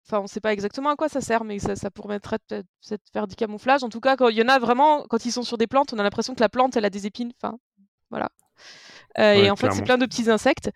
Enfin, 0.10 0.22
on 0.22 0.24
ne 0.24 0.28
sait 0.28 0.40
pas 0.40 0.54
exactement 0.54 0.90
à 0.90 0.96
quoi 0.96 1.08
ça 1.08 1.22
sert, 1.22 1.44
mais 1.44 1.60
ça, 1.60 1.76
ça 1.76 1.92
permettrait 1.92 2.40
peut-être 2.48 2.66
de 2.90 2.98
faire 3.14 3.28
du 3.28 3.36
camouflage. 3.36 3.84
En 3.84 3.90
tout 3.90 4.00
cas, 4.00 4.16
quand 4.16 4.30
il 4.30 4.38
y 4.38 4.42
en 4.42 4.48
a 4.48 4.58
vraiment, 4.58 5.06
quand 5.08 5.24
ils 5.26 5.32
sont 5.32 5.44
sur 5.44 5.60
des 5.60 5.68
plantes, 5.68 5.94
on 5.94 6.00
a 6.00 6.04
l'impression 6.04 6.34
que 6.34 6.42
la 6.42 6.50
plante, 6.50 6.76
elle 6.76 6.86
a 6.86 6.90
des 6.90 7.06
épines. 7.06 7.32
Enfin, 7.40 7.60
voilà. 8.10 8.30
Euh, 9.20 9.34
et 9.34 9.52
en 9.52 9.56
fait, 9.56 9.72
c'est 9.72 9.84
plein 9.84 10.00
de 10.00 10.08
petits 10.08 10.32
insectes. 10.32 10.72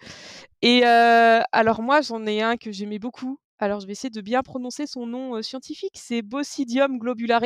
Et 0.61 0.85
euh, 0.85 1.41
alors 1.51 1.81
moi, 1.81 2.01
j'en 2.01 2.23
ai 2.27 2.43
un 2.43 2.57
que 2.57 2.71
j'aimais 2.71 2.99
beaucoup. 2.99 3.39
Alors, 3.57 3.79
je 3.79 3.87
vais 3.87 3.93
essayer 3.93 4.11
de 4.11 4.21
bien 4.21 4.43
prononcer 4.43 4.85
son 4.85 5.07
nom 5.07 5.41
scientifique. 5.41 5.95
C'est 5.95 6.21
Bosidium 6.21 6.99
globulare. 6.99 7.41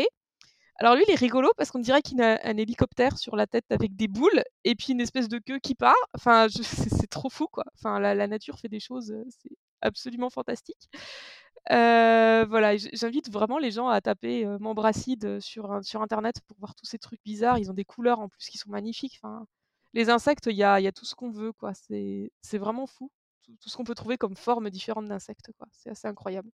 Alors 0.80 0.95
lui, 0.95 1.03
il 1.07 1.11
est 1.11 1.15
rigolo 1.15 1.49
parce 1.57 1.71
qu'on 1.71 1.80
dirait 1.80 2.01
qu'il 2.01 2.21
a 2.21 2.39
un 2.43 2.57
hélicoptère 2.57 3.17
sur 3.17 3.36
la 3.36 3.47
tête 3.47 3.65
avec 3.71 3.95
des 3.95 4.07
boules 4.07 4.43
et 4.63 4.75
puis 4.75 4.93
une 4.93 5.01
espèce 5.01 5.28
de 5.28 5.39
queue 5.39 5.59
qui 5.59 5.73
part. 5.75 5.95
Enfin, 6.13 6.47
c'est 6.61 7.09
trop 7.09 7.30
fou, 7.30 7.47
quoi. 7.47 7.63
Enfin, 7.75 7.99
la, 7.99 8.28
nature 8.28 8.59
fait 8.59 8.69
des 8.69 8.80
choses, 8.80 9.15
c'est 9.30 9.57
absolument 9.82 10.30
fantastique. 10.30 10.89
Euh, 11.71 12.45
voilà, 12.47 12.78
j'invite 12.93 13.32
vraiment 13.32 13.57
les 13.57 13.71
gens 13.71 13.89
à 13.89 13.99
taper 14.01 14.45
euh, 14.45 14.57
membracide 14.59 15.39
sur, 15.41 15.80
sur 15.84 16.01
internet 16.01 16.39
pour 16.47 16.57
voir 16.59 16.75
tous 16.75 16.86
ces 16.86 16.99
trucs 16.99 17.21
bizarres. 17.25 17.57
Ils 17.57 17.69
ont 17.71 17.73
des 17.73 17.86
couleurs 17.86 18.19
en 18.19 18.30
plus 18.30 18.47
qui 18.47 18.57
sont 18.57 18.69
magnifiques. 18.69 19.19
Enfin, 19.21 19.45
les 19.93 20.09
insectes, 20.09 20.45
il 20.47 20.55
y 20.55 20.63
a, 20.63 20.80
y 20.80 20.88
a, 20.88 20.91
tout 20.91 21.05
ce 21.05 21.15
qu'on 21.15 21.32
veut, 21.32 21.53
quoi. 21.53 21.73
C'est 21.73 22.57
vraiment 22.57 22.88
fou. 22.88 23.11
Tout, 23.61 23.69
ce 23.69 23.78
qu'on 23.78 23.84
peut 23.84 23.95
trouver 23.95 24.17
comme 24.17 24.36
forme 24.36 24.69
différente 24.69 25.07
d'insectes, 25.07 25.51
quoi. 25.57 25.67
C'est 25.71 25.89
assez 25.89 26.07
incroyable. 26.07 26.49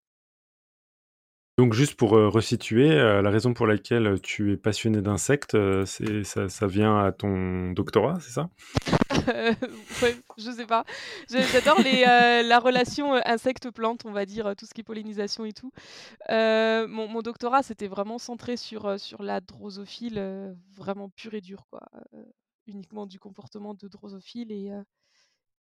Donc 1.60 1.74
juste 1.74 1.95
pour 1.95 2.12
resituer, 2.12 2.88
la 2.88 3.30
raison 3.30 3.53
pour 3.53 3.68
laquelle 3.68 4.22
tu 4.22 4.53
es 4.53 4.55
passionné 4.55 5.01
d'insectes, 5.01 5.57
c'est 5.84 6.24
ça, 6.24 6.68
vient 6.68 6.97
à 7.03 7.12
ton 7.12 7.72
doctorat, 7.72 8.18
c'est 8.22 8.32
ça? 8.32 8.49
Ouais, 9.28 10.16
Je 10.38 10.51
sais 10.51 10.66
pas. 10.66 10.86
J'adore 11.30 11.80
la 11.84 12.60
relation 12.60 13.14
insecte-plante, 13.26 14.03
on 14.05 14.14
va 14.14 14.26
dire, 14.26 14.53
tout 14.57 14.66
ce 14.66 14.74
qui 14.74 14.80
est 14.80 14.86
pollinisation 14.86 15.43
et 15.43 15.51
tout. 15.51 15.74
Mon, 16.30 17.22
doctorat, 17.22 17.62
c'était 17.62 17.89
vraiment 17.89 18.20
centré 18.20 18.55
sur, 18.55 18.95
la 19.20 19.41
drosophile, 19.41 20.55
vraiment 20.78 21.10
pure 21.10 21.34
et 21.34 21.41
dure, 21.41 21.66
quoi. 21.70 21.82
uniquement 22.68 23.05
du 23.05 23.20
comportement 23.20 23.74
de 23.74 23.89
drosophile 23.89 24.53
et, 24.53 24.72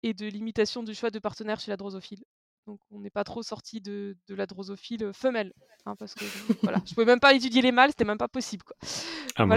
et 0.03 0.13
de 0.13 0.27
l'imitation 0.27 0.81
du 0.81 0.93
choix 0.93 1.11
de 1.11 1.19
partenaires 1.19 1.59
chez 1.59 1.71
la 1.71 1.77
drosophile. 1.77 2.23
Donc 2.67 2.79
on 2.91 2.99
n'est 2.99 3.09
pas 3.09 3.23
trop 3.23 3.41
sorti 3.41 3.81
de, 3.81 4.15
la 4.27 4.45
drosophile 4.45 5.11
femelle. 5.13 5.53
Hein, 5.85 5.95
parce 5.97 6.13
que 6.13 6.25
voilà, 6.61 6.81
je 6.85 6.93
pouvais 6.93 7.05
même 7.05 7.19
pas 7.19 7.33
étudier 7.33 7.61
les 7.61 7.71
mâles, 7.71 7.89
c'était 7.91 8.05
même 8.05 8.17
pas 8.17 8.27
possible. 8.27 8.63
Quoi. 8.63 8.75
Ah 9.35 9.45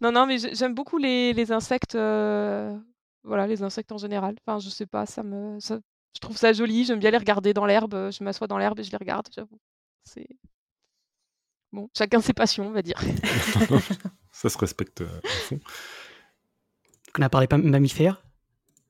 non, 0.00 0.10
non, 0.12 0.26
mais 0.26 0.38
j'aime 0.38 0.74
beaucoup 0.74 0.98
les, 0.98 1.52
insectes. 1.52 1.94
Euh, 1.94 2.76
voilà, 3.22 3.46
les 3.46 3.62
insectes 3.62 3.92
en 3.92 3.98
général. 3.98 4.34
Enfin, 4.44 4.58
je 4.58 4.70
sais 4.70 4.86
pas, 4.86 5.06
ça 5.06 5.22
me, 5.22 5.58
je 5.60 6.20
trouve 6.20 6.36
ça 6.36 6.52
joli. 6.52 6.84
J'aime 6.84 6.98
bien 6.98 7.10
les 7.10 7.18
regarder 7.18 7.54
dans 7.54 7.66
l'herbe. 7.66 8.10
Je 8.10 8.24
m'assois 8.24 8.46
dans 8.46 8.58
l'herbe 8.58 8.78
et 8.80 8.84
je 8.84 8.90
les 8.90 8.96
regarde. 8.96 9.28
J'avoue. 9.34 9.60
C'est 10.04 10.26
bon, 11.72 11.88
chacun 11.96 12.20
ses 12.20 12.32
passions, 12.32 12.66
on 12.68 12.72
va 12.72 12.82
dire. 12.82 13.00
ça 14.32 14.48
se 14.48 14.58
respecte 14.58 15.02
euh, 15.02 15.20
à 15.22 15.28
fond. 15.28 15.60
On 17.18 17.22
a 17.22 17.28
parlé 17.28 17.46
mammifères 17.50 18.22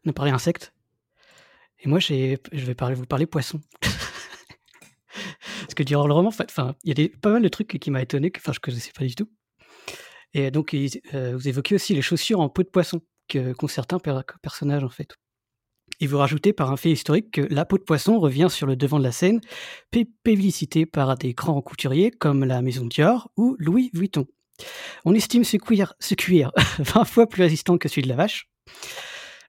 on 0.04 0.10
a 0.10 0.12
parlé 0.12 0.30
insectes. 0.30 0.72
Et 1.82 1.88
moi, 1.88 1.98
je 1.98 2.36
vais 2.52 2.74
parler, 2.74 2.94
vous 2.94 3.06
parler 3.06 3.26
poisson. 3.26 3.60
Parce 3.80 5.74
que 5.74 5.82
durant 5.82 6.06
le 6.06 6.12
roman, 6.12 6.28
enfin, 6.28 6.74
il 6.84 6.88
y 6.88 6.90
a 6.90 6.94
des, 6.94 7.08
pas 7.08 7.30
mal 7.30 7.42
de 7.42 7.48
trucs 7.48 7.78
qui 7.78 7.90
m'ont 7.90 7.98
étonné, 7.98 8.30
que 8.30 8.40
je 8.44 8.50
ne 8.50 8.54
connaissais 8.56 8.92
pas 8.96 9.04
du 9.04 9.14
tout. 9.14 9.30
Et 10.34 10.50
donc, 10.50 10.74
euh, 10.74 11.36
vous 11.36 11.48
évoquez 11.48 11.74
aussi 11.74 11.94
les 11.94 12.02
chaussures 12.02 12.40
en 12.40 12.48
peau 12.48 12.62
de 12.62 12.68
poisson 12.68 13.00
qu'ont 13.28 13.68
certains 13.68 13.98
personnages, 14.42 14.84
en 14.84 14.88
fait. 14.88 15.16
Et 16.00 16.06
vous 16.06 16.18
rajoutez 16.18 16.52
par 16.52 16.70
un 16.70 16.76
fait 16.76 16.90
historique 16.90 17.30
que 17.30 17.42
la 17.52 17.64
peau 17.64 17.76
de 17.76 17.82
poisson 17.82 18.18
revient 18.18 18.48
sur 18.50 18.66
le 18.66 18.76
devant 18.76 18.98
de 18.98 19.04
la 19.04 19.12
scène, 19.12 19.40
publicité 20.22 20.86
par 20.86 21.16
des 21.16 21.34
grands 21.34 21.60
couturiers 21.60 22.10
comme 22.10 22.44
la 22.44 22.62
Maison 22.62 22.86
Dior 22.86 23.30
ou 23.36 23.56
Louis 23.58 23.90
Vuitton. 23.92 24.26
On 25.04 25.14
estime 25.14 25.44
ce 25.44 25.56
cuir, 25.56 25.94
ce 26.00 26.14
cuir 26.14 26.52
20 26.78 27.04
fois 27.06 27.26
plus 27.26 27.42
résistant 27.42 27.78
que 27.78 27.88
celui 27.88 28.02
de 28.02 28.08
la 28.08 28.16
vache. 28.16 28.48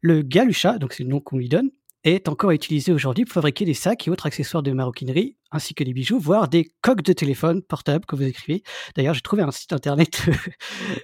Le 0.02 0.24
galucha, 0.24 0.80
donc 0.80 0.94
c'est 0.94 1.04
le 1.04 1.10
nom 1.10 1.20
qu'on 1.20 1.38
lui 1.38 1.48
donne, 1.48 1.70
est 2.04 2.28
encore 2.28 2.52
utilisé 2.52 2.92
aujourd'hui 2.92 3.26
pour 3.26 3.34
fabriquer 3.34 3.66
des 3.66 3.76
sacs 3.76 4.08
et 4.08 4.12
autres 4.12 4.26
accessoires 4.26 4.64
de 4.64 4.72
maroquinerie, 4.72 5.38
ainsi 5.52 5.76
que 5.76 5.84
des 5.84 5.94
bijoux, 5.94 6.20
voire 6.20 6.48
des 6.48 6.72
coques 6.82 7.04
de 7.04 7.14
téléphone 7.14 7.62
portables 7.62 8.06
que 8.06 8.16
vous 8.16 8.24
écrivez. 8.24 8.64
D'ailleurs, 8.96 9.14
j'ai 9.14 9.22
trouvé 9.22 9.44
un 9.44 9.52
site 9.52 9.74
internet 9.74 10.24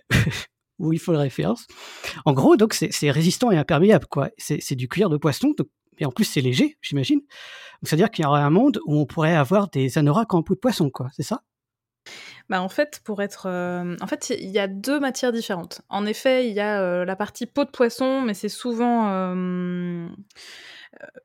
où 0.80 0.94
il 0.94 1.00
faut 1.00 1.12
la 1.14 1.20
référence. 1.20 1.68
En 2.26 2.34
gros, 2.34 2.58
donc 2.58 2.74
c'est 2.74 3.12
résistant 3.12 3.52
et 3.52 3.58
imperméable, 3.58 4.08
quoi. 4.10 4.30
C'est 4.38 4.76
du 4.76 4.88
cuir 4.88 5.10
de 5.10 5.18
poisson, 5.18 5.54
et 6.00 6.06
en 6.06 6.12
plus 6.12 6.26
c'est 6.26 6.42
léger, 6.42 6.78
j'imagine. 6.82 7.22
C'est-à-dire 7.84 8.10
qu'il 8.10 8.24
y 8.24 8.28
aurait 8.28 8.42
un 8.42 8.50
monde 8.50 8.80
où 8.88 8.98
on 8.98 9.06
pourrait 9.06 9.36
avoir 9.36 9.70
des 9.70 10.00
anoraks 10.00 10.34
en 10.34 10.42
peau 10.42 10.56
de 10.56 10.60
poisson, 10.60 10.90
quoi. 10.90 11.10
C'est 11.14 11.24
ça? 11.24 11.44
Bah 12.50 12.62
en 12.62 12.70
fait, 12.70 13.02
pour 13.04 13.22
être, 13.22 13.48
euh, 13.48 13.96
en 14.02 14.08
fait, 14.08 14.30
il 14.30 14.50
y 14.50 14.60
a 14.60 14.68
deux 14.68 15.00
matières 15.00 15.34
différentes. 15.34 15.82
En 15.90 16.06
effet, 16.06 16.48
il 16.48 16.54
y 16.54 16.62
a 16.62 16.82
euh, 16.82 17.06
la 17.06 17.18
partie 17.18 17.46
peau 17.46 17.66
de 17.66 17.70
poisson, 17.70 18.22
mais 18.22 18.34
c'est 18.34 18.48
souvent 18.50 19.10
euh, 19.10 20.08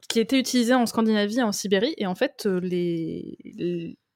qui 0.09 0.19
était 0.19 0.39
utilisé 0.39 0.75
en 0.75 0.85
Scandinavie, 0.87 1.41
en 1.41 1.53
Sibérie, 1.53 1.95
et 1.97 2.07
en 2.07 2.17
fait, 2.17 2.47
les, 2.47 3.39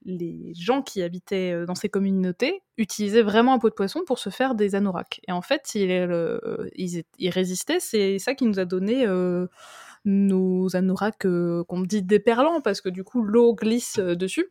les 0.05 0.53
gens 0.55 0.83
qui 0.83 1.01
habitaient 1.03 1.65
dans 1.65 1.77
ces 1.77 1.89
communautés 1.89 2.61
utilisaient 2.77 3.23
vraiment 3.23 3.55
un 3.55 3.59
peau 3.61 3.69
de 3.69 3.75
poisson 3.75 4.03
pour 4.05 4.19
se 4.19 4.31
faire 4.31 4.57
des 4.57 4.75
anoraks. 4.75 5.21
Et 5.29 5.33
en 5.33 5.43
fait, 5.43 5.75
ils, 5.77 7.05
ils, 7.19 7.31
résistaient. 7.31 7.81
C'est 7.81 8.19
ça 8.19 8.35
qui 8.35 8.47
nous 8.47 8.59
a 8.59 8.65
donné 8.65 9.07
nos 10.05 10.77
anoraks 10.77 11.27
qu'on 11.69 11.81
dit 11.83 12.03
déperlants 12.03 12.61
parce 12.61 12.81
que 12.81 12.89
du 12.89 13.05
coup 13.05 13.23
l'eau 13.23 13.55
glisse 13.55 13.99
dessus. 13.99 14.47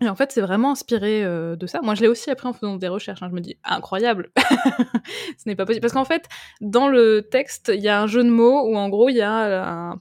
Et 0.00 0.08
en 0.08 0.16
fait, 0.16 0.32
c'est 0.32 0.40
vraiment 0.40 0.72
inspiré 0.72 1.22
de 1.22 1.66
ça. 1.66 1.80
Moi, 1.82 1.94
je 1.94 2.00
l'ai 2.00 2.08
aussi 2.08 2.28
appris 2.28 2.48
en 2.48 2.52
faisant 2.52 2.76
des 2.76 2.88
recherches. 2.88 3.22
Hein. 3.22 3.28
Je 3.30 3.34
me 3.34 3.40
dis, 3.40 3.56
incroyable, 3.62 4.32
ce 5.38 5.46
n'est 5.46 5.54
pas 5.54 5.66
possible. 5.66 5.82
Parce 5.82 5.92
qu'en 5.92 6.04
fait, 6.04 6.28
dans 6.60 6.88
le 6.88 7.22
texte, 7.22 7.70
il 7.72 7.80
y 7.80 7.88
a 7.88 8.02
un 8.02 8.08
jeu 8.08 8.24
de 8.24 8.28
mots 8.28 8.68
où, 8.68 8.76
en 8.76 8.88
gros, 8.88 9.08
il 9.08 9.16
y 9.16 9.22
a 9.22 9.92
un, 9.92 10.00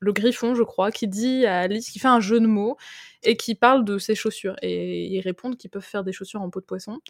le 0.00 0.12
griffon, 0.12 0.54
je 0.54 0.62
crois, 0.62 0.90
qui 0.90 1.08
dit 1.08 1.46
à 1.46 1.60
Alice, 1.60 1.90
qui 1.90 1.98
fait 1.98 2.08
un 2.08 2.20
jeu 2.20 2.40
de 2.40 2.46
mots 2.46 2.76
et 3.22 3.36
qui 3.36 3.54
parle 3.54 3.84
de 3.84 3.98
ses 3.98 4.14
chaussures. 4.14 4.56
Et 4.62 5.06
ils 5.06 5.20
répondent 5.20 5.56
qu'ils 5.56 5.70
peuvent 5.70 5.84
faire 5.84 6.04
des 6.04 6.12
chaussures 6.12 6.42
en 6.42 6.50
peau 6.50 6.60
de 6.60 6.64
poisson. 6.64 7.00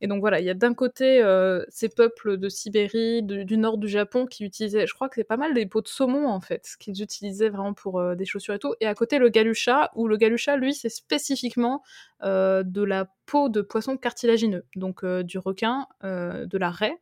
Et 0.00 0.08
donc 0.08 0.20
voilà, 0.20 0.40
il 0.40 0.46
y 0.46 0.50
a 0.50 0.54
d'un 0.54 0.74
côté 0.74 1.22
euh, 1.22 1.64
ces 1.68 1.88
peuples 1.88 2.36
de 2.36 2.48
Sibérie, 2.48 3.22
du 3.22 3.56
nord 3.56 3.78
du 3.78 3.88
Japon, 3.88 4.26
qui 4.26 4.44
utilisaient, 4.44 4.86
je 4.86 4.94
crois 4.94 5.08
que 5.08 5.14
c'est 5.16 5.24
pas 5.24 5.36
mal 5.36 5.54
des 5.54 5.66
peaux 5.66 5.82
de 5.82 5.88
saumon 5.88 6.28
en 6.28 6.40
fait, 6.40 6.76
qu'ils 6.80 7.00
utilisaient 7.02 7.48
vraiment 7.48 7.74
pour 7.74 8.00
euh, 8.00 8.14
des 8.14 8.24
chaussures 8.24 8.54
et 8.54 8.58
tout. 8.58 8.74
Et 8.80 8.86
à 8.86 8.94
côté 8.94 9.18
le 9.18 9.28
galusha, 9.28 9.90
où 9.94 10.08
le 10.08 10.16
galusha, 10.16 10.56
lui, 10.56 10.74
c'est 10.74 10.88
spécifiquement 10.88 11.82
euh, 12.22 12.62
de 12.64 12.82
la 12.82 13.08
peau 13.26 13.48
de 13.48 13.60
poisson 13.60 13.96
cartilagineux, 13.96 14.64
donc 14.74 15.04
du 15.04 15.38
requin, 15.38 15.86
de 16.02 16.58
la 16.58 16.70
raie. 16.70 16.98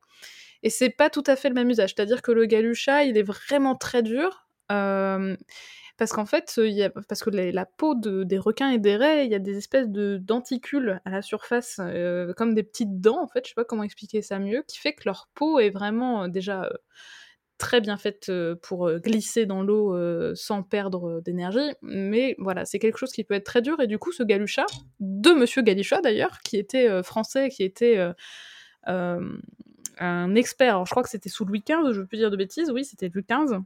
Et 0.62 0.70
c'est 0.70 0.90
pas 0.90 1.08
tout 1.08 1.22
à 1.26 1.36
fait 1.36 1.48
le 1.48 1.54
même 1.54 1.70
usage, 1.70 1.94
c'est-à-dire 1.94 2.20
que 2.20 2.32
le 2.32 2.44
galusha, 2.44 3.04
il 3.04 3.16
est 3.16 3.22
vraiment 3.22 3.76
très 3.76 4.02
dur, 4.02 4.47
parce 4.68 6.12
qu'en 6.12 6.26
fait, 6.26 6.60
parce 7.08 7.22
que 7.22 7.30
la, 7.30 7.66
peau 7.66 7.94
de, 7.94 8.22
des 8.22 8.38
requins 8.38 8.70
et 8.70 8.78
des 8.78 8.96
raies, 8.96 9.26
il 9.26 9.32
y 9.32 9.34
a 9.34 9.40
des 9.40 9.56
espèces 9.58 9.88
de 9.88 10.18
denticules 10.22 11.00
à 11.04 11.10
la 11.10 11.22
surface, 11.22 11.80
comme 12.36 12.54
des 12.54 12.62
petites 12.62 13.00
dents, 13.00 13.22
en 13.22 13.28
fait, 13.28 13.44
je 13.44 13.50
sais 13.50 13.54
pas 13.54 13.64
comment 13.64 13.82
expliquer 13.82 14.22
ça 14.22 14.38
mieux, 14.38 14.62
qui 14.68 14.78
fait 14.78 14.92
que 14.92 15.02
leur 15.06 15.28
peau 15.34 15.58
est 15.58 15.70
vraiment 15.70 16.28
déjà 16.28 16.70
très 17.58 17.80
bien 17.80 17.96
faite 17.96 18.30
pour 18.62 18.88
glisser 19.00 19.44
dans 19.44 19.64
l'eau 19.64 19.96
sans 20.36 20.62
perdre 20.62 21.20
d'énergie, 21.20 21.72
mais 21.82 22.36
voilà, 22.38 22.64
c'est 22.64 22.78
quelque 22.78 22.98
chose 22.98 23.10
qui 23.10 23.24
peut 23.24 23.34
être 23.34 23.46
très 23.46 23.62
dur, 23.62 23.80
et 23.80 23.88
du 23.88 23.98
coup, 23.98 24.12
ce 24.12 24.22
Galucha, 24.22 24.66
de 25.00 25.32
Monsieur 25.32 25.62
Galucha 25.62 26.00
d'ailleurs, 26.00 26.38
qui 26.44 26.58
était 26.58 27.02
français, 27.02 27.48
qui 27.48 27.64
était 27.64 27.98
un 28.86 30.34
expert, 30.36 30.84
je 30.86 30.90
crois 30.90 31.02
que 31.02 31.08
c'était 31.08 31.28
sous 31.28 31.44
Louis 31.44 31.64
XV, 31.68 31.92
je 31.92 32.02
plus 32.02 32.18
dire 32.18 32.30
de 32.30 32.36
bêtises, 32.36 32.70
oui, 32.70 32.84
c'était 32.84 33.10
Louis 33.12 33.24
XV, 33.28 33.58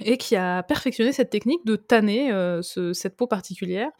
et 0.00 0.16
qui 0.16 0.36
a 0.36 0.62
perfectionné 0.62 1.12
cette 1.12 1.30
technique 1.30 1.64
de 1.64 1.76
tanner 1.76 2.32
euh, 2.32 2.62
cette 2.62 3.16
peau 3.16 3.26
particulière. 3.26 3.90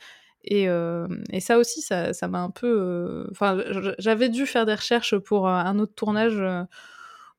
Et, 0.45 0.69
euh, 0.69 1.07
ça 1.41 1.59
aussi, 1.59 1.81
ça 1.81 2.29
m'a 2.29 2.41
un 2.41 2.51
peu. 2.51 2.67
Euh, 2.67 3.29
enfin, 3.31 3.59
j'avais 3.99 4.29
dû 4.29 4.47
faire 4.47 4.67
des 4.67 4.75
recherches 4.75 5.17
pour 5.17 5.49
un 5.49 5.79
autre 5.79 5.95
tournage 5.95 6.43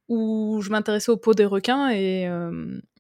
où 0.08 0.62
je 0.62 0.70
m'intéressais 0.70 1.12
aux 1.12 1.18
peaux 1.18 1.34
des 1.34 1.46
requins 1.46 1.90
et, 1.92 2.28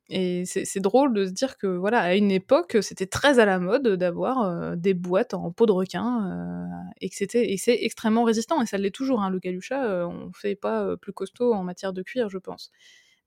et 0.09 0.45
c'est 0.45 0.79
drôle 0.79 1.13
de 1.13 1.25
se 1.25 1.31
dire 1.31 1.57
que 1.57 1.67
voilà, 1.67 2.01
à 2.01 2.15
une 2.15 2.31
époque, 2.31 2.77
c'était 2.81 3.07
très 3.07 3.39
à 3.39 3.45
la 3.45 3.57
mode 3.59 3.87
d'avoir 3.87 4.77
des 4.77 4.93
boîtes 4.93 5.33
en 5.33 5.51
peau 5.51 5.65
de 5.65 5.71
requin 5.71 6.67
et 7.01 7.09
que 7.09 7.15
c'était 7.15 7.51
et 7.51 7.57
c'est 7.57 7.77
extrêmement 7.81 8.23
résistant 8.23 8.61
et 8.61 8.67
ça 8.67 8.77
l'est 8.77 8.91
toujours. 8.91 9.21
Hein, 9.21 9.31
le 9.31 9.39
galucha, 9.39 10.07
on 10.07 10.31
fait 10.33 10.55
pas 10.55 10.97
plus 10.97 11.13
costaud 11.13 11.53
en 11.53 11.63
matière 11.63 11.93
de 11.93 12.03
cuir, 12.03 12.29
je 12.29 12.37
pense. 12.37 12.71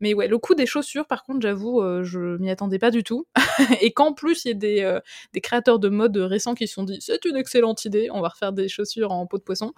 Mais 0.00 0.14
ouais, 0.14 0.28
le 0.28 0.38
coup 0.38 0.54
des 0.54 0.66
chaussures, 0.66 1.06
par 1.06 1.24
contre, 1.24 1.40
j'avoue, 1.40 1.80
euh, 1.80 2.04
je 2.04 2.36
m'y 2.38 2.50
attendais 2.50 2.78
pas 2.78 2.90
du 2.90 3.02
tout. 3.02 3.26
et 3.80 3.92
qu'en 3.92 4.12
plus, 4.12 4.44
il 4.44 4.52
y 4.52 4.54
des, 4.54 4.80
euh, 4.82 5.00
des, 5.32 5.40
créateurs 5.40 5.78
de 5.78 5.88
mode 5.88 6.16
récents 6.16 6.54
qui 6.54 6.68
se 6.68 6.74
sont 6.74 6.84
dit 6.84 6.98
c'est 7.00 7.24
une 7.24 7.36
excellente 7.36 7.84
idée, 7.84 8.08
on 8.12 8.20
va 8.20 8.28
refaire 8.28 8.52
des 8.52 8.68
chaussures 8.68 9.12
en 9.12 9.26
peau 9.26 9.38
de 9.38 9.42
poisson. 9.42 9.72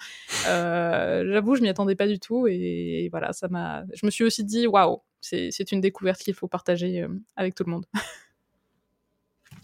Euh, 0.46 1.24
j'avoue, 1.32 1.54
je 1.54 1.62
m'y 1.62 1.68
attendais 1.68 1.96
pas 1.96 2.06
du 2.06 2.18
tout. 2.18 2.46
Et, 2.46 3.08
voilà, 3.10 3.32
ça 3.32 3.48
m'a. 3.48 3.84
Je 3.94 4.04
me 4.04 4.10
suis 4.10 4.24
aussi 4.24 4.44
dit 4.44 4.66
waouh, 4.66 5.02
c'est 5.20 5.72
une 5.72 5.80
découverte 5.80 6.20
qu'il 6.20 6.34
faut 6.34 6.48
partager 6.48 7.06
avec 7.36 7.54
tout 7.54 7.64
le 7.64 7.72
monde. 7.72 7.86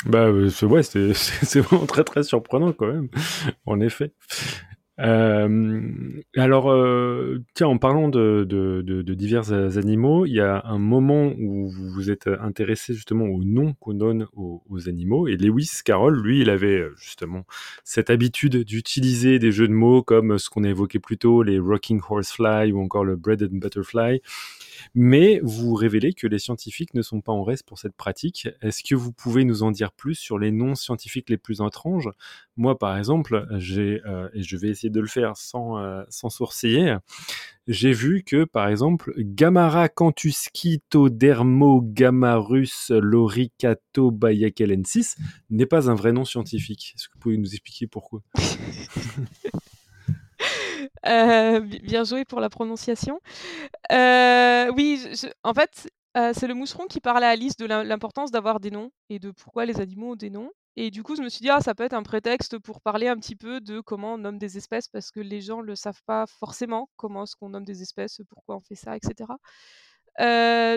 Bah 0.05 0.31
ouais, 0.31 0.49
c'est 0.83 1.61
vraiment 1.61 1.87
très 1.87 2.05
très 2.05 2.23
surprenant 2.23 2.73
quand 2.73 2.87
même, 2.87 3.09
en 3.65 3.81
effet. 3.81 4.13
Euh, 4.99 6.23
alors, 6.37 6.71
euh, 6.71 7.43
tiens, 7.55 7.67
en 7.69 7.77
parlant 7.77 8.09
de, 8.09 8.47
de, 8.49 8.83
de, 8.83 9.03
de, 9.03 9.15
divers 9.15 9.53
animaux, 9.53 10.25
il 10.25 10.33
y 10.33 10.41
a 10.41 10.63
un 10.65 10.79
moment 10.79 11.33
où 11.39 11.69
vous 11.69 11.91
vous 11.91 12.11
êtes 12.11 12.29
intéressé 12.41 12.95
justement 12.95 13.27
au 13.27 13.45
nom 13.45 13.75
qu'on 13.75 13.93
donne 13.93 14.27
aux, 14.35 14.63
aux, 14.71 14.89
animaux. 14.89 15.29
Et 15.29 15.37
Lewis 15.37 15.69
Carroll, 15.85 16.19
lui, 16.19 16.41
il 16.41 16.49
avait 16.49 16.79
euh, 16.79 16.95
justement 16.97 17.45
cette 17.85 18.09
habitude 18.09 18.65
d'utiliser 18.65 19.39
des 19.39 19.53
jeux 19.53 19.69
de 19.69 19.75
mots 19.75 20.03
comme 20.03 20.39
ce 20.39 20.49
qu'on 20.49 20.65
a 20.65 20.69
évoqué 20.69 20.99
plus 20.99 21.19
tôt, 21.19 21.43
les 21.43 21.59
rocking 21.59 22.01
horsefly 22.09 22.73
ou 22.73 22.81
encore 22.81 23.05
le 23.05 23.17
bread 23.17 23.43
and 23.43 23.57
butterfly. 23.59 24.23
Mais 24.95 25.41
vous 25.43 25.75
révélez 25.75 26.13
que 26.13 26.27
les 26.27 26.39
scientifiques 26.39 26.95
ne 26.95 27.03
sont 27.03 27.21
pas 27.21 27.33
en 27.33 27.45
reste 27.45 27.67
pour 27.67 27.79
cette 27.79 27.97
pratique. 27.97 28.49
Est-ce 28.63 28.83
que 28.83 28.95
vous 28.95 29.13
pouvez 29.13 29.45
nous 29.45 29.63
en 29.63 29.71
dire 29.71 29.93
plus 29.93 30.15
sur 30.15 30.39
les 30.39 30.51
noms 30.51 30.75
scientifiques 30.75 31.31
les 31.31 31.37
plus 31.37 31.61
étranges? 31.61 32.11
Moi, 32.57 32.79
par 32.79 32.97
exemple, 32.97 33.47
j'ai, 33.59 34.01
euh, 34.07 34.29
et 34.33 34.43
je 34.43 34.57
vais 34.57 34.69
essayer 34.69 34.91
de 34.91 35.01
le 35.01 35.07
faire 35.07 35.37
sans, 35.37 35.79
euh, 35.79 36.03
sans 36.09 36.31
sourciller, 36.31 36.97
j'ai 37.67 37.93
vu 37.93 38.23
que, 38.23 38.45
par 38.45 38.69
exemple, 38.69 39.13
Gamara 39.19 39.89
Gamarus 41.83 42.91
loricato 42.91 44.11
bayakelensis 44.13 45.17
n'est 45.51 45.67
pas 45.67 45.91
un 45.91 45.95
vrai 45.95 46.13
nom 46.13 46.25
scientifique. 46.25 46.95
Est-ce 46.95 47.09
que 47.09 47.15
vous 47.15 47.21
pouvez 47.21 47.39
nous 47.39 47.53
expliquer 47.53 47.87
pourquoi? 47.87 48.23
Euh, 51.07 51.61
bien 51.61 52.05
joué 52.05 52.25
pour 52.25 52.41
la 52.41 52.49
prononciation. 52.51 53.21
Euh, 53.93 54.71
oui, 54.77 55.01
en 55.45 55.55
fait, 55.55 55.89
euh, 56.17 56.33
c'est 56.35 56.49
le 56.49 56.55
mousseron 56.55 56.87
qui 56.87 57.01
parle 57.01 57.23
à 57.25 57.29
Alice 57.29 57.57
de 57.57 57.67
l'importance 57.67 58.31
d'avoir 58.31 58.61
des 58.61 58.71
noms 58.71 58.91
et 59.09 59.19
de 59.19 59.31
pourquoi 59.31 59.67
les 59.67 59.81
animaux 59.81 60.13
ont 60.13 60.17
des 60.17 60.31
noms. 60.31 60.51
Et 60.77 60.91
du 60.91 61.03
coup, 61.03 61.17
je 61.17 61.23
me 61.23 61.29
suis 61.29 61.41
dit, 61.41 61.51
ah, 61.51 61.61
ça 61.61 61.75
peut 61.75 61.85
être 61.85 61.95
un 61.95 62.03
prétexte 62.03 62.59
pour 62.59 62.81
parler 62.81 63.09
un 63.09 63.17
petit 63.17 63.37
peu 63.37 63.61
de 63.61 63.81
comment 63.81 64.15
on 64.15 64.19
nomme 64.19 64.39
des 64.39 64.59
espèces, 64.59 64.89
parce 64.89 65.11
que 65.11 65.21
les 65.21 65.41
gens 65.41 65.63
ne 65.63 65.67
le 65.67 65.77
savent 65.77 66.03
pas 66.07 66.27
forcément, 66.27 66.91
comment 66.97 67.25
est-ce 67.25 67.37
qu'on 67.37 67.51
nomme 67.51 67.65
des 67.65 67.83
espèces, 67.83 68.21
pourquoi 68.29 68.57
on 68.57 68.61
fait 68.61 68.75
ça, 68.75 68.97
etc. 68.97 69.31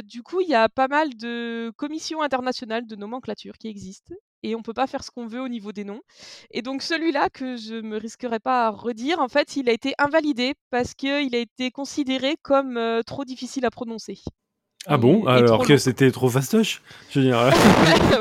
du 0.04 0.24
coup, 0.24 0.42
il 0.42 0.50
y 0.50 0.56
a 0.56 0.70
pas 0.70 0.88
mal 0.88 1.16
de 1.18 1.72
commissions 1.78 2.22
internationales 2.22 2.86
de 2.88 2.96
nomenclature 2.96 3.58
qui 3.58 3.68
existent 3.68 4.16
et 4.44 4.56
on 4.56 4.62
peut 4.62 4.74
pas 4.74 4.88
faire 4.88 5.04
ce 5.04 5.12
qu'on 5.12 5.28
veut 5.28 5.42
au 5.42 5.48
niveau 5.48 5.72
des 5.72 5.84
noms. 5.84 6.02
Et 6.52 6.62
donc 6.62 6.82
celui-là 6.82 7.30
que 7.30 7.58
je 7.58 7.76
me 7.76 7.98
risquerai 7.98 8.40
pas 8.40 8.68
à 8.68 8.70
redire, 8.70 9.20
en 9.20 9.28
fait, 9.28 9.56
il 9.56 9.70
a 9.70 9.74
été 9.74 9.94
invalidé 9.98 10.54
parce 10.70 10.94
qu'il 10.94 11.36
a 11.36 11.40
été 11.40 11.72
considéré 11.72 12.36
comme 12.42 12.80
trop 13.06 13.26
difficile 13.26 13.66
à 13.66 13.70
prononcer. 13.70 14.20
Ah 14.86 14.98
bon? 14.98 15.26
Alors 15.26 15.66
que 15.66 15.78
c'était 15.78 16.10
trop 16.10 16.30
fastoche 16.30 16.82
Je 17.10 17.20
veux 17.20 17.26
dire. 17.26 17.38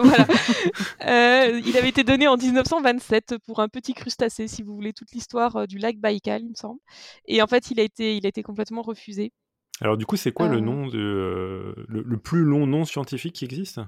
voilà. 0.02 1.48
il 1.50 1.76
avait 1.76 1.88
été 1.88 2.02
donné 2.02 2.26
en 2.26 2.36
1927 2.36 3.36
pour 3.46 3.60
un 3.60 3.68
petit 3.68 3.94
crustacé, 3.94 4.48
si 4.48 4.62
vous 4.62 4.74
voulez 4.74 4.92
toute 4.92 5.12
l'histoire 5.12 5.68
du 5.68 5.78
lac 5.78 5.98
Baïkal, 5.98 6.42
il 6.42 6.50
me 6.50 6.54
semble. 6.54 6.80
Et 7.26 7.42
en 7.42 7.46
fait, 7.46 7.70
il 7.70 7.78
a 7.78 7.84
été, 7.84 8.16
il 8.16 8.26
a 8.26 8.28
été 8.28 8.42
complètement 8.42 8.82
refusé. 8.82 9.32
Alors 9.80 9.96
du 9.96 10.06
coup, 10.06 10.16
c'est 10.16 10.32
quoi 10.32 10.48
le 10.48 10.60
nom 10.60 10.88
de 10.88 11.74
le, 11.88 12.16
plus 12.18 12.42
long 12.42 12.66
nom 12.66 12.84
scientifique 12.84 13.34
qui 13.34 13.44
existe? 13.44 13.80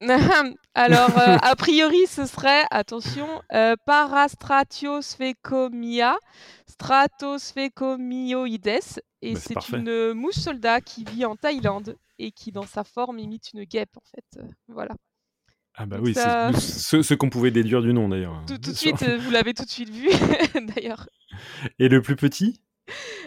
Alors, 0.74 1.18
euh, 1.18 1.36
a 1.40 1.56
priori, 1.56 2.06
ce 2.06 2.26
serait, 2.26 2.64
attention, 2.70 3.42
euh, 3.52 3.74
Parastratiosphecomia 3.86 6.18
stratosphécomioides. 6.66 9.00
Et 9.22 9.34
bah, 9.34 9.40
c'est 9.40 9.70
une 9.70 10.12
mouche 10.12 10.34
soldat 10.34 10.80
qui 10.80 11.04
vit 11.04 11.24
en 11.24 11.36
Thaïlande 11.36 11.96
et 12.18 12.32
qui, 12.32 12.50
dans 12.52 12.66
sa 12.66 12.84
forme, 12.84 13.18
imite 13.18 13.54
une 13.54 13.64
guêpe, 13.64 13.96
en 13.96 14.04
fait. 14.04 14.26
Euh, 14.38 14.42
voilà. 14.68 14.94
Ah 15.76 15.86
bah 15.86 15.96
oui, 16.00 16.14
c'est 16.14 16.52
ce, 17.02 17.14
qu'on 17.14 17.30
pouvait 17.30 17.50
déduire 17.50 17.82
du 17.82 17.92
nom, 17.92 18.08
d'ailleurs. 18.08 18.44
Tout, 18.46 18.58
tout 18.58 18.70
de 18.72 18.76
suite, 18.76 19.02
vous 19.02 19.30
l'avez 19.30 19.54
tout 19.54 19.64
de 19.64 19.70
suite 19.70 19.90
vu, 19.90 20.08
d'ailleurs. 20.74 21.08
Et 21.78 21.88
le 21.88 22.02
plus 22.02 22.16
petit? 22.16 22.60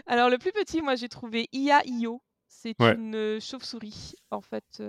Alors, 0.06 0.30
le 0.30 0.38
plus 0.38 0.52
petit, 0.52 0.82
moi, 0.82 0.96
j'ai 0.96 1.10
trouvé 1.10 1.48
Ia-Io. 1.52 2.22
C'est 2.60 2.76
une 2.80 3.40
chauve-souris, 3.40 4.16
en 4.32 4.42
fait, 4.42 4.82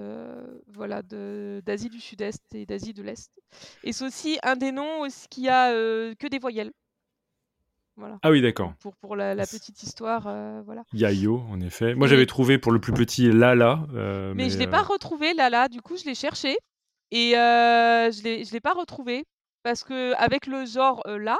voilà, 0.68 1.02
d'Asie 1.02 1.90
du 1.90 2.00
Sud-Est 2.00 2.54
et 2.54 2.64
d'Asie 2.64 2.94
de 2.94 3.02
l'Est. 3.02 3.30
Et 3.84 3.92
c'est 3.92 4.06
aussi 4.06 4.38
un 4.42 4.56
des 4.56 4.72
noms 4.72 5.06
qui 5.28 5.50
a 5.50 5.70
que 6.14 6.28
des 6.28 6.38
voyelles. 6.38 6.72
Voilà. 7.96 8.18
Ah 8.22 8.30
oui, 8.30 8.40
d'accord. 8.40 8.72
Pour, 8.80 8.96
pour 8.96 9.16
la, 9.16 9.34
petite 9.36 9.82
histoire, 9.82 10.22
voilà. 10.64 10.84
Yayo, 10.94 11.42
en 11.50 11.60
effet. 11.60 11.94
Moi, 11.94 12.08
j'avais 12.08 12.24
trouvé 12.24 12.56
pour 12.56 12.72
le 12.72 12.80
plus 12.80 12.94
petit 12.94 13.30
Lala. 13.30 13.86
mais, 14.34 14.48
je 14.48 14.54
ne 14.54 14.60
l'ai 14.60 14.66
pas 14.66 14.82
retrouvé, 14.82 15.34
Lala. 15.34 15.68
Du 15.68 15.82
coup, 15.82 15.98
je 15.98 16.06
l'ai 16.06 16.14
cherché. 16.14 16.56
Et 17.10 17.32
je 17.32 18.22
ne 18.22 18.50
l'ai 18.50 18.60
pas 18.60 18.72
retrouvé. 18.72 19.26
Parce 19.62 19.84
que 19.84 20.14
avec 20.14 20.46
le 20.46 20.64
genre 20.64 21.02
là, 21.06 21.36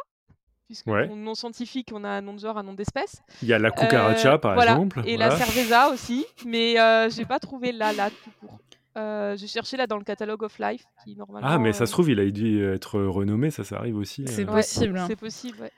puisque 0.69 0.87
ouais. 0.87 1.09
nom 1.09 1.35
scientifique, 1.35 1.89
on 1.95 2.05
a 2.05 2.11
un 2.11 2.21
nom 2.21 2.35
de 2.35 2.41
genre, 2.41 2.59
un 2.59 2.63
nom 2.63 2.75
d'espèce. 2.75 3.23
Il 3.43 3.49
y 3.49 3.55
a 3.55 3.59
la 3.59 3.71
cucaracha, 3.71 4.35
euh, 4.35 4.39
par 4.39 4.63
exemple. 4.63 5.01
Et 5.07 5.17
la 5.17 5.31
cerveza 5.31 5.89
aussi, 5.89 6.27
mais 6.45 6.79
euh, 6.79 7.09
j'ai 7.09 7.25
pas 7.25 7.39
trouvé 7.39 7.73
la 7.73 7.95
là 7.95 8.11
tout 8.11 8.31
court. 8.39 8.59
Euh, 8.99 9.35
j'ai 9.39 9.47
cherché 9.47 9.79
là 9.79 9.87
dans 9.87 9.97
le 9.97 10.05
catalogue 10.05 10.43
of 10.43 10.59
life, 10.59 10.85
qui 11.03 11.17
normalement. 11.17 11.49
Ah, 11.51 11.59
mais 11.59 11.73
ça 11.73 11.87
se 11.87 11.93
trouve, 11.93 12.11
il 12.11 12.21
a 12.21 12.31
dû 12.31 12.63
être 12.67 13.01
renommé, 13.01 13.51
ça, 13.51 13.65
ça 13.65 13.77
arrive 13.77 13.97
aussi. 13.97 14.25
C'est 14.27 14.45
possible. 14.45 14.99
Hein. 14.99 15.07
C'est 15.09 15.17
possible, 15.17 15.59
ouais. 15.63 15.73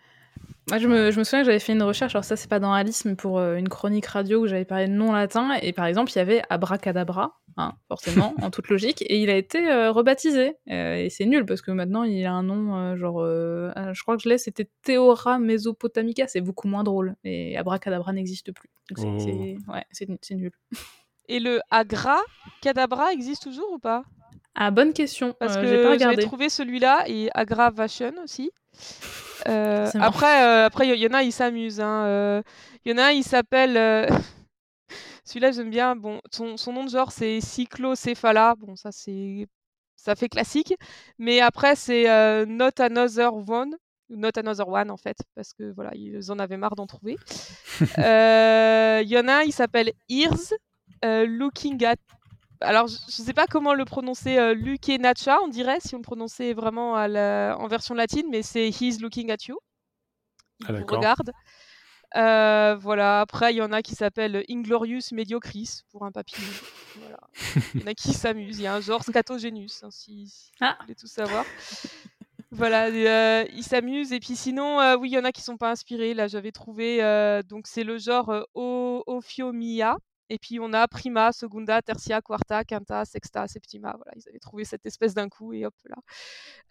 Moi, 0.71 0.79
je 0.79 0.89
me, 0.89 1.11
je 1.11 1.19
me, 1.19 1.25
souviens 1.25 1.41
que 1.41 1.47
j'avais 1.47 1.59
fait 1.59 1.73
une 1.73 1.83
recherche, 1.83 2.15
alors 2.15 2.25
ça, 2.25 2.37
c'est 2.37 2.49
pas 2.49 2.61
dans 2.61 2.73
Alice, 2.73 3.05
mais 3.05 3.17
pour 3.17 3.41
une 3.41 3.69
chronique 3.69 4.07
radio 4.07 4.43
où 4.43 4.47
j'avais 4.47 4.65
parlé 4.65 4.87
de 4.87 4.93
nom 4.93 5.13
latin, 5.13 5.53
et 5.63 5.73
par 5.73 5.87
exemple, 5.87 6.13
il 6.13 6.17
y 6.17 6.21
avait 6.21 6.43
abracadabra, 6.49 7.41
hein, 7.57 7.75
forcément, 7.89 8.35
en 8.43 8.51
toute 8.51 8.69
logique, 8.69 9.03
et 9.03 9.19
il 9.21 9.31
a 9.31 9.37
été 9.37 9.59
rebaptisé. 9.89 10.55
et 10.67 11.09
c'est 11.11 11.27
nul 11.27 11.45
parce 11.45 11.61
que 11.61 11.71
maintenant 11.73 12.05
il 12.05 12.25
a 12.25 12.33
un 12.33 12.43
nom 12.43 12.97
genre, 12.97 13.25
je 13.25 14.03
crois 14.03 14.17
que 14.17 14.23
je 14.23 14.29
l'ai, 14.29 14.39
c'était 14.39 14.69
Theora 14.85 15.39
Mesopotamica, 15.39 16.29
c'est 16.29 16.41
beaucoup 16.41 16.69
moins 16.69 16.85
drôle. 16.85 17.17
Et 17.25 17.57
Abracadabra 17.57 18.13
n'existe 18.13 18.53
plus. 18.53 18.71
c'est 18.97 19.07
oh. 19.07 19.73
ouais, 19.73 19.85
c'est 19.91 20.35
nul. 20.35 20.53
Et 21.29 21.39
le 21.39 21.61
Agra 21.71 22.19
Cadabra 22.61 23.13
existe 23.13 23.45
toujours 23.45 23.71
ou 23.73 23.79
pas? 23.79 24.03
Ah, 24.57 24.73
bonne 24.73 24.93
question. 24.93 25.35
Parce 25.39 25.57
que 25.57 25.65
j'ai 25.67 26.17
trouvé 26.25 26.49
celui-là 26.49 27.05
et 27.07 27.31
Aggravation 27.35 28.13
aussi. 28.25 28.51
Euh, 29.49 29.91
après, 30.01 30.45
euh, 30.45 30.67
après, 30.67 30.89
il 30.89 31.01
y, 31.01 31.07
en 31.07 31.15
a, 31.15 31.23
ils 31.23 31.33
s'amusent. 31.33 31.81
Hein. 31.81 32.05
Euh, 32.05 32.43
il 32.85 32.93
y 32.93 32.95
en 32.95 32.99
a 32.99 33.13
il 33.13 33.25
s'appelle. 33.25 34.09
Celui-là, 35.25 35.53
j'aime 35.53 35.71
bien. 35.71 35.97
Bon, 35.97 36.21
son, 36.33 36.57
son, 36.57 36.73
nom 36.73 36.85
de 36.85 36.91
genre, 36.91 37.13
c'est 37.13 37.41
Cyclocéphala. 37.41 38.55
Bon, 38.59 38.77
ça, 38.77 38.91
c'est. 38.93 39.47
Ça 39.97 40.15
fait 40.15 40.31
classique. 40.31 40.75
Mais 41.19 41.41
après, 41.41 41.77
c'est 41.77 42.05
Not 42.47 42.81
Another 42.81 43.35
One. 43.35 43.77
Not 44.09 44.31
Another 44.37 44.69
One, 44.69 44.91
en 44.91 44.97
fait. 44.97 45.19
Parce 45.35 45.53
que 45.53 45.73
voilà, 45.75 45.91
ils 45.95 46.33
en 46.33 46.39
avaient 46.39 46.57
marre 46.57 46.75
d'en 46.75 46.87
trouver. 46.87 47.17
Il 47.81 47.87
y 47.99 49.19
en 49.19 49.29
a 49.29 49.45
il 49.45 49.53
s'appelle 49.53 49.93
Ears. 50.09 50.55
looking 51.03 51.85
at 51.85 51.97
alors 52.61 52.87
je 52.89 52.95
ne 52.95 53.27
sais 53.27 53.33
pas 53.33 53.47
comment 53.47 53.75
le 53.75 53.85
prononcer, 53.85 54.39
euh, 54.39 54.55
Nacha, 54.99 55.39
on 55.43 55.49
dirait, 55.49 55.79
si 55.81 55.95
on 55.95 55.99
le 55.99 56.03
prononçait 56.03 56.53
vraiment 56.53 56.95
en 56.95 57.69
version 57.69 57.95
latine, 57.95 58.27
mais 58.31 58.43
c'est 58.43 58.69
He's 58.69 59.01
looking 59.01 59.31
at 59.31 59.47
you. 59.49 59.59
Il 60.69 60.77
ah, 60.77 60.85
regarde. 60.87 61.33
Euh, 62.17 62.77
voilà. 62.77 63.21
Après, 63.21 63.53
il 63.53 63.57
y 63.57 63.63
en 63.63 63.73
a 63.73 63.83
qui 63.83 63.95
s'appellent 63.95 64.45
Inglorious 64.49 65.13
Mediocris 65.13 65.83
pour 65.91 66.05
un 66.05 66.13
papillon. 66.13 66.49
Voilà. 66.97 67.19
Il 67.75 67.81
y 67.81 67.85
en 67.85 67.87
a 67.87 67.95
qui 67.95 68.13
s'amusent. 68.13 68.59
Il 68.59 68.63
y 68.63 68.67
a 68.67 68.75
un 68.75 68.81
genre 68.81 69.03
Scatogénus, 69.03 69.83
hein, 69.85 69.91
si, 69.91 70.51
ah. 70.61 70.77
vous 70.79 70.85
voulez 70.85 70.95
tout 70.97 71.07
savoir. 71.07 71.45
voilà, 72.51 72.87
euh, 72.87 73.45
ils 73.53 73.63
s'amusent. 73.63 74.13
Et 74.13 74.21
puis 74.21 74.37
sinon, 74.37 74.81
euh, 74.81 74.97
oui, 74.97 75.11
il 75.11 75.13
y 75.13 75.19
en 75.19 75.25
a 75.25 75.33
qui 75.33 75.43
sont 75.43 75.57
pas 75.57 75.71
inspirés. 75.71 76.15
Là, 76.15 76.27
j'avais 76.27 76.53
trouvé, 76.53 77.03
euh, 77.03 77.43
donc 77.43 77.67
c'est 77.67 77.85
le 77.85 77.99
genre 77.99 78.47
Ophiomia. 78.55 79.97
Et 80.31 80.39
puis 80.39 80.61
on 80.61 80.73
a 80.73 80.87
prima, 80.87 81.33
segunda, 81.33 81.83
tertia, 81.83 82.23
quarta, 82.23 82.65
quinta, 82.65 83.05
sexta, 83.05 83.49
septima. 83.49 83.95
Voilà, 83.97 84.13
ils 84.17 84.29
avaient 84.29 84.39
trouvé 84.39 84.65
cette 84.65 84.87
espèce 84.87 85.13
d'un 85.13 85.29
coup 85.29 85.53
et 85.53 85.67
hop 85.67 85.75
là. 85.85 85.97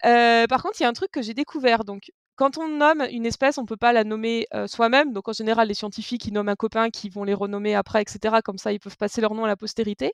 Euh, 0.06 0.48
par 0.48 0.64
contre, 0.64 0.80
il 0.80 0.84
y 0.84 0.86
a 0.86 0.90
un 0.90 0.94
truc 0.94 1.12
que 1.12 1.22
j'ai 1.22 1.34
découvert. 1.34 1.84
Donc, 1.84 2.12
quand 2.38 2.58
on 2.58 2.70
nomme 2.70 3.06
une 3.12 3.26
espèce, 3.26 3.58
on 3.58 3.64
ne 3.64 3.68
peut 3.68 3.78
pas 3.78 3.92
la 3.92 4.06
nommer 4.06 4.48
euh, 4.54 4.66
soi-même. 4.66 5.12
Donc, 5.12 5.28
en 5.28 5.34
général, 5.34 5.68
les 5.68 5.74
scientifiques, 5.74 6.26
ils 6.26 6.34
nomment 6.34 6.48
un 6.48 6.56
copain 6.56 6.90
qui 6.90 7.10
vont 7.10 7.26
les 7.26 7.34
renommer 7.34 7.76
après, 7.76 8.02
etc. 8.02 8.38
Comme 8.44 8.58
ça, 8.58 8.72
ils 8.72 8.80
peuvent 8.80 8.98
passer 8.98 9.20
leur 9.20 9.36
nom 9.36 9.44
à 9.44 9.48
la 9.48 9.58
postérité. 9.58 10.14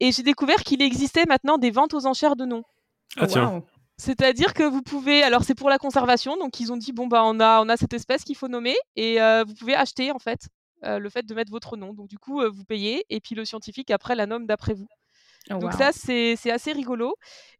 Et 0.00 0.10
j'ai 0.10 0.24
découvert 0.24 0.64
qu'il 0.64 0.82
existait 0.82 1.24
maintenant 1.28 1.58
des 1.58 1.70
ventes 1.70 1.94
aux 1.94 2.04
enchères 2.06 2.34
de 2.34 2.46
noms. 2.46 2.64
Ah, 3.16 3.28
tiens. 3.28 3.62
C'est-à-dire 3.96 4.54
que 4.54 4.64
vous 4.64 4.82
pouvez, 4.82 5.22
alors 5.22 5.44
c'est 5.44 5.54
pour 5.54 5.70
la 5.70 5.78
conservation, 5.78 6.36
donc 6.36 6.58
ils 6.58 6.72
ont 6.72 6.76
dit 6.76 6.92
bon 6.92 7.06
bah 7.06 7.22
on 7.24 7.38
a 7.38 7.62
on 7.62 7.68
a 7.68 7.76
cette 7.76 7.92
espèce 7.92 8.24
qu'il 8.24 8.34
faut 8.34 8.48
nommer 8.48 8.74
et 8.96 9.20
euh, 9.22 9.44
vous 9.46 9.54
pouvez 9.54 9.76
acheter 9.76 10.10
en 10.10 10.18
fait 10.18 10.48
euh, 10.84 10.98
le 10.98 11.10
fait 11.10 11.24
de 11.24 11.34
mettre 11.34 11.50
votre 11.50 11.76
nom. 11.76 11.94
Donc 11.94 12.08
du 12.08 12.18
coup, 12.18 12.40
euh, 12.40 12.50
vous 12.50 12.64
payez 12.64 13.04
et 13.08 13.20
puis 13.20 13.34
le 13.34 13.44
scientifique 13.44 13.90
après 13.90 14.16
la 14.16 14.26
nomme 14.26 14.46
d'après 14.46 14.74
vous. 14.74 14.88
Oh, 15.50 15.58
Donc 15.58 15.72
ça, 15.72 15.92
c'est 15.92 16.50
assez 16.50 16.72
rigolo. 16.72 17.14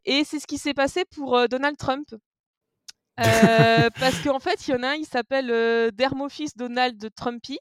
Et 0.04 0.24
c'est 0.24 0.40
ce 0.40 0.46
qui 0.46 0.58
s'est 0.58 0.74
passé 0.74 1.04
pour 1.04 1.36
euh, 1.36 1.46
Donald 1.46 1.76
Trump. 1.76 2.08
parce 3.16 4.20
qu'en 4.24 4.40
fait, 4.40 4.66
il 4.66 4.70
y 4.72 4.74
en 4.74 4.82
a 4.82 4.88
un, 4.88 4.94
il 4.94 5.04
s'appelle 5.04 5.92
Dermophis 5.92 6.50
Donald 6.56 7.14
Trumpy. 7.14 7.58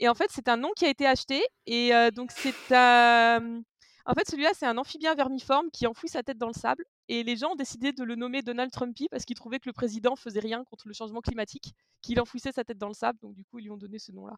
Et 0.00 0.08
en 0.08 0.14
fait, 0.14 0.30
c'est 0.30 0.48
un 0.48 0.56
nom 0.56 0.70
qui 0.76 0.84
a 0.84 0.88
été 0.88 1.06
acheté. 1.06 1.42
Et 1.66 1.92
donc, 2.14 2.30
c'est 2.32 2.74
un. 2.74 3.62
En 4.04 4.14
fait, 4.14 4.28
celui-là, 4.28 4.50
c'est 4.54 4.66
un 4.66 4.76
amphibien 4.76 5.14
vermiforme 5.14 5.70
qui 5.70 5.86
enfouit 5.86 6.08
sa 6.08 6.22
tête 6.22 6.36
dans 6.36 6.48
le 6.48 6.52
sable. 6.52 6.84
Et 7.08 7.22
les 7.22 7.36
gens 7.36 7.52
ont 7.52 7.56
décidé 7.56 7.92
de 7.92 8.04
le 8.04 8.16
nommer 8.16 8.42
Donald 8.42 8.70
Trumpy 8.70 9.08
parce 9.08 9.24
qu'ils 9.24 9.36
trouvaient 9.36 9.60
que 9.60 9.68
le 9.68 9.72
président 9.72 10.16
faisait 10.16 10.40
rien 10.40 10.64
contre 10.64 10.88
le 10.88 10.94
changement 10.94 11.20
climatique, 11.20 11.74
qu'il 12.02 12.20
enfouissait 12.20 12.52
sa 12.52 12.64
tête 12.64 12.78
dans 12.78 12.88
le 12.88 12.94
sable. 12.94 13.18
Donc, 13.20 13.34
du 13.34 13.44
coup, 13.44 13.60
ils 13.60 13.64
lui 13.64 13.70
ont 13.70 13.76
donné 13.76 13.98
ce 13.98 14.12
nom-là. 14.12 14.34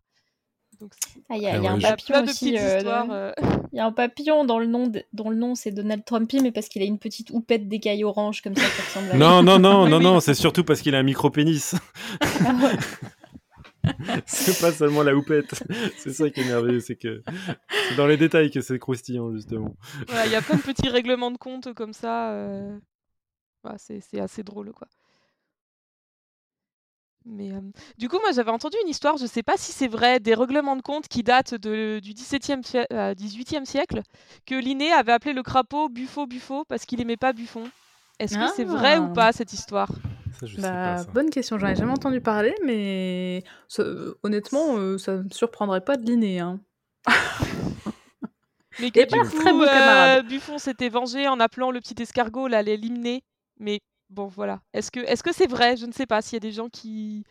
Ah, 1.29 1.37
il 1.37 1.43
y 1.43 1.47
a, 1.47 1.73
un 1.73 1.79
papillon 1.79 2.25
aussi. 2.25 2.57
Euh, 2.59 3.33
il 3.73 3.77
y 3.77 3.81
a 3.81 3.87
un 3.87 3.93
papillon 3.93 4.45
dans 4.45 4.59
le 4.59 4.67
nom 4.67 4.91
dont 5.13 5.31
le 5.31 5.37
nom 5.37 5.55
c'est 5.55 5.71
Donald 5.71 6.05
Trumpy, 6.05 6.41
mais 6.41 6.53
parce 6.53 6.69
qu'il 6.69 6.83
a 6.83 6.85
une 6.85 6.99
petite 6.99 7.31
houppette 7.31 7.69
d'écailles 7.69 8.05
orange 8.05 8.43
comme 8.43 8.57
ça 8.57 8.63
qui 8.63 8.83
ressemble 8.83 9.11
à. 9.13 9.17
Non, 9.17 9.43
non, 9.43 9.59
non, 9.59 9.89
non, 9.91 10.01
non, 10.01 10.21
c'est 10.21 10.35
surtout 10.35 10.65
parce 10.65 10.81
qu'il 10.81 10.95
a 10.95 10.99
un 10.99 11.03
micro-pénis. 11.03 11.75
c'est 14.27 14.61
pas 14.61 14.73
seulement 14.73 15.03
la 15.03 15.15
houppette. 15.15 15.63
C'est 15.99 16.13
ça 16.13 16.31
qui 16.31 16.41
est 16.41 16.45
merveilleux, 16.45 16.81
c'est 16.81 16.97
que 16.97 17.23
c'est 17.89 17.97
dans 17.97 18.07
les 18.07 18.17
détails 18.17 18.51
que 18.51 18.61
c'est 18.61 18.79
croustillant, 18.79 19.33
justement. 19.33 19.75
Il 20.27 20.31
y 20.31 20.35
a 20.35 20.43
plein 20.43 20.57
de 20.57 20.63
petits 20.63 20.89
règlements 20.89 21.31
de 21.31 21.39
compte 21.39 21.73
comme 21.75 21.93
ça. 21.93 22.33
Euh... 22.33 22.79
c'est 23.77 24.21
assez 24.21 24.43
drôle, 24.43 24.73
quoi. 24.73 24.89
Mais 27.31 27.53
du 27.97 28.09
coup, 28.09 28.19
moi, 28.21 28.33
j'avais 28.33 28.51
entendu 28.51 28.77
une 28.83 28.89
histoire, 28.89 29.17
je 29.17 29.27
sais 29.27 29.43
pas 29.43 29.55
si 29.57 29.73
c'est 29.73 29.89
vrai, 29.89 30.21
des 30.21 30.35
règlements 30.35 30.77
de 30.77 30.83
compte 30.83 31.09
qui 31.09 31.23
datent 31.23 31.55
de, 31.55 32.01
du 32.01 32.13
XVIIe, 32.13 32.61
euh, 32.93 33.15
18e 33.15 33.65
siècle, 33.65 34.03
que 34.47 34.55
Linné 34.55 34.93
avait 34.93 35.13
appelé 35.13 35.33
le 35.33 35.43
crapaud 35.43 35.89
Buffo 35.89 36.27
Buffo 36.27 36.65
parce 36.65 36.85
qu'il 36.85 37.01
aimait 37.01 37.17
pas 37.17 37.33
Buffon. 37.33 37.71
Est-ce 38.19 38.37
que 38.37 38.55
c'est 38.55 38.65
vrai 38.65 38.99
ou 38.99 39.07
ah. 39.11 39.15
pas 39.15 39.33
cette 39.33 39.53
histoire? 39.53 39.91
Ça, 40.39 40.47
je 40.47 40.57
sais 40.57 40.63
bah, 40.63 40.97
pas, 40.97 41.05
Bonne 41.13 41.31
question, 41.31 41.59
j'en 41.59 41.69
ai 41.69 41.77
jamais 41.77 41.93
entendu 41.93 42.21
parler, 42.21 42.55
mais 42.65 43.43
honnêtement, 44.23 44.77
euh, 44.77 44.99
ça 44.99 45.17
me 45.17 45.31
surprendrait 45.31 45.81
pas 45.81 45.97
de 45.97 46.05
Linné. 46.05 46.41
Hein. 46.41 46.61
mais 48.81 48.91
que 48.91 49.01
du 49.01 49.31
coup, 49.31 49.63
euh, 49.63 50.23
Buffon 50.23 50.59
s'était 50.59 50.89
vengé 50.89 51.29
en 51.29 51.41
appelant 51.41 51.71
le 51.71 51.81
petit 51.81 52.01
escargot 52.03 52.49
là, 52.49 52.63
les 52.63 52.77
limnés. 52.77 53.23
Mais 53.59 53.81
Bon, 54.11 54.27
voilà. 54.27 54.61
Est-ce 54.73 54.91
que 54.91 55.33
c'est 55.33 55.49
vrai? 55.49 55.77
Je 55.77 55.87
ne 55.87 55.93
sais 55.93 56.07
pas. 56.07 56.21
S'il 56.21 56.35
y 56.35 56.37
a 56.37 56.41
des 56.41 56.53
gens 56.53 56.69
qui 56.69 57.25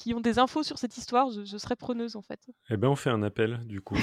qui 0.00 0.14
ont 0.14 0.20
des 0.20 0.38
infos 0.38 0.62
sur 0.62 0.78
cette 0.78 0.96
histoire, 0.96 1.30
je, 1.30 1.58
serais 1.58 1.76
preneuse 1.76 2.16
en 2.16 2.22
fait. 2.22 2.40
Eh 2.70 2.78
bien, 2.78 2.88
on 2.88 2.96
fait 2.96 3.10
un 3.10 3.22
appel 3.22 3.60
du 3.66 3.82
coup 3.82 3.98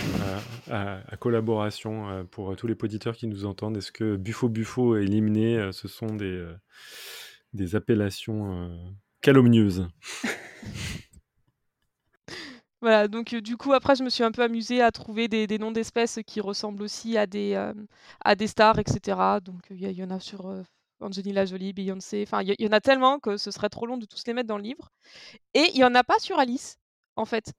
à, 0.69 1.17
collaboration 1.19 2.07
euh, 2.09 2.23
pour 2.23 2.55
tous 2.55 2.67
les 2.67 2.75
auditeurs 2.79 3.15
qui 3.15 3.25
nous 3.25 3.45
entendent. 3.45 3.77
Est-ce 3.77 3.91
que 3.91 4.15
Buffo 4.15 4.47
Buffo 4.47 4.95
et 4.95 5.05
Limné, 5.05 5.57
euh, 5.57 5.71
ce 5.71 5.87
sont 5.87 6.05
des, 6.05 6.25
euh, 6.25 6.55
des 7.53 7.75
appellations 7.75 8.71
calomnieuses? 9.21 9.87
Voilà, 12.79 13.07
donc 13.07 13.33
du 13.33 13.57
coup, 13.57 13.73
après, 13.73 13.95
je 13.95 14.03
me 14.03 14.09
suis 14.09 14.23
un 14.23 14.31
peu 14.31 14.43
amusée 14.43 14.83
à 14.83 14.91
trouver 14.91 15.27
des, 15.27 15.47
des 15.47 15.57
noms 15.57 15.71
d'espèces 15.71 16.19
qui 16.27 16.39
ressemblent 16.41 16.83
aussi 16.83 17.17
à 17.17 17.25
des, 17.25 17.55
à 18.23 18.35
des 18.35 18.45
stars, 18.45 18.77
etc. 18.77 19.39
Donc 19.43 19.61
il 19.71 19.81
y, 19.81 19.91
y, 19.91 20.03
en 20.03 20.11
a 20.11 20.19
sur 20.19 20.63
Angelina 20.99 21.45
Jolie, 21.45 21.73
Beyoncé, 21.73 22.23
enfin 22.25 22.41
il 22.41 22.55
y, 22.57 22.67
en 22.67 22.71
a 22.71 22.81
tellement 22.81 23.19
que 23.19 23.37
ce 23.37 23.51
serait 23.51 23.69
trop 23.69 23.85
long 23.85 23.97
de 23.97 24.05
tous 24.05 24.23
les 24.25 24.33
mettre 24.33 24.47
dans 24.47 24.57
le 24.57 24.63
livre. 24.63 24.89
Et 25.53 25.65
il 25.73 25.77
y 25.77 25.83
en 25.83 25.93
a 25.95 26.03
pas 26.03 26.19
sur 26.19 26.39
Alice, 26.39 26.77
en 27.15 27.25
fait. 27.25 27.53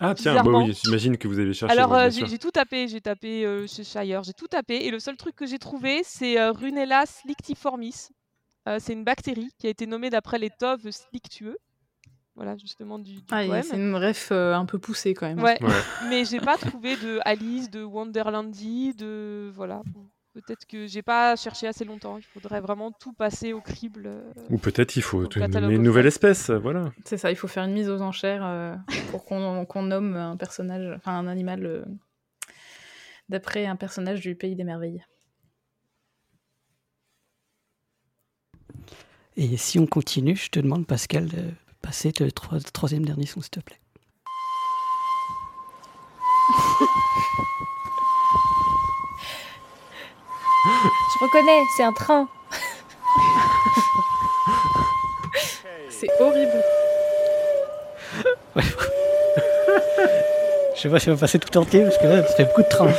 Ah 0.00 0.14
tiens, 0.14 0.42
bah 0.42 0.50
oui, 0.50 0.72
j'imagine 0.84 1.16
que 1.18 1.28
vous 1.28 1.38
avez 1.38 1.52
cherché. 1.52 1.72
Alors 1.72 1.94
euh, 1.94 2.08
j'ai 2.10 2.38
tout 2.38 2.50
tapé, 2.50 2.88
j'ai 2.88 3.00
tapé 3.00 3.44
euh, 3.44 3.66
chez 3.66 3.84
Shire, 3.84 4.22
j'ai 4.24 4.32
tout 4.32 4.48
tapé 4.48 4.76
et 4.86 4.90
le 4.90 4.98
seul 4.98 5.16
truc 5.16 5.36
que 5.36 5.46
j'ai 5.46 5.58
trouvé 5.58 6.00
c'est 6.02 6.40
euh, 6.40 6.50
Runella 6.50 7.04
slictiformis. 7.06 8.08
c'est 8.78 8.92
une 8.92 9.04
bactérie 9.04 9.50
qui 9.58 9.66
a 9.66 9.70
été 9.70 9.86
nommée 9.86 10.10
d'après 10.10 10.38
les 10.38 10.50
toves 10.50 10.90
slictueux. 10.90 11.58
Voilà, 12.34 12.56
justement 12.56 12.98
du, 12.98 13.16
du 13.16 13.22
ah, 13.30 13.62
C'est 13.62 13.76
une 13.76 13.94
ref 13.94 14.32
un 14.32 14.64
peu 14.64 14.78
poussée 14.78 15.12
quand 15.12 15.26
même. 15.26 15.42
Ouais, 15.42 15.62
ouais. 15.62 15.70
mais 16.08 16.24
j'ai 16.24 16.40
pas 16.40 16.56
trouvé 16.56 16.96
de 16.96 17.20
Alice, 17.26 17.70
de 17.70 17.84
Wonderlandy, 17.84 18.94
de 18.94 19.52
voilà. 19.54 19.82
Peut-être 20.34 20.64
que 20.66 20.86
j'ai 20.86 21.02
pas 21.02 21.36
cherché 21.36 21.66
assez 21.66 21.84
longtemps. 21.84 22.16
Il 22.16 22.22
faudrait 22.22 22.62
vraiment 22.62 22.90
tout 22.90 23.12
passer 23.12 23.52
au 23.52 23.60
crible. 23.60 24.06
Euh, 24.06 24.32
Ou 24.48 24.56
peut-être 24.56 24.96
il 24.96 25.02
faut 25.02 25.24
nommer 25.24 25.74
une 25.74 25.82
nouvelle 25.82 26.06
espèce, 26.06 26.48
voilà. 26.48 26.90
C'est 27.04 27.18
ça, 27.18 27.30
il 27.30 27.36
faut 27.36 27.48
faire 27.48 27.64
une 27.64 27.74
mise 27.74 27.90
aux 27.90 28.00
enchères 28.00 28.44
euh, 28.44 28.74
pour 29.10 29.26
qu'on 29.26 29.82
nomme 29.82 30.16
un 30.16 30.38
personnage, 30.38 30.96
enfin 30.96 31.18
un 31.18 31.26
animal 31.26 31.66
euh, 31.66 31.84
d'après 33.28 33.66
un 33.66 33.76
personnage 33.76 34.20
du 34.20 34.34
Pays 34.34 34.56
des 34.56 34.64
Merveilles. 34.64 35.04
Et 39.36 39.58
si 39.58 39.78
on 39.78 39.86
continue, 39.86 40.36
je 40.36 40.48
te 40.48 40.60
demande 40.60 40.86
Pascal 40.86 41.26
de 41.26 41.50
passer 41.82 42.10
le 42.20 42.30
troisième 42.30 43.04
dernier 43.04 43.26
son, 43.26 43.42
s'il 43.42 43.50
te 43.50 43.60
plaît. 43.60 43.81
Je 50.64 51.24
reconnais, 51.24 51.62
c'est 51.76 51.82
un 51.82 51.92
train. 51.92 52.28
c'est 55.88 56.08
horrible. 56.20 56.62
Je 60.74 60.80
sais 60.80 60.88
pas 60.88 60.98
si 60.98 61.10
on 61.10 61.14
va 61.14 61.20
passer 61.20 61.38
tout 61.38 61.56
entier 61.58 61.82
parce 61.82 61.98
que 61.98 62.06
là, 62.06 62.26
ça 62.26 62.34
fait 62.34 62.44
beaucoup 62.44 62.62
de 62.62 62.68
trains. 62.68 62.92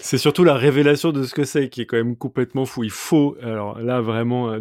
C'est 0.00 0.18
surtout 0.18 0.42
la 0.42 0.54
révélation 0.54 1.12
de 1.12 1.22
ce 1.22 1.34
que 1.34 1.44
c'est 1.44 1.68
qui 1.68 1.82
est 1.82 1.86
quand 1.86 1.96
même 1.96 2.16
complètement 2.16 2.66
fou. 2.66 2.82
Il 2.82 2.90
faut, 2.90 3.36
alors 3.42 3.80
là 3.80 4.00
vraiment, 4.00 4.50
euh, 4.50 4.60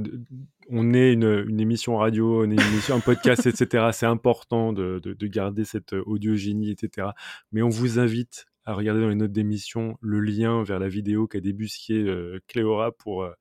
on 0.69 0.93
est 0.93 1.13
une, 1.13 1.59
émission 1.59 1.97
radio, 1.97 2.43
on 2.43 2.51
est 2.51 2.53
une 2.53 2.61
émission, 2.61 2.95
un 2.95 2.99
podcast, 2.99 3.45
etc. 3.47 3.87
C'est 3.91 4.05
important 4.05 4.73
de, 4.73 5.01
garder 5.23 5.65
cette 5.65 5.93
audiogénie, 5.93 6.69
etc. 6.71 7.09
Mais 7.51 7.63
on 7.63 7.69
vous 7.69 7.97
invite 7.97 8.45
à 8.69 8.73
regarder 8.73 9.01
dans 9.01 9.09
les 9.09 9.15
notes 9.15 9.31
d'émission 9.31 9.97
le 9.99 10.19
lien 10.19 10.63
vers 10.63 10.79
la 10.79 10.87
vidéo 10.87 11.27
qu'a 11.27 11.39
débusqué 11.39 11.93
euh, 11.93 12.39
Cléora 12.47 12.91
pour, 12.91 13.23
euh, 13.23 13.31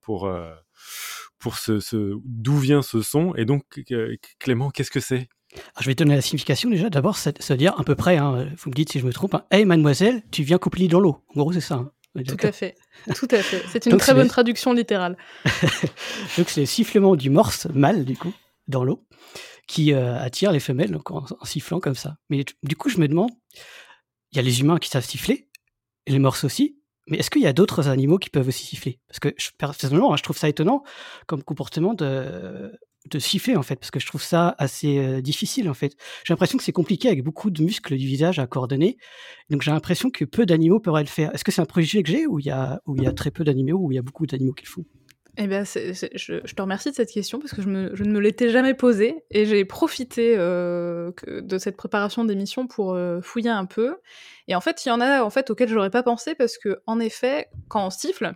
pour, 0.00 0.30
pour 1.38 1.58
ce, 1.58 2.14
d'où 2.24 2.56
vient 2.56 2.82
ce 2.82 3.02
son. 3.02 3.34
Et 3.34 3.44
donc, 3.44 3.64
Clément, 4.38 4.70
qu'est-ce 4.70 4.92
que 4.92 5.00
c'est? 5.00 5.28
Je 5.80 5.86
vais 5.86 5.94
te 5.94 6.04
donner 6.04 6.14
la 6.14 6.20
signification 6.20 6.70
déjà. 6.70 6.88
D'abord, 6.88 7.16
c'est 7.16 7.50
à 7.50 7.56
dire 7.56 7.74
à 7.78 7.82
peu 7.82 7.96
près, 7.96 8.16
hein, 8.16 8.48
vous 8.58 8.70
me 8.70 8.74
dites 8.74 8.92
si 8.92 9.00
je 9.00 9.06
me 9.06 9.12
trompe, 9.12 9.34
hein, 9.34 9.44
Hey 9.50 9.64
mademoiselle, 9.64 10.22
tu 10.30 10.44
viens 10.44 10.58
couper 10.58 10.86
dans 10.86 11.00
l'eau. 11.00 11.24
En 11.34 11.40
gros, 11.40 11.52
c'est 11.52 11.60
ça. 11.60 11.74
Hein. 11.74 11.90
Tout 12.24 12.36
à 12.46 12.52
fait. 12.52 12.76
Tout 13.14 13.28
à 13.30 13.42
fait. 13.42 13.62
C'est 13.68 13.86
une 13.86 13.96
très 13.98 14.14
bonne 14.14 14.28
traduction 14.28 14.72
littérale. 14.72 15.16
donc, 16.38 16.48
c'est 16.48 16.60
le 16.60 16.66
sifflement 16.66 17.16
du 17.16 17.28
morse 17.28 17.66
mâle, 17.74 18.04
du 18.04 18.16
coup, 18.16 18.32
dans 18.68 18.84
l'eau, 18.84 19.04
qui 19.66 19.92
euh, 19.92 20.18
attire 20.18 20.52
les 20.52 20.60
femelles 20.60 20.92
donc, 20.92 21.10
en, 21.10 21.26
sifflant 21.42 21.80
comme 21.80 21.96
ça. 21.96 22.16
Mais 22.30 22.44
du 22.62 22.76
coup, 22.76 22.88
je 22.88 22.98
me 22.98 23.08
demande, 23.08 23.30
il 24.36 24.40
y 24.40 24.40
a 24.40 24.42
les 24.42 24.60
humains 24.60 24.76
qui 24.76 24.90
savent 24.90 25.04
siffler, 25.04 25.48
les 26.06 26.18
morses 26.18 26.44
aussi, 26.44 26.76
mais 27.08 27.16
est-ce 27.16 27.30
qu'il 27.30 27.40
y 27.40 27.46
a 27.46 27.54
d'autres 27.54 27.88
animaux 27.88 28.18
qui 28.18 28.28
peuvent 28.28 28.48
aussi 28.48 28.66
siffler? 28.66 29.00
Parce 29.08 29.18
que 29.18 29.30
personnellement, 29.56 30.14
je 30.14 30.22
trouve 30.22 30.36
ça 30.36 30.46
étonnant 30.46 30.82
comme 31.26 31.42
comportement 31.42 31.94
de, 31.94 32.70
siffler 33.18 33.56
en 33.56 33.62
fait, 33.62 33.76
parce 33.76 33.90
que 33.90 33.98
je 33.98 34.06
trouve 34.06 34.22
ça 34.22 34.54
assez 34.58 34.98
euh, 34.98 35.22
difficile 35.22 35.70
en 35.70 35.74
fait. 35.74 35.96
J'ai 36.24 36.34
l'impression 36.34 36.58
que 36.58 36.64
c'est 36.64 36.72
compliqué 36.72 37.08
avec 37.08 37.24
beaucoup 37.24 37.50
de 37.50 37.62
muscles 37.62 37.96
du 37.96 38.06
visage 38.06 38.38
à 38.38 38.46
coordonner, 38.46 38.98
donc 39.48 39.62
j'ai 39.62 39.70
l'impression 39.70 40.10
que 40.10 40.26
peu 40.26 40.44
d'animaux 40.44 40.80
pourraient 40.80 41.04
le 41.04 41.08
faire. 41.08 41.34
Est-ce 41.34 41.44
que 41.44 41.50
c'est 41.50 41.62
un 41.62 41.66
préjugé 41.66 42.02
que 42.02 42.10
j'ai 42.10 42.26
ou 42.26 42.38
il 42.38 42.44
y 42.44 42.50
a 42.50 42.82
il 42.94 43.02
y 43.02 43.06
a 43.06 43.12
très 43.12 43.30
peu 43.30 43.42
d'animaux 43.42 43.78
ou 43.78 43.90
il 43.90 43.94
y 43.94 43.98
a 43.98 44.02
beaucoup 44.02 44.26
d'animaux 44.26 44.52
qui 44.52 44.64
le 44.64 44.70
font 44.70 44.84
eh 45.38 45.46
bien, 45.46 45.64
je, 45.64 46.54
te 46.54 46.62
remercie 46.62 46.90
de 46.90 46.94
cette 46.94 47.10
question 47.10 47.38
parce 47.38 47.52
que 47.52 47.60
je, 47.60 47.68
ne 47.68 47.90
me 47.90 48.20
l'étais 48.20 48.48
jamais 48.48 48.72
posée 48.72 49.22
et 49.30 49.44
j'ai 49.44 49.66
profité 49.66 50.34
euh, 50.38 51.12
de 51.26 51.58
cette 51.58 51.76
préparation 51.76 52.24
d'émission 52.24 52.66
pour 52.66 52.94
euh, 52.94 53.20
fouiller 53.20 53.50
un 53.50 53.66
peu. 53.66 53.98
Et 54.48 54.54
en 54.54 54.62
fait, 54.62 54.86
il 54.86 54.88
y 54.88 54.92
en 54.92 55.00
a 55.00 55.22
en 55.22 55.28
fait 55.28 55.50
auxquels 55.50 55.68
j'aurais 55.68 55.90
pas 55.90 56.02
pensé 56.02 56.34
parce 56.34 56.56
que 56.56 56.80
en 56.86 57.00
effet, 57.00 57.48
quand 57.68 57.86
on 57.86 57.90
siffle, 57.90 58.32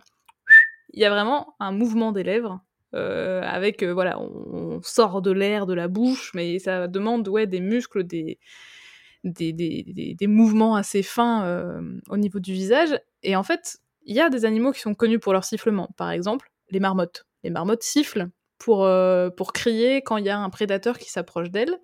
il 0.93 1.01
y 1.01 1.05
a 1.05 1.09
vraiment 1.09 1.55
un 1.59 1.71
mouvement 1.71 2.11
des 2.11 2.23
lèvres 2.23 2.61
euh, 2.93 3.41
avec 3.41 3.83
voilà, 3.83 4.19
on, 4.19 4.79
sort 4.83 5.23
de 5.23 5.31
l'air 5.31 5.65
de 5.65 5.73
la 5.73 5.87
bouche, 5.87 6.31
mais 6.35 6.59
ça 6.59 6.87
demande 6.87 7.27
ouais 7.27 7.47
des 7.47 7.61
muscles, 7.61 8.03
des 8.03 8.37
des, 9.23 9.53
des, 9.53 10.15
des, 10.17 10.27
mouvements 10.27 10.75
assez 10.75 11.03
fins 11.03 11.79
au 12.09 12.17
niveau 12.17 12.39
du 12.39 12.53
visage. 12.53 12.99
Et 13.21 13.35
en 13.35 13.43
fait, 13.43 13.77
il 14.03 14.15
y 14.15 14.19
a 14.19 14.29
des 14.29 14.45
animaux 14.45 14.71
qui 14.71 14.79
sont 14.79 14.95
connus 14.95 15.19
pour 15.19 15.33
leur 15.33 15.43
sifflement. 15.43 15.89
Par 15.95 16.09
exemple, 16.09 16.51
les 16.71 16.79
marmottes. 16.79 17.25
Les 17.43 17.49
marmottes 17.49 17.83
sifflent 17.83 18.29
pour, 18.57 18.87
pour 19.37 19.53
crier 19.53 20.01
quand 20.01 20.17
il 20.17 20.25
y 20.25 20.29
a 20.29 20.37
un 20.37 20.49
prédateur 20.49 20.99
qui 20.99 21.09
s'approche 21.09 21.49
d'elles 21.49 21.79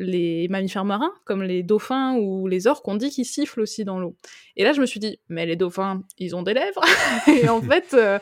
les 0.00 0.48
mammifères 0.48 0.86
marins, 0.86 1.12
comme 1.26 1.42
les 1.42 1.62
dauphins 1.62 2.16
ou 2.16 2.48
les 2.48 2.66
orques, 2.66 2.88
on 2.88 2.96
dit 2.96 3.10
qu'ils 3.10 3.26
sifflent 3.26 3.60
aussi 3.60 3.84
dans 3.84 4.00
l'eau. 4.00 4.16
Et 4.56 4.64
là, 4.64 4.72
je 4.72 4.80
me 4.80 4.86
suis 4.86 4.98
dit, 4.98 5.20
mais 5.28 5.44
les 5.44 5.56
dauphins, 5.56 6.02
ils 6.16 6.34
ont 6.34 6.42
des 6.42 6.54
lèvres. 6.54 6.82
et 7.28 7.48
en 7.50 7.60
fait, 7.60 7.92
euh, 7.92 8.18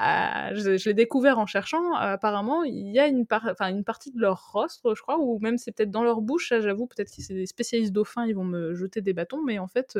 euh, 0.00 0.54
je, 0.54 0.88
l'ai 0.88 0.94
découvert 0.94 1.40
en 1.40 1.46
cherchant. 1.46 1.94
apparemment, 1.94 2.62
il 2.62 2.92
y 2.92 3.00
a 3.00 3.08
une, 3.08 3.26
une 3.60 3.84
partie 3.84 4.12
de 4.12 4.20
leur 4.20 4.52
rostre, 4.52 4.94
je 4.94 5.02
crois, 5.02 5.18
ou 5.18 5.40
même 5.40 5.58
c'est 5.58 5.72
peut-être 5.72 5.90
dans 5.90 6.04
leur 6.04 6.20
bouche. 6.20 6.52
J'avoue, 6.60 6.86
peut-être 6.86 7.08
que 7.08 7.20
c'est 7.20 7.34
des 7.34 7.46
spécialistes 7.46 7.92
dauphins, 7.92 8.24
ils 8.24 8.34
vont 8.34 8.44
me 8.44 8.74
jeter 8.74 9.00
des 9.00 9.12
bâtons, 9.12 9.42
mais 9.44 9.58
en 9.58 9.66
fait. 9.66 9.98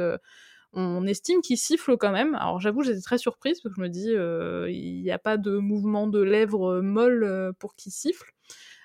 Euh, 0.74 0.80
on 0.80 1.06
estime 1.06 1.40
qu'ils 1.40 1.59
sifflent 1.59 1.97
quand 1.97 2.12
même. 2.12 2.34
Alors 2.34 2.60
j'avoue, 2.60 2.82
j'étais 2.82 3.01
très 3.01 3.18
surprise 3.18 3.60
parce 3.60 3.74
que 3.74 3.80
je 3.80 3.82
me 3.82 3.88
dis, 3.88 4.10
il 4.72 5.02
n'y 5.02 5.10
a 5.10 5.18
pas 5.18 5.36
de 5.36 5.56
mouvement 5.59 6.06
de 6.06 6.20
lèvres 6.20 6.80
molles 6.80 7.52
pour 7.59 7.74
qu'ils 7.74 7.93
sifflent. 7.93 8.32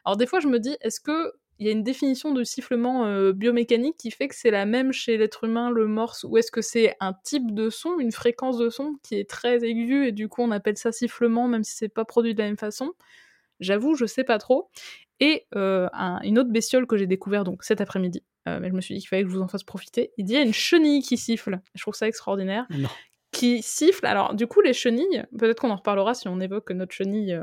Alors 0.05 0.17
des 0.17 0.25
fois, 0.25 0.39
je 0.39 0.47
me 0.47 0.59
dis, 0.59 0.77
est-ce 0.81 0.99
que 0.99 1.33
il 1.61 1.67
y 1.67 1.69
a 1.69 1.73
une 1.73 1.83
définition 1.83 2.33
de 2.33 2.43
sifflement 2.43 3.05
euh, 3.05 3.33
biomécanique 3.33 3.95
qui 3.95 4.09
fait 4.09 4.27
que 4.27 4.33
c'est 4.33 4.49
la 4.49 4.65
même 4.65 4.91
chez 4.91 5.15
l'être 5.17 5.43
humain, 5.43 5.69
le 5.69 5.85
morse, 5.85 6.23
ou 6.23 6.37
est-ce 6.39 6.51
que 6.51 6.63
c'est 6.63 6.95
un 6.99 7.13
type 7.23 7.53
de 7.53 7.69
son, 7.69 7.99
une 7.99 8.11
fréquence 8.11 8.57
de 8.57 8.71
son 8.71 8.95
qui 9.03 9.13
est 9.19 9.29
très 9.29 9.63
aiguë 9.63 10.07
et 10.07 10.11
du 10.11 10.27
coup 10.27 10.41
on 10.41 10.49
appelle 10.49 10.75
ça 10.75 10.91
sifflement 10.91 11.47
même 11.47 11.63
si 11.63 11.75
c'est 11.75 11.87
pas 11.87 12.03
produit 12.03 12.33
de 12.33 12.39
la 12.39 12.45
même 12.47 12.57
façon? 12.57 12.93
J'avoue, 13.59 13.93
je 13.93 14.07
sais 14.07 14.23
pas 14.23 14.39
trop. 14.39 14.71
Et 15.19 15.45
euh, 15.55 15.87
une 16.23 16.39
autre 16.39 16.49
bestiole 16.49 16.87
que 16.87 16.97
j'ai 16.97 17.05
découvert 17.05 17.43
donc 17.43 17.63
cet 17.63 17.79
après-midi, 17.79 18.23
euh, 18.47 18.59
mais 18.59 18.69
je 18.69 18.73
me 18.73 18.81
suis 18.81 18.95
dit 18.95 19.01
qu'il 19.01 19.09
fallait 19.09 19.23
que 19.23 19.29
je 19.29 19.35
vous 19.35 19.41
en 19.41 19.47
fasse 19.47 19.63
profiter. 19.63 20.11
Il 20.17 20.29
y 20.29 20.35
a 20.35 20.41
une 20.41 20.53
chenille 20.53 21.01
qui 21.01 21.17
siffle. 21.17 21.59
Je 21.75 21.81
trouve 21.81 21.93
ça 21.93 22.07
extraordinaire. 22.07 22.67
Qui 23.31 23.61
siffle. 23.61 24.05
Alors 24.05 24.33
du 24.33 24.47
coup 24.47 24.61
les 24.61 24.73
chenilles, 24.73 25.23
peut-être 25.37 25.61
qu'on 25.61 25.69
en 25.69 25.77
reparlera 25.77 26.13
si 26.13 26.27
on 26.27 26.39
évoque 26.39 26.71
notre 26.71 26.93
chenille 26.93 27.39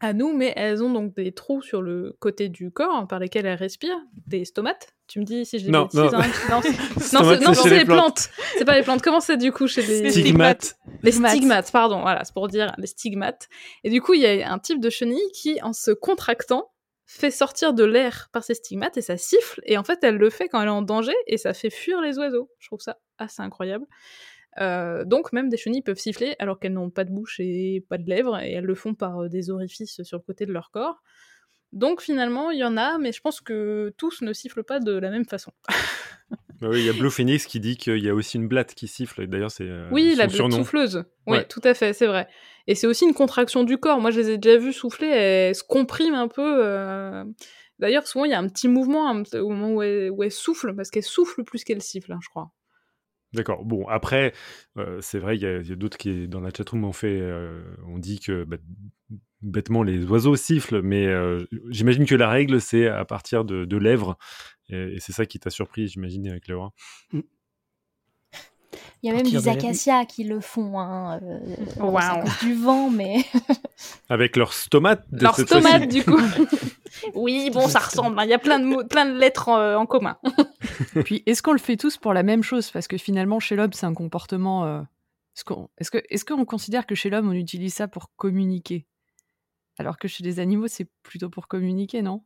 à 0.00 0.12
nous, 0.12 0.36
mais 0.36 0.52
elles 0.56 0.82
ont 0.82 0.90
donc 0.90 1.14
des 1.14 1.32
trous 1.32 1.62
sur 1.62 1.80
le 1.80 2.16
côté 2.18 2.48
du 2.48 2.70
corps 2.70 3.06
par 3.08 3.18
lesquels 3.18 3.46
elles 3.46 3.58
respirent, 3.58 4.00
des 4.26 4.44
stomates. 4.44 4.94
Tu 5.06 5.20
me 5.20 5.24
dis 5.24 5.46
si 5.46 5.58
je 5.58 5.66
les 5.66 5.70
non, 5.70 5.88
non. 5.94 6.10
Hein, 6.12 6.22
non, 6.50 7.54
c'est 7.54 7.70
les 7.78 7.84
plantes. 7.84 8.28
C'est 8.58 8.64
pas 8.64 8.76
les 8.76 8.82
plantes. 8.82 9.00
Comment 9.02 9.20
c'est 9.20 9.36
du 9.36 9.52
coup 9.52 9.66
chez 9.68 9.82
les 9.82 10.10
stigmates 10.10 10.76
Les 11.02 11.12
stigmates, 11.12 11.72
pardon. 11.72 12.00
Voilà, 12.02 12.24
c'est 12.24 12.34
pour 12.34 12.48
dire 12.48 12.74
les 12.76 12.86
stigmates. 12.86 13.48
Et 13.84 13.90
du 13.90 14.02
coup, 14.02 14.14
il 14.14 14.20
y 14.20 14.26
a 14.26 14.52
un 14.52 14.58
type 14.58 14.80
de 14.80 14.90
chenille 14.90 15.30
qui, 15.32 15.60
en 15.62 15.72
se 15.72 15.92
contractant, 15.92 16.70
fait 17.06 17.30
sortir 17.30 17.72
de 17.72 17.84
l'air 17.84 18.28
par 18.32 18.44
ses 18.44 18.54
stigmates 18.54 18.96
et 18.96 19.02
ça 19.02 19.16
siffle. 19.16 19.60
Et 19.64 19.78
en 19.78 19.84
fait, 19.84 20.00
elle 20.02 20.16
le 20.16 20.28
fait 20.28 20.48
quand 20.48 20.60
elle 20.60 20.68
est 20.68 20.72
en 20.72 20.82
danger 20.82 21.14
et 21.26 21.38
ça 21.38 21.54
fait 21.54 21.70
fuir 21.70 22.00
les 22.00 22.18
oiseaux. 22.18 22.50
Je 22.58 22.68
trouve 22.68 22.80
ça 22.80 22.98
assez 23.18 23.42
incroyable. 23.42 23.86
Euh, 24.58 25.04
donc 25.04 25.32
même 25.32 25.48
des 25.48 25.56
chenilles 25.56 25.82
peuvent 25.82 25.98
siffler 25.98 26.34
alors 26.38 26.58
qu'elles 26.58 26.72
n'ont 26.72 26.90
pas 26.90 27.04
de 27.04 27.12
bouche 27.12 27.40
et 27.40 27.84
pas 27.88 27.98
de 27.98 28.08
lèvres, 28.08 28.38
et 28.38 28.52
elles 28.52 28.64
le 28.64 28.74
font 28.74 28.94
par 28.94 29.24
euh, 29.24 29.28
des 29.28 29.50
orifices 29.50 30.02
sur 30.02 30.16
le 30.16 30.22
côté 30.22 30.46
de 30.46 30.52
leur 30.52 30.70
corps. 30.70 31.02
Donc 31.72 32.00
finalement, 32.00 32.50
il 32.50 32.58
y 32.58 32.64
en 32.64 32.76
a, 32.76 32.98
mais 32.98 33.12
je 33.12 33.20
pense 33.20 33.40
que 33.40 33.92
tous 33.98 34.22
ne 34.22 34.32
sifflent 34.32 34.64
pas 34.64 34.80
de 34.80 34.92
la 34.92 35.10
même 35.10 35.26
façon. 35.26 35.52
Bah 36.60 36.68
oui, 36.70 36.80
il 36.80 36.86
y 36.86 36.88
a 36.88 36.92
Blue 36.92 37.10
Phoenix 37.10 37.46
qui 37.46 37.60
dit 37.60 37.76
qu'il 37.76 38.02
y 38.02 38.08
a 38.08 38.14
aussi 38.14 38.36
une 38.36 38.48
blatte 38.48 38.74
qui 38.74 38.88
siffle, 38.88 39.26
d'ailleurs 39.26 39.50
c'est 39.50 39.68
euh, 39.68 39.88
Oui, 39.92 40.14
la 40.16 40.26
blatte 40.26 40.52
souffleuse. 40.52 41.04
Oui, 41.26 41.38
tout 41.48 41.60
à 41.64 41.74
fait, 41.74 41.92
c'est 41.92 42.06
vrai. 42.06 42.28
Et 42.66 42.74
c'est 42.74 42.86
aussi 42.86 43.04
une 43.04 43.14
contraction 43.14 43.62
du 43.62 43.78
corps. 43.78 44.00
Moi, 44.00 44.10
je 44.10 44.20
les 44.20 44.30
ai 44.30 44.38
déjà 44.38 44.58
vues 44.58 44.72
souffler, 44.72 45.08
elles 45.08 45.54
se 45.54 45.62
compriment 45.62 46.20
un 46.20 46.28
peu. 46.28 47.24
D'ailleurs, 47.78 48.06
souvent, 48.06 48.24
il 48.24 48.30
y 48.30 48.34
a 48.34 48.38
un 48.38 48.48
petit 48.48 48.68
mouvement 48.68 49.10
au 49.34 49.48
moment 49.50 49.74
où 49.74 49.82
elles, 49.82 50.10
où 50.10 50.30
soufflent, 50.30 50.74
parce 50.74 50.90
qu'elles 50.90 51.02
soufflent 51.02 51.44
plus 51.44 51.62
qu'elles 51.64 51.82
sifflent, 51.82 52.12
hein, 52.12 52.20
je 52.22 52.28
crois. 52.28 52.50
D'accord. 53.32 53.64
Bon, 53.64 53.86
après, 53.86 54.32
euh, 54.78 54.98
c'est 55.02 55.18
vrai, 55.18 55.36
il 55.36 55.42
y 55.42 55.46
a, 55.46 55.76
d'autres 55.76 55.98
qui, 55.98 56.26
dans 56.26 56.40
la 56.40 56.50
chatroom, 56.50 56.84
ont 56.84 56.92
fait, 56.92 57.20
euh, 57.20 57.62
on 57.86 57.98
dit 57.98 58.18
que 58.18 58.44
bah, 58.44 58.56
bêtement 59.42 59.82
les 59.82 60.04
oiseaux 60.06 60.36
sifflent, 60.36 60.80
mais 60.80 61.06
euh, 61.06 61.44
j'imagine 61.68 62.06
que 62.06 62.14
la 62.14 62.30
règle, 62.30 62.60
c'est 62.60 62.86
à 62.86 63.04
partir 63.04 63.44
de, 63.44 63.76
lèvres, 63.76 64.16
et, 64.68 64.98
c'est 65.00 65.12
ça 65.12 65.26
qui 65.26 65.38
t'a 65.38 65.50
surpris, 65.50 65.88
j'imagine, 65.88 66.28
avec 66.28 66.48
Léora. 66.48 66.72
Mmh. 67.12 67.20
Il 69.02 69.08
y 69.08 69.12
a 69.12 69.14
même 69.14 69.30
des 69.30 69.48
acacias 69.48 70.04
qui 70.06 70.24
le 70.24 70.40
font, 70.40 70.80
hein, 70.80 71.20
du 72.42 72.54
vent, 72.54 72.90
mais... 72.90 73.24
avec 74.08 74.36
leurs 74.36 74.52
stomates 74.52 75.04
de 75.12 75.22
Leurs 75.22 75.38
stomates, 75.38 75.88
du 75.88 76.02
coup 76.02 76.20
Oui, 77.14 77.50
bon, 77.50 77.68
ça 77.68 77.78
ressemble. 77.78 78.18
Hein. 78.18 78.24
Il 78.24 78.30
y 78.30 78.34
a 78.34 78.38
plein 78.38 78.58
de, 78.58 78.82
plein 78.84 79.06
de 79.06 79.18
lettres 79.18 79.48
en, 79.48 79.74
en 79.74 79.86
commun. 79.86 80.18
Puis, 81.04 81.22
est-ce 81.26 81.42
qu'on 81.42 81.52
le 81.52 81.58
fait 81.58 81.76
tous 81.76 81.98
pour 81.98 82.14
la 82.14 82.22
même 82.22 82.42
chose? 82.42 82.70
Parce 82.70 82.88
que 82.88 82.96
finalement, 82.96 83.38
chez 83.38 83.54
l'homme, 83.54 83.72
c'est 83.72 83.86
un 83.86 83.94
comportement. 83.94 84.64
Euh, 84.64 84.82
est-ce 85.36 85.44
qu'on 85.44 85.68
est 85.78 86.06
est 86.10 86.24
qu'on 86.24 86.44
considère 86.44 86.86
que 86.86 86.94
chez 86.94 87.10
l'homme, 87.10 87.28
on 87.28 87.32
utilise 87.32 87.74
ça 87.74 87.88
pour 87.88 88.10
communiquer? 88.16 88.86
Alors 89.78 89.98
que 89.98 90.08
chez 90.08 90.24
les 90.24 90.40
animaux, 90.40 90.68
c'est 90.68 90.88
plutôt 91.02 91.28
pour 91.28 91.48
communiquer, 91.48 92.00
non? 92.02 92.24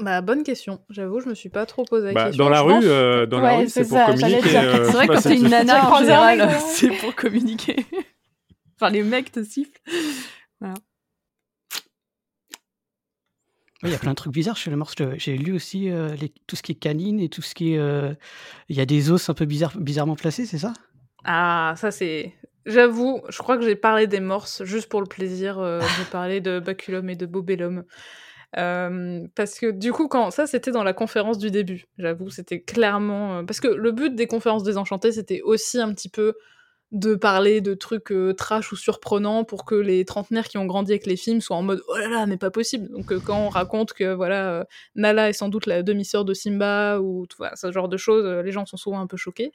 Bah, 0.00 0.20
bonne 0.20 0.42
question. 0.42 0.80
J'avoue, 0.90 1.20
je 1.20 1.28
me 1.28 1.34
suis 1.34 1.48
pas 1.48 1.66
trop 1.66 1.84
posé 1.84 2.08
la 2.08 2.12
bah, 2.12 2.26
question. 2.26 2.44
Dans 2.44 2.50
la 2.50 2.62
rue, 2.62 2.80
euh, 2.84 3.26
dans 3.26 3.40
la 3.40 3.58
rue, 3.58 3.68
c'est 3.68 3.88
pour 3.88 4.04
communiquer. 4.04 4.56
Euh, 4.56 4.84
c'est 4.84 4.92
vrai 4.92 5.06
que 5.06 5.12
quand 5.14 5.20
t'es 5.20 5.36
une 5.36 5.48
nana, 5.48 5.90
en 5.90 5.98
général, 5.98 6.50
c'est 6.66 6.90
pour 6.98 7.14
communiquer. 7.14 7.76
enfin, 8.76 8.90
les 8.90 9.02
mecs 9.02 9.32
te 9.32 9.42
sifflent. 9.42 9.80
Voilà. 10.60 10.74
il 13.82 13.90
y 13.90 13.94
a 13.94 13.98
plein 13.98 14.10
de 14.10 14.16
trucs 14.16 14.32
bizarres 14.32 14.56
chez 14.56 14.70
le 14.70 14.76
morse. 14.76 14.94
J'ai 15.16 15.36
lu 15.36 15.52
aussi 15.52 15.90
euh, 15.90 16.14
tout 16.46 16.56
ce 16.56 16.62
qui 16.62 16.72
est 16.72 16.76
canine 16.76 17.20
et 17.20 17.28
tout 17.28 17.42
ce 17.42 17.54
qui 17.54 17.74
est. 17.74 17.78
Euh, 17.78 18.12
il 18.68 18.76
y 18.76 18.80
a 18.80 18.86
des 18.86 19.10
os 19.10 19.28
un 19.30 19.34
peu 19.34 19.46
bizarrement 19.46 20.16
placés, 20.16 20.44
c'est 20.44 20.58
ça? 20.58 20.72
Ah, 21.24 21.74
ça 21.76 21.90
c'est. 21.90 22.34
J'avoue, 22.66 23.22
je 23.30 23.38
crois 23.38 23.56
que 23.56 23.64
j'ai 23.64 23.74
parlé 23.74 24.06
des 24.06 24.20
morses 24.20 24.64
juste 24.64 24.88
pour 24.90 25.00
le 25.00 25.06
plaisir 25.06 25.58
euh, 25.58 25.80
de 25.80 26.10
parler 26.10 26.40
de 26.40 26.60
Baculum 26.60 27.08
et 27.08 27.16
de 27.16 27.24
Bobellum. 27.24 27.84
Parce 28.52 29.58
que 29.60 29.70
du 29.70 29.92
coup, 29.92 30.08
quand 30.08 30.30
ça 30.30 30.46
c'était 30.46 30.72
dans 30.72 30.84
la 30.84 30.92
conférence 30.92 31.38
du 31.38 31.50
début, 31.50 31.86
j'avoue, 31.98 32.30
c'était 32.30 32.60
clairement. 32.60 33.44
parce 33.44 33.60
que 33.60 33.68
le 33.68 33.92
but 33.92 34.14
des 34.14 34.26
conférences 34.26 34.62
désenchantées, 34.62 35.12
c'était 35.12 35.42
aussi 35.42 35.78
un 35.78 35.92
petit 35.92 36.08
peu 36.08 36.34
de 36.92 37.14
parler 37.14 37.60
de 37.60 37.74
trucs 37.74 38.12
trash 38.36 38.72
ou 38.72 38.76
surprenants 38.76 39.44
pour 39.44 39.64
que 39.64 39.76
les 39.76 40.04
trentenaires 40.04 40.48
qui 40.48 40.58
ont 40.58 40.66
grandi 40.66 40.90
avec 40.90 41.06
les 41.06 41.16
films 41.16 41.40
soient 41.40 41.56
en 41.56 41.62
mode 41.62 41.82
oh 41.86 41.96
là 41.96 42.08
là 42.08 42.26
mais 42.26 42.36
pas 42.36 42.50
possible 42.50 42.88
donc 42.88 43.16
quand 43.20 43.38
on 43.38 43.48
raconte 43.48 43.92
que 43.92 44.12
voilà 44.12 44.66
Nala 44.96 45.28
est 45.28 45.32
sans 45.32 45.48
doute 45.48 45.66
la 45.66 45.84
demi-sœur 45.84 46.24
de 46.24 46.34
Simba 46.34 46.98
ou 46.98 47.26
tout, 47.26 47.44
ce 47.54 47.70
genre 47.70 47.88
de 47.88 47.96
choses 47.96 48.26
les 48.44 48.50
gens 48.50 48.66
sont 48.66 48.76
souvent 48.76 49.00
un 49.00 49.06
peu 49.06 49.16
choqués 49.16 49.52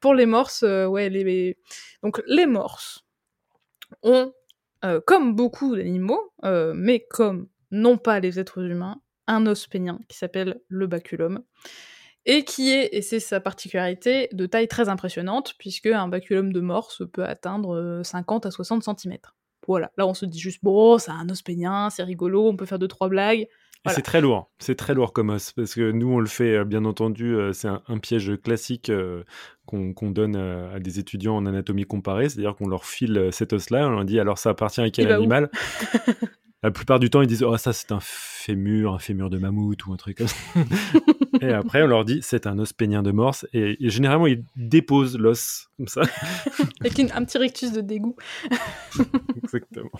pour 0.00 0.14
les 0.14 0.26
morses 0.26 0.62
ouais 0.62 1.08
les 1.08 1.56
donc 2.02 2.20
les 2.26 2.46
morses 2.46 3.02
ont 4.02 4.34
comme 5.06 5.34
beaucoup 5.34 5.74
d'animaux 5.74 6.32
mais 6.74 7.06
comme 7.08 7.48
non 7.70 7.98
pas 7.98 8.20
les 8.20 8.38
êtres 8.38 8.62
humains 8.62 9.00
un 9.26 9.46
os 9.46 9.66
pénien 9.66 10.00
qui 10.08 10.18
s'appelle 10.18 10.60
le 10.68 10.86
baculum 10.86 11.42
et 12.26 12.44
qui 12.44 12.70
est, 12.70 12.90
et 12.92 13.02
c'est 13.02 13.20
sa 13.20 13.40
particularité, 13.40 14.28
de 14.32 14.44
taille 14.46 14.68
très 14.68 14.88
impressionnante, 14.88 15.54
puisque 15.58 15.86
un 15.86 16.08
baculum 16.08 16.52
de 16.52 16.60
morse 16.60 17.02
peut 17.10 17.24
atteindre 17.24 18.02
50 18.04 18.44
euh, 18.44 18.48
à 18.48 18.50
60 18.50 18.82
cm. 18.82 19.16
Voilà, 19.66 19.90
là 19.96 20.06
on 20.06 20.14
se 20.14 20.26
dit 20.26 20.38
juste, 20.38 20.60
bon, 20.62 20.98
c'est 20.98 21.10
un 21.10 21.28
os 21.30 21.42
pénien, 21.42 21.88
c'est 21.90 22.02
rigolo, 22.02 22.48
on 22.48 22.56
peut 22.56 22.66
faire 22.66 22.78
deux, 22.78 22.88
trois 22.88 23.08
blagues. 23.08 23.46
C'est 23.86 24.02
très 24.02 24.20
lourd, 24.20 24.50
c'est 24.58 24.74
très 24.74 24.92
lourd 24.92 25.14
comme 25.14 25.30
os, 25.30 25.52
parce 25.52 25.74
que 25.74 25.90
nous 25.90 26.12
on 26.12 26.20
le 26.20 26.26
fait, 26.26 26.58
euh, 26.58 26.64
bien 26.66 26.84
entendu, 26.84 27.34
euh, 27.34 27.54
c'est 27.54 27.68
un, 27.68 27.98
piège 27.98 28.32
classique 28.42 28.92
qu'on 29.64 30.10
donne 30.10 30.36
à 30.36 30.78
des 30.80 30.98
étudiants 30.98 31.36
en 31.36 31.46
anatomie 31.46 31.84
comparée, 31.84 32.28
c'est-à-dire 32.28 32.54
qu'on 32.56 32.68
leur 32.68 32.84
file 32.84 33.30
cet 33.32 33.54
os-là, 33.54 33.86
on 33.86 33.90
leur 33.90 34.04
dit 34.04 34.20
alors 34.20 34.36
ça 34.36 34.50
appartient 34.50 34.82
à 34.82 34.90
quel 34.90 35.10
animal? 35.10 35.50
La 36.62 36.70
plupart 36.70 36.98
du 36.98 37.08
temps 37.08 37.22
ils 37.22 37.26
disent 37.26 37.42
oh 37.42 37.56
ça 37.56 37.72
c'est 37.72 37.90
un 37.90 38.00
fémur, 38.02 38.94
un 38.94 38.98
fémur 38.98 39.30
de 39.30 39.38
mammouth 39.38 39.86
ou 39.86 39.92
un 39.92 39.96
truc 39.96 40.18
comme 40.18 40.28
ça. 40.28 40.36
et 41.40 41.52
après, 41.52 41.82
on 41.82 41.86
leur 41.86 42.04
dit 42.04 42.20
c'est 42.22 42.46
un 42.46 42.58
os 42.58 42.72
pénien 42.72 43.02
de 43.02 43.12
morse. 43.12 43.46
Et, 43.52 43.76
généralement, 43.80 44.26
ils 44.26 44.44
déposent 44.56 45.16
l'os 45.16 45.68
comme 45.78 45.88
ça. 45.88 46.02
Avec 46.80 46.98
un 46.98 47.24
petit 47.24 47.38
rictus 47.38 47.72
de 47.72 47.80
dégoût. 47.80 48.16
Exactement. 49.42 49.90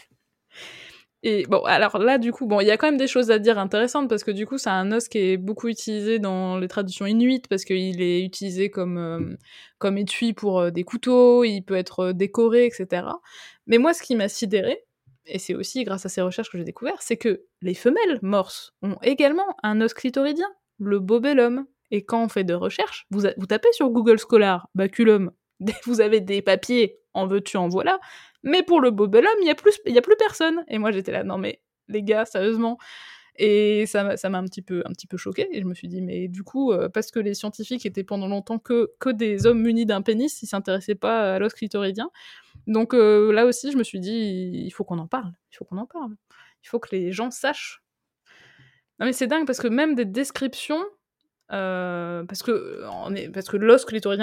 Et 1.23 1.45
bon, 1.49 1.63
alors 1.65 1.99
là, 1.99 2.17
du 2.17 2.33
coup, 2.33 2.47
bon, 2.47 2.61
il 2.61 2.67
y 2.67 2.71
a 2.71 2.79
quand 2.79 2.87
même 2.87 2.97
des 2.97 3.07
choses 3.07 3.31
à 3.31 3.39
dire 3.39 3.59
intéressantes 3.59 4.09
parce 4.09 4.25
que 4.25 4.31
du 4.31 4.47
coup, 4.47 4.57
c'est 4.57 4.71
un 4.71 4.91
os 4.91 5.07
qui 5.07 5.19
est 5.19 5.37
beaucoup 5.37 5.69
utilisé 5.69 6.19
dans 6.19 6.59
les 6.59 6.69
traditions 6.69 7.05
inuites 7.05 7.47
parce 7.47 7.65
qu'il 7.65 8.01
est 8.01 8.25
utilisé 8.25 8.71
comme, 8.71 8.97
euh, 8.97 9.37
comme 9.79 9.99
étui 9.99 10.33
pour 10.33 10.61
euh, 10.61 10.71
des 10.71 10.83
couteaux, 10.83 11.45
il 11.45 11.61
peut 11.61 11.75
être 11.75 12.01
euh, 12.01 12.13
décoré, 12.15 12.65
etc. 12.65 13.05
Mais 13.67 13.77
moi, 13.77 13.93
ce 13.93 14.03
qui 14.03 14.17
m'a 14.17 14.29
sidéré, 14.29 14.83
et 15.27 15.39
c'est 15.39 15.55
aussi 15.55 15.85
grâce 15.85 16.07
à 16.07 16.09
ces 16.09 16.23
recherches 16.23 16.51
que 16.51 16.59
j'ai 16.59 16.65
découvert, 16.65 17.01
c'est 17.03 17.17
que 17.17 17.45
les 17.63 17.75
femelles 17.75 18.19
morses 18.23 18.73
ont 18.83 18.97
également 19.03 19.57
un 19.63 19.81
os 19.81 19.95
clitoridien 19.95 20.49
le 20.81 20.99
bobellum. 20.99 21.67
Et 21.93 22.05
quand 22.05 22.25
on 22.25 22.29
fait 22.29 22.45
de 22.45 22.55
recherches, 22.55 23.07
vous, 23.11 23.23
tapez 23.47 23.73
sur 23.73 23.91
Google 23.91 24.19
Scholar, 24.19 24.69
baculum, 24.75 25.31
vous 25.85 26.01
avez 26.01 26.21
des 26.21 26.43
papiers, 26.43 26.99
en 27.15 27.27
veux-tu, 27.27 27.57
en 27.57 27.69
voilà. 27.69 28.01
Mais 28.43 28.63
pour 28.63 28.81
le 28.81 28.91
bobellum, 28.91 29.33
il 29.41 29.45
n'y 29.45 29.51
a, 29.51 29.55
plus, 29.55 29.79
a 29.87 30.01
plus 30.01 30.17
personne. 30.17 30.65
Et 30.69 30.79
moi, 30.79 30.91
j'étais 30.93 31.13
là, 31.13 31.25
non 31.25 31.37
mais 31.37 31.61
les 31.89 32.03
gars, 32.03 32.25
sérieusement. 32.25 32.79
Et 33.43 33.87
ça 33.87 34.05
m'a 34.05 34.39
un 34.39 34.45
petit 34.45 34.61
peu 34.61 34.83
un 34.85 34.93
petit 34.93 35.07
peu 35.07 35.17
choqué 35.17 35.49
et 35.51 35.63
je 35.63 35.65
me 35.65 35.73
suis 35.73 35.89
dit 35.89 36.03
mais 36.03 36.29
du 36.29 36.43
coup 36.43 36.73
euh, 36.73 36.91
parce 36.91 37.11
que 37.11 37.19
les 37.19 37.33
scientifiques 37.33 37.87
étaient 37.87 38.05
pendant 38.05 38.29
longtemps 38.29 38.59
que 38.59 38.93
que 38.99 39.09
des 39.09 39.47
hommes 39.47 39.63
munis 39.63 39.87
d'un 39.87 40.03
pénis, 40.03 40.43
ils 40.43 40.47
s'intéressaient 40.47 40.95
pas 40.95 41.37
à 41.37 41.39
l'os 41.39 41.55
clitoridien. 41.55 42.11
Donc 42.67 42.93
euh, 42.93 43.33
là 43.33 43.47
aussi 43.47 43.73
je 43.73 43.79
me 43.79 43.83
suis 43.83 43.99
dit 43.99 44.51
il 44.53 44.71
faut 44.73 44.85
qu'on 44.85 44.99
en 44.99 45.07
parle, 45.07 45.33
il 45.53 45.57
faut 45.57 45.65
qu'on 45.65 45.79
en 45.79 45.87
parle. 45.87 46.15
Il 46.63 46.69
faut 46.69 46.79
que 46.79 46.95
les 46.95 47.13
gens 47.13 47.31
sachent 47.31 47.83
non 48.99 49.07
mais 49.07 49.15
c'est 49.15 49.27
dingue 49.27 49.47
parce 49.47 49.61
que 49.61 49.69
même 49.69 49.95
des 49.95 50.05
descriptions, 50.05 50.85
euh, 51.53 52.25
parce 52.25 52.43
que 52.43 52.85
on 53.05 53.15
est, 53.15 53.29
parce 53.29 53.49
que 53.49 53.57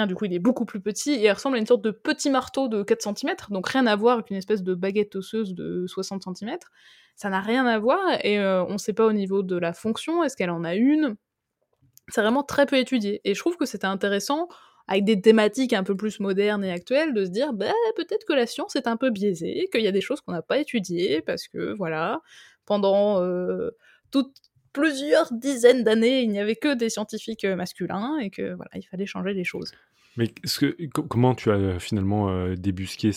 du 0.06 0.14
coup 0.14 0.24
il 0.24 0.32
est 0.32 0.38
beaucoup 0.38 0.64
plus 0.64 0.80
petit 0.80 1.12
et 1.12 1.26
il 1.26 1.30
ressemble 1.30 1.56
à 1.56 1.58
une 1.58 1.66
sorte 1.66 1.82
de 1.82 1.90
petit 1.90 2.30
marteau 2.30 2.68
de 2.68 2.82
4 2.82 3.02
cm, 3.02 3.34
donc 3.50 3.68
rien 3.68 3.86
à 3.86 3.96
voir 3.96 4.14
avec 4.14 4.30
une 4.30 4.36
espèce 4.36 4.62
de 4.62 4.74
baguette 4.74 5.14
osseuse 5.16 5.54
de 5.54 5.86
60 5.86 6.22
cm. 6.38 6.56
Ça 7.16 7.28
n'a 7.28 7.40
rien 7.40 7.66
à 7.66 7.78
voir 7.78 8.00
et 8.22 8.38
euh, 8.38 8.64
on 8.64 8.74
ne 8.74 8.78
sait 8.78 8.92
pas 8.92 9.04
au 9.04 9.12
niveau 9.12 9.42
de 9.42 9.56
la 9.56 9.72
fonction, 9.72 10.24
est-ce 10.24 10.36
qu'elle 10.36 10.50
en 10.50 10.64
a 10.64 10.74
une. 10.74 11.16
C'est 12.08 12.22
vraiment 12.22 12.42
très 12.42 12.64
peu 12.64 12.76
étudié. 12.76 13.20
Et 13.24 13.34
je 13.34 13.40
trouve 13.40 13.56
que 13.56 13.66
c'était 13.66 13.86
intéressant 13.86 14.48
avec 14.86 15.04
des 15.04 15.20
thématiques 15.20 15.74
un 15.74 15.84
peu 15.84 15.94
plus 15.94 16.18
modernes 16.20 16.64
et 16.64 16.72
actuelles, 16.72 17.12
de 17.12 17.26
se 17.26 17.30
dire 17.30 17.52
bah, 17.52 17.72
peut-être 17.96 18.24
que 18.26 18.32
la 18.32 18.46
science 18.46 18.74
est 18.74 18.86
un 18.86 18.96
peu 18.96 19.10
biaisée, 19.10 19.68
qu'il 19.70 19.82
y 19.82 19.86
a 19.86 19.92
des 19.92 20.00
choses 20.00 20.22
qu'on 20.22 20.32
n'a 20.32 20.40
pas 20.40 20.58
étudiées, 20.58 21.20
parce 21.20 21.46
que 21.46 21.74
voilà, 21.76 22.22
pendant 22.64 23.20
euh, 23.20 23.70
toute, 24.10 24.34
plusieurs 24.78 25.32
dizaines 25.32 25.82
d'années, 25.82 26.22
il 26.22 26.30
n'y 26.30 26.38
avait 26.38 26.56
que 26.56 26.74
des 26.74 26.88
scientifiques 26.88 27.44
euh, 27.44 27.56
masculins 27.56 28.18
et 28.18 28.30
que 28.30 28.54
voilà, 28.54 28.70
il 28.74 28.82
fallait 28.82 29.06
changer 29.06 29.34
les 29.34 29.44
choses. 29.44 29.72
Mais 30.16 30.26
que, 30.28 30.86
comment 30.86 31.36
tu 31.36 31.50
as 31.50 31.54
euh, 31.54 31.78
finalement 31.78 32.28
euh, 32.28 32.56
débusqué 32.56 33.10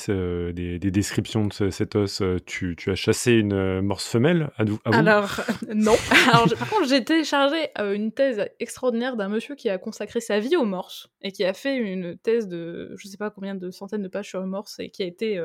des, 0.53 0.79
descriptions 0.79 1.47
de 1.47 1.69
cet 1.71 1.95
os 1.95 2.21
tu, 2.45 2.75
as 2.87 2.95
chassé 2.95 3.33
une 3.33 3.81
morse 3.81 4.07
femelle 4.07 4.51
à, 4.57 4.65
vous? 4.65 4.79
Alors, 4.85 5.41
non. 5.73 5.95
Alors, 6.31 6.47
par 6.53 6.69
contre, 6.69 6.87
j'ai 6.87 7.03
téléchargé 7.03 7.69
une 7.79 8.11
thèse 8.11 8.45
extraordinaire 8.59 9.15
d'un 9.15 9.29
monsieur 9.29 9.55
qui 9.55 9.69
a 9.69 9.79
consacré 9.79 10.19
sa 10.19 10.39
vie 10.39 10.55
aux 10.55 10.65
morses 10.65 11.09
et 11.23 11.31
qui 11.31 11.43
a 11.43 11.53
fait 11.53 11.75
une 11.75 12.17
thèse 12.17 12.47
de 12.47 12.93
je 12.97 13.07
ne 13.07 13.11
sais 13.11 13.17
pas 13.17 13.31
combien 13.31 13.55
de 13.55 13.71
centaines 13.71 14.03
de 14.03 14.07
pages 14.07 14.29
sur 14.29 14.41
les 14.41 14.47
morses 14.47 14.77
et 14.79 14.89
qui 14.89 15.01
a 15.01 15.05
été 15.05 15.43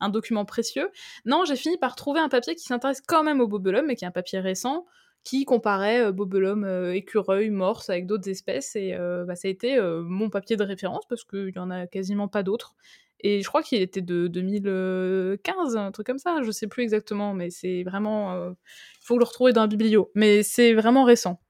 un 0.00 0.08
document 0.10 0.44
précieux. 0.44 0.90
Non, 1.24 1.44
j'ai 1.46 1.56
fini 1.56 1.78
par 1.78 1.94
trouver 1.94 2.20
un 2.20 2.28
papier 2.28 2.54
qui 2.54 2.64
s'intéresse 2.64 3.00
quand 3.06 3.22
même 3.22 3.40
au 3.40 3.48
bobelum, 3.48 3.86
mais 3.86 3.96
qui 3.96 4.04
est 4.04 4.08
un 4.08 4.12
papier 4.12 4.40
récent 4.40 4.84
qui 5.28 5.44
comparait 5.44 6.06
euh, 6.06 6.12
bobelum, 6.12 6.64
euh, 6.64 6.94
écureuil, 6.94 7.50
morse 7.50 7.90
avec 7.90 8.06
d'autres 8.06 8.30
espèces. 8.30 8.74
Et 8.76 8.94
euh, 8.94 9.26
bah, 9.26 9.36
ça 9.36 9.46
a 9.46 9.50
été 9.50 9.78
mon 10.02 10.30
papier 10.30 10.56
de 10.56 10.64
référence 10.64 11.04
parce 11.06 11.24
qu'il 11.24 11.52
n'y 11.52 11.58
en 11.58 11.70
a 11.70 11.86
quasiment 11.86 12.28
pas 12.28 12.42
d'autres. 12.42 12.74
Et 13.20 13.42
je 13.42 13.48
crois 13.48 13.62
qu'il 13.62 13.82
était 13.82 14.00
de 14.00 14.26
2015, 14.28 15.76
un 15.76 15.90
truc 15.90 16.06
comme 16.06 16.18
ça, 16.18 16.40
je 16.42 16.50
sais 16.50 16.66
plus 16.66 16.84
exactement, 16.84 17.34
mais 17.34 17.50
c'est 17.50 17.82
vraiment. 17.82 18.50
Il 18.50 19.04
faut 19.04 19.18
le 19.18 19.24
retrouver 19.24 19.52
dans 19.52 19.62
la 19.62 19.66
biblio. 19.66 20.10
Mais 20.14 20.42
c'est 20.44 20.72
vraiment 20.72 21.04
récent. 21.04 21.40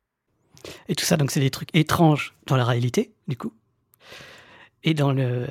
Et 0.88 0.94
tout 0.94 1.04
ça, 1.04 1.16
donc 1.16 1.30
c'est 1.30 1.40
des 1.40 1.50
trucs 1.50 1.72
étranges 1.76 2.34
dans 2.46 2.56
la 2.56 2.64
réalité, 2.64 3.12
du 3.28 3.36
coup. 3.36 3.52
Et 4.82 4.94
dans, 4.94 5.12
le, 5.12 5.46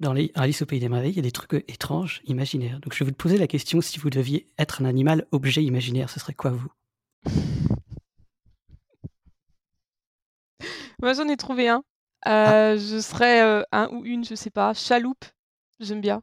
dans 0.00 0.12
les, 0.12 0.32
Alice 0.34 0.60
au 0.62 0.66
Pays 0.66 0.80
des 0.80 0.88
Merveilles, 0.88 1.12
il 1.12 1.16
y 1.16 1.20
a 1.20 1.22
des 1.22 1.30
trucs 1.30 1.64
étranges, 1.68 2.20
imaginaires. 2.26 2.80
Donc 2.80 2.92
je 2.92 3.04
vais 3.04 3.10
vous 3.10 3.16
poser 3.16 3.38
la 3.38 3.46
question 3.46 3.80
si 3.80 3.98
vous 4.00 4.10
deviez 4.10 4.48
être 4.58 4.82
un 4.82 4.86
animal 4.86 5.26
objet 5.30 5.62
imaginaire, 5.62 6.10
ce 6.10 6.18
serait 6.18 6.34
quoi 6.34 6.50
vous? 6.50 6.68
Moi, 11.02 11.12
j'en 11.12 11.28
ai 11.28 11.36
trouvé 11.36 11.68
un. 11.68 11.82
Ah. 12.24 12.76
je 12.76 13.00
serais, 13.00 13.64
un 13.72 13.88
ou 13.90 14.04
une, 14.04 14.24
je 14.24 14.34
sais 14.34 14.50
pas, 14.50 14.72
chaloupe. 14.74 15.24
J'aime 15.80 16.00
bien. 16.00 16.22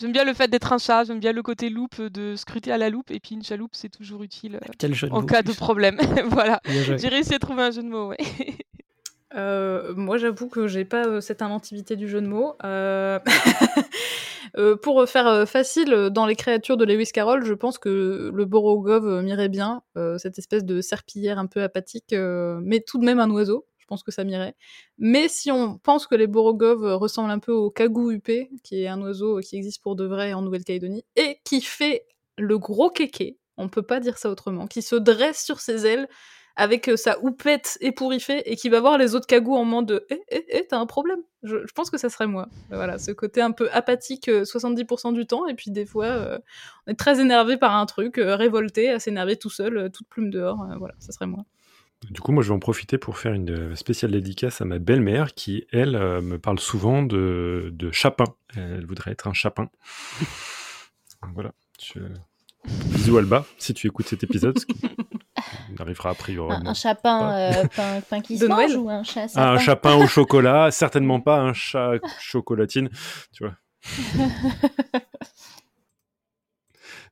J'aime 0.00 0.12
bien 0.12 0.24
le 0.24 0.32
fait 0.32 0.48
d'être 0.48 0.72
un 0.72 0.78
chat, 0.78 1.04
j'aime 1.04 1.20
bien 1.20 1.32
le 1.32 1.42
côté 1.42 1.68
loupe, 1.68 2.00
de 2.00 2.34
scruter 2.34 2.72
à 2.72 2.78
la 2.78 2.88
loupe 2.88 3.10
et 3.10 3.20
puis 3.20 3.34
une 3.34 3.44
chaloupe, 3.44 3.72
c'est 3.74 3.90
toujours 3.90 4.22
utile, 4.22 4.58
en 5.10 5.22
cas 5.22 5.42
de 5.42 5.52
problème. 5.52 5.98
Voilà. 6.30 6.60
J'ai 6.64 7.08
réussi 7.08 7.34
à 7.34 7.38
trouver 7.38 7.64
un 7.64 7.70
jeu 7.70 7.82
de 7.82 7.88
mots, 7.88 8.08
ouais. 8.08 8.16
moi, 9.34 10.18
j'avoue 10.18 10.48
que 10.48 10.66
j'ai 10.66 10.84
pas, 10.84 11.20
cette 11.20 11.42
inventivité 11.42 11.96
du 11.96 12.08
jeu 12.08 12.20
de 12.20 12.26
mots. 12.26 12.56
Euh, 14.56 14.76
pour 14.82 15.06
faire 15.08 15.26
euh, 15.26 15.46
facile, 15.46 15.92
euh, 15.92 16.10
dans 16.10 16.26
les 16.26 16.36
créatures 16.36 16.76
de 16.76 16.84
Lewis 16.84 17.10
Carroll, 17.12 17.44
je 17.44 17.54
pense 17.54 17.78
que 17.78 18.30
le 18.32 18.44
Borogov 18.44 19.22
m'irait 19.22 19.48
bien, 19.48 19.82
cette 20.18 20.38
espèce 20.38 20.64
de 20.64 20.80
serpillière 20.80 21.38
un 21.38 21.46
peu 21.46 21.62
apathique, 21.62 22.14
mais 22.14 22.80
tout 22.80 22.98
de 22.98 23.04
même 23.04 23.20
un 23.20 23.30
oiseau. 23.30 23.66
Je 23.78 23.86
pense 23.86 24.02
que 24.04 24.12
ça 24.12 24.22
m'irait. 24.22 24.54
Mais 24.98 25.26
si 25.26 25.50
on 25.50 25.76
pense 25.78 26.06
que 26.06 26.14
les 26.14 26.28
Borogov 26.28 26.84
ressemblent 26.96 27.32
un 27.32 27.40
peu 27.40 27.52
au 27.52 27.70
cagou 27.70 28.12
huppé, 28.12 28.48
qui 28.62 28.82
est 28.82 28.86
un 28.86 29.00
oiseau 29.02 29.40
qui 29.40 29.56
existe 29.56 29.82
pour 29.82 29.96
de 29.96 30.04
vrai 30.04 30.32
en 30.32 30.42
Nouvelle-Calédonie, 30.42 31.04
et 31.16 31.40
qui 31.44 31.60
fait 31.60 32.06
le 32.38 32.56
gros 32.58 32.90
kéké, 32.90 33.38
on 33.56 33.68
peut 33.68 33.82
pas 33.82 33.98
dire 33.98 34.16
ça 34.16 34.30
autrement, 34.30 34.68
qui 34.68 34.80
se 34.80 34.94
dresse 34.94 35.44
sur 35.44 35.60
ses 35.60 35.86
ailes 35.86 36.08
avec 36.56 36.90
sa 36.96 37.18
houppette 37.22 37.78
épouriffée 37.80 38.42
et 38.50 38.56
qui 38.56 38.68
va 38.68 38.80
voir 38.80 38.98
les 38.98 39.14
autres 39.14 39.26
cagous 39.26 39.54
en 39.54 39.64
mode 39.64 40.04
Eh, 40.10 40.20
eh, 40.28 40.44
eh, 40.48 40.66
t'as 40.68 40.78
un 40.78 40.86
problème? 40.86 41.20
Je, 41.42 41.56
pense 41.74 41.90
que 41.90 41.98
ça 41.98 42.10
serait 42.10 42.26
moi. 42.26 42.48
Voilà, 42.70 42.98
ce 42.98 43.12
côté 43.12 43.40
un 43.40 43.52
peu 43.52 43.68
apathique 43.72 44.28
70% 44.28 45.08
euh, 45.08 45.12
du 45.12 45.26
temps, 45.26 45.46
et 45.46 45.54
puis 45.54 45.70
des 45.70 45.86
fois, 45.86 46.06
euh, 46.06 46.38
on 46.86 46.92
est 46.92 46.98
très 46.98 47.20
énervé 47.20 47.56
par 47.56 47.74
un 47.74 47.86
truc, 47.86 48.16
révolté, 48.18 48.90
à 48.90 48.98
s'énerver 48.98 49.36
tout 49.36 49.50
seul, 49.50 49.90
toute 49.92 50.08
plume 50.08 50.30
dehors. 50.30 50.66
voilà, 50.78 50.94
ça 50.98 51.12
serait 51.12 51.26
moi. 51.26 51.44
Du 52.10 52.20
coup, 52.20 52.32
moi, 52.32 52.42
je 52.42 52.48
vais 52.48 52.54
en 52.54 52.58
profiter 52.60 52.96
pour 52.96 53.18
faire 53.18 53.34
une 53.34 53.76
spéciale 53.76 54.10
dédicace 54.10 54.60
à 54.60 54.64
ma 54.64 54.78
belle-mère 54.78 55.34
qui, 55.34 55.66
elle, 55.70 55.92
me 56.22 56.38
parle 56.38 56.58
souvent 56.58 57.02
de, 57.02 57.70
de 57.72 57.90
chapin. 57.90 58.24
Elle 58.56 58.86
voudrait 58.86 59.12
être 59.12 59.28
un 59.28 59.34
chapin. 59.34 59.68
voilà. 61.34 61.52
Bisous 62.64 63.18
Alba, 63.18 63.46
si 63.58 63.74
tu 63.74 63.86
écoutes 63.86 64.08
cet 64.08 64.24
épisode. 64.24 64.58
On 65.78 65.82
arrivera 65.82 66.10
a 66.10 66.14
priori. 66.14 66.56
Un, 66.64 66.74
chapin 66.74 67.32
euh, 67.32 68.00
pain, 68.08 68.20
qui 68.20 68.38
se 68.38 68.44
mange 68.44 68.74
ou 68.74 68.88
un 68.88 69.02
chat 69.02 69.26
Un 69.36 69.58
chapin 69.58 69.96
au 69.96 70.06
chocolat, 70.08 70.70
certainement 70.70 71.20
pas 71.20 71.38
un 71.38 71.52
chat 71.52 71.92
chocolatine, 72.20 72.88
tu 73.32 73.44
vois. 73.44 73.56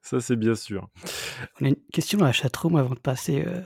Ça, 0.03 0.21
c'est 0.21 0.37
bien 0.37 0.55
sûr. 0.55 0.89
On 1.61 1.67
a 1.67 1.69
une 1.69 1.77
question 1.93 2.19
dans 2.19 2.25
la 2.25 2.33
chatroom 2.33 2.77
avant 2.77 2.95
de 2.95 3.01
passer 3.01 3.45
euh, 3.47 3.61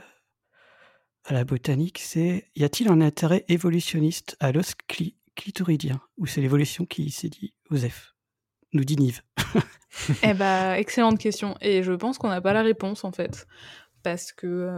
à 1.25 1.33
la 1.33 1.45
botanique, 1.45 1.99
c'est 1.99 2.49
y 2.55 2.63
a-t-il 2.63 2.89
un 2.89 3.01
intérêt 3.01 3.45
évolutionniste 3.47 4.35
à 4.39 4.51
l'os 4.51 4.73
clitoridien? 5.35 6.01
Ou 6.17 6.25
c'est 6.25 6.41
l'évolution 6.41 6.85
qui 6.85 7.11
s'est 7.11 7.29
dit 7.29 7.53
Osef 7.69 8.13
Nous 8.73 8.83
dit 8.83 8.97
Nive. 8.97 9.21
eh 10.23 10.33
bah, 10.33 10.77
excellente 10.77 11.17
question. 11.17 11.55
Et 11.61 11.83
je 11.83 11.93
pense 11.93 12.17
qu'on 12.17 12.29
n'a 12.29 12.41
pas 12.41 12.53
la 12.53 12.61
réponse 12.61 13.05
en 13.05 13.11
fait. 13.11 13.47
Parce 14.03 14.31
que 14.33 14.69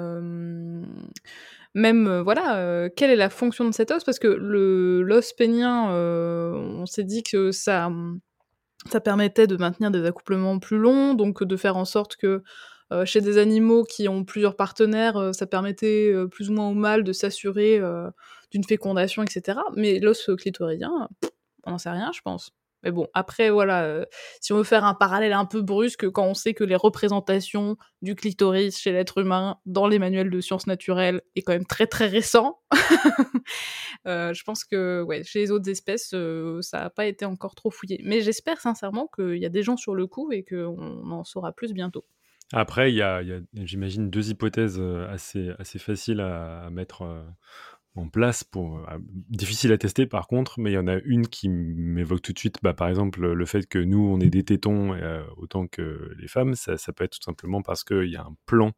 même, 1.73 2.21
voilà, 2.21 2.89
quelle 2.95 3.09
est 3.09 3.15
la 3.15 3.29
fonction 3.29 3.65
de 3.65 3.73
cet 3.73 3.91
os? 3.91 4.03
Parce 4.03 4.19
que 4.19 4.27
l'os 4.27 5.33
pénien, 5.33 5.89
on 5.91 6.85
s'est 6.85 7.03
dit 7.03 7.23
que 7.23 7.51
ça, 7.51 7.89
mmh, 7.89 8.19
ça 8.89 9.01
permettait 9.01 9.47
de 9.47 9.57
maintenir 9.57 9.91
des 9.91 10.05
accouplements 10.05 10.59
plus 10.59 10.77
longs, 10.77 11.15
donc 11.15 11.43
de 11.43 11.57
faire 11.57 11.75
en 11.75 11.85
sorte 11.85 12.15
que 12.15 12.43
chez 13.03 13.19
des 13.19 13.39
animaux 13.39 13.83
qui 13.83 14.07
ont 14.07 14.23
plusieurs 14.23 14.55
partenaires, 14.55 15.33
ça 15.33 15.47
permettait 15.47 16.13
plus 16.31 16.49
ou 16.49 16.53
moins 16.53 16.69
au 16.69 16.75
mâle 16.75 17.03
de 17.03 17.13
s'assurer 17.13 17.81
d'une 18.51 18.63
fécondation, 18.63 19.23
etc. 19.23 19.59
Mais 19.75 19.99
l'os 19.99 20.29
clitoridien, 20.37 21.09
on 21.65 21.71
n'en 21.71 21.77
sait 21.79 21.89
rien, 21.89 22.11
je 22.13 22.21
pense. 22.21 22.51
Mais 22.85 22.91
bon, 22.91 23.07
après, 23.15 23.49
voilà, 23.49 23.83
euh, 23.83 24.05
si 24.39 24.53
on 24.53 24.57
veut 24.57 24.63
faire 24.63 24.85
un 24.85 24.93
parallèle 24.93 25.33
un 25.33 25.45
peu 25.45 25.63
brusque, 25.63 26.07
quand 26.11 26.25
on 26.25 26.35
sait 26.35 26.53
que 26.53 26.63
les 26.63 26.75
représentations 26.75 27.77
du 28.03 28.13
clitoris 28.13 28.77
chez 28.77 28.91
l'être 28.91 29.17
humain 29.17 29.57
dans 29.65 29.87
les 29.87 29.97
manuels 29.97 30.29
de 30.29 30.39
sciences 30.39 30.67
naturelles 30.67 31.21
est 31.35 31.41
quand 31.41 31.53
même 31.53 31.65
très 31.65 31.87
très 31.87 32.05
récent, 32.05 32.59
euh, 34.07 34.33
je 34.33 34.43
pense 34.43 34.63
que 34.63 35.03
chez 35.23 35.39
les 35.39 35.51
autres 35.51 35.67
espèces, 35.67 36.11
euh, 36.13 36.61
ça 36.61 36.79
n'a 36.81 36.89
pas 36.91 37.07
été 37.07 37.25
encore 37.25 37.55
trop 37.55 37.71
fouillé. 37.71 37.99
Mais 38.03 38.21
j'espère 38.21 38.61
sincèrement 38.61 39.09
qu'il 39.13 39.37
y 39.37 39.45
a 39.47 39.49
des 39.49 39.63
gens 39.63 39.77
sur 39.77 39.95
le 39.95 40.05
coup 40.05 40.31
et 40.31 40.43
qu'on 40.43 41.11
en 41.11 41.23
saura 41.23 41.53
plus 41.53 41.73
bientôt. 41.73 42.05
Après, 42.53 42.91
il 42.91 42.95
y 42.95 43.01
a, 43.01 43.23
j'imagine, 43.55 44.11
deux 44.11 44.29
hypothèses 44.29 44.79
assez, 45.09 45.49
assez 45.57 45.79
faciles 45.79 46.19
à, 46.19 46.69
mettre 46.69 47.25
en 47.95 48.09
place 48.09 48.43
pour 48.43 48.79
euh, 48.79 48.97
difficile 49.29 49.71
à 49.71 49.77
tester 49.77 50.05
par 50.05 50.27
contre 50.27 50.59
mais 50.59 50.71
il 50.71 50.75
y 50.75 50.77
en 50.77 50.87
a 50.87 50.97
une 51.05 51.27
qui 51.27 51.49
m'évoque 51.49 52.21
tout 52.21 52.33
de 52.33 52.39
suite. 52.39 52.57
Bah, 52.61 52.73
par 52.73 52.89
exemple 52.89 53.25
le 53.25 53.45
fait 53.45 53.67
que 53.67 53.79
nous 53.79 53.99
on 53.99 54.19
ait 54.19 54.29
des 54.29 54.43
tétons 54.43 54.93
euh, 54.93 55.23
autant 55.37 55.67
que 55.67 56.13
les 56.17 56.27
femmes 56.27 56.55
ça, 56.55 56.77
ça, 56.77 56.93
peut 56.93 57.03
être 57.03 57.17
tout 57.17 57.23
simplement 57.23 57.61
parce 57.61 57.83
qu'il 57.83 58.09
y 58.09 58.17
a 58.17 58.23
un 58.23 58.35
plan 58.45 58.73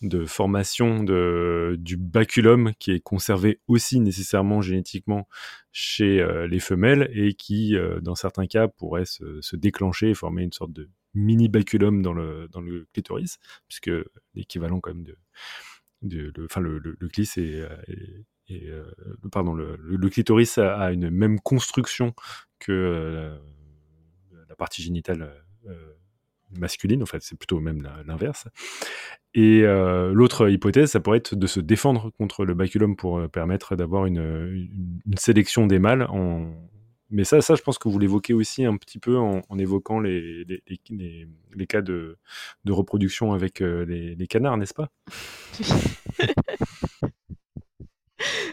de 0.00 0.24
formation 0.24 1.04
de, 1.04 1.76
du 1.78 1.96
baculum 1.96 2.72
qui 2.78 2.90
est 2.90 3.00
conservé 3.00 3.60
aussi 3.68 4.00
nécessairement 4.00 4.60
génétiquement 4.60 5.28
chez 5.70 6.20
euh, 6.20 6.48
les 6.48 6.58
femelles 6.58 7.08
et 7.12 7.34
qui 7.34 7.76
dans 8.00 8.14
certains 8.14 8.46
cas 8.46 8.68
pourrait 8.68 9.04
se, 9.04 9.56
déclencher 9.56 10.10
et 10.10 10.14
former 10.14 10.42
une 10.42 10.52
sorte 10.52 10.72
de 10.72 10.90
mini 11.14 11.48
baculum 11.48 12.02
dans 12.02 12.14
le, 12.14 12.48
dans 12.48 12.60
le 12.60 12.86
clitoris 12.92 13.38
puisque 13.68 13.90
l'équivalent 14.34 14.80
quand 14.80 14.94
même 14.94 15.04
de, 15.04 15.16
de 16.02 16.32
le, 16.36 16.44
enfin 16.44 16.60
le, 16.60 16.78
le, 16.78 16.96
est, 17.18 17.68
et 18.48 18.68
euh, 18.68 18.84
pardon, 19.30 19.54
le, 19.54 20.08
clitoris 20.08 20.58
a, 20.58 20.92
une 20.92 21.10
même 21.10 21.40
construction 21.40 22.14
que 22.58 22.72
euh, 22.72 23.36
la 24.48 24.56
partie 24.56 24.82
génitale 24.82 25.32
euh, 25.68 25.74
masculine, 26.58 27.02
en 27.02 27.06
fait, 27.06 27.22
c'est 27.22 27.38
plutôt 27.38 27.60
même 27.60 27.82
l'inverse. 28.06 28.46
Et 29.34 29.62
l'autre 29.62 30.50
hypothèse, 30.50 30.90
ça 30.90 31.00
pourrait 31.00 31.16
être 31.18 31.34
de 31.34 31.46
se 31.46 31.60
défendre 31.60 32.10
contre 32.10 32.44
le 32.44 32.52
baculum 32.52 32.96
pour 32.96 33.26
permettre 33.30 33.76
d'avoir 33.76 34.04
une, 34.04 34.68
sélection 35.16 35.66
des 35.66 35.78
mâles. 35.78 36.06
Mais 37.08 37.24
ça, 37.24 37.40
ça, 37.40 37.54
je 37.54 37.62
pense 37.62 37.78
que 37.78 37.88
vous 37.88 37.98
l'évoquez 37.98 38.34
aussi 38.34 38.66
un 38.66 38.76
petit 38.76 38.98
peu 38.98 39.16
en, 39.16 39.58
évoquant 39.58 40.00
les, 40.00 40.46
cas 41.66 41.80
de, 41.80 42.18
reproduction 42.68 43.32
avec 43.32 43.60
les, 43.60 44.26
canards, 44.28 44.58
n'est-ce 44.58 44.74
pas? 44.74 44.90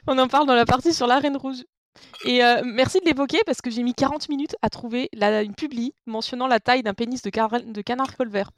On 0.08 0.18
en 0.18 0.28
parle 0.28 0.48
dans 0.48 0.56
la 0.56 0.66
partie 0.66 0.94
sur 0.94 1.08
la 1.08 1.20
Reine 1.20 1.38
Rouge. 1.38 1.64
Et 2.26 2.44
euh, 2.44 2.62
merci 2.64 3.00
de 3.00 3.06
l'évoquer 3.06 3.40
parce 3.46 3.62
que 3.62 3.70
j'ai 3.70 3.84
mis 3.84 3.94
40 3.94 4.30
minutes 4.30 4.56
à 4.62 4.70
trouver 4.70 5.10
la, 5.14 5.42
une 5.42 5.56
publi 5.56 5.94
mentionnant 6.06 6.48
la 6.48 6.60
taille 6.60 6.84
d'un 6.84 6.94
pénis 6.94 7.22
de, 7.22 7.30
de 7.72 7.82
canard 7.82 8.16
colvert. 8.16 8.52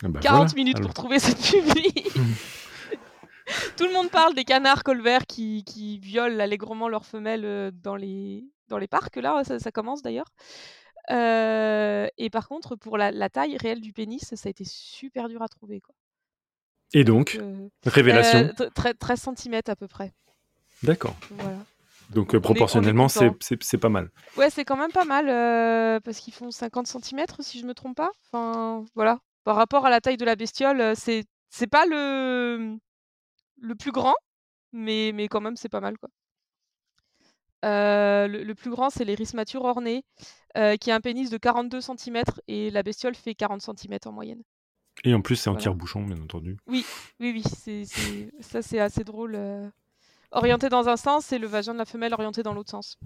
40 0.00 0.16
ah 0.24 0.28
bah 0.30 0.46
minutes 0.56 0.80
pour 0.80 0.94
trouver 0.94 1.18
cette 1.18 1.40
publi. 1.40 1.92
Tout 3.76 3.84
le 3.84 3.92
monde 3.92 4.10
parle 4.10 4.34
des 4.34 4.44
canards 4.44 4.82
colverts 4.82 5.26
qui, 5.26 5.64
qui 5.64 5.98
violent 5.98 6.40
allègrement 6.40 6.88
leurs 6.88 7.06
femelles 7.06 7.44
euh, 7.44 7.70
dans 7.72 7.96
les, 7.96 8.44
dans 8.68 8.78
les 8.78 8.88
parcs. 8.88 9.16
Là, 9.16 9.42
ça, 9.44 9.72
commence 9.72 10.02
d'ailleurs. 10.02 10.32
Euh, 11.10 12.08
et 12.18 12.30
par 12.30 12.48
contre, 12.48 12.74
pour 12.76 12.98
la, 12.98 13.28
taille 13.30 13.56
réelle 13.56 13.80
du 13.80 13.92
pénis, 13.92 14.34
ça 14.34 14.48
a 14.48 14.50
été 14.50 14.64
super 14.64 15.28
dur 15.28 15.42
à 15.42 15.48
trouver. 15.48 15.80
Quoi. 15.80 15.94
Et 16.92 17.04
donc, 17.04 17.38
révélation 17.84 18.50
13 18.98 19.28
cm 19.36 19.60
à 19.66 19.76
peu 19.76 19.86
près. 19.86 20.12
D'accord. 20.82 21.16
Donc 22.10 22.34
euh, 22.34 22.40
proportionnellement, 22.40 23.08
c'est 23.08 23.78
pas 23.80 23.88
mal. 23.88 24.10
Ouais, 24.36 24.50
c'est 24.50 24.64
quand 24.64 24.76
même 24.76 24.92
pas 24.92 25.04
mal 25.04 25.28
euh, 25.28 26.00
parce 26.00 26.18
qu'ils 26.18 26.34
font 26.34 26.50
50 26.50 26.86
cm 26.86 27.24
si 27.40 27.60
je 27.60 27.66
me 27.66 27.74
trompe 27.74 27.96
pas. 27.96 28.10
Enfin, 28.26 28.84
voilà. 28.94 29.20
Par 29.44 29.56
rapport 29.56 29.86
à 29.86 29.90
la 29.90 30.00
taille 30.00 30.16
de 30.16 30.24
la 30.24 30.36
bestiole, 30.36 30.80
euh, 30.80 30.94
c'est 30.96 31.24
c'est 31.50 31.66
pas 31.66 31.86
le 31.86 32.76
le 33.60 33.74
plus 33.74 33.92
grand, 33.92 34.14
mais, 34.72 35.12
mais 35.14 35.28
quand 35.28 35.40
même 35.40 35.56
c'est 35.56 35.68
pas 35.68 35.80
mal 35.80 35.96
quoi. 35.98 36.10
le, 37.62 38.52
plus 38.52 38.70
grand, 38.70 38.90
c'est 38.90 39.04
les 39.04 39.16
matures 39.34 39.64
ornés, 39.64 40.04
qui 40.80 40.90
a 40.90 40.94
un 40.94 41.00
pénis 41.00 41.30
de 41.30 41.38
42 41.38 41.80
cm 41.80 42.22
et 42.48 42.70
la 42.70 42.82
bestiole 42.82 43.14
fait 43.14 43.34
40 43.34 43.62
cm 43.62 43.98
en 44.04 44.12
moyenne. 44.12 44.42
Et 45.04 45.12
en 45.12 45.20
plus, 45.20 45.36
c'est 45.36 45.50
en 45.50 45.56
tire-bouchon, 45.56 46.02
bien 46.02 46.20
entendu. 46.22 46.56
Oui, 46.66 46.84
oui, 47.20 47.32
oui, 47.32 47.42
c'est 47.42 47.84
ça 48.40 48.62
c'est 48.62 48.78
assez 48.78 49.04
drôle 49.04 49.36
orienté 50.32 50.68
dans 50.68 50.88
un 50.88 50.96
sens 50.96 51.32
et 51.32 51.38
le 51.38 51.46
vagin 51.46 51.72
de 51.72 51.78
la 51.78 51.84
femelle 51.84 52.14
orienté 52.14 52.42
dans 52.42 52.54
l'autre 52.54 52.70
sens. 52.70 52.98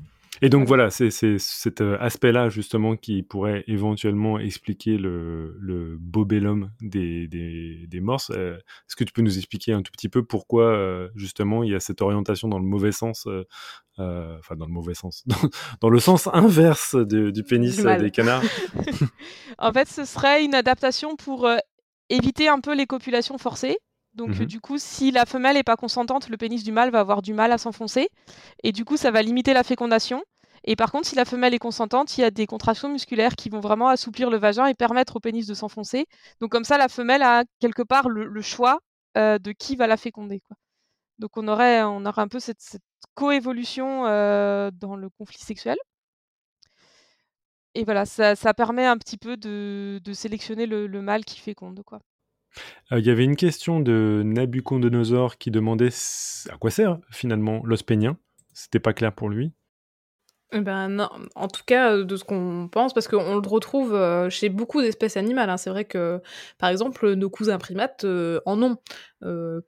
Et 0.42 0.48
donc 0.48 0.66
voilà, 0.66 0.90
c'est 0.90 1.10
cet 1.10 1.80
euh, 1.82 1.98
aspect-là 2.00 2.48
justement 2.48 2.96
qui 2.96 3.22
pourrait 3.22 3.62
éventuellement 3.66 4.38
expliquer 4.38 4.96
le, 4.96 5.56
le 5.60 5.98
bobellum 6.00 6.70
des, 6.80 7.28
des, 7.28 7.86
des 7.86 8.00
morses. 8.00 8.30
Euh, 8.30 8.56
est-ce 8.56 8.96
que 8.96 9.04
tu 9.04 9.12
peux 9.12 9.22
nous 9.22 9.36
expliquer 9.36 9.72
un 9.74 9.82
tout 9.82 9.92
petit 9.92 10.08
peu 10.08 10.24
pourquoi 10.24 10.64
euh, 10.64 11.08
justement 11.14 11.62
il 11.62 11.72
y 11.72 11.74
a 11.74 11.80
cette 11.80 12.00
orientation 12.00 12.48
dans 12.48 12.58
le 12.58 12.64
mauvais 12.64 12.92
sens, 12.92 13.28
enfin 13.98 14.56
dans 14.56 14.66
le 14.66 14.72
mauvais 14.72 14.94
sens, 14.94 15.24
dans, 15.80 15.90
le 15.90 15.98
sens 15.98 16.28
inverse 16.32 16.96
du 16.96 17.42
pénis 17.42 17.76
des 17.76 18.10
canards? 18.10 18.42
En 19.58 19.74
fait, 19.74 19.88
ce 19.88 20.06
serait 20.06 20.42
une 20.42 20.54
adaptation 20.54 21.16
pour 21.16 21.46
éviter 22.08 22.48
un 22.48 22.60
peu 22.60 22.74
les 22.74 22.86
copulations 22.86 23.36
forcées. 23.36 23.76
Donc 24.14 24.30
mmh 24.30 24.44
du 24.44 24.60
coup, 24.60 24.78
si 24.78 25.10
la 25.10 25.24
femelle 25.24 25.54
n'est 25.54 25.62
pas 25.62 25.76
consentante, 25.76 26.28
le 26.28 26.36
pénis 26.36 26.64
du 26.64 26.72
mâle 26.72 26.90
va 26.90 27.00
avoir 27.00 27.22
du 27.22 27.32
mal 27.32 27.52
à 27.52 27.58
s'enfoncer. 27.58 28.08
Et 28.62 28.72
du 28.72 28.84
coup, 28.84 28.96
ça 28.96 29.10
va 29.10 29.22
limiter 29.22 29.52
la 29.54 29.62
fécondation. 29.62 30.22
Et 30.64 30.76
par 30.76 30.92
contre, 30.92 31.06
si 31.06 31.14
la 31.14 31.24
femelle 31.24 31.54
est 31.54 31.58
consentante, 31.58 32.18
il 32.18 32.22
y 32.22 32.24
a 32.24 32.30
des 32.30 32.46
contractions 32.46 32.88
musculaires 32.90 33.34
qui 33.34 33.48
vont 33.48 33.60
vraiment 33.60 33.88
assouplir 33.88 34.30
le 34.30 34.36
vagin 34.36 34.66
et 34.66 34.74
permettre 34.74 35.16
au 35.16 35.20
pénis 35.20 35.46
de 35.46 35.54
s'enfoncer. 35.54 36.06
Donc 36.40 36.50
comme 36.50 36.64
ça, 36.64 36.76
la 36.76 36.88
femelle 36.88 37.22
a 37.22 37.44
quelque 37.60 37.82
part 37.82 38.08
le, 38.08 38.42
choix 38.42 38.80
euh, 39.16 39.38
de 39.38 39.52
qui 39.52 39.76
va 39.76 39.86
la 39.86 39.96
féconder. 39.96 40.42
Donc 41.18 41.36
on 41.36 41.48
aurait, 41.48 41.82
on 41.82 42.04
aurait 42.04 42.22
un 42.22 42.28
peu 42.28 42.40
cette, 42.40 42.78
coévolution 43.14 44.06
euh, 44.06 44.70
dans 44.72 44.96
le 44.96 45.08
conflit 45.10 45.38
sexuel. 45.38 45.76
Et 47.74 47.84
voilà, 47.84 48.04
ça, 48.04 48.54
permet 48.54 48.86
un 48.86 48.96
petit 48.98 49.16
peu 49.16 49.36
de, 49.36 50.00
sélectionner 50.12 50.66
le, 50.66 50.86
le, 50.86 51.02
mâle 51.02 51.24
qui 51.24 51.38
féconde. 51.38 51.82
Quoi. 51.84 52.00
Euh, 52.92 52.98
il 52.98 53.06
y 53.06 53.10
avait 53.10 53.24
une 53.24 53.36
question 53.36 53.80
de 53.80 54.22
Nabucodonosor 54.24 55.38
qui 55.38 55.50
demandait 55.50 55.90
à 56.50 56.56
quoi 56.56 56.70
sert 56.70 56.98
finalement 57.10 57.60
l'os 57.64 57.82
pénien? 57.82 58.16
C'était 58.52 58.80
pas 58.80 58.92
clair 58.92 59.12
pour 59.12 59.28
lui. 59.28 59.52
Eh 60.52 60.60
ben 60.60 61.08
en 61.36 61.46
tout 61.46 61.62
cas 61.64 61.96
de 61.98 62.16
ce 62.16 62.24
qu'on 62.24 62.68
pense, 62.70 62.92
parce 62.92 63.06
qu'on 63.06 63.36
le 63.36 63.48
retrouve 63.48 63.94
euh, 63.94 64.28
chez 64.30 64.48
beaucoup 64.48 64.82
d'espèces 64.82 65.16
animales. 65.16 65.48
Hein. 65.48 65.56
C'est 65.56 65.70
vrai 65.70 65.84
que, 65.84 66.20
par 66.58 66.70
exemple, 66.70 67.14
nos 67.14 67.30
cousins 67.30 67.58
primates 67.58 68.04
euh, 68.04 68.40
en 68.46 68.60
ont, 68.62 68.76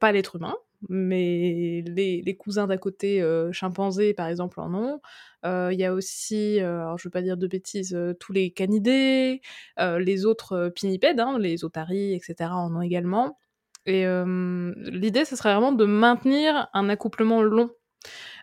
pas 0.00 0.10
l'être 0.10 0.36
humain, 0.36 0.56
mais 0.88 1.84
les, 1.86 2.36
cousins 2.36 2.66
d'à 2.66 2.78
côté, 2.78 3.24
chimpanzés 3.52 4.14
par 4.14 4.28
exemple, 4.28 4.60
en 4.60 4.74
ont. 4.74 5.00
Il 5.44 5.78
y 5.78 5.84
a 5.84 5.92
aussi, 5.92 6.60
alors 6.60 6.98
je 6.98 7.08
veux 7.08 7.10
pas 7.10 7.22
dire 7.22 7.36
de 7.36 7.46
bêtises, 7.46 7.96
tous 8.20 8.32
les 8.32 8.50
canidés, 8.50 9.40
les 9.78 10.26
autres 10.26 10.70
pinnipèdes, 10.74 11.20
hein, 11.20 11.38
les 11.38 11.64
otaries, 11.64 12.14
etc. 12.14 12.50
en 12.52 12.74
ont 12.76 12.82
également. 12.82 13.38
Et 13.86 14.04
l'idée, 14.90 15.24
ce 15.24 15.36
serait 15.36 15.52
vraiment 15.52 15.72
de 15.72 15.84
maintenir 15.84 16.68
un 16.72 16.88
accouplement 16.88 17.42
long. 17.42 17.70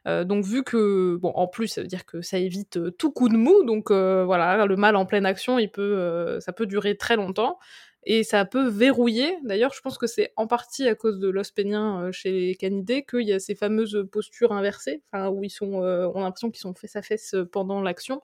donc 0.06 0.46
vu 0.46 0.64
que, 0.64 1.18
bon, 1.18 1.32
en 1.36 1.48
plus, 1.48 1.68
ça 1.68 1.82
veut 1.82 1.88
dire 1.88 2.06
que 2.06 2.22
ça 2.22 2.38
évite 2.38 2.98
tout 2.98 3.12
coup 3.12 3.30
de 3.30 3.38
mou, 3.38 3.64
donc 3.64 3.92
voilà, 3.92 4.66
le 4.66 4.76
mâle 4.76 4.96
en 4.96 5.06
pleine 5.06 5.26
action, 5.26 5.60
il 5.60 5.72
peut, 5.72 6.40
ça 6.42 6.54
peut 6.54 6.66
durer 6.66 6.98
très 6.98 7.16
longtemps 7.16 7.58
et 8.12 8.24
ça 8.24 8.44
peut 8.44 8.68
verrouiller. 8.68 9.38
D'ailleurs, 9.44 9.72
je 9.72 9.82
pense 9.82 10.00
que 10.00 10.08
c'est 10.08 10.34
en 10.36 10.48
partie 10.48 10.88
à 10.88 10.96
cause 10.96 11.20
de 11.20 11.30
l'os 11.30 11.52
pénien 11.52 12.06
euh, 12.06 12.12
chez 12.12 12.32
les 12.32 12.56
canidés 12.56 13.06
qu'il 13.08 13.22
y 13.22 13.34
a 13.34 13.40
ces 13.40 13.54
fameuses 13.54 14.04
postures 14.12 14.52
inversées, 14.52 15.04
où 15.14 15.44
ils 15.44 15.52
sont, 15.52 15.84
euh, 15.84 16.08
on 16.16 16.22
a 16.22 16.24
l'impression 16.24 16.50
qu'ils 16.50 16.62
sont 16.62 16.74
fesse 16.74 16.96
à 16.96 17.04
fesse 17.04 17.36
euh, 17.36 17.46
pendant 17.46 17.84
l'action. 17.84 18.24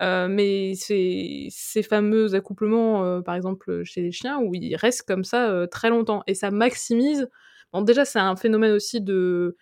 mais 0.00 0.74
ces, 0.74 1.46
ces 1.50 1.82
fameux 1.84 2.34
accouplements, 2.34 3.22
par 3.22 3.36
exemple 3.36 3.84
chez 3.84 4.00
les 4.02 4.12
chiens, 4.12 4.40
où 4.40 4.52
ils 4.54 4.74
restent 4.74 5.06
comme 5.06 5.24
ça 5.24 5.66
très 5.70 5.90
longtemps, 5.90 6.22
et 6.26 6.34
ça 6.34 6.50
maximise. 6.50 7.28
Bon, 7.72 7.82
déjà, 7.82 8.04
c'est 8.04 8.18
un 8.18 8.34
phénomène 8.34 8.72
aussi 8.72 9.00
de 9.00 9.56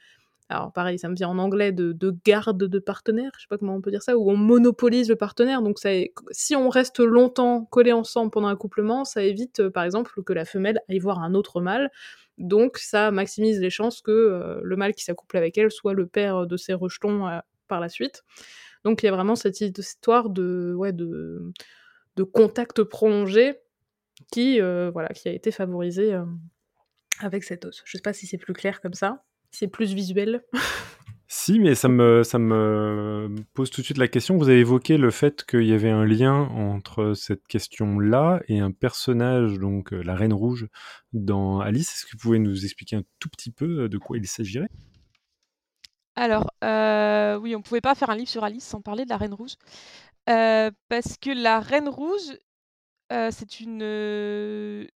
alors 0.51 0.73
pareil, 0.73 0.99
ça 0.99 1.11
me 1.11 1.15
vient 1.15 1.29
en 1.29 1.39
anglais 1.39 1.73
de, 1.73 2.17
garde 2.25 2.65
de 2.65 2.79
partenaire, 2.79 3.31
je 3.37 3.43
sais 3.43 3.49
pas 3.49 3.59
comment 3.59 3.75
on 3.75 3.83
peut 3.83 3.91
dire 3.91 4.03
ça, 4.03 4.17
où 4.17 4.31
on 4.31 4.37
monopolise 4.37 5.09
le 5.11 5.17
partenaire. 5.17 5.61
Donc 5.61 5.79
si 6.31 6.57
on 6.57 6.69
reste 6.71 7.01
longtemps 7.01 7.67
collés 7.67 7.93
ensemble 7.93 8.31
pendant 8.31 8.49
un 8.49 8.57
couplement, 8.57 9.05
ça 9.05 9.23
évite 9.23 9.61
euh, 9.61 9.71
par 9.71 9.85
exemple 9.85 10.23
que 10.23 10.33
la 10.33 10.47
femelle 10.47 10.81
aille 10.89 11.01
voir 11.01 11.23
un 11.23 11.35
autre 11.35 11.61
mâle. 11.61 11.91
Donc 12.39 12.79
ça 12.79 13.11
maximise 13.11 13.61
les 13.61 13.69
chances 13.69 14.01
que 14.01 14.11
euh, 14.11 14.61
le 14.63 14.77
mâle 14.77 14.95
qui 14.95 15.05
s'accouple 15.05 15.37
avec 15.37 15.59
elle 15.59 15.71
soit 15.71 15.93
le 15.93 16.07
père 16.07 16.47
de 16.47 16.57
ses 16.57 16.73
rejetons 16.73 17.29
euh, 17.29 17.41
par 17.67 17.81
la 17.81 17.91
suite. 17.91 18.25
Donc 18.85 19.03
il 19.03 19.07
y 19.07 19.09
a 19.11 19.13
vraiment 19.13 19.37
cette 19.37 19.61
histoire 19.61 20.31
de, 20.31 20.73
ouais, 20.75 20.93
de, 20.93 21.53
contact 22.33 22.83
prolongé 22.83 23.59
qui, 24.33 24.61
voilà, 24.61 25.09
qui 25.11 25.29
a 25.29 25.33
été 25.33 25.51
favorisé 25.51 26.17
avec 27.21 27.45
cet 27.45 27.65
os. 27.65 27.83
Je 27.85 27.97
sais 27.97 28.03
pas 28.03 28.13
si 28.13 28.27
c'est 28.27 28.39
plus 28.39 28.55
clair 28.55 28.81
comme 28.81 28.95
ça. 28.95 29.23
C'est 29.51 29.69
plus 29.69 29.95
visuel. 29.95 30.43
si, 31.29 31.59
mais 31.59 31.75
ça 31.75 31.89
me, 31.89 32.23
ça 32.23 32.39
me 32.39 33.35
pose 33.55 33.71
tout 33.71 33.81
de 33.81 33.85
suite 33.85 33.99
la 33.99 34.09
question. 34.09 34.37
Vous 34.37 34.49
avez 34.49 34.61
évoqué 34.61 34.97
le 34.97 35.11
fait 35.11 35.45
qu'il 35.45 35.67
y 35.67 35.73
avait 35.73 35.91
un 35.91 36.05
lien 36.05 36.35
entre 36.35 37.15
cette 37.15 37.47
question-là 37.47 38.41
et 38.49 38.61
un 38.61 38.71
personnage, 38.71 39.59
donc 39.59 39.93
euh, 39.93 40.03
la 40.03 40.15
Reine 40.15 40.33
Rouge, 40.33 40.69
dans 41.13 41.61
Alice. 41.61 41.93
Est-ce 41.93 42.07
que 42.07 42.13
vous 42.13 42.19
pouvez 42.19 42.39
nous 42.39 42.65
expliquer 42.65 42.97
un 42.97 43.03
tout 43.19 43.29
petit 43.29 43.51
peu 43.51 43.85
euh, 43.85 43.89
de 43.89 43.99
quoi 43.99 44.17
il 44.17 44.27
s'agirait? 44.27 44.71
Alors, 46.17 46.51
euh, 46.65 47.39
oui, 47.39 47.55
on 47.55 47.59
ne 47.59 47.63
pouvait 47.65 47.81
pas 47.81 47.95
faire 47.95 48.11
un 48.11 48.17
livre 48.17 48.31
sur 48.31 48.43
Alice 48.43 48.65
sans 48.65 48.81
parler 48.81 49.05
de 49.05 49.11
la 49.11 49.19
Reine 49.19 49.35
Rouge. 49.35 49.55
parce 50.27 51.17
que 51.21 51.31
la 51.31 51.61
Reine 51.61 51.89
Rouge, 51.89 52.37
c'est 53.11 53.61
une, 53.61 53.83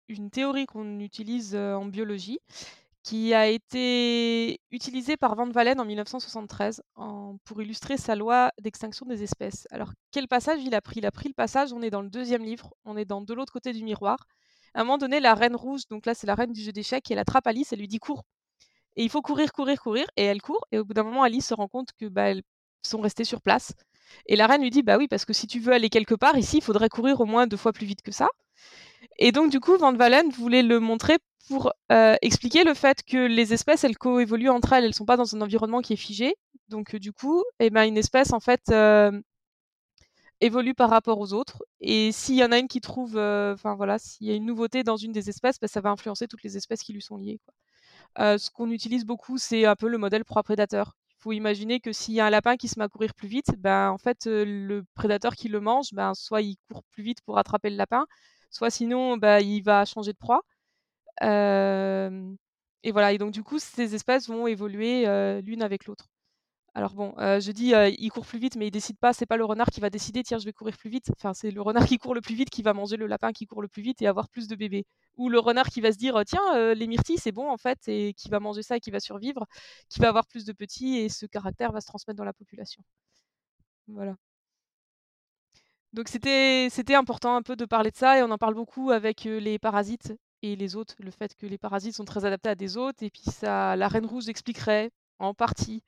une 0.08 0.30
théorie 0.32 0.66
qu'on 0.66 1.00
utilise 1.00 1.56
en 1.56 1.86
biologie 1.86 2.40
qui 3.10 3.34
a 3.34 3.48
été 3.48 4.61
utilisé 4.69 5.18
par 5.18 5.34
Van 5.34 5.49
Valen 5.49 5.80
en 5.80 5.86
1973 5.86 6.84
pour 7.44 7.60
illustrer 7.60 7.98
sa 7.98 8.15
loi 8.15 8.52
d'extinction 8.61 9.07
des 9.07 9.23
espèces. 9.23 9.68
Alors, 9.72 9.94
quel 10.11 10.27
passage 10.27 10.60
il 10.64 10.76
a 10.76 10.81
pris? 10.81 10.99
Il 10.99 11.07
a 11.07 11.11
pris 11.11 11.27
le 11.27 11.34
passage, 11.34 11.73
on 11.73 11.81
est 11.81 11.90
dans 11.90 12.03
le 12.03 12.10
deuxième 12.11 12.44
livre, 12.44 12.72
on 12.86 12.95
est 12.98 13.06
dans 13.06 13.22
de 13.22 13.34
l'autre 13.34 13.52
côté 13.52 13.73
du 13.73 13.84
miroir. 13.84 14.27
À 14.76 14.81
un 14.81 14.84
moment 14.84 14.99
donné, 14.99 15.19
la 15.19 15.34
reine 15.34 15.56
rouge, 15.56 15.88
donc 15.90 16.06
là 16.06 16.14
c'est 16.14 16.27
la 16.27 16.36
reine 16.36 16.53
du 16.53 16.61
jeu 16.61 16.72
d'échecs, 16.72 17.10
elle 17.10 17.18
attrape 17.18 17.48
Alice, 17.48 17.73
elle 17.73 17.80
lui 17.80 17.88
dit 17.88 17.98
cours. 17.98 18.22
Et 18.95 19.03
il 19.03 19.10
faut 19.10 19.23
courir, 19.23 19.53
courir, 19.53 19.81
courir, 19.81 20.06
et 20.15 20.26
elle 20.26 20.44
court, 20.44 20.68
et 20.72 20.77
au 20.77 20.86
bout 20.86 20.94
d'un 20.94 21.02
moment, 21.02 21.23
Alice 21.23 21.48
se 21.48 21.56
rend 21.56 21.68
compte 21.68 21.90
que 21.99 22.06
bah, 22.06 22.30
elles 22.30 22.44
sont 22.84 23.02
restées 23.02 23.26
sur 23.26 23.41
place. 23.41 23.73
Et 24.27 24.36
la 24.36 24.45
reine 24.45 24.61
lui 24.61 24.69
dit, 24.69 24.84
bah 24.84 24.98
oui, 24.99 25.07
parce 25.07 25.26
que 25.26 25.34
si 25.34 25.48
tu 25.48 25.60
veux 25.60 25.73
aller 25.73 25.90
quelque 25.90 26.14
part, 26.14 26.38
ici, 26.38 26.57
il 26.57 26.64
faudrait 26.64 26.90
courir 26.90 27.19
au 27.22 27.26
moins 27.26 27.48
deux 27.48 27.57
fois 27.57 27.73
plus 27.73 27.88
vite 27.88 28.03
que 28.03 28.11
ça. 28.11 28.27
Et 29.20 29.34
donc, 29.34 29.52
du 29.52 29.60
coup, 29.60 29.78
Van 29.78 29.94
Valen 29.94 30.30
voulait 30.32 30.64
le 30.64 30.80
montrer 30.80 31.18
pour 31.50 31.74
euh, 31.91 32.16
expliquer 32.22 32.64
le 32.64 32.74
fait 32.74 33.04
que 33.04 33.18
les 33.18 33.54
espèces, 33.54 33.84
elles 33.84 33.98
coévoluent 33.98 34.50
entre 34.50 34.74
elles, 34.74 34.86
elles 34.86 34.91
ne 34.91 34.96
sont 34.96 35.06
pas 35.06 35.18
dans 35.18 35.36
un 35.36 35.41
environnement 35.41 35.82
qui 35.82 35.94
est 35.94 35.98
figé. 35.98 36.36
Donc, 36.70 36.96
euh, 36.96 37.00
du 37.00 37.12
coup, 37.12 37.44
eh 37.60 37.70
ben, 37.70 37.84
une 37.84 37.98
espèce, 37.98 38.32
en 38.32 38.40
fait, 38.40 38.62
euh, 38.70 39.12
évolue 40.40 40.74
par 40.74 40.90
rapport 40.90 41.20
aux 41.20 41.34
autres. 41.34 41.64
Et 41.82 42.14
s'il 42.14 42.36
y 42.36 42.44
en 42.46 42.54
a 42.54 42.60
une 42.60 42.70
qui 42.70 42.80
trouve, 42.80 43.18
enfin 43.18 43.76
voilà, 43.76 44.00
s'il 44.00 44.28
y 44.28 44.32
a 44.32 44.36
une 44.36 44.46
nouveauté 44.46 44.84
dans 44.84 44.96
une 44.96 45.12
des 45.12 45.30
espèces, 45.30 45.60
ben, 45.60 45.68
ça 45.68 45.82
va 45.82 45.90
influencer 45.90 46.28
toutes 46.28 46.44
les 46.44 46.56
espèces 46.56 46.82
qui 46.82 46.94
lui 46.94 47.02
sont 47.02 47.18
liées. 47.18 47.40
ce 48.18 48.50
qu'on 48.52 48.72
utilise 48.72 49.06
beaucoup, 49.06 49.38
c'est 49.38 49.66
un 49.66 49.76
peu 49.76 49.90
le 49.90 49.98
modèle 49.98 50.24
proie-prédateur. 50.24 50.96
Il 51.20 51.22
faut 51.24 51.32
imaginer 51.34 51.82
que 51.82 51.91
s'il 51.91 52.14
y 52.14 52.22
a 52.22 52.26
un 52.28 52.30
lapin 52.30 52.56
qui 52.56 52.70
se 52.70 52.80
met 52.80 52.86
à 52.86 52.90
courir 52.90 53.14
plus 53.14 53.28
vite, 53.28 53.52
ben, 53.58 53.90
en 53.90 53.98
fait, 53.98 54.28
le 54.28 54.84
prédateur 54.96 55.36
qui 55.36 55.50
le 55.50 55.60
mange, 55.60 55.90
ben, 55.94 56.14
soit 56.14 56.41
il 56.41 56.56
court 56.72 56.84
plus 56.91 57.04
vite 57.04 57.20
pour 57.26 57.38
attraper 57.38 57.70
le 57.70 57.76
lapin, 57.76 58.06
soit 58.50 58.70
sinon 58.70 59.18
bah, 59.18 59.42
il 59.42 59.62
va 59.62 59.86
changer 59.86 60.14
de 60.14 60.18
proie. 60.18 60.42
et 62.84 62.92
voilà, 62.92 63.14
et 63.14 63.18
donc 63.18 63.32
du 63.32 63.44
coup, 63.44 63.60
ces 63.60 63.96
espèces 63.96 64.28
vont 64.30 64.48
évoluer 64.48 65.06
l'une 65.42 65.62
avec 65.62 65.86
l'autre. 65.86 66.08
Alors 66.76 66.94
bon, 66.94 67.14
je 67.18 67.52
dis 67.52 67.74
il 68.00 68.10
court 68.12 68.26
plus 68.26 68.40
vite, 68.40 68.56
mais 68.56 68.68
il 68.68 68.72
décide 68.72 68.98
pas. 69.00 69.12
C'est 69.14 69.26
pas 69.26 69.38
le 69.38 69.46
renard 69.46 69.68
qui 69.68 69.80
va 69.82 69.90
décider. 69.90 70.24
Tiens, 70.24 70.38
je 70.38 70.46
vais 70.46 70.54
courir 70.54 70.78
plus 70.78 70.90
vite. 70.90 71.12
Enfin, 71.18 71.34
c'est 71.34 71.52
le 71.52 71.62
renard 71.62 71.86
qui 71.86 71.98
court 71.98 72.14
le 72.16 72.22
plus 72.22 72.36
vite 72.36 72.50
qui 72.50 72.62
va 72.62 72.74
manger 72.74 72.96
le 72.98 73.08
lapin 73.08 73.32
qui 73.34 73.46
court 73.48 73.62
le 73.62 73.68
plus 73.68 73.82
vite 73.82 74.02
et 74.02 74.08
avoir 74.08 74.30
plus 74.30 74.48
de 74.48 74.56
bébés. 74.56 74.86
Ou 75.18 75.30
le 75.30 75.40
renard 75.40 75.68
qui 75.68 75.82
va 75.82 75.92
se 75.92 75.98
dire 75.98 76.22
tiens, 76.26 76.74
les 76.74 76.88
myrtilles 76.88 77.18
c'est 77.18 77.32
bon 77.34 77.50
en 77.50 77.58
fait 77.58 77.80
et 77.88 78.14
qui 78.14 78.30
va 78.30 78.40
manger 78.40 78.64
ça 78.64 78.78
et 78.78 78.80
qui 78.80 78.92
va 78.92 79.00
survivre, 79.00 79.46
qui 79.90 80.00
va 80.00 80.10
avoir 80.10 80.28
plus 80.28 80.46
de 80.46 80.54
petits 80.54 80.98
et 80.98 81.10
ce 81.10 81.26
caractère 81.26 81.72
va 81.72 81.82
se 81.82 81.88
transmettre 81.88 82.18
dans 82.18 82.24
la 82.24 82.34
population. 82.34 82.84
Voilà. 83.88 84.16
Donc 85.94 86.07
c'était 86.07 86.68
c'était 86.70 86.94
important 86.95 87.36
un 87.36 87.41
peu 87.41 87.56
de 87.56 87.66
parler 87.66 87.90
de 87.91 87.95
ça 87.95 88.20
et 88.20 88.24
on 88.24 88.30
en 88.32 88.38
parle 88.38 88.53
beaucoup 88.53 88.91
avec 88.91 89.24
les 89.24 89.57
parasites 89.57 90.14
et 90.41 90.56
les 90.56 90.76
hôtes, 90.76 90.95
le 90.99 91.11
fait 91.11 91.36
que 91.36 91.45
les 91.48 91.57
parasites 91.57 91.95
sont 91.95 92.06
très 92.06 92.26
adaptés 92.26 92.49
à 92.49 92.56
des 92.56 92.78
hôtes 92.78 93.02
et 93.02 93.10
puis 93.10 93.24
ça 93.24 93.76
la 93.76 93.88
reine 93.88 94.06
rouge 94.06 94.30
expliquerait 94.30 94.91
en 95.18 95.34
partie 95.34 95.84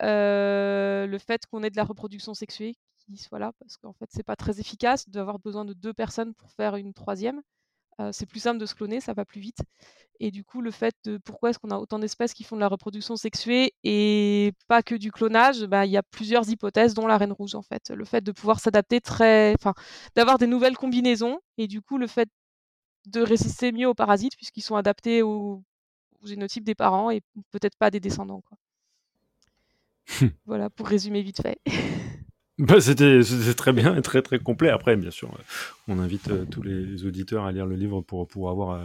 le 0.00 1.18
fait 1.18 1.46
qu'on 1.46 1.62
ait 1.62 1.70
de 1.70 1.76
la 1.76 1.84
reproduction 1.84 2.34
sexuée 2.34 2.76
qui 3.06 3.16
soit 3.18 3.38
là 3.38 3.52
parce 3.60 3.76
qu'en 3.76 3.92
fait 3.92 4.08
c'est 4.10 4.22
pas 4.22 4.36
très 4.36 4.58
efficace 4.60 5.08
d'avoir 5.08 5.38
besoin 5.38 5.64
de 5.64 5.74
deux 5.74 5.94
personnes 5.94 6.34
pour 6.34 6.50
faire 6.52 6.76
une 6.76 6.94
troisième. 6.94 7.42
C'est 8.12 8.26
plus 8.26 8.40
simple 8.40 8.58
de 8.58 8.66
se 8.66 8.74
cloner, 8.74 9.00
ça 9.00 9.12
va 9.12 9.24
plus 9.24 9.40
vite. 9.40 9.60
Et 10.20 10.30
du 10.30 10.44
coup, 10.44 10.60
le 10.60 10.70
fait 10.70 10.94
de 11.04 11.18
pourquoi 11.18 11.50
est-ce 11.50 11.58
qu'on 11.58 11.70
a 11.70 11.78
autant 11.78 11.98
d'espèces 11.98 12.32
qui 12.32 12.44
font 12.44 12.56
de 12.56 12.60
la 12.60 12.68
reproduction 12.68 13.16
sexuée 13.16 13.74
et 13.84 14.52
pas 14.66 14.82
que 14.82 14.94
du 14.94 15.12
clonage, 15.12 15.64
bah, 15.64 15.84
il 15.84 15.92
y 15.92 15.96
a 15.96 16.02
plusieurs 16.02 16.48
hypothèses, 16.48 16.94
dont 16.94 17.06
la 17.06 17.18
reine 17.18 17.32
rouge 17.32 17.54
en 17.54 17.62
fait. 17.62 17.90
Le 17.90 18.04
fait 18.04 18.22
de 18.22 18.32
pouvoir 18.32 18.60
s'adapter 18.60 19.00
très, 19.00 19.54
enfin, 19.58 19.74
d'avoir 20.14 20.38
des 20.38 20.46
nouvelles 20.46 20.76
combinaisons 20.76 21.40
et 21.58 21.66
du 21.66 21.82
coup 21.82 21.98
le 21.98 22.06
fait 22.06 22.28
de 23.06 23.20
résister 23.20 23.72
mieux 23.72 23.88
aux 23.88 23.94
parasites 23.94 24.36
puisqu'ils 24.36 24.62
sont 24.62 24.76
adaptés 24.76 25.22
au, 25.22 25.62
génotype 26.24 26.64
des 26.64 26.74
parents 26.74 27.10
et 27.10 27.22
peut-être 27.52 27.76
pas 27.76 27.90
des 27.90 28.00
descendants. 28.00 28.42
Quoi. 28.48 28.58
voilà 30.46 30.70
pour 30.70 30.88
résumer 30.88 31.22
vite 31.22 31.42
fait. 31.42 31.60
Bah, 32.58 32.80
c'était 32.80 33.20
très 33.54 33.72
bien 33.72 33.96
et 33.96 34.02
très 34.02 34.22
très 34.22 34.38
complet. 34.38 34.70
Après, 34.70 34.96
bien 34.96 35.10
sûr, 35.10 35.30
on 35.88 35.98
invite 35.98 36.28
euh, 36.28 36.44
tous 36.50 36.62
les 36.62 37.04
auditeurs 37.04 37.44
à 37.44 37.52
lire 37.52 37.66
le 37.66 37.76
livre 37.76 38.00
pour, 38.00 38.26
pour 38.26 38.48
avoir 38.48 38.70
euh, 38.70 38.84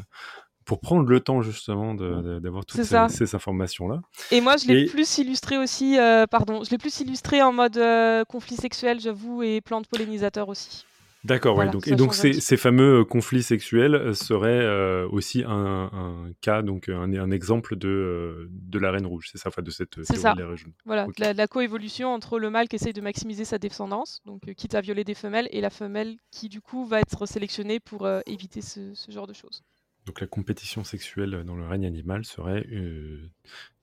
pour 0.65 0.79
prendre 0.79 1.09
le 1.09 1.19
temps 1.19 1.41
justement 1.41 1.93
d'avoir 1.95 2.65
toutes 2.65 2.83
ces, 2.83 3.35
informations-là. 3.35 4.01
Et 4.31 4.41
moi, 4.41 4.57
je 4.57 4.67
l'ai 4.67 4.85
plus 4.85 5.17
illustré 5.17 5.57
aussi, 5.57 5.97
euh, 5.97 6.27
pardon, 6.27 6.63
je 6.63 6.69
l'ai 6.69 6.77
plus 6.77 6.99
illustré 6.99 7.41
en 7.41 7.51
mode 7.51 7.77
euh, 7.77 8.23
conflit 8.25 8.55
sexuel, 8.55 8.99
j'avoue, 8.99 9.43
et 9.43 9.61
plantes 9.61 9.87
pollinisateurs 9.87 10.49
aussi. 10.49 10.85
D'accord, 11.23 11.57
oui. 11.57 11.69
Donc, 11.69 11.87
et 11.87 11.95
donc 11.95 12.13
ces, 12.13 12.33
ces, 12.33 12.57
fameux 12.57 13.01
euh, 13.01 13.05
conflits 13.05 13.43
sexuels 13.43 14.15
seraient 14.15 15.03
aussi 15.05 15.43
un, 15.47 16.31
cas, 16.41 16.61
donc 16.61 16.89
un, 16.89 17.13
un 17.13 17.31
exemple 17.31 17.75
de, 17.75 18.49
de 18.49 18.79
la 18.79 18.91
reine 18.91 19.05
rouge, 19.05 19.29
c'est 19.31 19.37
ça, 19.37 19.49
enfin 19.49 19.61
de 19.61 19.71
cette 19.71 19.91
théorie 19.91 20.19
ça. 20.19 20.33
de 20.33 20.41
la 20.41 20.55
Voilà, 20.85 21.07
la, 21.17 21.33
la, 21.33 21.47
coévolution 21.47 22.13
entre 22.13 22.39
le 22.39 22.49
mâle 22.49 22.67
qui 22.67 22.75
essaye 22.75 22.93
de 22.93 23.01
maximiser 23.01 23.45
sa 23.45 23.59
descendance, 23.59 24.21
donc 24.25 24.41
quitte 24.55 24.75
à 24.75 24.81
violer 24.81 25.03
des 25.03 25.15
femelles, 25.15 25.47
et 25.51 25.61
la 25.61 25.69
femelle 25.69 26.17
qui 26.31 26.49
du 26.49 26.61
coup 26.61 26.85
va 26.85 26.99
être 26.99 27.25
sélectionnée 27.25 27.79
pour 27.79 28.07
éviter 28.25 28.61
ce, 28.61 28.93
ce 28.93 29.11
genre 29.11 29.27
de 29.27 29.33
choses. 29.33 29.63
Donc 30.05 30.19
la 30.19 30.27
compétition 30.27 30.83
sexuelle 30.83 31.43
dans 31.45 31.55
le 31.55 31.65
règne 31.67 31.85
animal 31.85 32.25
serait 32.25 32.65
euh, 32.71 33.29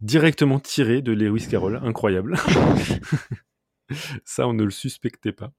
directement 0.00 0.58
tirée 0.58 1.00
de 1.00 1.12
Lewis 1.12 1.46
Carroll. 1.48 1.76
Incroyable. 1.82 2.36
Ça, 4.24 4.46
on 4.48 4.54
ne 4.54 4.64
le 4.64 4.70
suspectait 4.70 5.32
pas. 5.32 5.52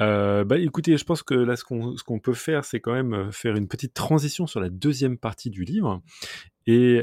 Euh, 0.00 0.44
bah, 0.44 0.58
écoutez, 0.58 0.96
je 0.96 1.04
pense 1.04 1.22
que 1.22 1.34
là, 1.34 1.56
ce 1.56 1.64
qu'on 1.64 2.18
peut 2.18 2.34
faire, 2.34 2.64
c'est 2.64 2.80
quand 2.80 2.92
même 2.92 3.14
euh, 3.14 3.30
faire 3.30 3.56
une 3.56 3.68
petite 3.68 3.94
transition 3.94 4.46
sur 4.46 4.60
la 4.60 4.70
deuxième 4.70 5.18
partie 5.18 5.50
du 5.50 5.64
livre, 5.64 6.02
et 6.66 7.02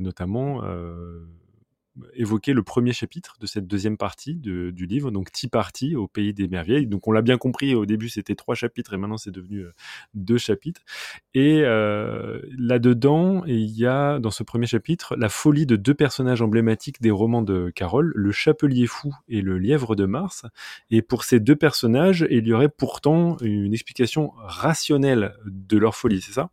notamment 0.00 0.62
évoquer 2.14 2.52
le 2.52 2.62
premier 2.62 2.92
chapitre 2.92 3.36
de 3.40 3.46
cette 3.46 3.66
deuxième 3.66 3.96
partie 3.96 4.34
du 4.34 4.86
livre, 4.86 5.10
donc 5.10 5.30
Tea 5.30 5.48
Party 5.48 5.96
au 5.96 6.08
pays 6.08 6.34
des 6.34 6.48
merveilles. 6.48 6.86
Donc 6.86 7.06
on 7.06 7.12
l'a 7.12 7.22
bien 7.22 7.38
compris, 7.38 7.74
au 7.74 7.86
début 7.86 8.08
c'était 8.08 8.34
trois 8.34 8.54
chapitres 8.54 8.94
et 8.94 8.96
maintenant 8.96 9.16
c'est 9.16 9.30
devenu 9.30 9.60
euh, 9.60 9.72
deux 10.14 10.38
chapitres. 10.38 10.82
Et 11.34 11.60
euh, 11.62 12.40
là-dedans, 12.58 13.44
il 13.46 13.70
y 13.70 13.86
a 13.86 14.18
dans 14.18 14.30
ce 14.30 14.42
premier 14.42 14.66
chapitre 14.66 15.16
la 15.16 15.28
folie 15.28 15.66
de 15.66 15.76
deux 15.76 15.94
personnages 15.94 16.42
emblématiques 16.42 17.00
des 17.00 17.10
romans 17.10 17.42
de 17.42 17.70
Carole, 17.74 18.12
le 18.14 18.32
chapelier 18.32 18.86
fou 18.86 19.14
et 19.28 19.40
le 19.40 19.58
lièvre 19.58 19.94
de 19.96 20.06
Mars. 20.06 20.44
Et 20.90 21.02
pour 21.02 21.24
ces 21.24 21.40
deux 21.40 21.56
personnages, 21.56 22.26
il 22.30 22.46
y 22.46 22.52
aurait 22.52 22.68
pourtant 22.68 23.36
une 23.40 23.72
explication 23.72 24.32
rationnelle 24.36 25.34
de 25.46 25.78
leur 25.78 25.94
folie, 25.94 26.20
c'est 26.20 26.32
ça? 26.32 26.50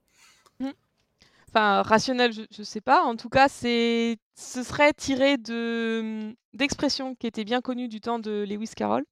Enfin 1.53 1.81
rationnel, 1.83 2.31
je, 2.33 2.41
ne 2.57 2.63
sais 2.63 2.81
pas. 2.81 3.03
En 3.03 3.15
tout 3.15 3.29
cas, 3.29 3.47
c'est, 3.49 4.17
ce 4.35 4.63
serait 4.63 4.93
tiré 4.93 5.37
de 5.37 6.35
d'expressions 6.53 7.15
qui 7.15 7.27
étaient 7.27 7.43
bien 7.45 7.61
connues 7.61 7.87
du 7.87 8.01
temps 8.01 8.19
de 8.19 8.45
Lewis 8.47 8.71
Carroll, 8.75 9.05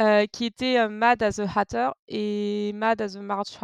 euh, 0.00 0.26
qui 0.26 0.44
étaient 0.46 0.78
euh, 0.78 0.88
Mad 0.88 1.22
as 1.22 1.40
a 1.40 1.46
Hatter 1.54 1.90
et 2.08 2.72
Mad 2.74 3.00
as 3.02 3.16
a 3.16 3.20
March 3.20 3.58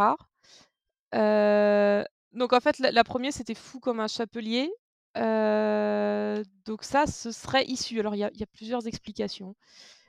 Euh, 1.14 2.04
donc 2.32 2.52
en 2.52 2.60
fait, 2.60 2.78
la, 2.78 3.04
première 3.04 3.32
c'était 3.32 3.54
fou 3.54 3.80
comme 3.80 4.00
un 4.00 4.08
chapelier. 4.08 4.70
Euh, 5.16 6.42
donc 6.66 6.84
ça, 6.84 7.06
ce 7.06 7.32
serait 7.32 7.64
issu. 7.66 8.00
Alors 8.00 8.14
il 8.14 8.18
y, 8.18 8.38
y, 8.38 8.42
a 8.42 8.46
plusieurs 8.52 8.86
explications. 8.86 9.56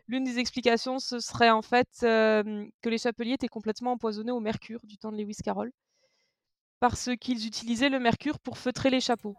L'une 0.07 0.23
des 0.23 0.39
explications, 0.39 0.99
ce 0.99 1.19
serait 1.19 1.49
en 1.51 1.61
fait 1.61 1.87
que 2.01 2.89
les 2.89 2.97
chapeliers 2.97 3.33
étaient 3.33 3.47
complètement 3.47 3.93
empoisonnés 3.93 4.31
au 4.31 4.39
mercure 4.39 4.81
du 4.85 4.97
temps 4.97 5.11
de 5.11 5.17
Lewis 5.17 5.37
Carroll 5.43 5.71
parce 6.79 7.09
qu'ils 7.19 7.47
utilisaient 7.47 7.89
le 7.89 7.99
mercure 7.99 8.39
pour 8.39 8.57
feutrer 8.57 8.89
les 8.89 9.01
chapeaux. 9.01 9.35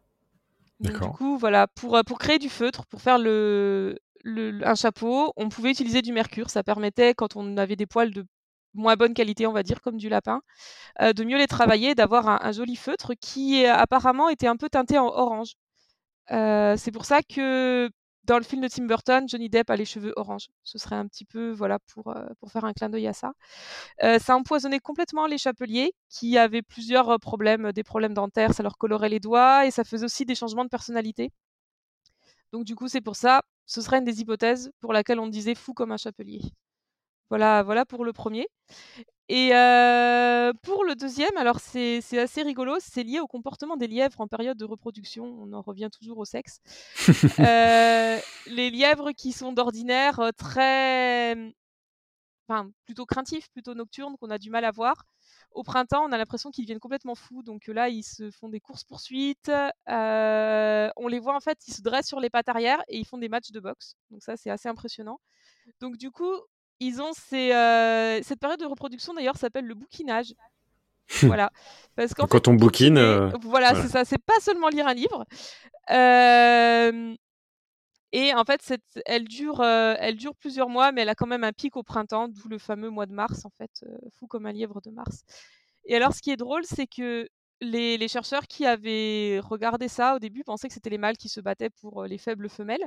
du 0.81 0.93
coup, 0.93 1.39
voilà, 1.39 1.67
pour, 1.67 2.01
pour 2.07 2.19
créer 2.19 2.39
du 2.39 2.49
feutre, 2.49 2.87
pour 2.87 3.01
faire 3.01 3.19
le, 3.19 3.99
un 4.25 4.75
chapeau, 4.75 5.33
on 5.37 5.49
pouvait 5.49 5.71
utiliser 5.71 6.03
du 6.03 6.13
mercure. 6.13 6.51
Ça 6.51 6.63
permettait, 6.63 7.15
quand 7.15 7.37
on 7.37 7.57
avait 7.57 7.77
des 7.77 7.87
poils 7.87 8.13
de 8.13 8.25
moins 8.75 8.97
bonne 8.97 9.15
qualité, 9.15 9.47
on 9.47 9.53
va 9.53 9.63
dire, 9.63 9.81
comme 9.81 9.97
du 9.97 10.09
lapin, 10.09 10.41
de 11.01 11.25
mieux 11.25 11.39
les 11.39 11.47
travailler, 11.47 11.95
d'avoir 11.95 12.45
un, 12.45 12.53
joli 12.53 12.77
feutre 12.77 13.13
qui 13.21 13.65
apparemment 13.67 14.29
était 14.29 14.47
un 14.47 14.57
peu 14.57 14.69
teinté 14.69 14.99
en 14.99 15.07
orange. 15.07 15.55
c'est 16.29 16.93
pour 16.93 17.05
ça 17.05 17.23
que 17.23 17.91
dans 18.29 18.39
le 18.39 18.45
film 18.45 18.63
de 18.63 18.69
Tim 18.69 18.85
Burton, 18.85 19.29
Johnny 19.29 19.49
Depp 19.49 19.71
a 19.71 19.77
les 19.77 19.85
cheveux 19.85 20.13
orange. 20.17 20.49
Ce 20.63 20.79
serait 20.79 20.97
un 20.97 21.07
petit 21.09 21.25
peu, 21.25 21.51
voilà, 21.51 21.79
pour, 21.93 22.15
pour 22.39 22.53
faire 22.53 22.65
un 22.65 22.73
clin 22.73 22.89
d'œil 22.91 23.09
à 23.09 23.13
ça. 23.13 23.33
ça 24.01 24.37
empoisonnait 24.37 24.81
complètement 24.81 25.27
les 25.27 25.39
chapeliers 25.39 25.93
qui 26.11 26.39
avaient 26.39 26.63
plusieurs 26.63 27.19
problèmes, 27.21 27.73
des 27.73 27.83
problèmes 27.85 28.15
dentaires, 28.15 28.55
ça 28.55 28.63
leur 28.63 28.79
colorait 28.79 29.09
les 29.09 29.21
doigts 29.21 29.67
et 29.67 29.71
ça 29.71 29.85
faisait 29.85 30.05
aussi 30.05 30.25
des 30.25 30.35
changements 30.35 30.65
de 30.65 30.69
personnalité. 30.71 31.33
Donc 32.53 32.65
du 32.65 32.75
coup, 32.75 32.89
c'est 32.89 33.01
pour 33.01 33.17
ça, 33.17 33.43
ce 33.67 33.81
serait 33.81 33.99
une 33.99 34.05
des 34.05 34.21
hypothèses 34.21 34.71
pour 34.81 34.93
laquelle 34.93 35.21
on 35.21 35.27
disait 35.29 35.55
fou 35.55 35.75
comme 35.75 35.93
un 35.93 35.97
chapelier. 35.97 36.41
Voilà, 37.31 37.63
voilà 37.63 37.85
pour 37.85 38.05
le 38.05 38.13
premier. 38.13 38.49
Et 39.31 39.51
pour 40.63 40.85
le 40.85 40.95
deuxième, 40.95 41.37
alors 41.37 41.61
c'est 41.61 42.19
assez 42.19 42.43
rigolo, 42.43 42.77
c'est 42.81 43.03
lié 43.03 43.21
au 43.21 43.27
comportement 43.27 43.77
des 43.77 43.87
lièvres 43.87 44.21
en 44.21 44.27
période 44.27 44.57
de 44.57 44.65
reproduction. 44.65 45.25
On 45.25 45.53
en 45.53 45.61
revient 45.61 45.91
toujours 45.93 46.19
au 46.19 46.25
sexe. 46.25 46.61
les 47.39 48.71
lièvres 48.71 49.13
qui 49.13 49.33
sont 49.33 49.53
d'ordinaire 49.53 50.31
très, 50.37 51.53
enfin 52.49 52.71
plutôt 52.87 53.05
craintifs, 53.05 53.51
plutôt 53.51 53.75
nocturnes, 53.75 54.17
qu'on 54.19 54.31
a 54.31 54.39
du 54.39 54.49
mal 54.49 54.65
à 54.65 54.71
voir. 54.71 55.05
Au 55.53 55.63
printemps, 55.63 56.05
on 56.09 56.13
a 56.13 56.17
l'impression 56.17 56.51
qu'ils 56.51 56.65
deviennent 56.65 56.79
complètement 56.79 57.15
fous. 57.15 57.43
Donc 57.43 57.67
là, 57.67 57.91
ils 57.91 58.05
se 58.05 58.31
font 58.31 58.49
des 58.49 58.61
courses 58.61 58.85
poursuites. 58.85 59.51
on 59.87 61.09
les 61.09 61.19
voit 61.19 61.37
en 61.37 61.41
fait, 61.41 61.59
ils 61.67 61.75
se 61.75 61.83
dressent 61.83 62.09
sur 62.09 62.21
les 62.21 62.31
pattes 62.31 62.49
arrière 62.49 62.83
et 62.89 62.99
ils 62.99 63.07
font 63.07 63.19
des 63.19 63.29
matchs 63.29 63.51
de 63.51 63.61
boxe. 63.61 63.95
Donc 64.11 64.23
ça, 64.23 64.39
c'est 64.39 64.49
assez 64.49 64.71
impressionnant. 64.71 65.21
Donc 65.81 65.99
du 65.99 66.11
coup, 66.11 66.33
ils 66.81 67.01
ont 67.01 67.13
ces, 67.13 67.51
cette 68.25 68.41
période 68.41 68.61
de 68.61 68.67
reproduction 68.67 69.15
d'ailleurs 69.15 69.37
s'appelle 69.37 69.67
le 69.67 69.75
bouquinage. 69.75 70.35
voilà. 71.23 71.51
Parce 71.97 72.15
qu'en 72.15 72.27
Quand 72.27 72.49
on 72.49 72.55
bouquine. 72.55 72.99
Voilà, 73.43 73.75
c'est 73.75 73.89
ça. 73.89 74.05
C'est 74.05 74.23
pas 74.23 74.39
seulement 74.41 74.69
lire 74.69 74.87
un 74.87 74.95
livre. 74.95 75.25
Et 78.13 78.33
en 78.33 78.45
fait, 78.45 78.63
cette, 78.63 78.83
elle, 79.05 79.25
dure, 79.25 79.63
elle 79.63 80.17
dure 80.17 80.35
plusieurs 80.35 80.69
mois, 80.69 80.93
mais 80.93 81.03
elle 81.03 81.09
a 81.11 81.15
quand 81.15 81.27
même 81.27 81.45
un 81.45 81.53
pic 81.53 81.77
au 81.77 81.83
printemps, 81.83 82.29
d'où 82.29 82.49
le 82.49 82.59
fameux 82.59 82.91
mois 82.91 83.07
de 83.07 83.13
mars, 83.13 83.45
en 83.45 83.51
fait, 83.51 83.85
fou 84.19 84.27
comme 84.27 84.47
un 84.47 84.53
lièvre 84.53 84.81
de 84.81 84.91
mars. 84.91 85.25
Et 85.85 85.97
alors, 85.97 86.15
ce 86.15 86.23
qui 86.23 86.31
est 86.31 86.37
drôle, 86.37 86.65
c'est 86.65 86.87
que 86.87 87.29
les, 87.61 87.99
les, 87.99 88.09
chercheurs 88.09 88.47
qui 88.47 88.65
avaient 88.65 89.41
regardé 89.41 89.89
ça 89.89 90.15
au 90.15 90.19
début 90.19 90.45
pensaient 90.45 90.69
que 90.69 90.75
c'était 90.75 90.91
les 90.91 90.99
mâles 90.99 91.17
qui 91.17 91.29
se 91.29 91.41
battaient 91.41 91.71
pour 91.71 92.05
les 92.05 92.19
faibles 92.19 92.49
femelles. 92.49 92.87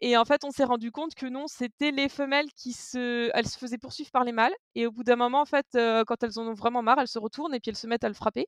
Et 0.00 0.16
en 0.16 0.24
fait, 0.24 0.44
on 0.44 0.50
s'est 0.50 0.64
rendu 0.64 0.92
compte 0.92 1.14
que 1.14 1.26
non, 1.26 1.46
c'était 1.46 1.90
les 1.90 2.08
femelles 2.08 2.50
qui 2.54 2.72
se, 2.72 3.30
elles 3.34 3.48
se 3.48 3.58
faisaient 3.58 3.78
poursuivre 3.78 4.10
par 4.10 4.24
les 4.24 4.32
mâles. 4.32 4.52
Et 4.74 4.86
au 4.86 4.92
bout 4.92 5.04
d'un 5.04 5.16
moment, 5.16 5.40
en 5.40 5.46
fait, 5.46 5.66
quand 5.72 6.22
elles 6.22 6.38
en 6.38 6.48
ont 6.48 6.54
vraiment 6.54 6.82
marre, 6.82 6.98
elles 7.00 7.08
se 7.08 7.18
retournent 7.18 7.54
et 7.54 7.60
puis 7.60 7.70
elles 7.70 7.76
se 7.76 7.86
mettent 7.86 8.04
à 8.04 8.08
le 8.08 8.14
frapper. 8.14 8.46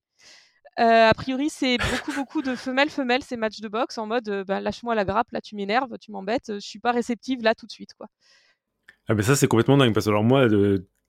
a 0.76 1.14
priori, 1.14 1.48
c'est 1.50 1.78
beaucoup, 1.78 2.12
beaucoup 2.12 2.42
de 2.42 2.54
femelles-femelles, 2.54 3.22
ces 3.22 3.36
matchs 3.36 3.60
de 3.60 3.68
boxe, 3.68 3.98
en 3.98 4.06
mode 4.06 4.44
bah, 4.46 4.60
lâche-moi 4.60 4.94
la 4.94 5.04
grappe, 5.04 5.30
là 5.32 5.40
tu 5.40 5.56
m'énerves, 5.56 5.96
tu 5.98 6.10
m'embêtes, 6.12 6.52
je 6.54 6.58
suis 6.66 6.80
pas 6.80 6.92
réceptive 6.92 7.42
là 7.42 7.54
tout 7.54 7.66
de 7.66 7.72
suite. 7.72 7.94
quoi. 7.94 8.08
Ah, 9.08 9.14
mais 9.14 9.22
ça, 9.22 9.34
c'est 9.34 9.48
complètement 9.48 9.78
dingue, 9.78 9.94
parce 9.94 10.04
que 10.04 10.10
alors 10.10 10.24
moi, 10.24 10.46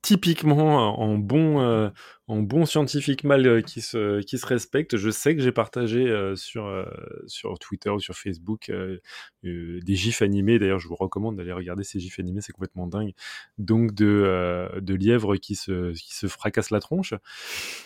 typiquement 0.01 0.97
en 0.99 1.17
bon, 1.17 1.91
en 2.29 2.43
bon 2.43 2.67
scientifique 2.67 3.23
mâle 3.23 3.47
euh, 3.47 3.61
qui 3.61 3.81
se, 3.81 4.21
qui 4.21 4.37
se 4.37 4.45
respecte. 4.45 4.97
Je 4.97 5.09
sais 5.09 5.35
que 5.35 5.41
j'ai 5.41 5.51
partagé 5.51 6.07
euh, 6.07 6.35
sur, 6.35 6.67
euh, 6.67 6.85
sur 7.25 7.57
Twitter 7.57 7.89
ou 7.89 7.99
sur 7.99 8.15
Facebook 8.15 8.71
des 9.43 9.95
gifs 9.95 10.21
animés. 10.21 10.59
D'ailleurs, 10.59 10.79
je 10.79 10.87
vous 10.87 10.95
recommande 10.95 11.37
d'aller 11.37 11.51
regarder 11.51 11.83
ces 11.83 11.99
gifs 11.99 12.19
animés, 12.19 12.41
c'est 12.41 12.51
complètement 12.51 12.85
dingue. 12.85 13.13
Donc, 13.57 13.93
de, 13.95 14.69
de 14.79 14.93
lièvres 14.93 15.37
qui 15.37 15.55
se, 15.55 15.91
qui 15.93 16.13
se 16.13 16.27
fracassent 16.27 16.69
la 16.69 16.79
tronche. 16.79 17.15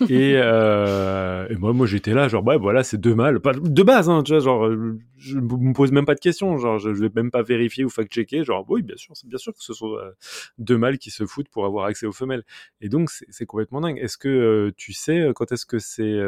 Et, 0.10 0.32
et 0.34 1.56
moi, 1.56 1.74
moi 1.74 1.88
j'étais 1.88 2.14
là, 2.14 2.28
genre, 2.28 2.44
bah 2.44 2.58
voilà, 2.58 2.84
c'est 2.84 2.98
deux 2.98 3.16
mâles. 3.16 3.40
De 3.40 3.84
base, 3.84 4.10
hein, 4.10 4.24
tu 4.24 4.34
vois, 4.34 4.42
genre, 4.42 4.70
je 5.18 5.38
me 5.40 5.74
pose 5.74 5.92
même 5.94 6.06
pas 6.06 6.16
de 6.16 6.20
questions. 6.20 6.58
Genre, 6.58 6.80
je, 6.80 6.90
vais 6.90 7.10
même 7.16 7.32
pas 7.32 7.44
vérifier 7.44 7.86
ou 7.86 7.90
fact-checker. 7.90 8.44
Genre, 8.44 8.66
oui, 8.68 8.82
bien 8.82 8.98
sûr, 8.98 9.16
c'est 9.16 9.28
bien 9.28 9.38
sûr 9.38 9.54
que 9.54 9.64
ce 9.64 9.74
sont 9.74 9.96
deux 10.58 10.78
mâles 10.78 10.98
qui 10.98 11.12
se 11.12 11.26
foutent 11.26 11.50
pour 11.50 11.66
avoir 11.66 11.86
accès 11.86 12.06
aux 12.06 12.12
femelles. 12.12 12.44
Et 12.82 12.90
donc, 12.90 13.10
c'est 13.10 13.46
complètement 13.46 13.80
dingue. 13.80 14.00
Est-ce 14.00 14.18
que 14.18 14.33
tu 14.78 14.94
sais 14.94 15.28
quand 15.36 15.52
est-ce 15.52 15.66
que 15.66 15.80
c'est 15.80 16.20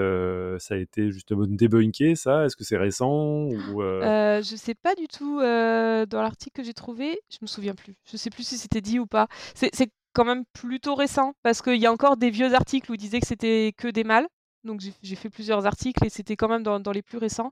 ça 0.59 0.75
a 0.75 0.77
été 0.77 1.11
justement 1.11 1.45
débunké 1.47 2.15
ça? 2.15 2.45
Est-ce 2.45 2.55
que 2.55 2.63
c'est 2.63 2.77
récent 2.77 3.45
ou 3.45 3.81
Je 3.81 4.55
sais 4.55 4.75
pas 4.75 4.95
du 4.95 5.07
tout 5.07 5.39
dans 5.39 6.21
l'article 6.21 6.61
que 6.61 6.63
j'ai 6.63 6.73
trouvé, 6.73 7.19
je 7.29 7.37
me 7.41 7.47
souviens 7.47 7.75
plus. 7.75 7.95
Je 8.11 8.17
sais 8.17 8.29
plus 8.29 8.47
si 8.47 8.57
c'était 8.57 8.81
dit 8.81 8.99
ou 8.99 9.07
pas. 9.07 9.27
C'est 9.53 9.89
quand 10.13 10.25
même 10.25 10.45
plutôt 10.53 10.95
récent 10.95 11.33
parce 11.43 11.61
qu'il 11.61 11.75
y 11.75 11.85
a 11.85 11.91
encore 11.91 12.15
des 12.15 12.29
vieux 12.29 12.53
articles 12.53 12.89
où 12.89 12.95
ils 12.95 12.99
disaient 12.99 13.19
que 13.19 13.27
c'était 13.27 13.73
que 13.77 13.89
des 13.89 14.03
mâles. 14.03 14.27
Donc 14.65 14.81
j'ai 15.03 15.15
fait 15.15 15.29
plusieurs 15.29 15.65
articles 15.65 16.03
et 16.05 16.09
c'était 16.09 16.35
quand 16.35 16.49
même 16.49 16.63
dans, 16.63 16.91
les 16.91 17.03
plus 17.03 17.17
récents. 17.17 17.51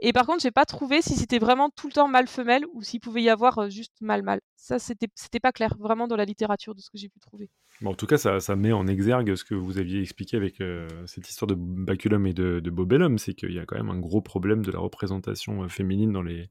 Et 0.00 0.12
par 0.12 0.26
contre, 0.26 0.42
j'ai 0.42 0.50
pas 0.50 0.64
trouvé 0.64 1.02
si 1.02 1.14
c'était 1.14 1.38
vraiment 1.38 1.68
tout 1.70 1.86
le 1.86 1.92
temps 1.92 2.08
mâle-femelle 2.08 2.64
ou 2.72 2.82
s'il 2.82 3.00
pouvait 3.00 3.22
y 3.22 3.28
avoir 3.28 3.68
juste 3.68 3.92
mâle-mâle. 4.00 4.40
Ça, 4.56 4.78
c'était 4.78 5.40
pas 5.40 5.52
clair 5.52 5.74
vraiment 5.78 6.08
dans 6.08 6.16
la 6.16 6.24
littérature 6.24 6.74
de 6.74 6.80
ce 6.80 6.90
que 6.90 6.96
j'ai 6.96 7.08
pu 7.08 7.20
trouver. 7.20 7.50
en 7.84 7.94
tout 7.94 8.06
cas, 8.06 8.16
ça, 8.16 8.40
ça, 8.40 8.56
met 8.56 8.72
en 8.72 8.86
exergue 8.86 9.34
ce 9.36 9.44
que 9.44 9.54
vous 9.54 9.78
aviez 9.78 10.00
expliqué 10.00 10.36
avec 10.36 10.62
cette 11.06 11.28
histoire 11.28 11.46
de 11.46 11.54
Baculum 11.56 12.26
et 12.26 12.32
de, 12.32 12.60
de 12.60 12.70
Bobellum, 12.70 13.18
c'est 13.18 13.34
qu'il 13.34 13.52
y 13.52 13.58
a 13.58 13.66
quand 13.66 13.76
même 13.76 13.90
un 13.90 14.00
gros 14.00 14.22
problème 14.22 14.64
de 14.64 14.72
la 14.72 14.78
représentation 14.78 15.68
féminine 15.68 16.12
dans 16.12 16.22
les, 16.22 16.48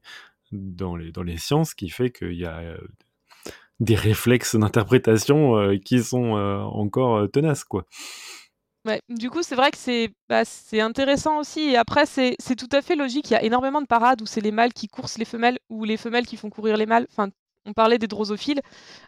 dans 0.52 0.94
les, 0.94 1.10
dans 1.10 1.24
les 1.24 1.36
sciences 1.36 1.74
qui 1.74 1.88
fait 1.88 2.10
qu'il 2.10 2.34
y 2.34 2.46
a 2.46 2.76
des 3.80 3.96
réflexes 3.96 4.54
d'interprétation 4.54 5.76
qui 5.84 6.02
sont 6.02 6.32
encore 6.32 7.28
tenaces, 7.30 7.64
quoi 7.64 7.86
du 9.08 9.30
coup, 9.30 9.42
c'est 9.42 9.54
vrai 9.54 9.70
que 9.70 9.78
c'est 9.78 10.10
bah, 10.28 10.42
intéressant 10.80 11.38
aussi. 11.38 11.60
Et 11.60 11.76
après, 11.76 12.06
c'est 12.06 12.36
tout 12.56 12.68
à 12.72 12.82
fait 12.82 12.96
logique. 12.96 13.30
Il 13.30 13.34
y 13.34 13.36
a 13.36 13.42
énormément 13.42 13.80
de 13.80 13.86
parades 13.86 14.22
où 14.22 14.26
c'est 14.26 14.40
les 14.40 14.52
mâles 14.52 14.72
qui 14.72 14.88
coursent 14.88 15.18
les 15.18 15.24
femelles 15.24 15.58
ou 15.68 15.84
les 15.84 15.96
femelles 15.96 16.26
qui 16.26 16.36
font 16.36 16.50
courir 16.50 16.76
les 16.76 16.86
mâles. 16.86 17.06
Enfin, 17.10 17.30
on 17.66 17.72
parlait 17.72 17.98
des 17.98 18.06
drosophiles. 18.06 18.60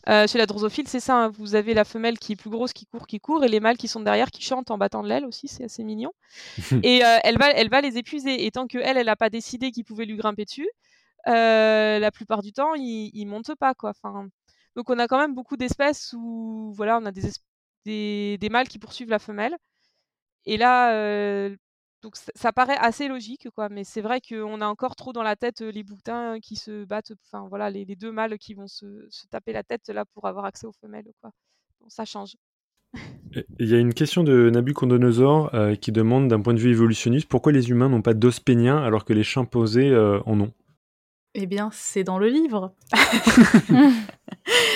Euh, 0.08 0.26
chez 0.26 0.38
la 0.38 0.46
drosophile, 0.46 0.88
c'est 0.88 1.00
ça. 1.00 1.16
Hein. 1.16 1.28
Vous 1.28 1.54
avez 1.54 1.74
la 1.74 1.84
femelle 1.84 2.18
qui 2.18 2.32
est 2.32 2.36
plus 2.36 2.50
grosse, 2.50 2.72
qui 2.72 2.86
court, 2.86 3.06
qui 3.06 3.20
court, 3.20 3.44
et 3.44 3.48
les 3.48 3.60
mâles 3.60 3.76
qui 3.76 3.88
sont 3.88 4.00
derrière, 4.00 4.30
qui 4.30 4.42
chantent 4.42 4.70
en 4.70 4.78
battant 4.78 5.02
de 5.02 5.08
l'aile 5.08 5.24
aussi. 5.24 5.48
C'est 5.48 5.64
assez 5.64 5.84
mignon. 5.84 6.12
et 6.82 7.04
euh, 7.04 7.18
elle, 7.22 7.38
va, 7.38 7.50
elle 7.50 7.70
va 7.70 7.80
les 7.80 7.96
épuiser. 7.98 8.44
Et 8.44 8.50
tant 8.50 8.66
qu'elle, 8.66 8.96
elle 8.96 9.06
n'a 9.06 9.16
pas 9.16 9.30
décidé 9.30 9.70
qu'ils 9.70 9.84
pouvaient 9.84 10.06
lui 10.06 10.16
grimper 10.16 10.44
dessus, 10.44 10.68
euh, 11.28 11.98
la 11.98 12.10
plupart 12.10 12.42
du 12.42 12.52
temps, 12.52 12.74
ils, 12.74 13.24
ne 13.24 13.30
montent 13.30 13.54
pas. 13.54 13.74
Quoi. 13.74 13.90
Enfin, 13.90 14.28
donc, 14.76 14.90
on 14.90 14.98
a 14.98 15.06
quand 15.06 15.18
même 15.18 15.34
beaucoup 15.34 15.56
d'espèces 15.56 16.14
où 16.16 16.72
voilà, 16.74 16.98
on 16.98 17.06
a 17.06 17.12
des, 17.12 17.30
des, 17.84 18.38
des, 18.38 18.48
mâles 18.48 18.68
qui 18.68 18.78
poursuivent 18.78 19.10
la 19.10 19.18
femelle. 19.18 19.56
Et 20.46 20.56
là, 20.56 21.50
donc 22.02 22.14
ça, 22.16 22.52
paraît 22.52 22.76
assez 22.78 23.08
logique, 23.08 23.48
quoi. 23.54 23.68
Mais 23.68 23.84
c'est 23.84 24.00
vrai 24.00 24.20
qu'on 24.20 24.60
a 24.60 24.66
encore 24.66 24.96
trop 24.96 25.12
dans 25.12 25.22
la 25.22 25.36
tête 25.36 25.60
les 25.60 25.82
boutins 25.82 26.38
qui 26.40 26.56
se 26.56 26.84
battent. 26.84 27.12
Enfin 27.26 27.46
voilà, 27.48 27.70
les, 27.70 27.84
deux 27.96 28.12
mâles 28.12 28.38
qui 28.38 28.54
vont 28.54 28.68
se, 28.68 28.86
taper 29.30 29.52
la 29.52 29.62
tête 29.62 29.88
là 29.88 30.04
pour 30.14 30.26
avoir 30.26 30.44
accès 30.44 30.66
aux 30.66 30.72
femelles, 30.80 31.10
quoi. 31.20 31.30
ça 31.88 32.04
change. 32.04 32.36
Il 33.58 33.68
y 33.68 33.74
a 33.74 33.78
une 33.78 33.92
question 33.92 34.24
de 34.24 34.48
Nabucodonosor 34.48 35.50
qui 35.80 35.92
demande 35.92 36.28
d'un 36.28 36.40
point 36.40 36.54
de 36.54 36.58
vue 36.58 36.70
évolutionniste 36.70 37.28
pourquoi 37.28 37.52
les 37.52 37.68
humains 37.68 37.90
n'ont 37.90 38.00
pas 38.00 38.14
d'os 38.14 38.40
péniens 38.40 38.78
alors 38.78 39.04
que 39.04 39.12
les 39.12 39.24
chimpanzés 39.24 39.94
en 40.24 40.40
ont? 40.40 40.52
Eh 41.34 41.46
bien, 41.46 41.68
c'est 41.72 42.04
dans 42.04 42.18
le 42.18 42.28
livre. 42.28 42.74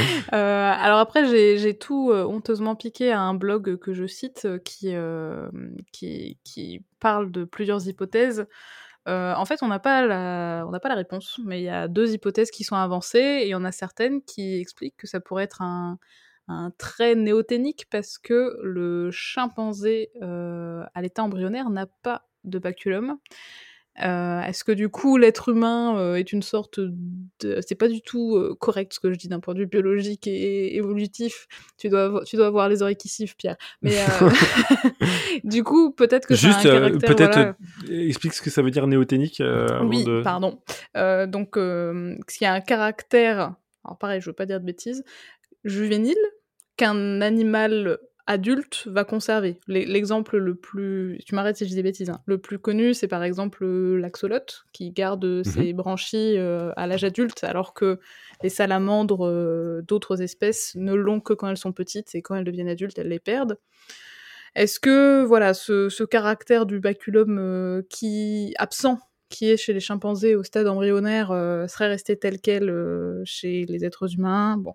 Euh, 0.32 0.72
alors 0.74 0.98
après, 0.98 1.26
j'ai 1.26 1.76
tout 1.76 2.10
euh, 2.10 2.24
honteusement 2.24 2.74
piqué 2.74 3.12
à 3.12 3.20
un 3.20 3.34
blog 3.34 3.76
que 3.76 3.92
je 3.92 4.06
cite 4.06 4.46
euh, 4.46 5.50
qui, 5.92 6.84
parle 7.00 7.30
de 7.30 7.44
plusieurs 7.44 7.86
hypothèses. 7.86 8.46
en 9.06 9.44
fait, 9.44 9.62
on 9.62 9.68
n'a 9.68 9.78
pas, 9.78 10.06
la, 10.06 10.94
réponse, 10.94 11.38
mais 11.44 11.60
il 11.60 11.64
y 11.64 11.68
a 11.68 11.86
deux 11.88 12.14
hypothèses 12.14 12.50
qui 12.50 12.64
sont 12.64 12.76
avancées 12.76 13.18
et 13.18 13.46
il 13.46 13.50
y 13.50 13.54
en 13.54 13.64
a 13.64 13.72
certaines 13.72 14.22
qui 14.22 14.58
expliquent 14.58 14.96
que 14.96 15.06
ça 15.06 15.20
pourrait 15.20 15.44
être 15.44 15.60
un, 15.60 15.98
un 16.48 16.70
trait 16.78 17.14
néoténique 17.14 17.86
parce 17.90 18.16
que 18.16 18.58
le 18.62 19.10
chimpanzé 19.10 20.10
à 20.22 21.02
l'état 21.02 21.24
embryonnaire 21.24 21.68
n'a 21.68 21.86
pas 22.02 22.26
de 22.44 22.58
baculum. 22.58 23.18
Euh, 24.00 24.40
est-ce 24.42 24.64
que 24.64 24.72
du 24.72 24.88
coup 24.88 25.18
l'être 25.18 25.50
humain 25.50 25.98
euh, 25.98 26.14
est 26.14 26.32
une 26.32 26.42
sorte 26.42 26.80
de... 26.80 27.60
C'est 27.66 27.74
pas 27.74 27.88
du 27.88 28.00
tout 28.00 28.36
euh, 28.36 28.56
correct 28.58 28.94
ce 28.94 29.00
que 29.00 29.12
je 29.12 29.18
dis 29.18 29.28
d'un 29.28 29.38
point 29.38 29.52
de 29.52 29.60
vue 29.60 29.66
biologique 29.66 30.26
et, 30.26 30.76
évolutif. 30.76 31.46
Tu 31.78 31.90
dois, 31.90 32.22
tu 32.24 32.36
dois 32.36 32.46
avoir 32.46 32.68
les 32.68 32.82
oreilles 32.82 32.96
qui 32.96 33.08
sifflent, 33.08 33.36
Pierre. 33.36 33.56
Mais 33.82 33.94
du 35.44 35.62
coup, 35.62 35.90
peut-être 35.92 36.26
que 36.26 36.34
Juste, 36.34 36.62
peut-être 36.62 37.54
explique 37.90 38.32
ce 38.32 38.40
que 38.40 38.50
ça 38.50 38.62
veut 38.62 38.70
dire 38.70 38.86
néoténique. 38.86 39.42
oui, 39.84 40.06
pardon. 40.22 40.60
donc, 40.94 41.58
s'il 42.28 42.44
y 42.44 42.46
a 42.46 42.54
un 42.54 42.60
caractère, 42.60 43.54
alors 43.84 43.98
pareil, 43.98 44.20
je 44.20 44.30
veux 44.30 44.34
pas 44.34 44.46
dire 44.46 44.60
de 44.60 44.64
bêtises, 44.64 45.04
juvénile, 45.64 46.16
qu'un 46.76 47.20
animal 47.20 47.98
adulte 48.26 48.86
va 48.86 49.04
conserver. 49.04 49.58
L'exemple 49.66 50.38
le 50.38 50.54
plus, 50.54 51.18
tu 51.26 51.34
m'arrêtes 51.34 51.56
si 51.56 51.64
je 51.64 51.70
dis 51.70 51.74
des 51.74 51.82
bêtises, 51.82 52.10
hein. 52.10 52.20
le 52.26 52.38
plus 52.38 52.58
connu, 52.58 52.94
c'est 52.94 53.08
par 53.08 53.22
exemple 53.22 53.66
l'axolote 53.66 54.64
qui 54.72 54.90
garde 54.90 55.24
mmh 55.24 55.44
ses 55.44 55.72
branchies 55.72 56.36
à 56.38 56.86
l'âge 56.86 57.04
adulte, 57.04 57.44
alors 57.44 57.74
que 57.74 57.98
les 58.42 58.48
salamandres 58.48 59.82
d'autres 59.82 60.22
espèces 60.22 60.74
ne 60.76 60.94
l'ont 60.94 61.20
que 61.20 61.32
quand 61.32 61.48
elles 61.48 61.56
sont 61.56 61.72
petites 61.72 62.14
et 62.14 62.22
quand 62.22 62.34
elles 62.34 62.44
deviennent 62.44 62.68
adultes, 62.68 62.98
elles 62.98 63.08
les 63.08 63.20
perdent. 63.20 63.58
Est-ce 64.54 64.78
que 64.80 65.24
voilà 65.24 65.54
ce, 65.54 66.04
caractère 66.04 66.66
du 66.66 66.80
baculum 66.80 67.82
qui 67.88 68.54
absent 68.58 68.98
qui 69.28 69.50
est 69.50 69.56
chez 69.56 69.72
les 69.72 69.80
chimpanzés 69.80 70.36
au 70.36 70.42
stade 70.42 70.66
embryonnaire 70.66 71.28
serait 71.68 71.88
resté 71.88 72.18
tel 72.18 72.38
quel 72.40 72.70
chez 73.24 73.64
les 73.66 73.84
êtres 73.84 74.14
humains? 74.14 74.58
Bon, 74.58 74.74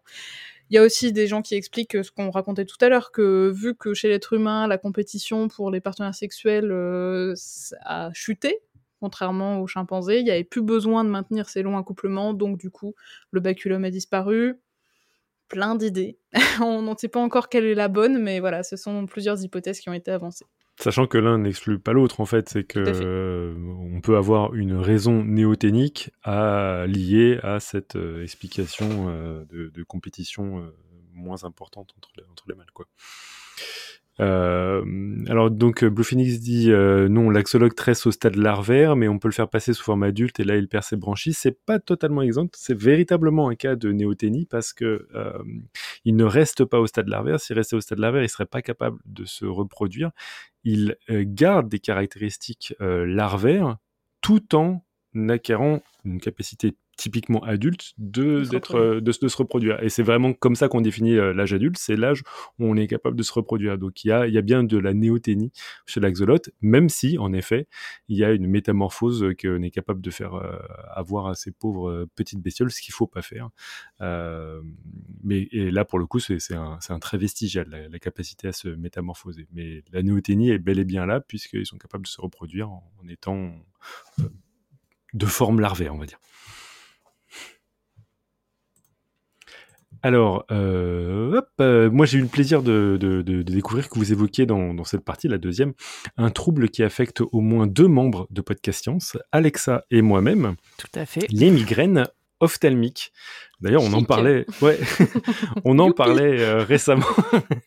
il 0.69 0.75
y 0.75 0.77
a 0.77 0.83
aussi 0.83 1.13
des 1.13 1.27
gens 1.27 1.41
qui 1.41 1.55
expliquent 1.55 2.03
ce 2.03 2.11
qu'on 2.11 2.29
racontait 2.29 2.65
tout 2.65 2.77
à 2.81 2.89
l'heure, 2.89 3.11
que 3.11 3.51
vu 3.55 3.75
que 3.75 3.93
chez 3.93 4.09
l'être 4.09 4.33
humain, 4.33 4.67
la 4.67 4.77
compétition 4.77 5.47
pour 5.47 5.71
les 5.71 5.79
partenaires 5.79 6.15
sexuels 6.15 6.71
euh, 6.71 7.33
a 7.81 8.11
chuté, 8.13 8.59
contrairement 8.99 9.59
aux 9.61 9.67
chimpanzés, 9.67 10.19
il 10.19 10.25
n'y 10.25 10.31
avait 10.31 10.43
plus 10.43 10.61
besoin 10.61 11.03
de 11.03 11.09
maintenir 11.09 11.49
ces 11.49 11.61
longs 11.61 11.77
accouplements, 11.77 12.33
donc 12.33 12.57
du 12.57 12.69
coup, 12.69 12.95
le 13.31 13.39
baculum 13.39 13.85
a 13.85 13.91
disparu. 13.91 14.59
Plein 15.47 15.75
d'idées. 15.75 16.19
On 16.61 16.81
n'en 16.81 16.97
sait 16.97 17.07
pas 17.07 17.21
encore 17.21 17.47
quelle 17.47 17.65
est 17.65 17.75
la 17.75 17.87
bonne, 17.87 18.21
mais 18.21 18.41
voilà, 18.41 18.63
ce 18.63 18.75
sont 18.75 19.05
plusieurs 19.05 19.41
hypothèses 19.41 19.79
qui 19.79 19.89
ont 19.89 19.93
été 19.93 20.11
avancées. 20.11 20.45
Sachant 20.79 21.07
que 21.07 21.17
l'un 21.17 21.39
n'exclut 21.39 21.79
pas 21.79 21.91
l'autre, 21.91 22.21
en 22.21 22.27
fait, 22.27 22.49
c'est 22.49 22.63
que 22.63 22.79
euh, 22.79 23.55
on 23.95 23.99
peut 23.99 24.15
avoir 24.15 24.53
une 24.53 24.75
raison 24.75 25.23
néoténique 25.23 26.11
à 26.23 26.85
liée 26.87 27.39
à 27.41 27.59
cette 27.59 27.95
euh, 27.95 28.21
explication 28.21 29.07
euh, 29.09 29.43
de, 29.49 29.83
compétition 29.83 30.71
moins 31.13 31.45
importante 31.45 31.95
entre 31.97 32.09
les, 32.15 32.23
entre 32.31 32.43
les 32.47 32.53
mâles, 32.53 32.71
quoi. 32.73 32.85
Euh, 34.19 34.83
alors 35.27 35.51
donc 35.51 35.85
Blue 35.85 36.03
Phoenix 36.03 36.39
dit 36.39 36.71
euh, 36.71 37.07
non, 37.07 37.29
l'axologue 37.29 37.75
tresse 37.75 38.05
au 38.07 38.11
stade 38.11 38.35
larvaire, 38.35 38.95
mais 38.95 39.07
on 39.07 39.19
peut 39.19 39.27
le 39.27 39.33
faire 39.33 39.47
passer 39.47 39.73
sous 39.73 39.83
forme 39.83 40.03
adulte 40.03 40.39
et 40.39 40.43
là 40.43 40.55
il 40.55 40.67
perd 40.67 40.83
ses 40.83 40.95
branchies. 40.95 41.33
C'est 41.33 41.63
pas 41.65 41.79
totalement 41.79 42.21
exempt, 42.21 42.55
c'est 42.57 42.77
véritablement 42.77 43.49
un 43.49 43.55
cas 43.55 43.75
de 43.75 43.91
néoténie 43.91 44.45
parce 44.45 44.73
que 44.73 45.07
euh, 45.13 45.43
il 46.03 46.15
ne 46.15 46.23
reste 46.23 46.65
pas 46.65 46.79
au 46.79 46.87
stade 46.87 47.09
larvaire. 47.09 47.39
S'il 47.39 47.55
restait 47.55 47.75
au 47.75 47.81
stade 47.81 47.99
larvaire, 47.99 48.23
il 48.23 48.29
serait 48.29 48.45
pas 48.45 48.61
capable 48.61 48.97
de 49.05 49.25
se 49.25 49.45
reproduire. 49.45 50.11
Il 50.69 50.97
garde 51.09 51.69
des 51.69 51.79
caractéristiques 51.79 52.75
larvaires 52.79 53.77
tout 54.19 54.53
en 54.53 54.83
acquérant 55.29 55.81
une 56.03 56.19
capacité 56.19 56.75
typiquement 56.97 57.43
adulte 57.43 57.93
de, 57.99 58.43
d'être, 58.43 58.75
euh, 58.75 58.99
de, 58.99 59.11
se 59.11 59.37
reproduire. 59.37 59.81
Et 59.83 59.89
c'est 59.89 60.03
vraiment 60.03 60.33
comme 60.33 60.55
ça 60.55 60.67
qu'on 60.67 60.81
définit 60.81 61.15
euh, 61.15 61.31
l'âge 61.31 61.53
adulte, 61.53 61.77
c'est 61.77 61.95
l'âge 61.95 62.23
où 62.59 62.65
on 62.65 62.75
est 62.75 62.87
capable 62.87 63.15
de 63.15 63.23
se 63.23 63.31
reproduire. 63.31 63.77
Donc 63.77 64.03
il 64.03 64.09
y 64.09 64.11
a, 64.11 64.27
il 64.27 64.33
y 64.33 64.37
a 64.37 64.41
bien 64.41 64.63
de 64.63 64.77
la 64.77 64.93
néoténie 64.93 65.51
chez 65.85 65.99
l'axolote, 65.99 66.49
même 66.61 66.89
si, 66.89 67.17
en 67.19 67.31
effet, 67.33 67.67
il 68.09 68.17
y 68.17 68.25
a 68.25 68.31
une 68.31 68.47
métamorphose 68.47 69.25
qu'on 69.39 69.61
est 69.61 69.69
capable 69.69 70.01
de 70.01 70.09
faire 70.09 70.33
euh, 70.33 70.57
avoir 70.89 71.27
à 71.27 71.35
ces 71.35 71.51
pauvres 71.51 72.07
petites 72.15 72.41
bestioles, 72.41 72.71
ce 72.71 72.81
qu'il 72.81 72.93
faut 72.93 73.07
pas 73.07 73.21
faire. 73.21 73.49
mais 75.23 75.47
et 75.51 75.69
là, 75.69 75.85
pour 75.85 75.99
le 75.99 76.07
coup, 76.07 76.19
c'est, 76.19 76.39
c'est, 76.39 76.55
un, 76.55 76.79
c'est 76.81 76.93
un 76.93 76.99
très 76.99 77.19
vestigial, 77.19 77.87
la, 77.91 77.99
capacité 77.99 78.47
à 78.47 78.53
se 78.53 78.69
métamorphoser. 78.69 79.47
Mais 79.53 79.83
la 79.91 80.01
néoténie 80.01 80.49
est 80.49 80.59
bel 80.59 80.79
et 80.79 80.85
bien 80.85 81.05
là, 81.05 81.19
puisqu'ils 81.19 81.65
sont 81.65 81.77
capables 81.77 82.05
de 82.05 82.09
se 82.09 82.21
reproduire 82.21 82.69
en, 82.69 82.91
en 83.03 83.07
étant 83.07 83.53
de 85.13 85.25
forme 85.25 85.59
larvaire, 85.59 85.93
on 85.93 85.99
va 85.99 86.05
dire. 86.05 86.19
Alors, 90.07 90.45
euh, 90.51 91.41
euh, 91.59 91.91
moi 91.91 92.05
j'ai 92.05 92.17
eu 92.17 92.21
le 92.21 92.29
plaisir 92.29 92.63
de, 92.63 92.95
découvrir 93.45 93.89
que 93.89 93.99
vous 93.99 94.13
évoquiez 94.13 94.45
dans, 94.45 94.81
cette 94.85 95.03
partie, 95.03 95.27
la 95.27 95.37
deuxième, 95.37 95.73
un 96.15 96.29
trouble 96.29 96.69
qui 96.69 96.81
affecte 96.81 97.19
au 97.19 97.41
moins 97.41 97.67
deux 97.67 97.89
membres 97.89 98.25
de 98.29 98.39
Podcast 98.39 98.83
Science, 98.83 99.17
Alexa 99.33 99.83
et 99.91 100.01
moi-même. 100.01 100.55
Tout 100.77 100.97
à 100.97 101.05
fait. 101.05 101.27
Les 101.29 101.51
migraines 101.51 102.07
ophtalmique. 102.39 103.11
D'ailleurs, 103.59 103.81
on 103.81 103.91
en 103.93 104.03
parlait, 104.03 104.45
ouais, 104.61 104.77
on 105.65 105.79
en 105.79 105.91
parlait 105.91 106.39
euh, 106.41 106.63
récemment. 106.63 107.07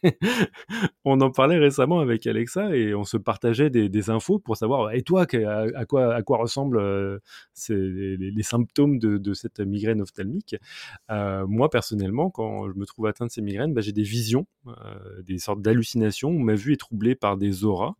on 1.05 1.21
en 1.21 1.33
parlait 1.33 1.59
récemment 1.59 1.99
avec 1.99 2.29
Alexa 2.29 2.77
et 2.77 2.95
on 2.95 3.03
se 3.03 3.17
partageait 3.17 3.71
des, 3.71 4.11
infos 4.11 4.39
pour 4.39 4.57
savoir. 4.57 4.93
Et 4.93 5.03
toi, 5.03 5.23
à, 5.23 5.85
quoi 5.87 6.15
à 6.15 6.23
quoi 6.23 6.39
ressemblent 6.39 6.79
euh, 6.79 7.19
les, 7.69 8.43
symptômes 8.43 9.01
de, 9.01 9.35
cette 9.35 9.59
migraine 9.59 10.01
ophtalmique 10.01 10.55
euh, 11.11 11.45
Moi, 11.49 11.69
personnellement, 11.71 12.31
quand 12.31 12.71
je 12.71 12.79
me 12.79 12.87
trouve 12.87 13.07
atteint 13.07 13.27
de 13.27 13.33
ces 13.33 13.43
migraines, 13.43 13.75
bah, 13.75 13.81
j'ai 13.81 13.93
des 13.93 14.05
visions, 14.05 14.47
des 15.25 15.39
sortes 15.39 15.61
d'hallucinations. 15.61 16.33
Ma 16.33 16.55
vue 16.55 16.75
est 16.75 16.81
troublée 16.81 17.17
par 17.17 17.37
des 17.37 17.65
auras. 17.65 17.95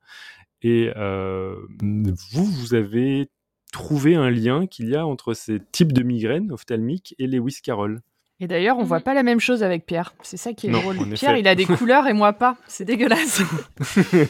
Et 0.63 0.93
vous, 0.95 2.45
vous 2.45 2.75
avez 2.75 3.29
trouver 3.71 4.15
un 4.15 4.31
lien 4.31 4.67
qu'il 4.67 4.89
y 4.89 4.97
a 4.97 5.07
entre 5.07 5.35
ces 5.35 5.61
types 5.73 5.93
de 5.93 6.03
migraines 6.03 6.53
ophtalmiques 6.53 7.15
et 7.19 7.27
les 7.27 7.41
Carroll. 7.63 8.01
Et 8.43 8.47
d'ailleurs, 8.47 8.79
on 8.79 8.85
voit 8.85 9.01
mmh. 9.01 9.03
pas 9.03 9.15
la 9.15 9.23
même 9.23 9.39
chose 9.39 9.63
avec 9.63 9.85
Pierre. 9.85 10.15
C'est 10.23 10.39
ça 10.39 10.55
qui 10.55 10.69
est 10.69 10.71
drôle. 10.71 10.97
Pierre, 11.15 11.37
il 11.37 11.47
a 11.47 11.55
des 11.55 11.67
couleurs 11.67 12.07
et 12.07 12.15
moi 12.15 12.33
pas. 12.33 12.57
C'est 12.67 12.87
dégueulasse. 12.87 13.43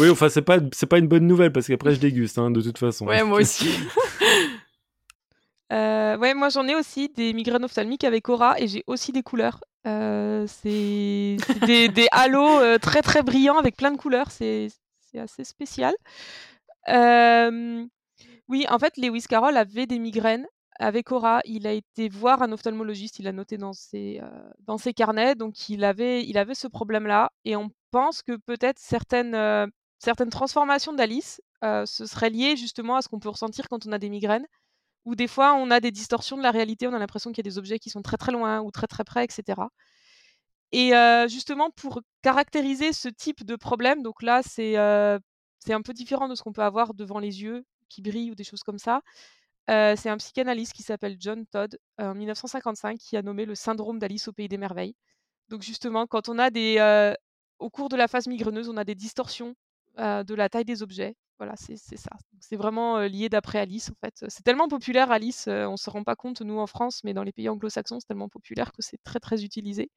oui, 0.00 0.10
enfin, 0.10 0.28
c'est 0.28 0.42
pas, 0.42 0.58
c'est 0.72 0.86
pas 0.86 0.98
une 0.98 1.06
bonne 1.06 1.28
nouvelle 1.28 1.52
parce 1.52 1.68
qu'après, 1.68 1.94
je 1.94 2.00
déguste, 2.00 2.38
hein, 2.38 2.50
de 2.50 2.60
toute 2.60 2.78
façon. 2.78 3.06
Ouais, 3.06 3.22
moi 3.22 3.38
aussi. 3.38 3.70
euh, 5.72 6.18
ouais, 6.18 6.34
moi 6.34 6.48
j'en 6.48 6.66
ai 6.66 6.74
aussi 6.74 7.08
des 7.08 7.32
migraines 7.32 7.64
ophtalmiques 7.64 8.02
avec 8.02 8.28
aura 8.28 8.60
et 8.60 8.66
j'ai 8.66 8.82
aussi 8.88 9.12
des 9.12 9.22
couleurs. 9.22 9.60
Euh, 9.86 10.44
c'est 10.48 11.36
des, 11.66 11.88
des 11.88 12.08
halos 12.10 12.58
euh, 12.58 12.78
très 12.78 13.02
très 13.02 13.22
brillants 13.22 13.58
avec 13.58 13.76
plein 13.76 13.92
de 13.92 13.96
couleurs. 13.96 14.32
C'est 14.32 14.70
assez 15.16 15.44
spécial. 15.44 15.94
Euh, 16.88 17.84
oui, 18.48 18.64
en 18.68 18.78
fait, 18.78 18.96
Lewis 18.96 19.24
Carroll 19.28 19.56
avait 19.56 19.86
des 19.86 19.98
migraines 19.98 20.46
avec 20.78 21.10
Aura. 21.12 21.40
Il 21.44 21.66
a 21.66 21.72
été 21.72 22.08
voir 22.08 22.42
un 22.42 22.52
ophtalmologiste, 22.52 23.18
il 23.18 23.26
a 23.26 23.32
noté 23.32 23.56
dans 23.58 23.72
ses, 23.72 24.20
euh, 24.22 24.50
dans 24.60 24.78
ses 24.78 24.92
carnets, 24.94 25.34
donc 25.34 25.68
il 25.68 25.84
avait, 25.84 26.24
ce 26.54 26.68
problème-là. 26.68 27.30
Et 27.44 27.56
on 27.56 27.70
pense 27.90 28.22
que 28.22 28.36
peut-être 28.36 28.78
certaines, 28.78 29.34
euh, 29.34 29.66
transformations 30.30 30.92
d'Alice 30.92 31.40
euh, 31.64 31.86
se 31.86 32.06
seraient 32.06 32.30
liées 32.30 32.56
justement 32.56 32.96
à 32.96 33.02
ce 33.02 33.08
qu'on 33.08 33.18
peut 33.18 33.30
ressentir 33.30 33.68
quand 33.68 33.86
on 33.86 33.92
a 33.92 33.98
des 33.98 34.10
migraines, 34.10 34.46
ou 35.04 35.14
des 35.14 35.28
fois 35.28 35.54
on 35.54 35.70
a 35.70 35.80
des 35.80 35.90
distorsions 35.90 36.36
de 36.36 36.42
la 36.42 36.50
réalité, 36.50 36.86
on 36.86 36.92
a 36.94 36.98
l'impression 36.98 37.30
qu'il 37.30 37.38
y 37.38 37.48
a 37.48 37.50
des 37.50 37.58
objets 37.58 37.78
qui 37.78 37.90
sont 37.90 38.02
très 38.02 38.16
très 38.16 38.32
loin 38.32 38.60
ou 38.60 38.70
très 38.70 38.86
très 38.86 39.04
près, 39.04 39.24
etc. 39.24 39.62
Et 40.72 40.92
justement, 41.28 41.70
pour 41.70 42.02
caractériser 42.22 42.92
ce 42.92 43.08
type 43.08 43.44
de 43.44 43.56
problème, 43.56 44.02
donc 44.02 44.22
là, 44.22 44.42
c'est 44.42 44.74
c'est 45.60 45.72
un 45.72 45.82
peu 45.82 45.92
différent 45.94 46.28
de 46.28 46.34
ce 46.34 46.42
qu'on 46.42 46.52
peut 46.52 46.62
avoir 46.62 46.94
devant 46.94 47.18
les 47.18 47.42
yeux 47.42 47.64
qui 47.88 48.02
brillent 48.02 48.30
ou 48.30 48.34
des 48.34 48.44
choses 48.44 48.62
comme 48.62 48.78
ça. 48.78 49.02
c'est 49.68 50.08
un 50.08 50.16
psychanalyste 50.18 50.72
qui 50.72 50.82
s'appelle 50.82 51.16
John 51.18 51.46
Todd 51.46 51.78
en 51.98 52.14
1955 52.14 52.98
qui 52.98 53.16
a 53.16 53.22
nommé 53.22 53.46
le 53.46 53.54
syndrome 53.54 53.98
d'Alice 53.98 54.28
au 54.28 54.32
pays 54.32 54.48
des 54.48 54.58
merveilles. 54.58 54.94
Donc 55.48 55.62
justement, 55.62 56.06
quand 56.06 56.28
on 56.28 56.38
a 56.38 56.50
des, 56.50 57.14
au 57.58 57.70
cours 57.70 57.88
de 57.88 57.96
la 57.96 58.08
phase 58.08 58.26
migraineuse, 58.26 58.68
on 58.68 58.76
a 58.76 58.84
des 58.84 58.94
distorsions 58.94 59.54
de 59.98 60.34
la 60.34 60.48
taille 60.48 60.64
des 60.64 60.82
objets 60.82 61.16
voilà, 61.38 61.54
c'est 61.56 61.76
ça. 61.76 62.10
C'est 62.40 62.56
vraiment 62.56 63.00
lié 63.00 63.28
d'après 63.28 63.58
Alice, 63.58 63.90
en 63.90 63.94
fait. 64.04 64.24
C'est 64.28 64.42
tellement 64.42 64.68
populaire, 64.68 65.10
Alice, 65.10 65.48
on 65.48 65.72
ne 65.72 65.76
se 65.76 65.90
rend 65.90 66.02
pas 66.02 66.16
compte, 66.16 66.40
nous, 66.40 66.58
en 66.58 66.66
France, 66.66 67.02
mais 67.04 67.12
dans 67.12 67.22
les 67.22 67.32
pays 67.32 67.48
anglo-saxons, 67.48 68.00
c'est 68.00 68.06
tellement 68.06 68.28
populaire 68.28 68.72
que 68.72 68.80
c'est 68.82 69.02
très, 69.04 69.20
très 69.20 69.44
utilisé. 69.44 69.90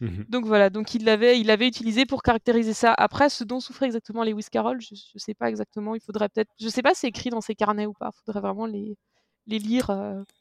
Mmh 0.00 0.24
donc 0.28 0.46
voilà, 0.46 0.70
donc 0.70 0.94
il 0.94 1.04
l'avait 1.04 1.38
il 1.38 1.46
l'avait 1.46 1.68
utilisé 1.68 2.06
pour 2.06 2.22
caractériser 2.22 2.72
ça. 2.72 2.94
Après, 2.96 3.28
ce 3.28 3.44
dont 3.44 3.60
souffrait 3.60 3.86
exactement 3.86 4.24
Lewis 4.24 4.46
Carroll, 4.50 4.80
je 4.80 4.94
ne 4.94 5.18
sais 5.18 5.34
pas 5.34 5.48
exactement. 5.48 5.94
Il 5.94 6.00
faudrait 6.00 6.28
peut-être... 6.28 6.50
Je 6.58 6.66
ne 6.66 6.70
sais 6.70 6.82
pas 6.82 6.94
si 6.94 7.00
c'est 7.00 7.08
écrit 7.08 7.30
dans 7.30 7.40
ses 7.40 7.54
carnets 7.54 7.86
ou 7.86 7.92
pas. 7.92 8.10
Il 8.12 8.24
faudrait 8.24 8.40
vraiment 8.40 8.66
les, 8.66 8.96
les 9.46 9.58
lire. 9.58 9.90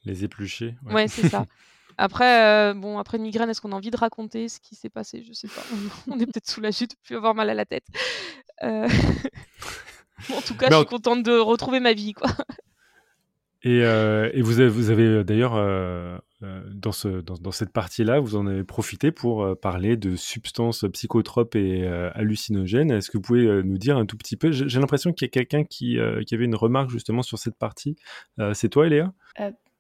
Les 0.06 0.24
éplucher. 0.24 0.76
Ouais, 0.86 1.08
c'est 1.08 1.30
ça. 1.30 1.46
Après, 1.98 2.74
bon, 2.74 2.98
après 2.98 3.18
une 3.18 3.24
migraine, 3.24 3.50
est-ce 3.50 3.62
qu'on 3.62 3.72
a 3.72 3.76
envie 3.76 3.92
de 3.92 3.98
raconter 3.98 4.50
ce 4.50 4.60
qui 4.60 4.76
s'est 4.76 4.90
passé? 4.90 5.24
Je 5.24 5.34
sais 5.34 5.48
pas. 5.48 5.62
On 6.08 6.20
est 6.20 6.26
peut-être 6.26 6.50
soulagé 6.50 6.88
de 6.88 6.96
plus 7.04 7.16
avoir 7.16 7.36
mal 7.36 7.50
à 7.50 7.54
la 7.54 7.66
tête. 7.66 7.86
en 10.38 10.42
tout 10.42 10.56
cas, 10.56 10.70
je 10.70 10.76
suis 10.76 10.86
contente 10.86 11.24
de 11.24 11.38
retrouver 11.38 11.80
ma 11.80 11.94
vie, 11.94 12.14
quoi. 12.14 12.30
Et, 13.64 13.82
euh, 13.84 14.30
et 14.34 14.42
vous 14.42 14.60
avez, 14.60 14.70
vous 14.70 14.90
avez 14.90 15.06
euh, 15.06 15.24
d'ailleurs, 15.24 15.56
euh, 15.56 16.18
dans, 16.74 16.92
ce, 16.92 17.08
dans, 17.22 17.52
cette 17.52 17.72
partie-là, 17.72 18.20
vous 18.20 18.36
en 18.36 18.46
avez 18.46 18.66
profité 18.66 19.14
pour 19.14 19.58
parler 19.62 19.96
de 19.96 20.18
substances 20.18 20.84
psychotropes 20.92 21.56
et 21.56 21.88
hallucinogènes. 21.88 22.92
Est-ce 22.92 23.10
que 23.10 23.18
vous 23.18 23.22
pouvez 23.22 23.64
nous 23.64 23.78
dire 23.78 23.98
un 23.98 24.06
tout 24.06 24.18
petit 24.18 24.36
peu 24.36 24.52
J'ai 24.52 24.80
l'impression 24.82 25.14
qu'il 25.14 25.26
y 25.26 25.30
a 25.30 25.32
quelqu'un 25.32 25.64
qui, 25.64 25.98
qui, 26.28 26.36
avait 26.36 26.44
une 26.44 26.56
remarque 26.56 26.90
justement 26.90 27.22
sur 27.22 27.40
cette 27.40 27.56
partie. 27.56 27.96
C'est 28.54 28.68
toi, 28.68 28.88
Eléa? 28.88 29.14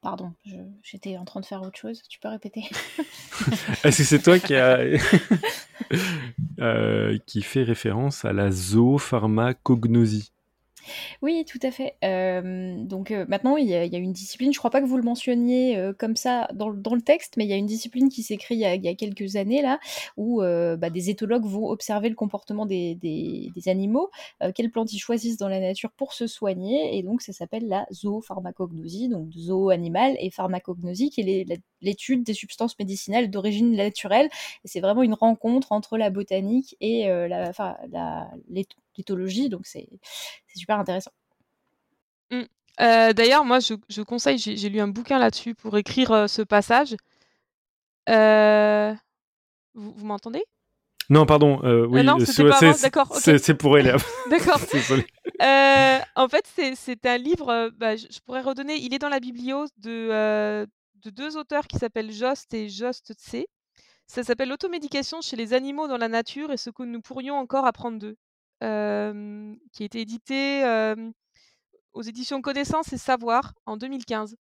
Pardon, 0.01 0.33
j'étais 0.81 1.17
en 1.17 1.25
train 1.25 1.41
de 1.41 1.45
faire 1.45 1.61
autre 1.61 1.77
chose. 1.77 2.01
Tu 2.07 2.21
peux 2.21 2.29
répéter? 2.29 2.61
Est-ce 3.83 3.97
que 3.97 4.03
c'est 4.05 4.21
toi 4.21 4.39
qui, 4.39 4.55
a... 4.55 4.79
qui 7.25 7.41
fait 7.41 7.63
référence 7.63 8.23
à 8.23 8.31
la 8.31 8.51
zoopharmacognosie? 8.51 10.32
Oui, 11.21 11.45
tout 11.45 11.59
à 11.61 11.71
fait. 11.71 11.95
donc 12.87 13.11
maintenant, 13.27 13.57
il 13.57 13.67
y 13.67 13.75
a 13.75 13.97
une 13.97 14.13
discipline, 14.13 14.53
je 14.53 14.57
crois 14.59 14.71
pas 14.71 14.81
que 14.81 14.85
vous 14.85 14.97
le 14.97 15.03
mentionniez, 15.03 15.91
comme 15.97 16.15
ça 16.15 16.47
dans 16.53 16.69
le 16.69 17.01
texte, 17.01 17.35
mais 17.37 17.45
il 17.45 17.49
y 17.49 17.53
a 17.53 17.57
une 17.57 17.65
discipline 17.65 18.09
qui 18.09 18.23
s'écrit 18.23 18.55
il 18.55 18.59
y 18.59 18.87
a 18.87 18.95
quelques 18.95 19.35
années 19.35 19.61
là, 19.61 19.79
où, 20.17 20.41
bah, 20.41 20.89
des 20.89 21.09
éthologues 21.09 21.45
vont 21.45 21.67
observer 21.67 22.09
le 22.09 22.15
comportement 22.15 22.65
des 22.65 23.51
animaux, 23.67 24.09
quelles 24.55 24.71
plantes 24.71 24.93
ils 24.93 24.99
choisissent 24.99 25.37
dans 25.37 25.49
la 25.49 25.59
nature 25.59 25.91
pour 25.91 26.13
se 26.13 26.27
soigner 26.27 26.97
et 26.97 27.03
donc 27.03 27.21
ça 27.21 27.33
s'appelle 27.33 27.67
la 27.67 27.85
zoopharmacognosie, 27.91 29.09
donc 29.09 29.31
zoo 29.33 29.69
animal 29.69 30.15
et 30.19 30.29
pharmacognosie 30.31 31.09
qui 31.09 31.21
est 31.21 31.45
l'étude 31.83 32.23
des 32.23 32.33
substances 32.33 32.77
médicinales 32.79 33.29
d'origine 33.29 33.75
naturelle 33.75 34.29
et 34.63 34.67
c'est 34.67 34.79
vraiment 34.79 35.03
une 35.03 35.13
rencontre 35.13 35.71
entre 35.71 35.97
la 35.97 36.09
botanique 36.09 36.75
et 36.81 37.07
la 37.07 37.51
la 37.91 38.31
l'éthologie, 38.97 39.49
donc 39.49 39.65
c'est 39.65 39.87
super 40.55 40.79
intéressant. 40.79 41.11
Mmh. 42.31 42.43
Euh, 42.81 43.13
d'ailleurs, 43.13 43.45
moi, 43.45 43.59
je, 43.59 44.01
conseille, 44.01 44.37
j'ai 44.37 44.69
lu 44.69 44.79
un 44.79 44.87
bouquin 44.87 45.19
là-dessus 45.19 45.53
pour 45.55 45.77
écrire 45.77 46.11
euh, 46.11 46.27
ce 46.27 46.41
passage. 46.41 46.95
Euh, 48.09 48.93
vous, 49.75 50.05
m'entendez? 50.05 50.43
Non, 51.09 51.25
pardon. 51.25 51.59
oui, 51.89 52.03
non, 52.03 52.17
c'est 52.19 52.43
pour 53.55 53.77
elle. 53.77 53.97
D'accord. 54.29 54.59
en 56.15 56.27
fait, 56.27 56.75
c'est 56.75 57.05
un 57.05 57.17
livre, 57.17 57.71
bah, 57.77 57.95
je, 57.95 58.19
pourrais 58.25 58.41
redonner, 58.41 58.75
il 58.75 58.93
est 58.93 58.99
dans 58.99 59.09
la 59.09 59.19
bibliose 59.19 59.69
de, 59.77 60.65
de 61.03 61.09
deux 61.09 61.37
auteurs 61.37 61.67
qui 61.67 61.77
s'appellent 61.77 62.11
Jost 62.11 62.53
et 62.53 62.69
Jost 62.69 63.13
C. 63.17 63.47
Ça 64.07 64.23
s'appelle 64.23 64.49
L'automédication 64.49 65.21
chez 65.21 65.35
les 65.35 65.53
animaux 65.53 65.87
dans 65.87 65.97
la 65.97 66.07
nature 66.07 66.51
et 66.51 66.57
ce 66.57 66.69
que 66.69 66.83
nous 66.83 67.01
pourrions 67.01 67.35
encore 67.35 67.65
apprendre 67.65 67.99
d'eux 67.99 68.17
qui 69.71 69.83
a 69.83 69.85
été 69.85 69.99
édité 69.99 70.63
aux 71.93 72.01
éditions 72.01 72.41
Connaissance 72.41 72.93
et 72.93 72.97
Savoir 72.97 73.53
en 73.65 73.77
2015. 73.77 74.35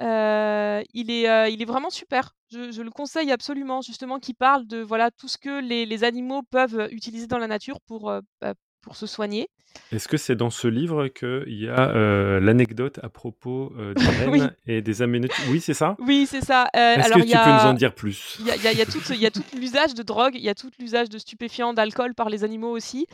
il, 0.00 0.04
est, 0.04 1.52
il 1.52 1.62
est 1.62 1.66
vraiment 1.66 1.90
super. 1.90 2.34
Je, 2.50 2.82
le 2.82 2.90
conseille 2.90 3.32
absolument, 3.32 3.80
justement, 3.80 4.18
qui 4.18 4.34
parle 4.34 4.66
de 4.66 4.78
voilà 4.82 5.10
tout 5.10 5.28
ce 5.28 5.38
que 5.38 5.60
les, 5.60 6.04
animaux 6.04 6.42
peuvent 6.42 6.88
utiliser 6.90 7.26
dans 7.26 7.38
la 7.38 7.46
nature 7.46 7.80
pour, 7.86 8.12
bah, 8.40 8.54
pour 8.82 8.96
se 8.96 9.06
soigner. 9.06 9.48
Est-ce 9.92 10.08
que 10.08 10.16
c'est 10.16 10.36
dans 10.36 10.50
ce 10.50 10.68
livre 10.68 11.08
qu'il 11.08 11.44
y 11.54 11.68
a 11.68 11.90
euh, 11.90 12.40
l'anecdote 12.40 12.98
à 13.02 13.10
propos 13.10 13.72
euh, 13.76 13.92
des 13.92 14.04
reines 14.30 14.54
et 14.66 14.80
des 14.80 15.02
aménotiques 15.02 15.44
Oui, 15.50 15.60
c'est 15.60 15.74
ça? 15.74 15.96
Oui, 15.98 16.26
c'est 16.26 16.40
ça. 16.40 16.68
Euh, 16.74 16.96
Est-ce 16.96 17.12
que 17.12 17.20
tu 17.20 17.36
peux 17.36 17.52
nous 17.52 17.70
en 17.70 17.74
dire 17.74 17.94
plus? 17.94 18.38
Il 18.40 18.46
y 18.46 18.50
a, 18.50 18.72
y 18.72 18.80
a 18.80 19.30
tout, 19.30 19.42
l'usage 19.54 19.94
de 19.94 20.02
drogue, 20.02 20.34
il 20.34 20.42
y 20.42 20.48
a 20.48 20.54
tout 20.54 20.70
l'usage 20.78 21.10
de 21.10 21.18
stupéfiants, 21.18 21.74
d'alcool 21.74 22.14
par 22.14 22.30
les 22.30 22.42
animaux 22.42 22.70
aussi, 22.70 23.06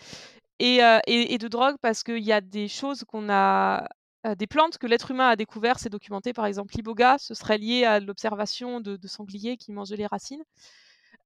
et, 0.61 0.81
et, 1.07 1.39
de 1.39 1.49
drogue 1.49 1.77
parce 1.81 2.03
qu'il 2.03 2.23
y 2.25 2.33
a 2.33 2.41
des 2.41 2.69
choses 2.69 3.05
qu'on 3.05 3.29
a... 3.29 3.89
des 4.37 4.47
plantes 4.47 4.79
que 4.79 4.87
l'être 4.87 5.11
humain 5.11 5.29
a 5.29 5.37
découvert, 5.37 5.79
c'est 5.79 5.89
documenté 5.89 6.33
par 6.33 6.47
exemple 6.47 6.75
l'iboga, 6.77 7.17
ce 7.19 7.35
serait 7.35 7.59
lié 7.59 7.85
à 7.85 8.01
l'observation 8.01 8.81
de, 8.81 8.97
de 8.97 9.09
sangliers 9.09 9.57
qui 9.57 9.73
mangeaient 9.73 9.97
les 9.97 10.07
racines. 10.07 10.43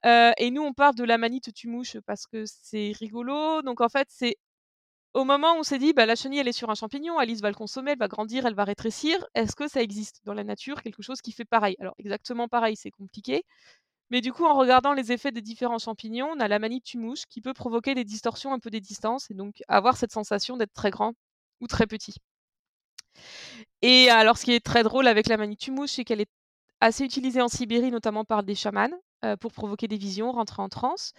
et 0.05 0.51
nous, 0.51 0.63
on 0.63 0.73
parle 0.73 0.95
de 0.95 1.03
la 1.03 1.17
manite 1.17 1.53
tumouche 1.53 1.97
parce 2.05 2.25
que 2.25 2.43
c'est 2.45 2.91
rigolo. 2.99 3.61
Donc 3.63 3.81
en 3.81 3.89
fait, 3.89 4.07
c'est 4.09 4.37
au 5.13 5.23
moment 5.25 5.53
où 5.55 5.59
on 5.59 5.63
s'est 5.63 5.77
dit, 5.79 5.93
bah, 5.93 6.05
la 6.05 6.15
chenille, 6.15 6.39
elle 6.39 6.47
est 6.47 6.51
sur 6.51 6.69
un 6.69 6.75
champignon, 6.75 7.17
Alice 7.19 7.41
va 7.41 7.49
le 7.49 7.55
consommer, 7.55 7.91
elle 7.91 7.97
va 7.99 8.07
grandir, 8.07 8.45
elle 8.45 8.55
va 8.55 8.63
rétrécir, 8.63 9.25
est-ce 9.35 9.55
que 9.55 9.67
ça 9.67 9.81
existe 9.81 10.21
dans 10.25 10.33
la 10.33 10.43
nature, 10.43 10.81
quelque 10.81 11.03
chose 11.03 11.21
qui 11.21 11.31
fait 11.31 11.45
pareil? 11.45 11.75
Alors, 11.79 11.95
exactement 11.99 12.47
pareil, 12.47 12.75
c'est 12.75 12.91
compliqué. 12.91 13.43
Mais 14.09 14.21
du 14.21 14.31
coup, 14.33 14.45
en 14.45 14.55
regardant 14.55 14.93
les 14.93 15.11
effets 15.11 15.31
des 15.31 15.41
différents 15.41 15.79
champignons, 15.79 16.29
on 16.35 16.39
a 16.39 16.47
la 16.47 16.59
tumouche 16.81 17.25
qui 17.29 17.41
peut 17.41 17.53
provoquer 17.53 17.95
des 17.95 18.03
distorsions 18.05 18.53
un 18.53 18.59
peu 18.59 18.69
des 18.69 18.81
distances 18.81 19.31
et 19.31 19.33
donc 19.33 19.63
avoir 19.67 19.97
cette 19.97 20.11
sensation 20.11 20.57
d'être 20.57 20.73
très 20.73 20.91
grand 20.91 21.13
ou 21.61 21.67
très 21.67 21.87
petit. 21.87 22.15
Et 23.81 24.09
alors, 24.09 24.37
ce 24.37 24.45
qui 24.45 24.53
est 24.53 24.65
très 24.65 24.83
drôle 24.83 25.07
avec 25.07 25.27
la 25.27 25.37
tumouche, 25.55 25.91
c'est 25.91 26.03
qu'elle 26.03 26.21
est 26.21 26.29
assez 26.79 27.03
utilisée 27.03 27.41
en 27.41 27.47
Sibérie, 27.47 27.91
notamment 27.91 28.25
par 28.25 28.43
des 28.43 28.55
chamans, 28.55 28.89
euh, 29.25 29.37
pour 29.37 29.51
provoquer 29.53 29.87
des 29.87 29.97
visions, 29.97 30.31
rentrer 30.31 30.61
en 30.61 30.69
transe. 30.69 31.13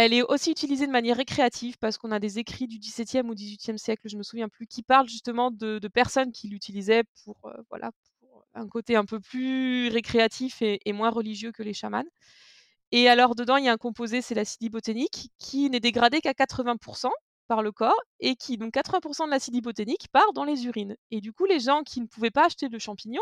Elle 0.00 0.14
est 0.14 0.22
aussi 0.22 0.52
utilisée 0.52 0.86
de 0.86 0.92
manière 0.92 1.16
récréative 1.16 1.76
parce 1.80 1.98
qu'on 1.98 2.12
a 2.12 2.20
des 2.20 2.38
écrits 2.38 2.68
du 2.68 2.78
XVIIe 2.78 3.28
ou 3.28 3.34
XVIIIe 3.34 3.80
siècle, 3.80 4.02
je 4.04 4.14
ne 4.14 4.18
me 4.18 4.22
souviens 4.22 4.48
plus, 4.48 4.68
qui 4.68 4.84
parlent 4.84 5.08
justement 5.08 5.50
de, 5.50 5.80
personnes 5.88 6.30
qui 6.30 6.46
l'utilisaient 6.46 7.02
pour, 7.24 7.36
euh, 7.46 7.52
voilà, 7.68 7.90
un 8.54 8.68
côté 8.68 8.94
un 8.94 9.04
peu 9.04 9.18
plus 9.18 9.88
récréatif 9.88 10.62
et, 10.62 10.92
moins 10.92 11.10
religieux 11.10 11.50
que 11.50 11.64
les 11.64 11.74
chamans. 11.74 12.04
Et 12.92 13.08
alors 13.08 13.34
dedans, 13.34 13.56
il 13.56 13.64
y 13.64 13.68
a 13.68 13.72
un 13.72 13.76
composé, 13.76 14.22
c'est 14.22 14.36
l'acide 14.36 14.70
botanique, 14.70 15.32
qui 15.36 15.68
n'est 15.68 15.80
dégradé 15.80 16.20
qu'à 16.20 16.32
80% 16.32 17.10
par 17.48 17.62
le 17.62 17.72
corps 17.72 18.00
et 18.20 18.36
qui, 18.36 18.56
donc 18.56 18.74
80% 18.74 19.26
de 19.26 19.30
l'acide 19.30 19.60
botanique 19.64 20.06
part 20.12 20.32
dans 20.32 20.44
les 20.44 20.64
urines. 20.66 20.94
Et 21.10 21.20
du 21.20 21.32
coup, 21.32 21.44
les 21.44 21.58
gens 21.58 21.82
qui 21.82 22.00
ne 22.00 22.06
pouvaient 22.06 22.30
pas 22.30 22.46
acheter 22.46 22.68
de 22.68 22.78
champignons 22.78 23.20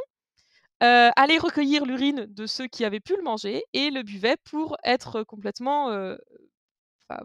euh, 0.83 1.09
allaient 1.17 1.39
recueillir 1.39 1.87
l'urine 1.87 2.27
de 2.29 2.47
ceux 2.47 2.67
qui 2.67 2.85
avaient 2.85 3.01
pu 3.01 3.17
le 3.17 3.23
manger 3.23 3.65
et 3.73 3.89
le 3.89 4.03
buvaient 4.03 4.37
pour 4.45 4.77
être 4.85 5.23
complètement 5.23 5.89
euh, 5.89 6.19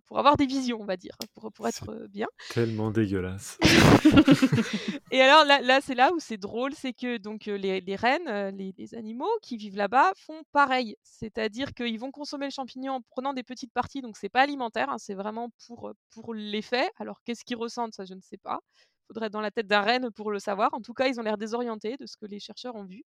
pour 0.05 0.19
avoir 0.19 0.37
des 0.37 0.45
visions, 0.45 0.79
on 0.79 0.85
va 0.85 0.97
dire, 0.97 1.15
pour, 1.33 1.51
pour 1.51 1.67
être 1.67 2.07
bien. 2.09 2.27
Tellement 2.49 2.91
dégueulasse. 2.91 3.57
et 5.11 5.21
alors 5.21 5.45
là, 5.45 5.61
là 5.61 5.81
c'est 5.81 5.95
là 5.95 6.11
où 6.13 6.19
c'est 6.19 6.37
drôle, 6.37 6.73
c'est 6.73 6.93
que 6.93 7.17
donc 7.17 7.45
les, 7.45 7.81
les 7.81 7.95
rennes, 7.95 8.55
les, 8.55 8.95
animaux 8.95 9.29
qui 9.41 9.57
vivent 9.57 9.77
là-bas 9.77 10.11
font 10.17 10.41
pareil, 10.51 10.95
c'est-à-dire 11.03 11.73
qu'ils 11.73 11.99
vont 11.99 12.11
consommer 12.11 12.45
le 12.45 12.51
champignon 12.51 12.93
en 12.93 13.01
prenant 13.01 13.33
des 13.33 13.43
petites 13.43 13.71
parties, 13.71 14.01
donc 14.01 14.17
c'est 14.17 14.29
pas 14.29 14.41
alimentaire, 14.41 14.89
hein, 14.89 14.97
c'est 14.97 15.13
vraiment 15.13 15.49
pour 15.67 15.93
pour 16.09 16.33
l'effet. 16.33 16.89
Alors 16.99 17.21
qu'est-ce 17.23 17.45
qu'ils 17.45 17.57
ressentent, 17.57 17.93
ça 17.93 18.05
je 18.05 18.13
ne 18.13 18.21
sais 18.21 18.37
pas. 18.37 18.59
Il 18.75 19.13
faudrait 19.13 19.27
être 19.27 19.33
dans 19.33 19.41
la 19.41 19.51
tête 19.51 19.67
d'un 19.67 19.81
renne 19.81 20.09
pour 20.11 20.31
le 20.31 20.39
savoir. 20.39 20.73
En 20.73 20.81
tout 20.81 20.93
cas, 20.93 21.07
ils 21.07 21.19
ont 21.19 21.23
l'air 21.23 21.37
désorientés 21.37 21.97
de 21.97 22.05
ce 22.05 22.15
que 22.15 22.25
les 22.25 22.39
chercheurs 22.39 22.75
ont 22.75 22.85
vu. 22.85 23.03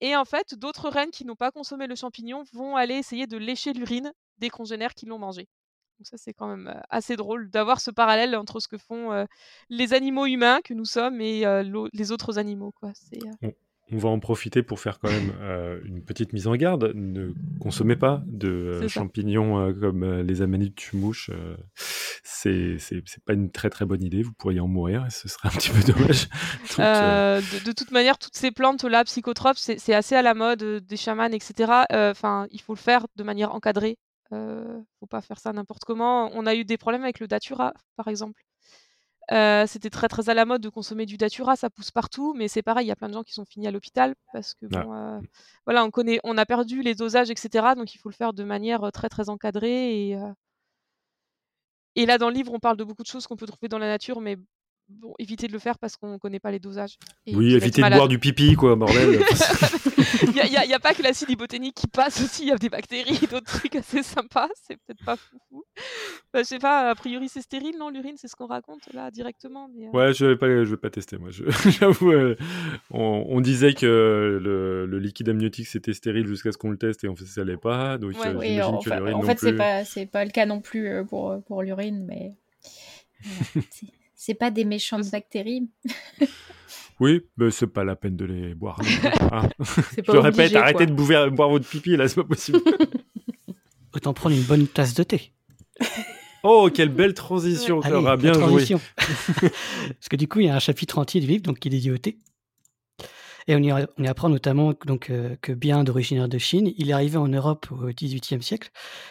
Et 0.00 0.14
en 0.16 0.24
fait, 0.24 0.54
d'autres 0.54 0.88
rennes 0.90 1.10
qui 1.10 1.24
n'ont 1.24 1.36
pas 1.36 1.50
consommé 1.50 1.86
le 1.86 1.94
champignon 1.94 2.44
vont 2.52 2.76
aller 2.76 2.94
essayer 2.94 3.26
de 3.26 3.36
lécher 3.38 3.72
l'urine 3.72 4.12
des 4.38 4.50
congénères 4.50 4.94
qui 4.94 5.06
l'ont 5.06 5.18
mangé. 5.18 5.48
Donc 5.98 6.06
ça, 6.06 6.16
c'est 6.18 6.34
quand 6.34 6.48
même 6.48 6.78
assez 6.90 7.16
drôle 7.16 7.48
d'avoir 7.48 7.80
ce 7.80 7.90
parallèle 7.90 8.36
entre 8.36 8.60
ce 8.60 8.68
que 8.68 8.76
font 8.76 9.26
les 9.70 9.94
animaux 9.94 10.26
humains 10.26 10.60
que 10.62 10.74
nous 10.74 10.84
sommes 10.84 11.20
et 11.20 11.44
les 11.92 12.12
autres 12.12 12.38
animaux. 12.38 12.72
Quoi. 12.72 12.92
On, 13.90 13.98
va 13.98 14.08
en 14.08 14.18
profiter 14.18 14.62
pour 14.62 14.80
faire 14.80 14.98
quand 14.98 15.10
même 15.10 15.32
une 15.84 16.04
petite 16.04 16.34
mise 16.34 16.48
en 16.48 16.56
garde. 16.56 16.92
Ne 16.94 17.32
consommez 17.60 17.96
pas 17.96 18.22
de 18.26 18.86
champignons 18.88 19.72
comme 19.74 20.20
les 20.20 20.42
amanite 20.42 20.92
mouches. 20.92 21.30
c'est 22.24 22.78
pas 23.24 23.32
une 23.32 23.50
très 23.50 23.70
très 23.70 23.86
bonne 23.86 24.02
idée. 24.02 24.22
Vous 24.22 24.32
pourriez 24.32 24.60
en 24.60 24.68
mourir 24.68 25.06
et 25.06 25.10
ce 25.10 25.28
serait 25.28 25.48
un 25.48 25.52
petit 25.52 25.70
peu 25.70 25.80
dommage. 25.92 26.28
de, 26.76 27.64
de, 27.64 27.72
toute 27.72 27.90
manière, 27.90 28.18
toutes 28.18 28.36
ces 28.36 28.50
plantes-là, 28.50 29.04
psychotropes, 29.04 29.56
c'est 29.56 29.94
assez 29.94 30.14
à 30.14 30.22
la 30.22 30.34
mode 30.34 30.62
des 30.62 30.96
chamans, 30.98 31.32
etc. 31.32 31.84
Enfin, 31.90 32.46
il 32.50 32.60
faut 32.60 32.74
le 32.74 32.78
faire 32.78 33.06
de 33.16 33.22
manière 33.22 33.54
encadrée 33.54 33.96
ne 34.32 34.82
faut 35.00 35.06
pas 35.06 35.20
faire 35.22 35.38
ça 35.38 35.52
n'importe 35.52 35.84
comment. 35.84 36.30
On 36.34 36.46
a 36.46 36.54
eu 36.54 36.64
des 36.64 36.78
problèmes 36.78 37.02
avec 37.04 37.20
le 37.20 37.28
datura, 37.28 37.72
par 37.96 38.08
exemple. 38.08 38.42
c'était 39.66 39.90
très 39.90 40.08
très 40.08 40.28
à 40.30 40.34
la 40.34 40.44
mode 40.44 40.62
de 40.62 40.68
consommer 40.68 41.06
du 41.06 41.16
datura, 41.16 41.56
ça 41.56 41.70
pousse 41.70 41.90
partout, 41.90 42.34
mais 42.34 42.48
c'est 42.48 42.62
pareil, 42.62 42.86
il 42.86 42.88
y 42.88 42.92
a 42.92 42.96
plein 42.96 43.08
de 43.08 43.14
gens 43.14 43.24
qui 43.24 43.32
sont 43.34 43.44
finis 43.44 43.66
à 43.66 43.70
l'hôpital 43.70 44.14
parce 44.32 44.54
que 44.54 44.66
bon, 44.66 45.20
voilà, 45.66 45.84
on 45.84 45.90
connaît, 45.90 46.20
on 46.24 46.36
a 46.38 46.46
perdu 46.46 46.82
les 46.82 46.94
dosages, 46.94 47.30
etc. 47.30 47.74
Donc 47.76 47.94
il 47.94 47.98
faut 47.98 48.08
le 48.08 48.14
faire 48.14 48.32
de 48.32 48.44
manière 48.44 48.90
très 48.92 49.08
très 49.08 49.28
encadrée 49.28 50.10
et 50.10 50.18
et 51.96 52.06
là 52.06 52.18
dans 52.18 52.28
le 52.28 52.34
livre 52.34 52.52
on 52.52 52.60
parle 52.60 52.76
de 52.76 52.84
beaucoup 52.84 53.02
de 53.02 53.08
choses 53.08 53.26
qu'on 53.26 53.36
peut 53.36 53.46
trouver 53.46 53.68
dans 53.68 53.78
la 53.78 53.88
nature, 53.88 54.20
mais 54.20 54.36
bon, 54.88 55.14
évitez 55.18 55.48
de 55.48 55.52
le 55.52 55.58
faire 55.58 55.78
parce 55.78 55.96
qu'on 55.96 56.12
ne 56.12 56.18
connaît 56.18 56.40
pas 56.40 56.50
les 56.50 56.58
dosages. 56.58 56.98
oui, 57.26 57.54
évitez 57.54 57.82
de 57.82 57.88
boire 57.88 58.08
du 58.08 58.18
pipi, 58.18 58.54
quoi, 58.54 58.76
bordel. 58.76 59.20
Il 60.22 60.68
n'y 60.68 60.74
a, 60.74 60.78
pas 60.78 60.94
que 60.94 61.02
l'acide 61.02 61.36
botanique 61.36 61.74
qui 61.74 61.86
passe 61.86 62.22
aussi, 62.22 62.42
il 62.42 62.48
y 62.48 62.52
a 62.52 62.56
des 62.56 62.68
bactéries 62.68 63.18
et 63.22 63.26
d'autres 63.26 63.58
trucs 63.58 63.76
assez 63.76 64.02
sympas, 64.02 64.48
c'est 64.54 64.76
peut-être 64.76 65.04
pas 65.04 65.16
fou. 65.16 65.64
Bah, 66.32 66.40
je 66.40 66.44
sais 66.44 66.58
pas, 66.58 66.90
a 66.90 66.94
priori 66.94 67.28
c'est 67.28 67.42
stérile, 67.42 67.76
non, 67.78 67.90
l'urine, 67.90 68.14
c'est 68.16 68.28
ce 68.28 68.36
qu'on 68.36 68.46
raconte 68.46 68.92
là 68.92 69.10
directement. 69.10 69.68
Mais, 69.74 69.88
euh. 69.88 69.90
Ouais, 69.90 70.12
je 70.12 70.26
vais 70.26 70.36
pas, 70.36 70.46
je 70.48 70.70
vais 70.70 70.76
pas 70.76 70.90
tester, 70.90 71.18
moi. 71.18 71.30
J'avoue, 71.80 72.12
euh, 72.12 72.36
on, 72.90 73.40
disait 73.40 73.74
que 73.74 74.38
le, 74.40 74.98
liquide 74.98 75.28
amniotique 75.28 75.66
c'était 75.66 75.92
stérile 75.92 76.26
jusqu'à 76.26 76.52
ce 76.52 76.58
qu'on 76.58 76.70
le 76.70 76.78
teste 76.78 77.04
et 77.04 77.08
en 77.08 77.16
fait 77.16 77.26
ça 77.26 77.44
l'est 77.44 77.56
pas. 77.56 77.98
Donc, 77.98 78.14
euh, 78.24 78.34
oui, 78.34 78.60
en, 78.62 78.80
fait, 78.80 78.92
en 78.92 79.22
fait 79.22 79.38
c'est 79.38 79.52
pas, 79.52 79.82
pas 80.10 80.24
le 80.24 80.30
cas 80.30 80.46
non 80.46 80.60
plus 80.60 81.04
pour, 81.08 81.42
pour 81.46 81.62
l'urine, 81.62 82.04
mais. 82.06 82.34
C'est 84.16 84.34
pas 84.34 84.50
des 84.50 84.64
méchantes 84.64 85.10
bactéries. 85.10 85.68
oui, 87.00 87.20
mais 87.36 87.50
c'est 87.50 87.66
pas 87.66 87.84
la 87.84 87.96
peine 87.96 88.16
de 88.16 88.24
les 88.24 88.54
boire. 88.54 88.80
Hein. 89.30 89.48
Je 89.60 90.16
répète, 90.16 90.56
arrêtez 90.56 90.86
de 90.86 90.92
boire, 90.92 91.30
votre 91.30 91.68
pipi, 91.68 91.96
là, 91.96 92.08
c'est 92.08 92.16
pas 92.16 92.24
possible. 92.24 92.60
Autant 93.94 94.14
prendre 94.14 94.34
une 94.34 94.42
bonne 94.42 94.66
tasse 94.66 94.94
de 94.94 95.02
thé. 95.02 95.32
Oh, 96.42 96.70
quelle 96.72 96.88
belle 96.88 97.12
transition, 97.12 97.80
Allez, 97.80 98.16
bien 98.16 98.32
joué. 98.32 98.64
Parce 98.96 100.08
que 100.10 100.16
du 100.16 100.28
coup, 100.28 100.40
il 100.40 100.46
y 100.46 100.48
a 100.48 100.56
un 100.56 100.60
chapitre 100.60 100.98
entier 100.98 101.20
du 101.20 101.26
livre, 101.26 101.42
donc 101.42 101.64
il 101.66 101.74
est 101.74 101.78
lié 101.78 101.90
au 101.90 101.98
thé. 101.98 102.18
Et 103.48 103.54
on 103.54 103.62
y, 103.62 104.08
apprend 104.08 104.28
notamment 104.28 104.74
donc, 104.86 105.12
que 105.40 105.52
bien 105.52 105.84
d'originaire 105.84 106.28
de 106.28 106.38
Chine, 106.38 106.72
il 106.76 106.90
est 106.90 106.92
arrivé 106.92 107.16
en 107.16 107.28
Europe 107.28 107.68
au 107.70 107.86
XVIIIe 107.92 108.42
siècle, 108.42 108.70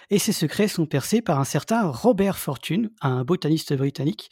et 0.09 0.19
ses 0.19 0.33
secrets 0.33 0.67
sont 0.67 0.85
percés 0.85 1.21
par 1.21 1.39
un 1.39 1.45
certain 1.45 1.87
Robert 1.87 2.37
Fortune, 2.37 2.91
un 3.01 3.23
botaniste 3.23 3.73
britannique, 3.73 4.29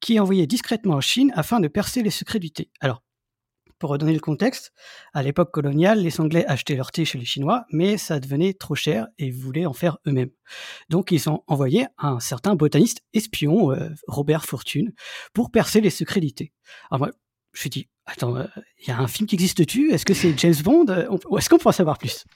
qui 0.00 0.16
est 0.16 0.20
envoyé 0.20 0.46
discrètement 0.46 0.94
en 0.94 1.00
Chine 1.02 1.32
afin 1.34 1.60
de 1.60 1.68
percer 1.68 2.02
les 2.02 2.10
secrets 2.10 2.38
du 2.38 2.50
thé. 2.50 2.70
Alors, 2.80 3.02
pour 3.82 3.90
redonner 3.90 4.12
le 4.12 4.20
contexte, 4.20 4.72
à 5.12 5.24
l'époque 5.24 5.50
coloniale, 5.50 5.98
les 6.02 6.20
Anglais 6.20 6.46
achetaient 6.46 6.76
leur 6.76 6.92
thé 6.92 7.04
chez 7.04 7.18
les 7.18 7.24
Chinois, 7.24 7.64
mais 7.72 7.98
ça 7.98 8.20
devenait 8.20 8.54
trop 8.54 8.76
cher 8.76 9.08
et 9.18 9.32
voulaient 9.32 9.66
en 9.66 9.72
faire 9.72 9.98
eux-mêmes. 10.06 10.30
Donc 10.88 11.10
ils 11.10 11.28
ont 11.28 11.42
envoyé 11.48 11.88
un 11.98 12.20
certain 12.20 12.54
botaniste 12.54 13.00
espion, 13.12 13.72
euh, 13.72 13.88
Robert 14.06 14.44
Fortune, 14.44 14.92
pour 15.32 15.50
percer 15.50 15.80
les 15.80 15.90
secrets 15.90 16.20
du 16.20 16.32
thé. 16.32 16.52
Alors 16.92 17.00
moi, 17.00 17.10
je 17.54 17.58
me 17.58 17.60
suis 17.60 17.70
dit, 17.70 17.88
attends, 18.06 18.36
il 18.36 18.42
euh, 18.42 18.62
y 18.86 18.90
a 18.90 18.98
un 18.98 19.08
film 19.08 19.26
qui 19.26 19.34
existe-tu 19.34 19.92
Est-ce 19.92 20.04
que 20.04 20.14
c'est 20.14 20.36
James 20.38 20.62
Bond? 20.62 20.86
Ou 21.28 21.38
est-ce 21.38 21.48
qu'on 21.48 21.58
peut 21.58 21.68
en 21.68 21.72
savoir 21.72 21.98
plus? 21.98 22.24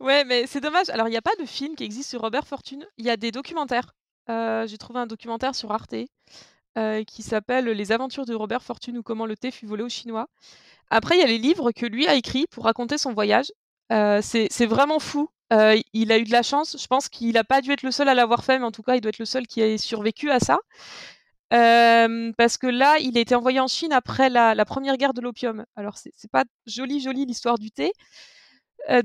Ouais, 0.00 0.24
mais 0.24 0.46
c'est 0.46 0.60
dommage. 0.60 0.88
Alors, 0.88 1.06
il 1.06 1.10
n'y 1.10 1.18
a 1.18 1.22
pas 1.22 1.36
de 1.38 1.44
film 1.44 1.76
qui 1.76 1.84
existe 1.84 2.08
sur 2.08 2.22
Robert 2.22 2.46
Fortune. 2.46 2.86
Il 2.96 3.04
y 3.04 3.10
a 3.10 3.18
des 3.18 3.30
documentaires. 3.30 3.92
Euh, 4.30 4.66
j'ai 4.66 4.78
trouvé 4.78 5.00
un 5.00 5.06
documentaire 5.06 5.54
sur 5.54 5.70
Arte 5.70 5.94
euh, 6.78 7.04
qui 7.04 7.22
s'appelle 7.22 7.66
Les 7.66 7.92
aventures 7.92 8.24
de 8.24 8.34
Robert 8.34 8.62
Fortune 8.62 8.96
ou 8.96 9.02
comment 9.02 9.26
le 9.26 9.36
thé 9.36 9.50
fut 9.50 9.66
volé 9.66 9.82
aux 9.82 9.90
Chinois. 9.90 10.28
Après, 10.88 11.16
il 11.16 11.20
y 11.20 11.22
a 11.24 11.26
les 11.26 11.36
livres 11.36 11.72
que 11.72 11.84
lui 11.84 12.06
a 12.06 12.14
écrits 12.14 12.46
pour 12.46 12.64
raconter 12.64 12.96
son 12.96 13.12
voyage. 13.12 13.52
Euh, 13.92 14.20
c'est 14.22 14.66
vraiment 14.66 14.98
fou. 14.98 15.28
Euh, 15.52 15.76
il 15.92 16.12
a 16.12 16.18
eu 16.18 16.24
de 16.24 16.30
la 16.30 16.42
chance. 16.42 16.76
Je 16.80 16.86
pense 16.86 17.08
qu'il 17.08 17.32
n'a 17.32 17.44
pas 17.44 17.60
dû 17.60 17.72
être 17.72 17.82
le 17.82 17.90
seul 17.90 18.08
à 18.08 18.14
l'avoir 18.14 18.44
fait, 18.44 18.58
mais 18.58 18.64
en 18.64 18.70
tout 18.70 18.82
cas, 18.82 18.94
il 18.94 19.00
doit 19.00 19.08
être 19.10 19.18
le 19.18 19.24
seul 19.24 19.46
qui 19.46 19.62
a 19.62 19.78
survécu 19.78 20.30
à 20.30 20.38
ça. 20.38 20.58
Parce 21.50 22.58
que 22.58 22.66
là, 22.66 22.98
il 23.00 23.16
a 23.18 23.20
été 23.20 23.34
envoyé 23.34 23.60
en 23.60 23.68
Chine 23.68 23.92
après 23.92 24.30
la, 24.30 24.64
première 24.64 24.96
guerre 24.96 25.14
de 25.14 25.20
l'opium. 25.20 25.64
Alors, 25.76 25.96
c'est 25.96 26.30
pas 26.30 26.44
joli, 26.66 27.00
joli 27.00 27.26
l'histoire 27.26 27.58
du 27.58 27.70
thé. 27.70 27.92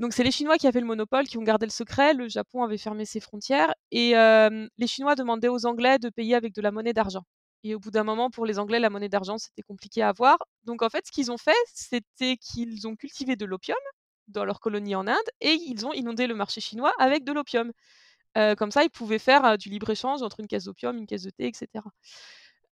donc, 0.00 0.12
c'est 0.12 0.24
les 0.24 0.30
Chinois 0.30 0.56
qui 0.58 0.66
avaient 0.66 0.80
le 0.80 0.86
monopole, 0.86 1.26
qui 1.26 1.38
ont 1.38 1.42
gardé 1.42 1.66
le 1.66 1.70
secret. 1.72 2.14
Le 2.14 2.28
Japon 2.28 2.62
avait 2.62 2.78
fermé 2.78 3.04
ses 3.04 3.20
frontières. 3.20 3.74
Et 3.90 4.12
les 4.78 4.86
Chinois 4.86 5.14
demandaient 5.14 5.48
aux 5.48 5.66
Anglais 5.66 5.98
de 5.98 6.08
payer 6.08 6.34
avec 6.34 6.54
de 6.54 6.62
la 6.62 6.70
monnaie 6.70 6.92
d'argent. 6.92 7.24
Et 7.64 7.74
au 7.74 7.80
bout 7.80 7.90
d'un 7.90 8.04
moment, 8.04 8.30
pour 8.30 8.46
les 8.46 8.60
Anglais, 8.60 8.78
la 8.78 8.90
monnaie 8.90 9.08
d'argent, 9.08 9.38
c'était 9.38 9.62
compliqué 9.62 10.00
à 10.00 10.10
avoir. 10.10 10.38
Donc 10.64 10.82
en 10.82 10.88
fait, 10.88 11.04
ce 11.06 11.10
qu'ils 11.10 11.32
ont 11.32 11.36
fait, 11.36 11.56
c'était 11.74 12.36
qu'ils 12.36 12.86
ont 12.86 12.94
cultivé 12.94 13.34
de 13.34 13.44
l'opium 13.44 13.76
dans 14.28 14.44
leur 14.44 14.60
colonie 14.60 14.94
en 14.94 15.06
Inde 15.08 15.16
et 15.40 15.52
ils 15.52 15.86
ont 15.86 15.92
inondé 15.92 16.28
le 16.28 16.34
marché 16.36 16.60
chinois 16.60 16.92
avec 16.98 17.24
de 17.24 17.32
l'opium. 17.32 17.72
Euh, 18.36 18.54
comme 18.54 18.70
ça, 18.70 18.82
ils 18.82 18.90
pouvaient 18.90 19.18
faire 19.18 19.44
euh, 19.44 19.56
du 19.56 19.68
libre-échange 19.68 20.22
entre 20.22 20.40
une 20.40 20.46
caisse 20.46 20.64
d'opium, 20.64 20.96
une 20.98 21.06
caisse 21.06 21.22
de 21.22 21.30
thé, 21.30 21.46
etc. 21.46 21.68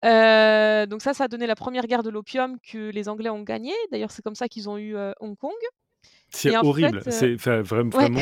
Euh, 0.04 0.86
donc 0.86 1.02
ça, 1.02 1.12
ça 1.12 1.24
a 1.24 1.28
donné 1.28 1.46
la 1.46 1.56
première 1.56 1.86
guerre 1.86 2.02
de 2.02 2.10
l'opium 2.10 2.56
que 2.60 2.90
les 2.90 3.08
Anglais 3.08 3.30
ont 3.30 3.42
gagnée. 3.42 3.74
D'ailleurs, 3.92 4.10
c'est 4.10 4.22
comme 4.22 4.34
ça 4.34 4.48
qu'ils 4.48 4.68
ont 4.68 4.78
eu 4.78 4.96
Hong 5.20 5.36
Kong. 5.36 5.52
C'est 6.30 6.56
horrible. 6.56 7.02
C'est 7.08 7.34
vraiment, 7.34 7.90
vraiment 7.90 8.20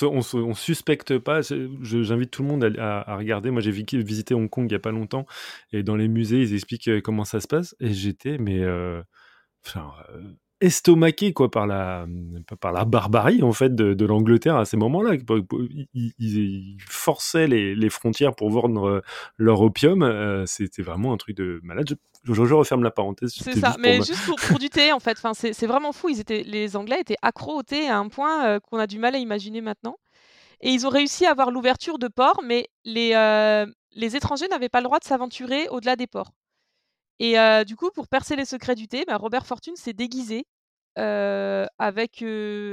on, 0.00 0.20
on, 0.20 0.54
suspecte 0.54 1.18
pas. 1.18 1.40
J'invite 1.42 2.30
tout 2.30 2.42
le 2.42 2.48
monde 2.48 2.64
à, 2.78 3.16
regarder. 3.16 3.50
Moi, 3.50 3.60
j'ai 3.60 3.72
visité 3.72 4.32
Hong 4.34 4.48
Kong 4.48 4.66
il 4.70 4.72
y 4.72 4.76
a 4.76 4.80
pas 4.80 4.92
longtemps, 4.92 5.26
et 5.72 5.82
dans 5.82 5.96
les 5.96 6.08
musées, 6.08 6.40
ils 6.40 6.54
expliquent 6.54 7.02
comment 7.02 7.24
ça 7.24 7.40
se 7.40 7.48
passe. 7.48 7.74
Et 7.80 7.92
j'étais, 7.92 8.38
mais 8.38 8.64
enfin, 9.66 9.92
euh, 10.62 10.66
estomaqué 10.66 11.32
quoi 11.32 11.50
par 11.50 11.66
la 11.66 12.06
par 12.60 12.72
la 12.72 12.84
barbarie 12.84 13.42
en 13.42 13.52
fait 13.52 13.74
de, 13.74 14.04
l'Angleterre 14.04 14.56
à 14.56 14.64
ces 14.64 14.76
moments-là. 14.76 15.16
Ils, 15.94 16.76
forçaient 16.80 17.46
les, 17.46 17.90
frontières 17.90 18.34
pour 18.34 18.50
vendre 18.50 19.02
leur 19.36 19.60
opium. 19.60 20.44
C'était 20.46 20.82
vraiment 20.82 21.12
un 21.12 21.16
truc 21.16 21.36
de 21.36 21.60
malade. 21.62 21.96
Je, 22.24 22.32
je, 22.32 22.54
referme 22.54 22.82
la 22.82 22.90
parenthèse. 22.90 23.32
C'est 23.34 23.58
ça, 23.58 23.76
mais 23.78 23.96
juste 23.96 24.26
pour, 24.26 24.58
du 24.58 24.68
thé 24.68 24.92
en 24.92 25.00
fait. 25.00 25.18
Enfin, 25.22 25.32
c'est 25.34 25.66
vraiment 25.66 25.92
fou. 25.92 26.08
Ils 26.08 26.20
étaient, 26.20 26.42
les 26.42 26.76
Anglais 26.76 27.00
étaient 27.00 27.16
accros 27.22 27.58
au 27.58 27.62
thé 27.62 27.88
à 27.88 27.98
un 27.98 28.08
point 28.08 28.60
qu'on 28.60 28.78
a 28.78 28.86
du 28.86 28.98
mal 28.98 29.14
à 29.14 29.18
imaginer 29.18 29.60
maintenant. 29.60 29.96
Et 30.60 30.70
ils 30.70 30.86
ont 30.86 30.90
réussi 30.90 31.24
à 31.24 31.30
avoir 31.30 31.50
l'ouverture 31.50 31.98
de 31.98 32.08
ports, 32.08 32.40
mais 32.44 32.68
les, 32.84 33.14
les 33.92 34.16
étrangers 34.16 34.48
n'avaient 34.48 34.68
pas 34.68 34.80
le 34.80 34.84
droit 34.84 34.98
de 34.98 35.04
s'aventurer 35.04 35.68
au-delà 35.68 35.96
des 35.96 36.06
ports. 36.06 36.32
Et 37.18 37.36
du 37.64 37.76
coup, 37.76 37.90
pour 37.90 38.08
percer 38.08 38.36
les 38.36 38.44
secrets 38.44 38.74
du 38.74 38.88
thé, 38.88 39.04
bah, 39.06 39.16
Robert 39.16 39.46
Fortune 39.46 39.76
s'est 39.76 39.92
déguisé 39.92 40.46
avec, 40.96 42.22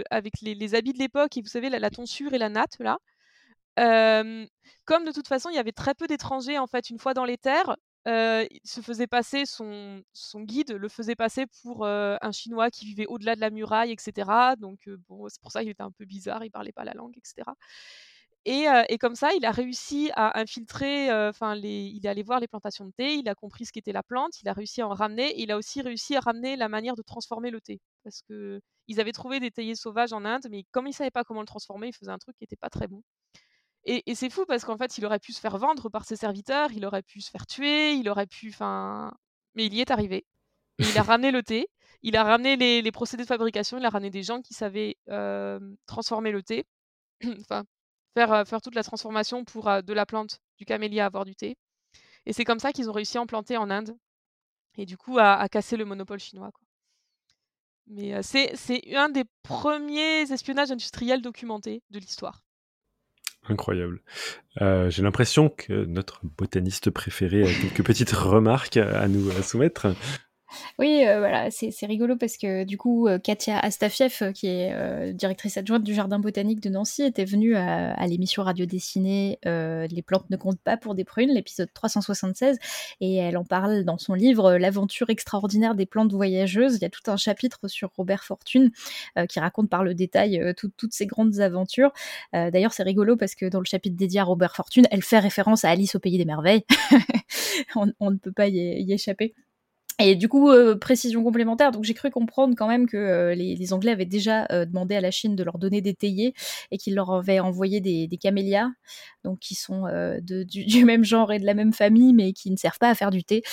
avec 0.09 0.41
les, 0.41 0.75
habits 0.75 0.93
de 0.93 0.99
l'époque 0.99 1.37
et 1.37 1.41
vous 1.41 1.47
savez, 1.47 1.69
la, 1.69 1.89
tonsure 1.89 2.33
et 2.33 2.37
la 2.37 2.49
natte, 2.49 2.77
là. 2.79 2.97
comme 4.85 5.05
de 5.05 5.11
toute 5.11 5.27
façon, 5.27 5.49
il 5.49 5.55
y 5.55 5.59
avait 5.59 5.71
très 5.71 5.95
peu 5.95 6.07
d'étrangers, 6.07 6.59
en 6.59 6.67
fait, 6.67 6.89
une 6.89 6.99
fois 6.99 7.13
dans 7.13 7.25
les 7.25 7.37
terres, 7.37 7.75
il 8.05 8.61
se 8.63 8.81
faisait 8.81 9.07
passer, 9.07 9.45
son, 9.45 10.03
son 10.13 10.41
guide 10.41 10.73
le 10.73 10.89
faisait 10.89 11.15
passer 11.15 11.45
pour 11.63 11.85
un 11.87 12.31
Chinois 12.31 12.69
qui 12.69 12.85
vivait 12.85 13.07
au-delà 13.07 13.35
de 13.35 13.41
la 13.41 13.49
muraille, 13.49 13.91
etc. 13.91 14.55
Donc, 14.59 14.89
bon, 15.07 15.27
c'est 15.29 15.41
pour 15.41 15.51
ça 15.51 15.61
qu'il 15.61 15.69
était 15.69 15.83
un 15.83 15.91
peu 15.91 16.05
bizarre, 16.05 16.43
il 16.43 16.51
parlait 16.51 16.71
pas 16.71 16.83
la 16.83 16.93
langue, 16.93 17.17
etc. 17.17 17.43
Et, 18.47 18.97
comme 18.99 19.15
ça, 19.15 19.33
il 19.33 19.43
a 19.43 19.51
réussi 19.51 20.11
à 20.15 20.39
infiltrer, 20.39 21.11
enfin, 21.11 21.55
il 21.55 22.05
est 22.05 22.07
allé 22.07 22.21
voir 22.21 22.39
les 22.39 22.47
plantations 22.47 22.85
de 22.85 22.91
thé, 22.91 23.15
il 23.15 23.27
a 23.27 23.33
compris 23.33 23.65
ce 23.65 23.71
qu'était 23.71 23.91
la 23.91 24.03
plante, 24.03 24.39
il 24.41 24.47
a 24.47 24.53
réussi 24.53 24.81
à 24.81 24.87
en 24.87 24.93
ramener, 24.93 25.33
il 25.41 25.51
a 25.51 25.57
aussi 25.57 25.81
réussi 25.81 26.15
à 26.15 26.19
ramener 26.19 26.55
la 26.55 26.69
manière 26.69 26.95
de 26.95 27.01
transformer 27.01 27.49
le 27.49 27.59
thé. 27.59 27.79
Parce 28.03 28.21
qu'ils 28.21 28.99
avaient 28.99 29.13
trouvé 29.13 29.39
des 29.39 29.49
théiers 29.49 29.75
sauvages 29.75 30.13
en 30.13 30.25
Inde, 30.25 30.45
mais 30.51 30.63
comme 30.71 30.85
ils 30.85 30.91
ne 30.91 30.95
savaient 30.95 31.11
pas 31.11 31.23
comment 31.23 31.41
le 31.41 31.47
transformer, 31.47 31.87
ils 31.87 31.95
faisaient 31.95 32.11
un 32.11 32.19
truc 32.19 32.37
qui 32.37 32.43
n'était 32.43 32.55
pas 32.55 32.69
très 32.69 32.87
bon. 32.87 33.01
Et, 33.85 34.15
c'est 34.15 34.29
fou 34.29 34.45
parce 34.47 34.65
qu'en 34.65 34.77
fait, 34.77 34.97
il 34.97 35.05
aurait 35.05 35.19
pu 35.19 35.31
se 35.31 35.39
faire 35.39 35.57
vendre 35.57 35.89
par 35.89 36.05
ses 36.05 36.15
serviteurs, 36.15 36.71
il 36.71 36.85
aurait 36.85 37.03
pu 37.03 37.21
se 37.21 37.29
faire 37.31 37.45
tuer, 37.47 37.93
il 37.93 38.09
aurait 38.09 38.27
pu, 38.27 38.49
enfin, 38.49 39.11
mais 39.55 39.65
il 39.67 39.73
y 39.73 39.81
est 39.81 39.91
arrivé. 39.91 40.25
il 40.79 40.97
a 40.97 41.03
ramené 41.03 41.31
le 41.31 41.43
thé, 41.43 41.67
il 42.03 42.17
a 42.17 42.23
ramené 42.23 42.57
les, 42.57 42.91
procédés 42.91 43.23
de 43.23 43.27
fabrication, 43.27 43.77
il 43.77 43.85
a 43.85 43.89
ramené 43.89 44.09
des 44.11 44.23
gens 44.23 44.41
qui 44.41 44.53
savaient 44.53 44.97
transformer 45.87 46.31
le 46.31 46.43
thé. 46.43 46.65
enfin, 47.41 47.63
faire, 48.15 48.47
faire 48.47 48.61
toute 48.61 48.75
la 48.75 48.83
transformation 48.83 49.45
pour 49.45 49.65
de 49.83 49.93
la 49.93 50.05
plante 50.05 50.41
du 50.57 50.65
camélia 50.65 51.05
avoir 51.05 51.25
du 51.25 51.35
thé. 51.35 51.57
Et 52.25 52.33
c'est 52.33 52.45
comme 52.45 52.59
ça 52.59 52.71
qu'ils 52.71 52.89
ont 52.89 52.93
réussi 52.93 53.17
à 53.17 53.21
en 53.21 53.27
planter 53.27 53.57
en 53.57 53.69
Inde 53.69 53.95
et 54.77 54.85
du 54.85 54.97
coup 54.97 55.19
à, 55.19 55.47
casser 55.49 55.77
le 55.77 55.85
monopole 55.85 56.19
chinois. 56.19 56.51
Mais 57.87 58.23
c'est 58.23 58.81
un 58.95 59.09
des 59.09 59.25
premiers 59.43 60.31
espionnages 60.31 60.71
industriels 60.71 61.21
documentés 61.21 61.83
de 61.91 61.99
l'histoire. 61.99 62.41
Incroyable. 63.47 64.01
J'ai 64.59 65.03
l'impression 65.03 65.49
que 65.49 65.85
notre 65.85 66.19
botaniste 66.25 66.89
préféré 66.89 67.43
a 67.43 67.61
quelques 67.61 67.85
petites 67.85 68.11
remarques 68.11 68.77
à 68.77 69.07
nous 69.07 69.31
soumettre. 69.43 69.95
Oui, 70.79 71.03
euh, 71.07 71.19
voilà, 71.19 71.49
c'est 71.51 71.85
rigolo 71.85 72.15
parce 72.17 72.37
que 72.37 72.63
du 72.63 72.77
coup, 72.77 73.07
euh, 73.07 73.17
Katia 73.17 73.59
Astafiev, 73.59 74.17
euh, 74.21 74.31
qui 74.31 74.47
est 74.47 75.13
directrice 75.13 75.57
adjointe 75.57 75.83
du 75.83 75.93
Jardin 75.93 76.19
botanique 76.19 76.59
de 76.61 76.69
Nancy, 76.69 77.03
était 77.03 77.25
venue 77.25 77.55
à, 77.55 78.05
l'émission 78.07 78.43
radio 78.43 78.65
dessinée 78.65 79.39
Les 79.43 80.03
plantes 80.05 80.29
ne 80.29 80.37
comptent 80.37 80.61
pas 80.61 80.77
pour 80.77 80.95
des 80.95 81.03
prunes, 81.03 81.29
l'épisode 81.29 81.69
376, 81.73 82.57
et 83.01 83.15
elle 83.15 83.37
en 83.37 83.43
parle 83.43 83.83
dans 83.83 83.97
son 83.97 84.13
livre 84.13 84.55
L'aventure 84.57 85.09
extraordinaire 85.09 85.75
des 85.75 85.85
plantes 85.85 86.11
voyageuses. 86.11 86.75
Il 86.75 86.81
y 86.81 86.85
a 86.85 86.89
tout 86.89 87.09
un 87.09 87.17
chapitre 87.17 87.67
sur 87.67 87.89
Robert 87.95 88.23
Fortune 88.23 88.71
qui 89.29 89.39
raconte 89.39 89.69
par 89.69 89.83
le 89.83 89.93
détail 89.93 90.53
toutes 90.55 90.93
ces 90.93 91.05
grandes 91.05 91.39
aventures. 91.39 91.91
D'ailleurs, 92.33 92.73
c'est 92.73 92.83
rigolo 92.83 93.15
parce 93.17 93.35
que 93.35 93.45
dans 93.45 93.59
le 93.59 93.65
chapitre 93.65 93.95
dédié 93.95 94.19
à 94.19 94.23
Robert 94.23 94.55
Fortune, 94.55 94.85
elle 94.91 95.03
fait 95.03 95.19
référence 95.19 95.65
à 95.65 95.69
Alice 95.69 95.95
au 95.95 95.99
pays 95.99 96.17
des 96.17 96.25
merveilles. 96.25 96.65
on, 97.75 98.11
ne 98.11 98.17
peut 98.17 98.31
pas 98.31 98.47
y 98.47 98.91
échapper. 98.91 99.33
Et 99.97 100.15
du 100.17 100.27
coup, 100.27 100.49
euh, 100.49 100.75
précision 100.75 101.23
complémentaire, 101.23 101.71
donc 101.71 101.85
j'ai 101.85 101.93
cru 101.93 102.11
comprendre 102.11 102.53
quand 102.57 102.67
même 102.67 102.85
que 102.85 102.97
euh, 102.97 103.33
les, 103.33 103.71
Anglais 103.71 103.91
avaient 103.91 104.05
déjà 104.05 104.45
euh, 104.51 104.65
demandé 104.65 104.93
à 104.93 104.99
la 104.99 105.09
Chine 105.09 105.37
de 105.37 105.43
leur 105.43 105.57
donner 105.57 105.79
des 105.79 105.93
théiers 105.93 106.33
et 106.69 106.77
qu'ils 106.77 106.95
leur 106.95 107.13
avaient 107.13 107.39
envoyé 107.39 107.79
des, 107.79 108.09
camélias, 108.17 108.69
donc 109.23 109.39
qui 109.39 109.55
sont 109.55 109.85
du, 110.21 110.85
même 110.85 111.05
genre 111.05 111.31
et 111.31 111.39
de 111.39 111.45
la 111.45 111.53
même 111.53 111.71
famille, 111.71 112.13
mais 112.13 112.33
qui 112.33 112.51
ne 112.51 112.57
servent 112.57 112.77
pas 112.77 112.89
à 112.89 112.95
faire 112.95 113.11
du 113.11 113.23
thé. 113.23 113.43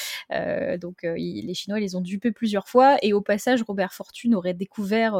donc 0.80 1.02
les 1.02 1.54
Chinois 1.54 1.78
les 1.78 1.94
ont 1.94 2.00
dupés 2.00 2.32
plusieurs 2.32 2.68
fois. 2.68 2.96
Et 3.02 3.12
au 3.12 3.20
passage, 3.20 3.62
Robert 3.62 3.92
Fortune 3.92 4.34
aurait 4.34 4.54
découvert, 4.54 5.14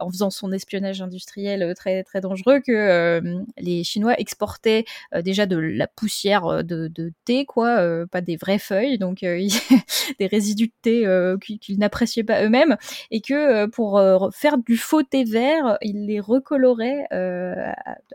en 0.00 0.10
faisant 0.10 0.30
son 0.30 0.52
espionnage 0.52 1.02
industriel 1.02 1.72
très 1.76 2.02
très 2.02 2.20
dangereux, 2.20 2.60
que 2.60 3.22
les 3.58 3.84
Chinois 3.84 4.18
exportaient 4.18 4.84
déjà 5.22 5.46
de 5.46 5.56
la 5.56 5.86
poussière 5.86 6.64
de, 6.64 6.88
de 6.88 7.12
thé, 7.24 7.44
quoi, 7.44 8.06
pas 8.10 8.20
des 8.20 8.36
vraies 8.36 8.58
feuilles, 8.58 8.98
donc 8.98 9.18
des 10.18 10.26
résidus 10.26 10.43
de 10.52 10.70
thé 10.82 11.06
euh, 11.06 11.36
qu'ils 11.38 11.78
n'appréciaient 11.78 12.24
pas 12.24 12.44
eux-mêmes, 12.44 12.76
et 13.10 13.20
que 13.20 13.34
euh, 13.34 13.68
pour 13.68 13.98
euh, 13.98 14.28
faire 14.32 14.58
du 14.58 14.76
faux 14.76 15.02
thé 15.02 15.24
vert, 15.24 15.78
ils 15.80 16.06
les 16.06 16.20
recoloraient 16.20 17.06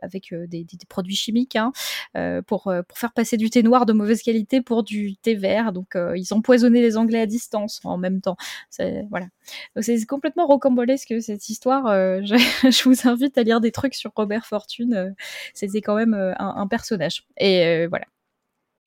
avec 0.02 0.34
des, 0.34 0.66
produits 0.88 1.16
chimiques 1.16 1.56
hein, 1.56 1.72
pour, 2.48 2.72
pour 2.88 2.98
faire 2.98 3.14
passer 3.14 3.38
du 3.38 3.50
thé 3.50 3.64
noir 3.64 3.86
de 3.86 3.94
mauvaise 3.94 4.22
qualité 4.22 4.62
pour 4.62 4.84
du 4.84 5.16
thé 5.18 5.36
vert. 5.36 5.72
Donc 5.72 5.98
ils 6.16 6.34
empoisonnaient 6.34 6.82
les 6.82 6.98
Anglais 6.98 7.22
à 7.22 7.26
distance 7.26 7.80
en 7.84 7.98
même 7.98 8.22
temps. 8.22 8.38
Voilà. 9.10 9.28
C'est 9.82 10.06
complètement 10.06 10.48
rocambolesque 10.48 11.14
cette 11.22 11.50
histoire. 11.50 11.86
Je, 12.30 12.36
je, 12.70 12.84
vous 12.84 13.08
invite 13.08 13.38
à 13.38 13.44
lire 13.44 13.62
des 13.62 13.72
trucs 13.72 13.96
sur 13.96 14.12
Robert 14.16 14.46
Fortune. 14.46 15.16
C'était 15.54 15.82
quand 15.82 15.96
même 15.96 16.14
un, 16.14 16.36
un 16.38 16.68
personnage. 16.68 17.24
Et 17.38 17.88
voilà. 17.88 18.06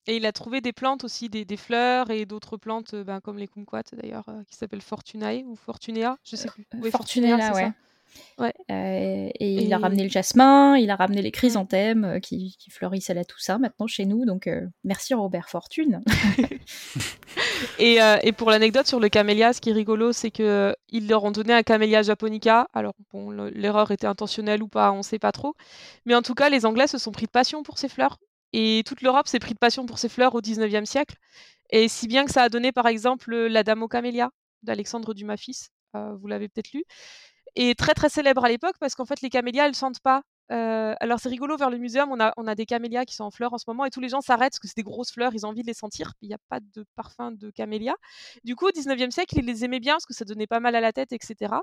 Et 0.06 0.16
il 0.16 0.26
a 0.26 0.32
trouvé 0.32 0.60
des 0.60 0.72
plantes 0.72 1.04
aussi, 1.04 1.28
des, 1.28 1.44
des 1.44 1.56
fleurs 1.56 2.10
et 2.10 2.26
d'autres 2.26 2.56
plantes, 2.56 2.94
ben, 2.94 3.20
comme 3.20 3.38
les 3.38 3.48
kumquats 3.48 3.82
d'ailleurs, 3.92 4.26
qui 4.48 4.56
s'appellent 4.56 4.82
Fortunae 4.82 5.44
ou 5.46 5.56
Fortunea, 5.56 6.18
je 6.24 6.36
sais 6.36 6.48
plus. 6.48 6.66
Oui, 6.80 6.90
Fortunea, 6.90 7.52
ouais. 7.54 7.72
Ouais. 8.38 8.52
Euh, 8.70 9.30
et, 9.38 9.62
il 9.62 9.72
a 9.72 9.78
ramené 9.78 10.04
le 10.04 10.08
jasmin, 10.08 10.76
il 10.76 10.90
a 10.90 10.96
ramené 10.96 11.22
les 11.22 11.30
chrysanthèmes 11.30 12.04
euh, 12.04 12.18
qui, 12.18 12.56
qui, 12.58 12.70
fleurissent 12.70 13.10
à 13.10 13.14
la 13.14 13.24
Toussaint 13.24 13.58
maintenant 13.58 13.86
chez 13.86 14.04
nous. 14.04 14.24
Donc 14.24 14.46
euh, 14.46 14.66
merci 14.84 15.14
Robert 15.14 15.48
Fortune. 15.48 16.00
et, 17.78 17.98
et, 18.22 18.32
pour 18.32 18.50
l'anecdote 18.50 18.86
sur 18.86 19.00
le 19.00 19.08
camélia, 19.08 19.52
ce 19.52 19.60
qui 19.60 19.70
est 19.70 19.74
rigolo, 19.74 20.12
c'est 20.12 20.30
que 20.30 20.74
ils 20.90 21.08
leur 21.08 21.24
ont 21.24 21.30
donné 21.30 21.52
un 21.52 21.62
camélia 21.62 22.02
japonica. 22.02 22.68
Alors 22.72 22.94
bon, 23.12 23.30
l'erreur 23.30 23.90
était 23.90 24.06
intentionnelle 24.06 24.62
ou 24.62 24.68
pas, 24.68 24.92
on 24.92 24.98
ne 24.98 25.02
sait 25.02 25.18
pas 25.18 25.32
trop. 25.32 25.54
Mais 26.06 26.14
en 26.14 26.22
tout 26.22 26.34
cas, 26.34 26.48
les 26.48 26.66
Anglais 26.66 26.86
se 26.86 26.98
sont 26.98 27.12
pris 27.12 27.26
de 27.26 27.30
passion 27.30 27.62
pour 27.62 27.78
ces 27.78 27.88
fleurs. 27.88 28.18
Et 28.52 28.82
toute 28.86 29.02
l'Europe 29.02 29.28
s'est 29.28 29.38
pris 29.38 29.54
de 29.54 29.58
passion 29.58 29.86
pour 29.86 29.98
ces 29.98 30.08
fleurs 30.08 30.34
au 30.34 30.40
19e 30.40 30.84
siècle. 30.84 31.16
Et 31.70 31.88
si 31.88 32.06
bien 32.06 32.24
que 32.24 32.32
ça 32.32 32.42
a 32.42 32.48
donné 32.48 32.72
par 32.72 32.86
exemple 32.86 33.34
la 33.34 33.62
Dame 33.62 33.82
aux 33.82 33.88
camélias 33.88 34.30
d'Alexandre 34.62 35.14
Dumas 35.14 35.36
fils. 35.38 35.70
vous 35.94 36.26
l'avez 36.26 36.48
peut-être 36.48 36.72
lu 36.72 36.84
et 37.56 37.74
très 37.74 37.94
très 37.94 38.08
célèbre 38.08 38.44
à 38.44 38.48
l'époque 38.48 38.76
parce 38.80 38.94
qu'en 38.94 39.04
fait 39.04 39.20
les 39.20 39.30
camélias 39.30 39.66
elles 39.66 39.74
sentent 39.74 40.00
pas. 40.00 40.22
Euh, 40.50 40.94
alors 41.00 41.18
c'est 41.20 41.28
rigolo 41.28 41.56
vers 41.56 41.70
le 41.70 41.78
muséum, 41.78 42.10
on 42.10 42.20
a, 42.20 42.32
on 42.36 42.46
a 42.46 42.54
des 42.54 42.66
camélias 42.66 43.04
qui 43.04 43.14
sont 43.14 43.24
en 43.24 43.30
fleurs 43.30 43.54
en 43.54 43.58
ce 43.58 43.64
moment 43.68 43.84
et 43.84 43.90
tous 43.90 44.00
les 44.00 44.08
gens 44.08 44.20
s'arrêtent 44.20 44.52
parce 44.52 44.58
que 44.58 44.68
c'est 44.68 44.76
des 44.76 44.82
grosses 44.82 45.12
fleurs, 45.12 45.34
ils 45.34 45.46
ont 45.46 45.50
envie 45.50 45.62
de 45.62 45.66
les 45.66 45.74
sentir. 45.74 46.12
Il 46.20 46.28
n'y 46.28 46.34
a 46.34 46.38
pas 46.48 46.60
de 46.60 46.84
parfum 46.94 47.32
de 47.32 47.50
camélia. 47.50 47.94
Du 48.44 48.56
coup 48.56 48.66
au 48.66 48.70
19e 48.70 49.10
siècle 49.10 49.36
ils 49.38 49.46
les 49.46 49.64
aimaient 49.64 49.80
bien 49.80 49.94
parce 49.94 50.06
que 50.06 50.14
ça 50.14 50.24
donnait 50.24 50.46
pas 50.46 50.60
mal 50.60 50.74
à 50.74 50.80
la 50.80 50.92
tête, 50.92 51.12
etc. 51.12 51.54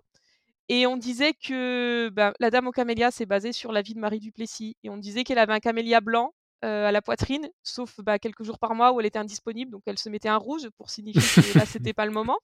Et 0.70 0.86
on 0.88 0.98
disait 0.98 1.34
que 1.34 2.10
ben, 2.10 2.34
la 2.40 2.49
dame 2.52 2.68
aux 2.68 2.72
camélias 2.72 3.11
c'est 3.11 3.26
basé 3.26 3.52
sur 3.52 3.72
la 3.72 3.82
vie 3.82 3.94
de 3.94 3.99
Marie 3.99 4.20
Duplessis 4.20 4.76
et 4.84 4.90
on 4.90 4.98
disait 4.98 5.24
qu'elle 5.24 5.40
avait 5.40 5.53
un 5.53 5.60
camélia 5.60 6.02
blanc 6.02 6.34
euh, 6.65 6.88
à 6.88 6.91
la 6.91 7.02
poitrine, 7.02 7.49
sauf 7.64 7.99
bah, 8.02 8.19
quelques 8.19 8.44
jours 8.44 8.60
par 8.60 8.76
mois 8.76 8.91
où 8.91 8.99
elle 8.99 9.06
était 9.06 9.19
indisponible, 9.19 9.72
donc 9.72 9.84
elle 9.86 9.98
se 9.98 10.10
mettait 10.10 10.30
un 10.30 10.38
rouge 10.38 10.69
pour 10.77 10.90
signifier 10.90 11.22
que 11.41 11.57
là 11.57 11.65
c'était 11.65 11.94
pas 11.94 12.06
le 12.06 12.11
moment. 12.11 12.38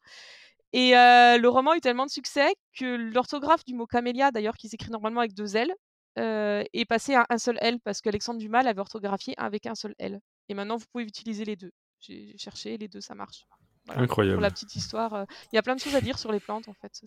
Et 0.74 0.92
le 0.92 1.48
roman 1.48 1.72
a 1.72 1.78
eu 1.78 1.82
tellement 1.82 2.06
de 2.06 2.12
succès 2.12 2.54
que 2.78 2.96
l'orthographe 2.96 3.64
du 3.64 3.74
mot 3.74 3.86
camélia, 3.88 4.32
d'ailleurs, 4.32 4.58
qui 4.58 4.68
s'écrit 4.68 4.92
normalement 4.92 5.22
avec 5.22 5.34
deux 5.34 5.56
L, 5.56 5.74
est 6.18 6.86
passé 6.86 7.16
à 7.16 7.26
un 7.30 7.38
seul 7.38 7.58
L 7.62 7.80
parce 7.80 8.02
qu'Alexandre 8.02 8.40
Dumas 8.40 8.62
l'avait 8.62 8.82
orthographié 8.82 9.36
avec 9.38 9.68
un 9.68 9.76
seul 9.76 9.96
L. 10.00 10.20
Et 10.50 10.54
maintenant, 10.54 10.76
vous 10.76 10.86
pouvez 10.92 11.06
utiliser 11.06 11.46
les 11.46 11.56
deux. 11.56 11.72
J'ai 12.02 12.38
cherché, 12.38 12.78
les 12.78 12.90
deux, 12.90 13.00
ça 13.00 13.16
marche. 13.16 13.46
Incroyable. 13.88 14.36
Pour 14.36 14.42
la 14.42 14.52
petite 14.52 14.76
histoire, 14.76 15.26
il 15.54 15.56
y 15.56 15.60
a 15.60 15.64
plein 15.64 15.76
de 15.76 15.80
choses 15.80 15.96
à 15.96 16.02
dire 16.02 16.20
sur 16.20 16.32
les 16.34 16.42
plantes, 16.42 16.68
en 16.68 16.74
fait. 16.74 17.00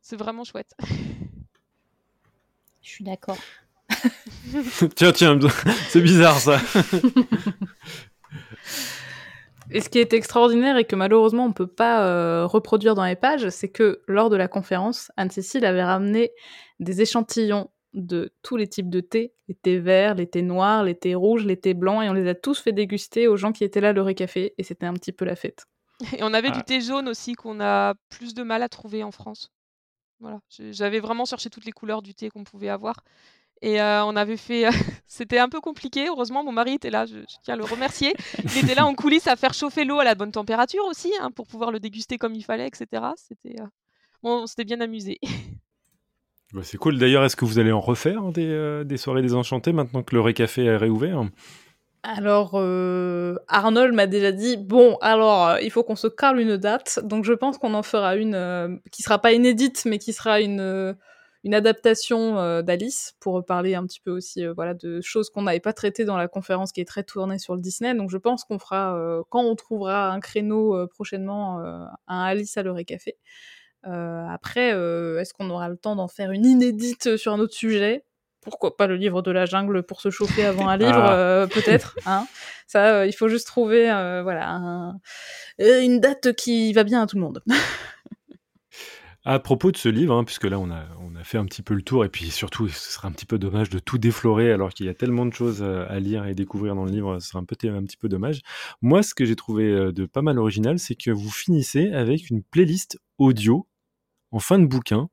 C'est 0.00 0.16
vraiment 0.16 0.44
chouette. 0.44 0.72
Je 2.80 2.88
suis 2.88 3.04
d'accord. 3.04 3.38
tiens, 4.96 5.12
tiens, 5.12 5.38
c'est 5.88 6.00
bizarre 6.00 6.38
ça. 6.38 6.58
Et 9.72 9.80
ce 9.80 9.88
qui 9.88 9.98
est 9.98 10.12
extraordinaire 10.12 10.76
et 10.76 10.84
que 10.84 10.96
malheureusement 10.96 11.46
on 11.46 11.48
ne 11.48 11.54
peut 11.54 11.66
pas 11.66 12.06
euh, 12.06 12.46
reproduire 12.46 12.94
dans 12.94 13.04
les 13.04 13.16
pages, 13.16 13.48
c'est 13.48 13.70
que 13.70 14.02
lors 14.06 14.28
de 14.28 14.36
la 14.36 14.46
conférence, 14.46 15.10
Anne-Cécile 15.16 15.64
avait 15.64 15.82
ramené 15.82 16.32
des 16.78 17.00
échantillons 17.00 17.70
de 17.94 18.32
tous 18.42 18.56
les 18.56 18.68
types 18.68 18.90
de 18.90 19.00
thé, 19.00 19.32
les 19.48 19.54
thés 19.54 19.78
verts, 19.78 20.14
les 20.14 20.26
thés 20.26 20.42
noirs, 20.42 20.84
les 20.84 20.94
thés 20.94 21.14
rouges, 21.14 21.44
les 21.44 21.58
thés 21.58 21.74
blancs, 21.74 22.02
et 22.04 22.08
on 22.08 22.14
les 22.14 22.28
a 22.28 22.34
tous 22.34 22.58
fait 22.58 22.72
déguster 22.72 23.28
aux 23.28 23.36
gens 23.36 23.52
qui 23.52 23.64
étaient 23.64 23.80
là 23.80 23.92
le 23.92 24.02
récafé, 24.02 24.54
et 24.58 24.62
c'était 24.62 24.86
un 24.86 24.94
petit 24.94 25.12
peu 25.12 25.24
la 25.24 25.36
fête. 25.36 25.66
Et 26.18 26.22
on 26.22 26.32
avait 26.34 26.50
du 26.50 26.60
ah. 26.60 26.62
thé 26.62 26.80
jaune 26.80 27.08
aussi 27.08 27.34
qu'on 27.34 27.60
a 27.60 27.94
plus 28.08 28.34
de 28.34 28.42
mal 28.42 28.62
à 28.62 28.68
trouver 28.68 29.02
en 29.04 29.10
France. 29.10 29.50
Voilà, 30.20 30.40
j'avais 30.70 31.00
vraiment 31.00 31.24
cherché 31.24 31.50
toutes 31.50 31.64
les 31.64 31.72
couleurs 31.72 32.02
du 32.02 32.14
thé 32.14 32.30
qu'on 32.30 32.44
pouvait 32.44 32.68
avoir. 32.68 33.02
Et 33.62 33.80
euh, 33.80 34.04
on 34.04 34.16
avait 34.16 34.36
fait. 34.36 34.64
C'était 35.06 35.38
un 35.38 35.48
peu 35.48 35.60
compliqué. 35.60 36.08
Heureusement, 36.08 36.44
mon 36.44 36.52
mari 36.52 36.74
était 36.74 36.90
là. 36.90 37.06
Je, 37.06 37.18
tiens 37.44 37.54
à 37.54 37.56
le 37.56 37.64
remercier. 37.64 38.12
Il 38.44 38.64
était 38.64 38.74
là 38.74 38.84
en 38.84 38.94
coulisses 38.94 39.28
à 39.28 39.36
faire 39.36 39.54
chauffer 39.54 39.84
l'eau 39.84 40.00
à 40.00 40.04
la 40.04 40.16
bonne 40.16 40.32
température 40.32 40.84
aussi, 40.84 41.12
hein, 41.20 41.30
pour 41.30 41.46
pouvoir 41.46 41.70
le 41.70 41.78
déguster 41.78 42.18
comme 42.18 42.34
il 42.34 42.42
fallait, 42.42 42.66
etc. 42.66 42.86
C'était. 43.16 43.60
Euh, 43.60 43.66
bon, 44.22 44.42
on 44.42 44.46
s'était 44.46 44.64
bien 44.64 44.80
amusé. 44.80 45.18
Bah, 46.54 46.60
c'est 46.62 46.76
cool. 46.76 46.98
D'ailleurs, 46.98 47.24
est-ce 47.24 47.34
que 47.34 47.46
vous 47.46 47.58
allez 47.58 47.72
en 47.72 47.80
refaire 47.80 48.30
des, 48.30 48.46
euh, 48.46 48.84
des 48.84 48.98
soirées 48.98 49.22
désenchantées 49.22 49.72
maintenant 49.72 50.02
que 50.02 50.14
le 50.14 50.20
Récafé 50.20 50.66
est 50.66 50.76
réouvert? 50.76 51.24
Alors, 52.02 52.56
Arnold 53.48 53.94
m'a 53.94 54.06
déjà 54.06 54.32
dit 54.32 54.58
bon, 54.58 54.98
alors 55.00 55.56
il 55.62 55.70
faut 55.70 55.82
qu'on 55.82 55.96
se 55.96 56.08
carle 56.08 56.40
une 56.40 56.58
date, 56.58 57.00
donc 57.04 57.24
je 57.24 57.32
pense 57.32 57.56
qu'on 57.56 57.72
en 57.72 57.82
fera 57.82 58.16
une 58.16 58.78
qui 58.90 59.02
sera 59.02 59.18
pas 59.18 59.32
inédite, 59.32 59.84
mais 59.86 59.98
qui 59.98 60.12
sera 60.12 60.42
une 60.42 60.94
une 61.44 61.54
adaptation 61.54 62.38
euh, 62.38 62.62
d'Alice 62.62 63.14
pour 63.20 63.44
parler 63.44 63.74
un 63.74 63.84
petit 63.84 64.00
peu 64.00 64.10
aussi 64.10 64.44
euh, 64.44 64.52
voilà 64.52 64.74
de 64.74 65.00
choses 65.00 65.30
qu'on 65.30 65.42
n'avait 65.42 65.60
pas 65.60 65.72
traitées 65.72 66.04
dans 66.04 66.16
la 66.16 66.28
conférence 66.28 66.72
qui 66.72 66.80
est 66.80 66.86
très 66.86 67.02
tournée 67.02 67.38
sur 67.38 67.54
le 67.54 67.60
Disney. 67.60 67.94
Donc 67.94 68.10
je 68.10 68.16
pense 68.16 68.44
qu'on 68.44 68.58
fera 68.58 68.96
euh, 68.96 69.22
quand 69.28 69.42
on 69.42 69.56
trouvera 69.56 70.10
un 70.10 70.20
créneau 70.20 70.86
prochainement 70.88 71.60
un 72.06 72.22
Alice 72.22 72.56
à 72.56 72.62
l'heure 72.62 72.76
café. 72.86 73.16
après, 73.84 74.68
est-ce 74.68 75.34
qu'on 75.34 75.50
aura 75.50 75.68
le 75.68 75.76
temps 75.76 75.96
d'en 75.96 76.08
faire 76.08 76.30
une 76.30 76.46
inédite 76.46 77.16
sur 77.16 77.32
un 77.32 77.38
autre 77.38 77.54
sujet? 77.54 78.04
Pourquoi 78.40 78.76
pas 78.76 78.88
le 78.88 78.96
livre 78.96 79.22
de 79.22 79.30
la 79.30 79.46
jungle 79.46 79.84
pour 79.84 80.00
se 80.00 80.10
chauffer 80.10 80.44
avant 80.44 80.68
un 80.68 80.76
livre, 80.76 80.92
ah. 80.92 81.46
peut-être. 81.52 81.96
Hein? 82.06 82.26
Ça, 82.66 83.06
il 83.06 83.12
faut 83.12 83.28
juste 83.28 83.46
trouver, 83.46 83.84
voilà, 84.22 84.94
une 85.58 86.00
date 86.00 86.32
qui 86.32 86.72
va 86.72 86.84
bien 86.84 87.02
à 87.02 87.06
tout 87.06 87.16
le 87.16 87.22
monde. 87.22 87.42
À 89.24 89.38
propos 89.38 89.70
de 89.70 89.76
ce 89.76 89.88
livre, 89.88 90.16
hein, 90.16 90.24
puisque 90.24 90.46
là 90.46 90.58
on 90.58 90.68
a, 90.72 90.84
on 91.00 91.14
a 91.14 91.22
fait 91.22 91.38
un 91.38 91.44
petit 91.44 91.62
peu 91.62 91.74
le 91.74 91.82
tour, 91.82 92.04
et 92.04 92.08
puis 92.08 92.24
surtout 92.24 92.66
ce 92.66 92.92
serait 92.92 93.06
un 93.06 93.12
petit 93.12 93.24
peu 93.24 93.38
dommage 93.38 93.70
de 93.70 93.78
tout 93.78 93.96
déflorer 93.96 94.50
alors 94.50 94.70
qu'il 94.70 94.86
y 94.86 94.88
a 94.88 94.94
tellement 94.94 95.24
de 95.26 95.32
choses 95.32 95.62
euh, 95.62 95.86
à 95.88 96.00
lire 96.00 96.26
et 96.26 96.34
découvrir 96.34 96.74
dans 96.74 96.84
le 96.84 96.90
livre, 96.90 97.20
ce 97.20 97.38
peu, 97.38 97.68
un 97.68 97.84
petit 97.84 97.96
peu 97.96 98.08
dommage. 98.08 98.40
Moi, 98.80 99.04
ce 99.04 99.14
que 99.14 99.24
j'ai 99.24 99.36
trouvé 99.36 99.66
euh, 99.70 99.92
de 99.92 100.06
pas 100.06 100.22
mal 100.22 100.40
original, 100.40 100.80
c'est 100.80 100.96
que 100.96 101.12
vous 101.12 101.30
finissez 101.30 101.92
avec 101.92 102.30
une 102.30 102.42
playlist 102.42 102.98
audio 103.18 103.68
en 104.32 104.40
fin 104.40 104.58
de 104.58 104.66
bouquin. 104.66 105.08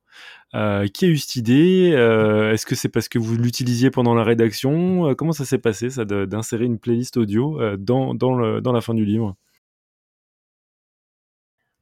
Euh, 0.56 0.88
qui 0.88 1.06
a 1.06 1.08
eu 1.10 1.18
cette 1.18 1.36
idée 1.36 1.92
Est-ce 1.92 2.66
que 2.66 2.74
c'est 2.74 2.90
parce 2.90 3.10
que 3.10 3.20
vous 3.20 3.36
l'utilisiez 3.38 3.92
pendant 3.92 4.16
la 4.16 4.24
rédaction? 4.24 5.14
Comment 5.16 5.34
ça 5.34 5.46
s'est 5.46 5.60
passé, 5.60 5.92
ça, 5.92 6.06
d'insérer 6.06 6.66
une 6.66 6.80
playlist 6.80 7.18
audio 7.18 7.60
dans, 7.78 8.16
dans, 8.16 8.34
le, 8.36 8.62
dans 8.62 8.72
la 8.72 8.82
fin 8.82 8.96
du 8.96 9.06
livre? 9.06 9.36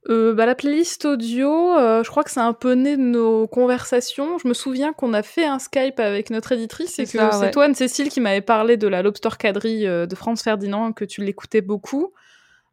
Euh, 0.10 0.34
bah, 0.34 0.46
la 0.46 0.56
playlist 0.56 1.06
audio, 1.06 1.74
euh, 1.74 2.04
je 2.04 2.10
crois 2.10 2.24
que 2.24 2.32
c'est 2.32 2.40
un 2.40 2.54
peu 2.54 2.74
né 2.74 2.96
de 2.96 3.02
nos 3.02 3.46
conversations. 3.48 4.38
Je 4.38 4.48
me 4.48 4.54
souviens 4.54 4.94
qu'on 4.94 5.14
a 5.14 5.22
fait 5.22 5.46
un 5.46 5.60
Skype 5.60 6.00
avec 6.00 6.30
notre 6.30 6.54
éditrice 6.54 6.98
et 7.00 7.06
que 7.06 7.10
c'est 7.32 7.52
toi, 7.52 7.66
Anne-Cécile, 7.66 8.10
qui 8.10 8.22
m'avait 8.22 8.42
parlé 8.42 8.78
de 8.78 8.88
la 8.88 9.02
Lobster 9.02 9.30
Cadry 9.38 9.86
euh, 9.86 10.06
de 10.06 10.16
Franz 10.16 10.42
Ferdinand, 10.42 10.94
que 10.94 11.04
tu 11.04 11.24
l'écoutais 11.24 11.62
beaucoup. 11.62 12.14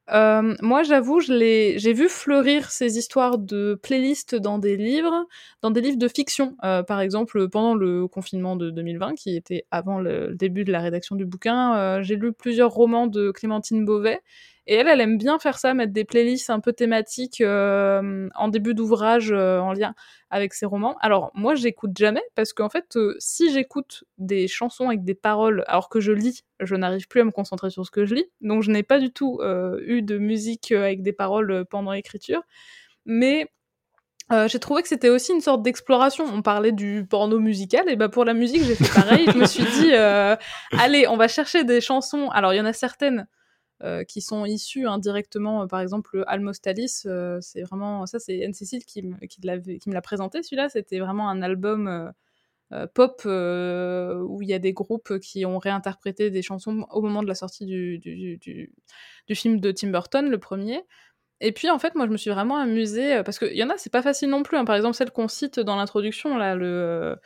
moi, 0.09 0.83
j'avoue, 0.85 1.21
j'ai 1.21 1.93
vu 1.93 2.09
fleurir 2.09 2.71
ces 2.71 2.99
histoires 2.99 3.39
de 3.39 3.81
playlists 3.83 4.37
dans 4.37 4.59
des 4.59 4.77
livres, 4.77 5.27
dans 5.61 5.73
des 5.73 5.81
livres 5.81 5.99
de 5.99 6.09
fiction. 6.09 6.57
par 6.61 7.01
exemple, 7.01 7.49
pendant 7.49 7.75
le 7.75 8.07
confinement 8.07 8.55
de 8.55 8.71
2020, 8.71 9.15
qui 9.15 9.35
était 9.35 9.67
avant 9.73 9.99
le 9.99 10.35
début 10.35 10.63
de 10.63 10.71
la 10.71 10.81
rédaction 10.81 11.17
du 11.17 11.25
bouquin, 11.25 12.01
j'ai 12.03 12.15
lu 12.15 12.33
plusieurs 12.33 12.71
romans 12.71 13.09
de 13.09 13.33
Clémentine 13.33 13.85
Beauvais 13.85 14.21
et 14.67 14.77
elle, 14.77 14.89
elle 14.89 15.01
aime 15.01 15.19
bien 15.19 15.39
faire 15.39 15.59
ça, 15.59 15.75
mettre 15.75 15.93
des 15.93 16.05
playlists 16.05 16.49
un 16.49 16.61
peu 16.61 16.73
thématiques 16.73 17.43
euh, 17.43 18.29
en 18.35 18.49
début 18.49 18.75
d'ouvrage 18.75 19.31
euh, 19.31 19.59
en 19.59 19.75
lien 19.75 19.95
avec 20.31 20.55
ses 20.55 20.65
romans. 20.65 20.97
Alors 21.01 21.31
moi, 21.35 21.55
j'écoute 21.55 21.91
jamais 21.97 22.23
parce 22.35 22.55
qu'en 22.55 22.71
fait, 22.71 22.97
euh, 22.97 23.15
si 23.19 23.53
j'écoute 23.53 24.05
des 24.17 24.49
chansons 24.49 24.89
avec 24.89 25.05
des 25.05 25.15
paroles 25.15 25.65
alors 25.67 25.91
que 25.91 26.01
je 26.01 26.13
lis, 26.13 26.45
je 26.61 26.77
n'arrive 26.77 27.09
plus 27.09 27.21
à 27.21 27.25
me 27.25 27.31
concentrer 27.31 27.69
sur 27.69 27.85
ce 27.85 27.91
que 27.91 28.07
je 28.07 28.15
lis. 28.15 28.27
Donc 28.41 28.63
je 28.63 28.71
n'ai 28.71 28.83
pas 28.83 28.99
du 28.99 29.13
tout 29.13 29.41
eu 29.87 30.03
de 30.03 30.19
musique 30.19 30.73
avec 30.73 31.03
des 31.03 31.13
paroles 31.13 31.67
pendant 31.69 31.93
l'écriture. 31.93 32.43
Mais 33.05 33.51
j'ai 34.47 34.59
trouvé 34.59 34.81
que 34.83 34.89
c'était 34.89 35.11
aussi 35.11 35.33
une 35.33 35.43
sorte 35.43 35.63
d'exploration. 35.63 36.25
On 36.25 36.41
parlait 36.41 36.73
du 36.73 37.07
porno 37.09 37.39
musical, 37.39 37.89
et 37.89 37.97
bah 37.97 38.09
pour 38.09 38.25
la 38.25 38.33
musique, 38.33 38.63
j'ai 38.63 38.75
fait 38.75 38.95
pareil. 38.95 39.27
je 39.31 39.39
me 39.39 39.47
suis 39.47 39.65
dit, 39.65 39.93
allez, 39.93 41.07
on 41.07 41.17
va 41.17 41.29
chercher 41.29 41.65
des 41.65 41.81
chansons. 41.81 42.31
Alors, 42.31 42.55
il 42.55 42.57
y 42.57 42.61
en 42.61 42.67
a 42.67 42.73
certaines 42.73 43.27
euh, 43.83 44.05
qui 44.05 44.21
sont 44.21 44.45
issus 44.45 44.87
indirectement, 44.87 45.63
hein, 45.63 45.67
par 45.67 45.81
exemple 45.81 46.23
Almost 46.29 46.67
Alice, 46.67 47.07
euh, 47.07 47.39
c'est 47.41 47.63
vraiment 47.63 48.07
ça, 48.07 48.21
c'est 48.21 48.45
Anne 48.45 48.55
Cécile 48.55 48.85
qui, 48.85 49.03
qui, 49.29 49.41
me 49.43 49.93
l'a 49.93 50.01
présenté 50.01 50.43
celui-là. 50.43 50.69
C'était 50.69 51.01
vraiment 51.01 51.29
un 51.29 51.43
album 51.43 52.13
euh, 52.73 52.87
pop 52.95 53.23
où 53.25 54.43
il 54.43 54.49
y 54.49 54.55
a 54.55 54.59
des 54.61 54.73
groupes 54.73 55.19
qui 55.19 55.45
ont 55.45 55.59
réinterprété 55.59 56.31
des 56.31 56.43
chansons 56.43 56.87
au 56.91 57.03
moment 57.03 57.23
de 57.23 57.29
la 57.29 57.35
sortie 57.35 57.67
du, 57.67 57.99
du, 57.99 58.39
du 59.27 59.35
film 59.35 59.61
de 59.61 59.73
Tim 59.73 59.89
Burton, 59.89 60.31
le 60.31 60.39
premier. 60.39 60.85
Et 61.41 61.53
puis 61.53 61.69
en 61.69 61.79
fait, 61.79 61.95
moi 61.95 62.07
je 62.07 62.13
me 62.13 62.17
suis 62.17 62.31
vraiment 62.31 62.57
amusée 62.57 63.23
parce 63.25 63.39
qu'il 63.39 63.57
y 63.57 63.63
en 63.63 63.71
a, 63.71 63.77
c'est 63.77 63.93
pas 63.93 64.03
facile 64.03 64.31
non 64.31 64.43
plus. 64.43 64.57
Hein. 64.57 64.65
Par 64.65 64.77
exemple, 64.77 64.95
celle 64.95 65.11
qu'on 65.11 65.29
cite 65.29 65.61
dans 65.61 65.77
l'introduction, 65.77 66.37
là, 66.37 66.55
le 66.55 67.17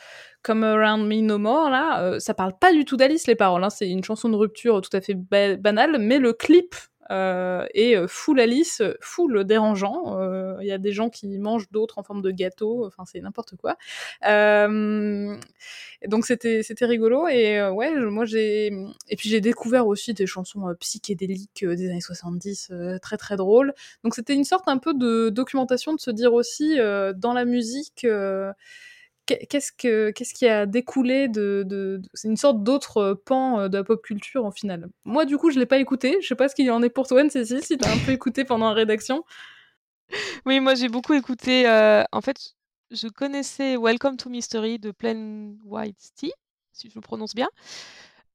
Come 0.42 0.64
Around 0.64 1.06
Me 1.06 1.20
No 1.20 1.38
More, 1.38 1.70
là, 1.70 2.02
euh, 2.02 2.18
ça 2.18 2.34
parle 2.34 2.52
pas 2.58 2.72
du 2.72 2.84
tout 2.84 2.96
d'Alice 2.96 3.26
les 3.26 3.36
paroles. 3.36 3.62
Hein. 3.62 3.70
C'est 3.70 3.88
une 3.88 4.04
chanson 4.04 4.28
de 4.28 4.36
rupture 4.36 4.80
tout 4.80 4.94
à 4.96 5.00
fait 5.00 5.14
banale, 5.14 5.98
mais 5.98 6.18
le 6.18 6.32
clip 6.32 6.74
et 7.10 7.96
full 8.06 8.40
Alice, 8.40 8.82
full 9.00 9.44
dérangeant. 9.44 10.18
Il 10.60 10.66
y 10.66 10.72
a 10.72 10.78
des 10.78 10.92
gens 10.92 11.10
qui 11.10 11.38
mangent 11.38 11.70
d'autres 11.70 11.98
en 11.98 12.02
forme 12.02 12.22
de 12.22 12.30
gâteau, 12.30 12.86
enfin 12.86 13.04
c'est 13.06 13.20
n'importe 13.20 13.54
quoi. 13.56 13.76
donc 16.06 16.26
c'était 16.26 16.62
c'était 16.62 16.86
rigolo 16.86 17.28
et 17.28 17.62
ouais, 17.70 17.94
moi 17.94 18.24
j'ai 18.24 18.66
et 19.08 19.16
puis 19.16 19.28
j'ai 19.28 19.40
découvert 19.40 19.86
aussi 19.86 20.14
des 20.14 20.26
chansons 20.26 20.74
psychédéliques 20.80 21.64
des 21.64 21.90
années 21.90 22.00
70 22.00 22.72
très 23.02 23.16
très 23.16 23.36
drôles. 23.36 23.74
Donc 24.04 24.14
c'était 24.14 24.34
une 24.34 24.44
sorte 24.44 24.68
un 24.68 24.78
peu 24.78 24.94
de 24.94 25.28
documentation 25.30 25.94
de 25.94 26.00
se 26.00 26.10
dire 26.10 26.32
aussi 26.32 26.76
dans 27.16 27.32
la 27.32 27.44
musique 27.44 28.06
qu'est-ce 29.28 29.72
que 29.72 30.10
qu'est-ce 30.10 30.34
qui 30.34 30.46
a 30.48 30.66
découlé 30.66 31.28
de, 31.28 32.00
c'est 32.14 32.28
une 32.28 32.36
sorte 32.36 32.62
d'autre 32.62 33.14
pan 33.24 33.60
euh, 33.60 33.68
de 33.68 33.78
la 33.78 33.84
pop 33.84 34.02
culture 34.02 34.44
en 34.44 34.50
final? 34.50 34.88
Moi 35.04 35.24
du 35.24 35.36
coup 35.38 35.50
je 35.50 35.58
l'ai 35.58 35.66
pas 35.66 35.78
écouté, 35.78 36.18
je 36.20 36.26
sais 36.28 36.34
pas 36.34 36.48
ce 36.48 36.54
qu'il 36.54 36.70
en 36.70 36.82
est 36.82 36.90
pour 36.90 37.06
toi 37.06 37.28
Cécile 37.28 37.62
si 37.62 37.76
t'as 37.76 37.92
un 37.92 37.98
peu 37.98 38.12
écouté 38.12 38.44
pendant 38.44 38.68
la 38.68 38.74
rédaction. 38.74 39.24
Oui 40.46 40.60
moi 40.60 40.74
j'ai 40.74 40.88
beaucoup 40.88 41.12
écouté. 41.12 41.68
Euh, 41.68 42.02
en 42.12 42.22
fait 42.22 42.54
je 42.90 43.08
connaissais 43.08 43.76
Welcome 43.76 44.16
to 44.16 44.30
Mystery 44.30 44.78
de 44.78 44.90
Plain 44.90 45.52
White 45.64 46.12
Tea 46.16 46.32
si 46.72 46.88
je 46.88 46.94
le 46.94 47.00
prononce 47.02 47.34
bien, 47.34 47.48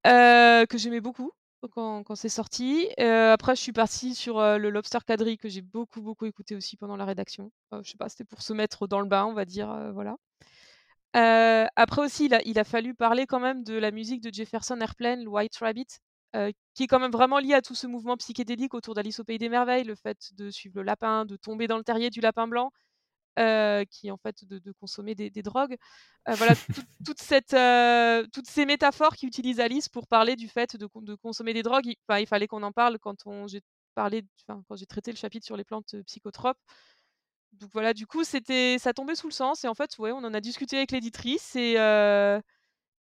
euh, 0.06 0.65
que 0.65 0.78
j'aimais 0.78 1.02
beaucoup 1.02 1.32
quand, 1.72 2.03
c'est 2.15 2.28
sorti. 2.28 2.90
après 2.99 3.56
je 3.56 3.61
suis 3.61 3.72
partie 3.72 4.14
sur 4.14 4.40
le 4.41 4.70
Lobster 4.70 4.99
Cadry 5.07 5.38
que 5.38 5.48
j'ai 5.48 5.61
beaucoup 5.61 6.02
beaucoup 6.02 6.26
écouté 6.26 6.56
aussi 6.57 6.76
pendant 6.76 6.98
la 6.98 7.06
rédaction. 7.06 7.52
je 7.82 7.90
sais 7.90 7.98
pas 7.98 8.10
c'était 8.10 8.26
pour 8.26 8.41
se 8.41 8.52
mettre 8.52 8.86
dans 8.86 8.99
le 8.99 9.07
bain 9.07 9.26
on 9.26 9.34
va 9.34 9.45
dire 9.45 9.91
voilà 9.94 10.18
après 11.14 12.02
aussi, 12.02 12.26
il 12.26 12.34
a 12.34 12.41
il 12.45 12.60
a 12.60 12.64
fallu 12.64 12.94
parler 12.95 13.26
quand 13.26 13.40
même 13.40 13.64
de 13.64 13.76
la 13.76 13.91
musique 13.91 14.22
de 14.22 14.34
Jefferson 14.34 14.80
Airplane, 14.81 15.23
le 15.23 15.30
White 15.30 15.56
Rabbit, 15.57 15.88
qui 16.73 16.84
est 16.84 16.88
quand 16.88 16.99
même 16.99 17.11
vraiment 17.11 17.40
lié 17.40 17.53
à 17.53 17.61
tout 17.61 17.76
ce 17.76 17.88
mouvement 17.88 18.18
psychédélique 18.18 18.73
autour 18.73 18.95
d'Alice 18.95 19.19
au 19.19 19.23
pays 19.23 19.38
des 19.38 19.49
merveilles, 19.49 19.84
le 19.84 19.95
fait 19.95 20.34
de 20.35 20.49
suivre 20.49 20.76
le 20.77 20.84
lapin, 20.84 21.26
de 21.26 21.35
tomber 21.35 21.68
dans 21.68 21.77
le 21.77 21.84
terrier 21.84 22.10
du 22.10 22.22
lapin 22.22 22.48
blanc, 22.48 22.72
qui 23.35 24.07
est 24.07 24.11
en 24.11 24.18
fait 24.18 24.45
de 24.45 24.72
consommer 24.73 25.15
des 25.15 25.30
drogues. 25.44 25.77
voilà, 26.27 26.53
toute 27.06 27.22
cette, 27.22 27.56
toutes 28.31 28.48
ces 28.48 28.65
métaphores 28.65 29.15
qu'utilise 29.15 29.60
Alice 29.60 29.90
pour 29.90 30.07
parler 30.07 30.35
du 30.35 30.48
fait 30.48 30.76
de 30.76 30.88
de 31.02 31.15
consommer 31.15 31.53
des 31.53 31.64
drogues, 31.64 31.85
il 31.85 31.95
il 32.19 32.27
fallait 32.27 32.48
qu'on 32.48 32.64
en 32.64 32.72
parle 32.72 32.99
quand 32.99 33.26
on 33.27 33.48
j'ai 33.48 33.61
parlé 33.95 34.26
quand 34.48 34.76
j'ai 34.76 34.88
traité 34.88 35.11
le 35.11 35.18
chapitre 35.18 35.45
sur 35.45 35.57
les 35.57 35.64
plantes, 35.64 35.95
psychotropes 36.07 36.57
donc 37.60 37.70
voilà, 37.74 37.94
du 37.94 38.08
coup, 38.08 38.24
c'était 38.24 38.78
ça 38.80 38.94
tombait 38.94 39.16
sous 39.16 39.28
le 39.28 39.34
sens 39.34 39.64
et 39.64 39.68
en 39.68 39.74
fait, 39.76 39.98
ouais, 40.00 40.12
on 40.12 40.18
en 40.18 40.34
a 40.34 40.42
discuté 40.42 40.78
avec 40.78 40.92
l'éditrice 40.92 41.56
et 41.56 41.78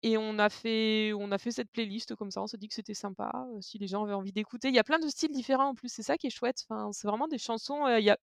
et 0.06 0.18
on 0.18 0.38
a 0.38 0.50
fait 0.50 1.14
on 1.18 1.32
a 1.32 1.38
fait 1.38 1.52
cette 1.52 1.72
playlist 1.72 2.16
comme 2.16 2.30
ça. 2.30 2.42
On 2.42 2.48
s'est 2.48 2.58
dit 2.58 2.68
que 2.68 2.74
c'était 2.74 2.94
sympa, 2.94 3.32
si 3.62 3.78
les 3.78 3.88
gens 3.88 4.04
avaient 4.04 4.14
envie 4.14 4.34
d'écouter. 4.34 4.68
Il 4.68 4.76
y 4.76 4.80
a 4.80 4.84
plein 4.84 5.00
de 5.00 5.08
styles 5.08 5.32
différents 5.32 5.70
en 5.70 5.76
plus, 5.76 5.90
c'est 5.90 6.04
ça 6.04 6.18
qui 6.18 6.28
est 6.28 6.30
chouette. 6.30 6.64
Enfin, 6.70 6.92
c'est 6.92 7.08
vraiment 7.08 7.28
des 7.28 7.38
chansons, 7.38 7.88
il 7.88 8.04
y 8.04 8.10
a 8.10 8.18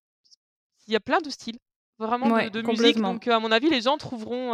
il 0.87 0.93
y 0.93 0.95
a 0.95 0.99
plein 0.99 1.19
de 1.21 1.29
styles, 1.29 1.57
vraiment 1.99 2.27
de 2.49 2.61
musique 2.61 2.97
donc 2.97 3.27
à 3.27 3.39
mon 3.39 3.51
avis, 3.51 3.69
les 3.69 3.81
gens 3.81 3.97
trouveront, 3.97 4.53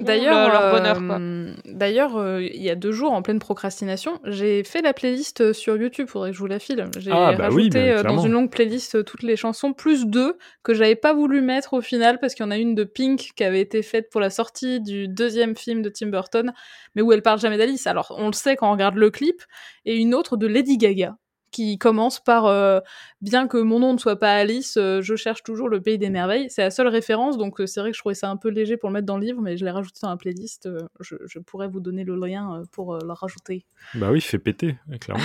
D'ailleurs, 0.00 0.50
leur 0.50 0.70
bonheur. 0.70 0.98
Euh, 1.20 1.52
d'ailleurs, 1.64 2.16
euh, 2.16 2.40
il 2.42 2.62
y 2.62 2.70
a 2.70 2.76
deux 2.76 2.92
jours, 2.92 3.12
en 3.12 3.22
pleine 3.22 3.40
procrastination, 3.40 4.20
j'ai 4.24 4.62
fait 4.62 4.82
la 4.82 4.92
playlist 4.92 5.40
euh, 5.40 5.52
sur 5.52 5.76
YouTube. 5.76 6.06
Faudrait 6.08 6.30
que 6.30 6.36
je 6.36 6.40
vous 6.40 6.46
la 6.46 6.60
file. 6.60 6.86
J'ai 6.98 7.10
ah, 7.10 7.32
bah 7.32 7.44
rajouté 7.44 8.02
dans 8.04 8.18
une 8.18 8.32
longue 8.32 8.50
playlist 8.50 9.04
toutes 9.04 9.24
les 9.24 9.36
chansons, 9.36 9.72
plus 9.72 10.06
deux 10.06 10.38
que 10.62 10.74
j'avais 10.74 10.94
pas 10.94 11.12
voulu 11.12 11.40
mettre 11.40 11.74
au 11.74 11.80
final 11.80 12.18
parce 12.20 12.34
qu'il 12.34 12.44
y 12.44 12.48
en 12.48 12.52
a 12.52 12.56
une 12.56 12.74
de 12.74 12.84
Pink 12.84 13.32
qui 13.34 13.42
avait 13.42 13.60
été 13.60 13.82
faite 13.82 14.10
pour 14.10 14.20
la 14.20 14.30
sortie 14.30 14.80
du 14.80 15.08
deuxième 15.08 15.56
film 15.56 15.82
de 15.82 15.88
Tim 15.88 16.06
Burton, 16.06 16.52
mais 16.94 17.02
où 17.02 17.12
elle 17.12 17.22
parle 17.22 17.40
jamais 17.40 17.58
d'Alice. 17.58 17.88
Alors, 17.88 18.14
on 18.16 18.28
le 18.28 18.32
sait 18.32 18.54
quand 18.54 18.68
on 18.68 18.72
regarde 18.72 18.94
le 18.94 19.10
clip, 19.10 19.42
et 19.84 19.96
une 19.96 20.14
autre 20.14 20.36
de 20.36 20.46
Lady 20.46 20.78
Gaga 20.78 21.16
qui 21.54 21.78
commence 21.78 22.18
par 22.18 22.46
euh, 22.46 22.80
bien 23.20 23.46
que 23.46 23.58
mon 23.58 23.78
nom 23.78 23.92
ne 23.92 23.98
soit 23.98 24.18
pas 24.18 24.34
Alice, 24.34 24.76
euh, 24.76 25.00
je 25.02 25.14
cherche 25.14 25.44
toujours 25.44 25.68
le 25.68 25.80
pays 25.80 25.98
des 25.98 26.10
merveilles. 26.10 26.50
C'est 26.50 26.62
la 26.62 26.72
seule 26.72 26.88
référence, 26.88 27.38
donc 27.38 27.60
euh, 27.60 27.66
c'est 27.66 27.78
vrai 27.78 27.92
que 27.92 27.96
je 27.96 28.00
trouvais 28.00 28.16
ça 28.16 28.28
un 28.28 28.36
peu 28.36 28.48
léger 28.48 28.76
pour 28.76 28.88
le 28.88 28.94
mettre 28.94 29.06
dans 29.06 29.18
le 29.18 29.24
livre, 29.24 29.40
mais 29.40 29.56
je 29.56 29.64
l'ai 29.64 29.70
rajouté 29.70 30.00
dans 30.02 30.10
la 30.10 30.16
playlist. 30.16 30.68
Je, 31.00 31.38
pourrais 31.38 31.68
vous 31.68 31.78
donner 31.78 32.02
le 32.02 32.16
lien 32.16 32.64
pour 32.72 32.96
le 32.96 33.12
rajouter. 33.12 33.64
Bah 33.94 34.10
oui, 34.10 34.20
fait 34.20 34.40
péter, 34.40 34.76
clairement. 35.00 35.22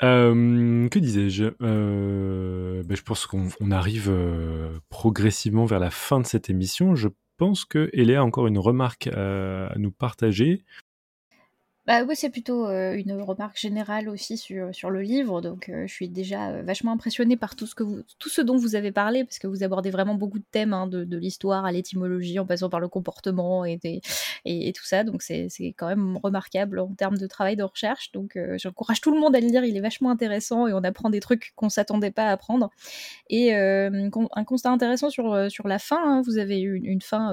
que 0.88 0.98
disais-je? 0.98 1.44
Bah, 1.60 2.94
Je 2.94 3.02
pense 3.02 3.26
qu'on 3.26 3.70
arrive 3.70 4.10
progressivement 4.88 5.66
vers 5.66 5.78
la 5.78 5.90
fin 5.90 6.20
de 6.20 6.26
cette 6.26 6.48
émission. 6.48 6.94
Je 6.94 7.08
pense 7.36 7.66
que 7.66 7.90
Eléa 7.92 8.20
a 8.20 8.24
encore 8.24 8.46
une 8.46 8.58
remarque 8.58 9.08
à 9.08 9.74
nous 9.76 9.90
partager. 9.90 10.64
Bah 11.84 12.04
oui, 12.04 12.14
c'est 12.14 12.30
plutôt 12.30 12.68
une 12.68 13.20
remarque 13.22 13.58
générale 13.58 14.08
aussi 14.08 14.36
sur, 14.38 14.90
le 14.90 15.00
livre. 15.00 15.40
Donc, 15.40 15.68
je 15.68 15.92
suis 15.92 16.08
déjà 16.08 16.62
vachement 16.62 16.92
impressionnée 16.92 17.36
par 17.36 17.56
tout 17.56 17.66
ce, 17.66 17.74
que 17.74 17.82
vous, 17.82 18.02
tout 18.20 18.28
ce 18.28 18.40
dont 18.40 18.56
vous 18.56 18.76
avez 18.76 18.92
parlé, 18.92 19.24
parce 19.24 19.40
que 19.40 19.48
vous 19.48 19.64
abordez 19.64 19.90
vraiment 19.90 20.14
beaucoup 20.14 20.38
de 20.38 20.44
thèmes, 20.48 20.74
hein, 20.74 20.86
de, 20.86 21.16
l'histoire 21.16 21.64
à 21.64 21.72
l'étymologie, 21.72 22.38
en 22.38 22.46
passant 22.46 22.70
par 22.70 22.78
le 22.78 22.86
comportement 22.86 23.64
et, 23.64 23.80
tout 24.72 24.84
ça. 24.84 25.02
Donc, 25.02 25.22
c'est 25.22 25.48
quand 25.76 25.88
même 25.88 26.18
remarquable 26.22 26.78
en 26.78 26.94
termes 26.94 27.18
de 27.18 27.26
travail 27.26 27.56
de 27.56 27.64
recherche. 27.64 28.12
Donc, 28.12 28.38
j'encourage 28.58 29.00
tout 29.00 29.12
le 29.12 29.18
monde 29.18 29.34
à 29.34 29.40
le 29.40 29.48
lire. 29.48 29.64
Il 29.64 29.76
est 29.76 29.80
vachement 29.80 30.10
intéressant 30.10 30.68
et 30.68 30.72
on 30.72 30.84
apprend 30.84 31.10
des 31.10 31.20
trucs 31.20 31.52
qu'on 31.56 31.68
s'attendait 31.68 32.12
pas 32.12 32.26
à 32.26 32.30
apprendre. 32.30 32.70
Et 33.28 33.54
un 33.56 34.44
constat 34.46 34.70
intéressant 34.70 35.10
sur, 35.10 35.34
la 35.64 35.78
fin. 35.80 36.00
Hein, 36.04 36.22
vous 36.24 36.38
avez 36.38 36.60
eu 36.60 36.80
une 36.84 37.02
fin 37.02 37.32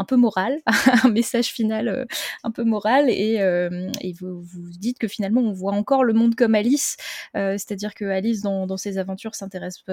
un 0.00 0.04
peu 0.04 0.16
moral, 0.16 0.60
un 1.04 1.10
message 1.10 1.48
final 1.52 1.88
euh, 1.88 2.04
un 2.42 2.50
peu 2.50 2.64
moral, 2.64 3.10
et, 3.10 3.40
euh, 3.40 3.90
et 4.00 4.12
vous, 4.14 4.40
vous, 4.42 4.70
dites 4.70 4.98
que 4.98 5.08
finalement 5.08 5.42
on 5.42 5.52
voit 5.52 5.72
encore 5.72 6.04
le 6.04 6.14
monde 6.14 6.34
comme 6.34 6.54
Alice, 6.54 6.96
euh, 7.36 7.52
c'est-à-dire 7.52 7.94
que 7.94 8.06
Alice 8.06 8.40
dans, 8.40 8.76
ses 8.78 8.98
aventures 8.98 9.34
s'intéresse 9.34 9.84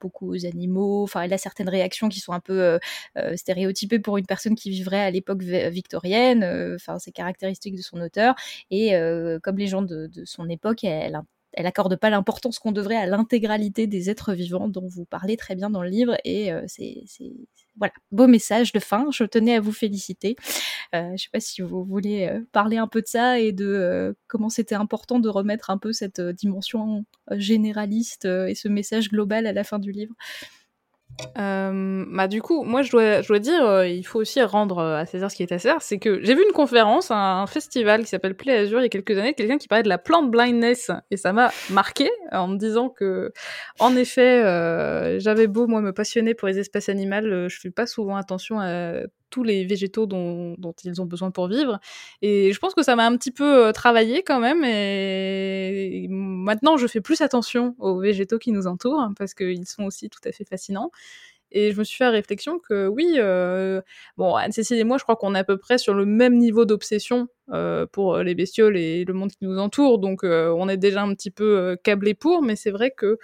beaucoup 0.00 0.34
aux 0.34 0.46
animaux. 0.46 1.04
Enfin, 1.04 1.22
elle 1.22 1.32
a 1.32 1.38
certaines 1.38 1.68
réactions 1.68 2.08
qui 2.08 2.20
sont 2.20 2.32
un 2.32 2.40
peu 2.40 2.78
stéréotypées 3.36 3.98
pour 4.00 4.16
une 4.18 4.26
personne 4.26 4.54
qui 4.54 4.70
vivrait 4.70 5.00
à 5.00 5.10
l'époque 5.10 5.42
victorienne. 5.42 6.42
Enfin, 6.74 6.98
c'est 6.98 7.12
caractéristique 7.12 7.76
de 7.76 7.82
son 7.82 8.00
auteur. 8.00 8.34
Et 8.70 8.92
comme 9.42 9.58
les 9.58 9.66
gens 9.66 9.82
de, 9.82 10.10
son 10.24 10.48
époque, 10.48 10.84
elle, 10.84 11.20
elle 11.52 11.66
accorde 11.66 11.96
pas 11.96 12.10
l'importance 12.10 12.58
qu'on 12.58 12.72
devrait 12.72 12.96
à 12.96 13.06
l'intégralité 13.06 13.86
des 13.86 14.10
êtres 14.10 14.32
vivants 14.32 14.68
dont 14.68 14.88
vous 14.88 15.04
parlez 15.04 15.36
très 15.36 15.54
bien 15.54 15.70
dans 15.70 15.82
le 15.82 15.90
livre 15.90 16.16
et 16.24 16.50
c'est 16.66 17.04
voilà 17.76 17.92
beau 18.10 18.26
message 18.26 18.72
de 18.72 18.78
fin. 18.78 19.06
Je 19.10 19.24
tenais 19.24 19.56
à 19.56 19.60
vous 19.60 19.72
féliciter. 19.72 20.36
Euh, 20.94 21.10
je 21.16 21.22
sais 21.24 21.30
pas 21.32 21.40
si 21.40 21.62
vous 21.62 21.84
voulez 21.84 22.28
euh, 22.28 22.40
parler 22.52 22.76
un 22.76 22.86
peu 22.88 23.02
de 23.02 23.06
ça 23.06 23.38
et 23.38 23.52
de 23.52 24.14
comment 24.26 24.48
c'était 24.48 24.74
important 24.74 25.18
de 25.18 25.28
remettre 25.28 25.70
un 25.70 25.78
peu 25.78 25.92
cette 25.92 26.20
dimension 26.20 27.04
généraliste 27.30 28.26
et 28.26 28.54
ce 28.54 28.68
message 28.68 29.10
global 29.10 29.46
à 29.46 29.52
la 29.52 29.64
fin 29.64 29.78
du 29.78 29.92
livre 29.92 30.14
euh, 31.38 32.04
bah 32.08 32.28
du 32.28 32.42
coup, 32.42 32.64
moi 32.64 32.82
je 32.82 32.90
dois, 32.90 33.22
je 33.22 33.34
dire, 33.34 33.64
euh, 33.64 33.86
il 33.86 34.02
faut 34.04 34.20
aussi 34.20 34.42
rendre 34.42 34.78
euh, 34.78 34.96
à 34.96 35.06
César 35.06 35.30
ce 35.30 35.36
qui 35.36 35.42
est 35.42 35.52
à 35.52 35.58
César, 35.58 35.82
c'est 35.82 35.98
que 35.98 36.22
j'ai 36.22 36.34
vu 36.34 36.42
une 36.42 36.52
conférence, 36.52 37.10
un, 37.10 37.46
festival 37.46 38.02
qui 38.02 38.08
s'appelle 38.08 38.34
Play 38.34 38.56
Azure 38.56 38.80
il 38.80 38.84
y 38.84 38.86
a 38.86 38.88
quelques 38.88 39.16
années, 39.18 39.34
quelqu'un 39.34 39.58
qui 39.58 39.68
parlait 39.68 39.82
de 39.82 39.88
la 39.88 39.98
plant 39.98 40.22
blindness 40.22 40.90
et 41.10 41.16
ça 41.16 41.32
m'a 41.32 41.50
marqué 41.70 42.10
en 42.30 42.48
me 42.48 42.56
disant 42.56 42.88
que, 42.88 43.32
en 43.78 43.96
effet, 43.96 44.42
euh, 44.42 45.18
j'avais 45.18 45.46
beau 45.46 45.66
moi 45.66 45.80
me 45.80 45.92
passionner 45.92 46.34
pour 46.34 46.48
les 46.48 46.58
espèces 46.58 46.88
animales, 46.88 47.48
je 47.48 47.60
fais 47.60 47.70
pas 47.70 47.86
souvent 47.86 48.16
attention 48.16 48.60
à 48.60 49.02
tous 49.32 49.42
les 49.42 49.64
végétaux 49.64 50.06
dont, 50.06 50.56
ils 50.84 51.00
ont 51.00 51.06
besoin 51.06 51.30
pour 51.32 51.48
vivre. 51.48 51.80
Et 52.20 52.52
je 52.52 52.58
pense 52.60 52.74
que 52.74 52.82
ça 52.82 52.94
m'a 52.94 53.06
un 53.06 53.16
petit 53.16 53.32
peu 53.32 53.72
travaillé 53.72 54.22
quand 54.22 54.38
même. 54.38 54.62
Et 54.64 56.06
maintenant, 56.10 56.76
je 56.76 56.86
fais 56.86 57.00
plus 57.00 57.20
attention 57.22 57.74
aux 57.78 57.98
végétaux 57.98 58.38
qui 58.38 58.52
nous 58.52 58.66
entourent 58.66 59.00
hein, 59.00 59.14
parce 59.18 59.34
qu'ils 59.34 59.66
sont 59.66 59.84
aussi 59.84 60.10
tout 60.10 60.20
à 60.24 60.32
fait 60.32 60.44
fascinants. 60.44 60.90
Et 61.52 61.72
je 61.72 61.78
me 61.78 61.84
suis 61.84 61.96
fait 61.96 62.04
la 62.04 62.10
réflexion 62.10 62.58
que 62.58 62.86
oui, 62.88 63.14
euh, 63.18 63.82
bon, 64.16 64.34
Anne-Cécile 64.34 64.78
et 64.78 64.84
moi, 64.84 64.96
je 64.98 65.02
crois 65.02 65.16
qu'on 65.16 65.34
est 65.34 65.38
à 65.38 65.44
peu 65.44 65.58
près 65.58 65.78
sur 65.78 65.94
le 65.94 66.06
même 66.06 66.36
niveau 66.38 66.64
d'obsession 66.64 67.28
euh, 67.52 67.86
pour 67.86 68.18
les 68.18 68.34
bestioles 68.34 68.76
et 68.76 69.04
le 69.04 69.12
monde 69.12 69.30
qui 69.30 69.44
nous 69.44 69.58
entoure. 69.58 69.98
Donc, 69.98 70.24
euh, 70.24 70.54
on 70.56 70.68
est 70.68 70.78
déjà 70.78 71.02
un 71.02 71.14
petit 71.14 71.30
peu 71.30 71.76
câblé 71.84 72.14
pour, 72.14 72.42
mais 72.42 72.56
c'est 72.56 72.70
vrai 72.70 72.90
que 72.90 73.18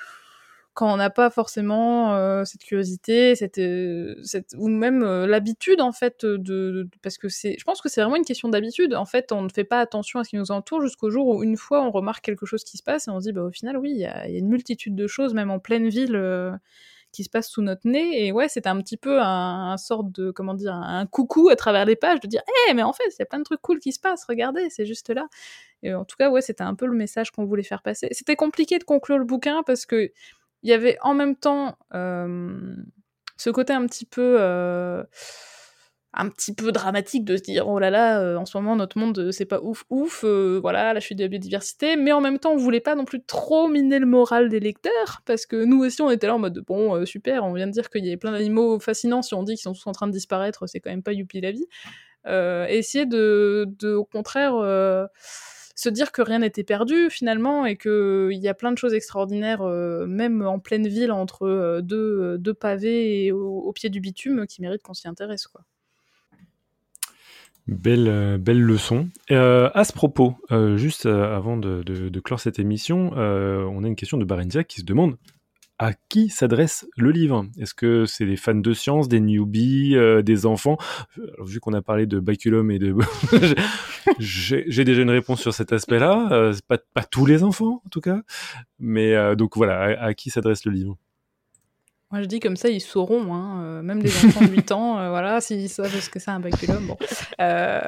quand 0.78 0.92
on 0.92 0.96
n'a 0.96 1.10
pas 1.10 1.28
forcément 1.28 2.14
euh, 2.14 2.44
cette 2.44 2.62
curiosité, 2.62 3.34
cette, 3.34 3.58
euh, 3.58 4.14
ou 4.56 4.68
même 4.68 5.02
euh, 5.02 5.26
l'habitude 5.26 5.80
en 5.80 5.90
fait 5.90 6.24
de, 6.24 6.88
parce 7.02 7.18
que 7.18 7.28
c'est, 7.28 7.56
je 7.58 7.64
pense 7.64 7.80
que 7.80 7.88
c'est 7.88 8.00
vraiment 8.00 8.14
une 8.14 8.24
question 8.24 8.48
d'habitude. 8.48 8.94
En 8.94 9.04
fait, 9.04 9.32
on 9.32 9.42
ne 9.42 9.48
fait 9.48 9.64
pas 9.64 9.80
attention 9.80 10.20
à 10.20 10.24
ce 10.24 10.30
qui 10.30 10.36
nous 10.36 10.52
entoure 10.52 10.80
jusqu'au 10.80 11.10
jour 11.10 11.26
où 11.26 11.42
une 11.42 11.56
fois 11.56 11.82
on 11.82 11.90
remarque 11.90 12.24
quelque 12.24 12.46
chose 12.46 12.62
qui 12.62 12.76
se 12.76 12.84
passe 12.84 13.08
et 13.08 13.10
on 13.10 13.18
se 13.18 13.24
dit 13.24 13.32
bah 13.32 13.42
au 13.42 13.50
final 13.50 13.76
oui, 13.76 13.90
il 13.90 13.98
y 13.98 14.06
a, 14.06 14.28
une 14.28 14.46
multitude 14.46 14.94
de 14.94 15.08
choses 15.08 15.34
même 15.34 15.50
en 15.50 15.58
pleine 15.58 15.88
ville 15.88 16.16
qui 17.10 17.24
se 17.24 17.28
passent 17.28 17.50
sous 17.50 17.62
notre 17.62 17.88
nez. 17.88 18.26
Et 18.26 18.30
ouais 18.30 18.48
c'était 18.48 18.68
un 18.68 18.80
petit 18.80 18.96
peu 18.96 19.20
un, 19.20 19.76
sorte 19.78 20.12
de 20.12 20.30
comment 20.30 20.54
dire 20.54 20.74
un, 20.74 21.06
coucou 21.06 21.48
à 21.48 21.56
travers 21.56 21.86
les 21.86 21.96
pages 21.96 22.20
de 22.20 22.28
dire 22.28 22.42
hé 22.68 22.74
mais 22.74 22.84
en 22.84 22.92
fait 22.92 23.02
il 23.08 23.16
y 23.18 23.22
a 23.22 23.26
plein 23.26 23.40
de 23.40 23.44
trucs 23.44 23.62
cool 23.62 23.80
qui 23.80 23.90
se 23.90 23.98
passent. 23.98 24.24
Regardez 24.28 24.70
c'est 24.70 24.86
juste 24.86 25.10
là. 25.10 25.26
Et 25.82 25.92
en 25.92 26.04
tout 26.04 26.16
cas 26.16 26.30
ouais 26.30 26.40
c'était 26.40 26.62
un 26.62 26.76
peu 26.76 26.86
le 26.86 26.96
message 26.96 27.32
qu'on 27.32 27.46
voulait 27.46 27.64
faire 27.64 27.82
passer. 27.82 28.06
C'était 28.12 28.36
compliqué 28.36 28.78
de 28.78 28.84
conclure 28.84 29.18
le 29.18 29.24
bouquin 29.24 29.64
parce 29.66 29.84
que 29.84 30.12
il 30.62 30.70
y 30.70 30.72
avait 30.72 30.98
en 31.02 31.14
même 31.14 31.36
temps 31.36 31.76
ce 31.92 33.50
côté 33.50 33.72
un 33.72 33.86
petit 33.86 34.04
peu 34.04 34.38
un 36.14 36.30
petit 36.30 36.54
peu 36.54 36.72
dramatique 36.72 37.24
de 37.24 37.36
se 37.36 37.42
dire 37.42 37.68
oh 37.68 37.78
là 37.78 37.90
là, 37.90 38.38
en 38.38 38.46
ce 38.46 38.56
moment 38.56 38.74
notre 38.74 38.98
monde 38.98 39.30
c'est 39.30 39.44
pas 39.44 39.60
ouf 39.60 39.84
ouf, 39.90 40.24
voilà 40.24 40.92
la 40.94 41.00
chute 41.00 41.18
de 41.18 41.24
la 41.24 41.28
biodiversité, 41.28 41.96
mais 41.96 42.12
en 42.12 42.20
même 42.20 42.38
temps 42.38 42.52
on 42.52 42.56
voulait 42.56 42.80
pas 42.80 42.94
non 42.94 43.04
plus 43.04 43.22
trop 43.22 43.68
miner 43.68 43.98
le 43.98 44.06
moral 44.06 44.48
des 44.48 44.58
lecteurs 44.58 45.20
parce 45.26 45.46
que 45.46 45.64
nous 45.64 45.84
aussi 45.84 46.00
on 46.02 46.10
était 46.10 46.26
là 46.26 46.34
en 46.34 46.38
mode 46.38 46.58
bon 46.66 47.04
super, 47.04 47.44
on 47.44 47.52
vient 47.52 47.66
de 47.66 47.72
dire 47.72 47.90
qu'il 47.90 48.04
y 48.04 48.08
avait 48.08 48.16
plein 48.16 48.32
d'animaux 48.32 48.80
fascinants, 48.80 49.22
si 49.22 49.34
on 49.34 49.42
dit 49.42 49.52
qu'ils 49.54 49.62
sont 49.62 49.74
tous 49.74 49.86
en 49.86 49.92
train 49.92 50.06
de 50.06 50.12
disparaître, 50.12 50.66
c'est 50.66 50.80
quand 50.80 50.90
même 50.90 51.02
pas 51.02 51.12
youpi 51.12 51.40
la 51.40 51.52
vie. 51.52 51.66
essayer 52.68 53.06
de, 53.06 53.66
de, 53.78 53.92
au 53.94 54.04
contraire 54.04 54.54
se 55.78 55.88
dire 55.88 56.10
que 56.10 56.22
rien 56.22 56.40
n'était 56.40 56.64
perdu 56.64 57.08
finalement 57.08 57.64
et 57.64 57.76
qu'il 57.76 58.32
y 58.32 58.48
a 58.48 58.54
plein 58.54 58.72
de 58.72 58.78
choses 58.78 58.94
extraordinaires, 58.94 59.62
euh, 59.62 60.06
même 60.06 60.44
en 60.44 60.58
pleine 60.58 60.88
ville, 60.88 61.12
entre 61.12 61.46
euh, 61.46 61.80
deux, 61.80 62.54
pavés 62.54 63.26
et 63.26 63.30
au, 63.30 63.72
pied 63.72 63.88
du 63.88 64.00
bitume, 64.00 64.44
qui 64.48 64.60
méritent 64.60 64.82
qu'on 64.82 64.94
s'y 64.94 65.06
intéresse. 65.06 65.46
Quoi. 65.46 65.60
Belle, 67.68 68.08
euh, 68.08 68.38
belle 68.38 68.60
leçon. 68.60 69.08
à 69.30 69.84
ce 69.84 69.92
propos, 69.92 70.34
juste 70.74 71.06
avant 71.06 71.56
de, 71.56 71.84
de, 71.84 72.20
clore 72.20 72.40
cette 72.40 72.58
émission, 72.58 73.12
on 73.12 73.84
a 73.84 73.86
une 73.86 73.96
question 73.96 74.18
de 74.18 74.24
Barendia 74.24 74.64
qui 74.64 74.80
se 74.80 74.84
demande 74.84 75.16
à 75.78 75.92
qui 76.08 76.28
s'adresse 76.28 76.86
le 76.96 77.10
livre? 77.10 77.46
Est-ce 77.58 77.74
que 77.74 78.04
c'est 78.06 78.26
des 78.26 78.36
fans 78.36 78.54
de 78.54 78.72
science, 78.72 79.08
des 79.08 79.20
newbies, 79.20 79.96
euh, 79.96 80.22
des 80.22 80.46
enfants? 80.46 80.76
Vu 81.44 81.60
qu'on 81.60 81.72
a 81.72 81.82
parlé 81.82 82.06
de 82.06 82.20
baculum 82.20 82.70
et 82.70 82.78
de... 82.78 82.94
J'ai 84.18 84.84
déjà 84.84 85.02
une 85.02 85.10
réponse 85.10 85.40
sur 85.40 85.54
cet 85.54 85.72
aspect-là. 85.72 86.28
Euh, 86.32 86.54
pas, 86.66 86.78
tous 87.10 87.26
les 87.26 87.42
enfants, 87.44 87.82
en 87.84 87.88
tout 87.88 88.00
cas. 88.00 88.22
Mais 88.78 89.14
euh, 89.14 89.34
donc 89.34 89.56
voilà, 89.56 90.00
à 90.00 90.14
qui 90.14 90.30
s'adresse 90.30 90.64
le 90.64 90.72
livre? 90.72 90.98
Moi, 92.10 92.22
je 92.22 92.26
dis 92.26 92.40
comme 92.40 92.56
ça, 92.56 92.70
ils 92.70 92.80
sauront, 92.80 93.34
hein, 93.34 93.62
euh, 93.64 93.82
même 93.82 94.02
des 94.02 94.08
enfants 94.24 94.40
de 94.40 94.50
8 94.50 94.72
ans, 94.72 94.98
euh, 94.98 95.10
voilà, 95.10 95.42
s'ils 95.42 95.68
savent 95.68 96.00
ce 96.00 96.08
que 96.08 96.18
c'est 96.18 96.30
un 96.30 96.40
baculum. 96.40 96.86
Bon. 96.86 96.96
Euh, 97.40 97.80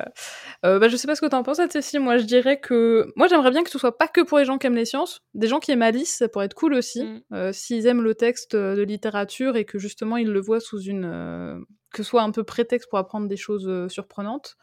euh, 0.65 0.79
bah, 0.79 0.89
je 0.89 0.97
sais 0.97 1.07
pas 1.07 1.17
ce 1.17 1.23
que 1.23 1.27
t'en 1.27 1.43
penses, 1.43 1.59
Cécile. 1.71 2.01
Moi, 2.01 2.19
je 2.19 2.25
dirais 2.25 2.61
que. 2.61 3.11
Moi, 3.17 3.29
j'aimerais 3.29 3.51
bien 3.51 3.65
que 3.65 3.71
ce 3.71 3.79
soit 3.79 3.97
pas 3.97 4.09
que 4.09 4.21
pour 4.21 4.39
les 4.39 4.45
gens 4.45 4.59
qui 4.59 4.67
aiment 4.67 4.77
les 4.77 4.85
sciences. 4.85 5.23
Des 5.35 5.47
gens 5.47 5.59
qui 5.59 5.71
aiment 5.71 5.83
Alice, 5.83 6.17
ça 6.19 6.29
pourrait 6.29 6.45
être 6.45 6.55
cool 6.55 6.75
aussi. 6.75 7.03
Mm. 7.03 7.21
Euh, 7.33 7.53
s'ils 7.53 7.87
aiment 7.87 8.03
le 8.03 8.15
texte 8.15 8.55
de 8.55 8.83
littérature 8.83 9.57
et 9.57 9.65
que 9.65 9.79
justement, 9.79 10.19
ils 10.19 10.29
le 10.29 10.41
voient 10.41 10.61
sous 10.61 10.83
une. 10.83 11.65
que 11.93 12.03
ce 12.03 12.09
soit 12.09 12.23
un 12.23 12.31
peu 12.31 12.45
prétexte 12.45 12.91
pour 12.91 12.99
apprendre 12.99 13.27
des 13.27 13.39
choses 13.39 13.89
surprenantes. 13.91 14.57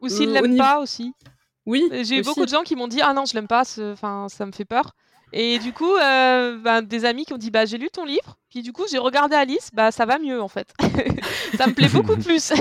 Ou 0.00 0.08
s'ils 0.08 0.32
l'aiment 0.32 0.56
pas 0.56 0.78
aussi. 0.78 1.12
Oui. 1.66 1.88
J'ai 2.02 2.18
eu 2.18 2.22
beaucoup 2.22 2.44
de 2.44 2.50
gens 2.50 2.62
qui 2.62 2.76
m'ont 2.76 2.88
dit 2.88 3.00
Ah 3.02 3.12
non, 3.12 3.24
je 3.24 3.34
l'aime 3.34 3.48
pas, 3.48 3.64
enfin, 3.80 4.28
ça 4.28 4.46
me 4.46 4.52
fait 4.52 4.64
peur. 4.64 4.92
Et 5.32 5.58
du 5.58 5.72
coup, 5.72 5.96
ben, 5.98 6.82
des 6.82 7.04
amis 7.04 7.24
qui 7.24 7.32
ont 7.32 7.38
dit 7.38 7.50
bah 7.50 7.64
j'ai 7.64 7.76
lu 7.76 7.88
ton 7.90 8.04
livre, 8.04 8.38
puis 8.54 8.62
du 8.62 8.72
coup 8.72 8.84
j'ai 8.88 8.98
regardé 8.98 9.34
Alice, 9.34 9.70
bah 9.74 9.90
ça 9.90 10.06
va 10.06 10.20
mieux 10.20 10.40
en 10.40 10.46
fait. 10.46 10.72
ça 11.56 11.66
me 11.66 11.74
plaît 11.74 11.88
beaucoup 11.88 12.16
plus. 12.24 12.52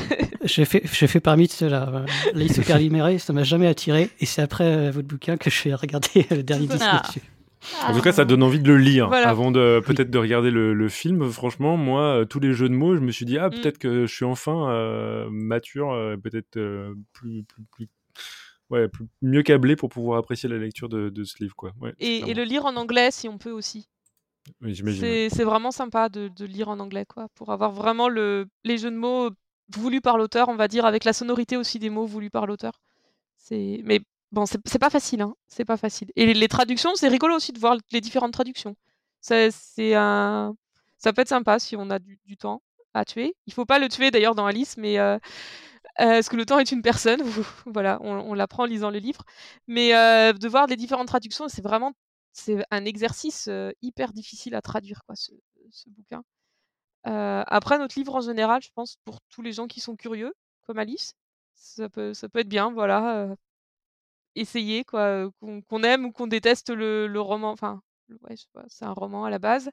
j'ai 0.44 0.66
fait, 0.66 0.82
j'ai 0.92 1.06
fait 1.06 1.20
parmi 1.20 1.48
ceux-là. 1.48 2.06
Alice 2.34 2.58
au 2.58 2.64
Caliméré, 2.64 3.20
ça 3.20 3.32
m'a 3.32 3.44
jamais 3.44 3.68
attiré, 3.68 4.10
et 4.20 4.26
c'est 4.26 4.42
après 4.42 4.64
euh, 4.64 4.92
votre 4.92 5.08
bouquin 5.08 5.38
que 5.38 5.52
je 5.52 5.56
suis 5.56 5.72
regardé 5.72 6.26
le 6.32 6.42
dernier 6.42 6.66
disque 6.66 6.82
ah. 6.84 7.04
dessus. 7.06 7.22
En 7.86 7.94
tout 7.94 8.02
cas, 8.02 8.12
ça 8.12 8.26
donne 8.26 8.42
envie 8.42 8.60
de 8.60 8.68
le 8.68 8.78
lire 8.78 9.14
avant 9.14 9.52
de 9.52 9.82
peut-être 9.86 10.10
de 10.10 10.18
regarder 10.18 10.50
le, 10.50 10.90
film. 10.90 11.32
Franchement, 11.32 11.78
moi, 11.78 12.02
euh, 12.02 12.26
tous 12.26 12.40
les 12.40 12.54
jeux 12.54 12.70
de 12.70 12.74
mots, 12.74 12.96
je 12.96 13.00
me 13.00 13.12
suis 13.12 13.26
dit 13.26 13.38
ah 13.38 13.50
mm. 13.50 13.52
peut-être 13.52 13.78
que 13.78 14.08
je 14.08 14.14
suis 14.14 14.26
enfin 14.26 15.28
mature, 15.30 15.90
peut-être 16.24 16.60
plus, 17.14 17.44
plus, 17.44 17.64
plus 17.72 17.88
ouais, 18.72 18.90
mieux 19.22 19.44
câblé 19.44 19.76
pour 19.76 19.90
pouvoir 19.90 20.18
apprécier 20.18 20.50
la 20.50 20.58
lecture 20.58 20.90
de, 20.90 21.24
ce 21.24 21.36
livre. 21.40 21.56
Quoi. 21.56 21.72
et, 22.00 22.34
le 22.34 22.44
lire 22.44 22.66
en 22.66 22.76
anglais 22.78 23.12
si 23.12 23.30
on 23.30 23.38
peut 23.38 23.52
aussi. 23.52 23.88
C'est 25.30 25.44
vraiment 25.44 25.72
sympa 25.72 26.10
de, 26.10 26.46
lire 26.46 26.70
en 26.70 26.80
anglais, 26.80 27.06
quoi, 27.06 27.28
pour 27.36 27.52
avoir 27.52 27.72
vraiment 27.72 28.10
le, 28.10 28.48
les 28.64 28.78
jeux 28.78 28.92
de 28.92 28.96
mots 28.96 29.30
voulus 29.70 30.02
par 30.02 30.18
l'auteur, 30.18 30.50
on 30.50 30.56
va 30.56 30.68
dire, 30.68 30.86
avec 30.86 31.04
la 31.04 31.14
sonorité 31.14 31.58
aussi 31.58 31.80
des 31.80 31.90
mots 31.90 32.06
voulus 32.06 32.30
par 32.30 32.46
l'auteur. 32.46 32.80
Mais 33.52 34.02
bon, 34.32 34.46
c'est 34.46 34.80
pas 34.80 34.90
facile, 34.90 35.22
hein, 35.22 35.36
c'est 35.48 35.66
pas 35.66 35.78
facile. 35.78 36.12
Et 36.16 36.34
les, 36.34 36.48
traductions, 36.48 36.96
c'est 36.96 37.08
rigolo 37.08 37.36
aussi 37.36 37.54
de 37.54 37.60
voir 37.60 37.78
les 37.92 38.02
différentes 38.02 38.34
traductions. 38.34 38.76
Un... 39.30 40.56
Ça 40.98 41.14
peut 41.14 41.22
être 41.22 41.30
sympa 41.30 41.60
si 41.60 41.76
on 41.76 41.90
a 41.90 42.00
du, 42.00 42.38
temps 42.38 42.62
à 42.94 43.06
tuer. 43.06 43.36
Il 43.48 43.54
faut 43.54 43.66
pas 43.66 43.80
le 43.80 43.90
tuer 43.90 44.12
d'ailleurs 44.12 44.36
dans 44.36 44.46
Alice, 44.46 44.78
mais 44.78 45.00
euh, 45.00 45.18
euh, 46.00 46.16
parce 46.16 46.30
que 46.30 46.36
le 46.36 46.46
temps 46.46 46.60
est 46.60 46.72
une 46.72 46.82
personne, 46.82 47.22
voilà, 47.66 48.00
on, 48.02 48.34
l'apprend 48.34 48.64
en 48.64 48.66
lisant 48.66 48.90
le 48.90 49.00
livre. 49.00 49.24
Mais 49.68 49.96
euh, 49.96 50.34
de 50.34 50.48
voir 50.48 50.68
les 50.68 50.76
différentes 50.76 51.08
traductions, 51.08 51.48
c'est 51.48 51.62
vraiment 51.62 51.94
c'est 52.34 52.66
un 52.72 52.86
exercice 52.86 53.50
hyper 53.82 54.14
difficile 54.14 54.56
à 54.56 54.62
traduire, 54.62 55.04
quoi, 55.06 55.16
ce, 55.16 55.32
bouquin. 55.88 56.24
après, 57.04 57.78
notre 57.78 57.98
livre 57.98 58.16
en 58.16 58.22
général, 58.22 58.62
je 58.62 58.70
pense, 58.76 58.98
pour 59.06 59.20
tous 59.30 59.42
les 59.42 59.54
gens 59.54 59.68
qui 59.68 59.80
sont 59.80 59.96
curieux, 59.96 60.34
comme 60.64 60.80
Alice, 60.80 61.14
ça 61.56 61.90
peut, 61.90 62.14
ça 62.14 62.30
peut 62.30 62.40
être 62.40 62.50
bien, 62.50 62.72
voilà. 62.72 63.36
essayer, 64.36 64.84
quoi, 64.84 65.30
qu'on 65.70 65.84
aime 65.84 66.06
ou 66.06 66.12
qu'on 66.12 66.28
déteste 66.28 66.70
le, 66.70 67.20
roman, 67.20 67.52
enfin, 67.52 67.82
c'est 68.68 68.86
un 68.86 68.94
roman 68.94 69.26
à 69.26 69.30
la 69.30 69.40
base, 69.40 69.70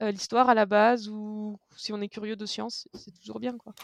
l'histoire 0.00 0.48
à 0.48 0.54
la 0.54 0.66
base, 0.66 1.08
ou 1.08 1.58
si 1.76 1.92
on 1.92 2.00
est 2.00 2.08
curieux 2.08 2.36
de 2.36 2.46
science, 2.46 2.88
c'est 2.94 3.12
toujours 3.20 3.40
bien, 3.40 3.56
quoi. 3.58 3.74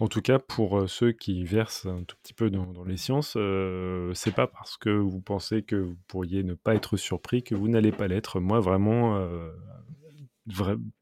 En 0.00 0.06
tout 0.06 0.22
cas, 0.22 0.38
pour 0.38 0.88
ceux 0.88 1.10
qui 1.10 1.44
versent 1.44 1.86
un 1.86 2.04
tout 2.04 2.16
petit 2.22 2.32
peu 2.32 2.50
dans, 2.50 2.84
les 2.84 2.96
sciences, 2.96 3.34
euh, 3.36 4.12
c'est 4.14 4.34
pas 4.34 4.46
parce 4.46 4.76
que 4.76 4.90
vous 4.90 5.20
pensez 5.20 5.62
que 5.62 5.74
vous 5.74 5.96
pourriez 6.06 6.44
ne 6.44 6.54
pas 6.54 6.76
être 6.76 6.96
surpris 6.96 7.42
que 7.42 7.56
vous 7.56 7.68
n'allez 7.68 7.90
pas 7.90 8.06
l'être. 8.06 8.38
Moi, 8.38 8.60
vraiment, 8.60 9.20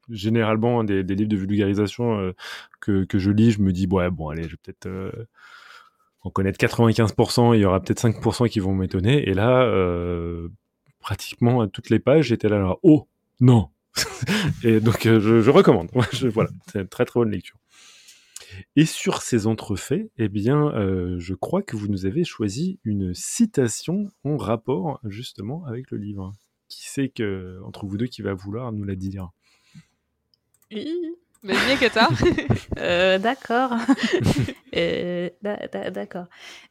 généralement, 0.09 0.83
des, 0.83 1.03
livres 1.03 1.29
de 1.29 1.37
vulgarisation 1.37 2.33
que, 2.81 3.05
je 3.13 3.29
lis, 3.29 3.51
je 3.51 3.61
me 3.61 3.71
dis, 3.71 3.85
bon, 3.85 4.29
allez, 4.29 4.43
je 4.43 4.49
vais 4.49 4.57
peut-être 4.63 5.27
en 6.21 6.31
connaître 6.31 6.59
95%, 6.59 7.55
il 7.55 7.61
y 7.61 7.65
aura 7.65 7.79
peut-être 7.79 8.01
5% 8.01 8.49
qui 8.49 8.59
vont 8.59 8.73
m'étonner. 8.73 9.29
Et 9.29 9.35
là, 9.35 9.71
pratiquement 10.99 11.61
à 11.61 11.67
toutes 11.67 11.91
les 11.91 11.99
pages, 11.99 12.25
j'étais 12.25 12.49
là, 12.49 12.75
oh, 12.81 13.07
non 13.39 13.69
Et 14.63 14.79
donc, 14.79 15.03
je, 15.03 15.49
recommande. 15.49 15.89
voilà, 16.33 16.49
c'est 16.71 16.81
une 16.81 16.87
très 16.87 17.05
très 17.05 17.19
bonne 17.19 17.31
lecture. 17.31 17.57
Et 18.75 18.85
sur 18.85 19.21
ces 19.21 19.47
entrefaits, 19.47 20.09
eh 20.17 20.29
bien, 20.29 20.73
euh, 20.75 21.15
je 21.19 21.33
crois 21.33 21.61
que 21.61 21.75
vous 21.75 21.87
nous 21.87 22.05
avez 22.05 22.23
choisi 22.23 22.79
une 22.83 23.13
citation 23.13 24.11
en 24.23 24.37
rapport 24.37 24.99
justement 25.03 25.65
avec 25.65 25.91
le 25.91 25.97
livre. 25.97 26.33
Qui 26.69 26.89
sait 26.89 27.09
que 27.09 27.59
entre 27.63 27.85
vous 27.85 27.97
deux 27.97 28.07
qui 28.07 28.21
va 28.21 28.33
vouloir 28.33 28.71
nous 28.73 28.83
la 28.83 28.95
dire? 28.95 29.29
Oui. 30.71 31.15
Vas-y, 31.43 31.77
Kata. 31.77 32.09
euh, 32.79 33.19
d'accord. 33.19 33.71
euh, 34.75 35.29
d'accord. 35.91 36.25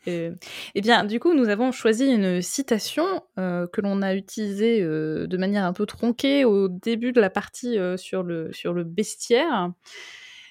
Euh, 0.09 0.33
eh 0.75 0.81
bien, 0.81 1.05
du 1.05 1.21
coup, 1.21 1.35
nous 1.35 1.49
avons 1.49 1.73
choisi 1.73 2.07
une 2.07 2.43
citation 2.43 3.23
euh, 3.39 3.67
que 3.69 3.81
l'on 3.81 4.03
a 4.03 4.15
utilisée 4.15 4.83
euh, 4.83 5.27
de 5.27 5.37
manière 5.37 5.65
un 5.65 5.73
peu 5.73 5.87
tronquée 5.87 6.45
au 6.45 6.69
début 6.69 7.13
de 7.13 7.21
la 7.21 7.31
partie 7.31 7.79
sur, 7.97 8.23
le, 8.23 8.53
sur 8.53 8.73
le 8.73 8.85
bestiaire 8.85 9.71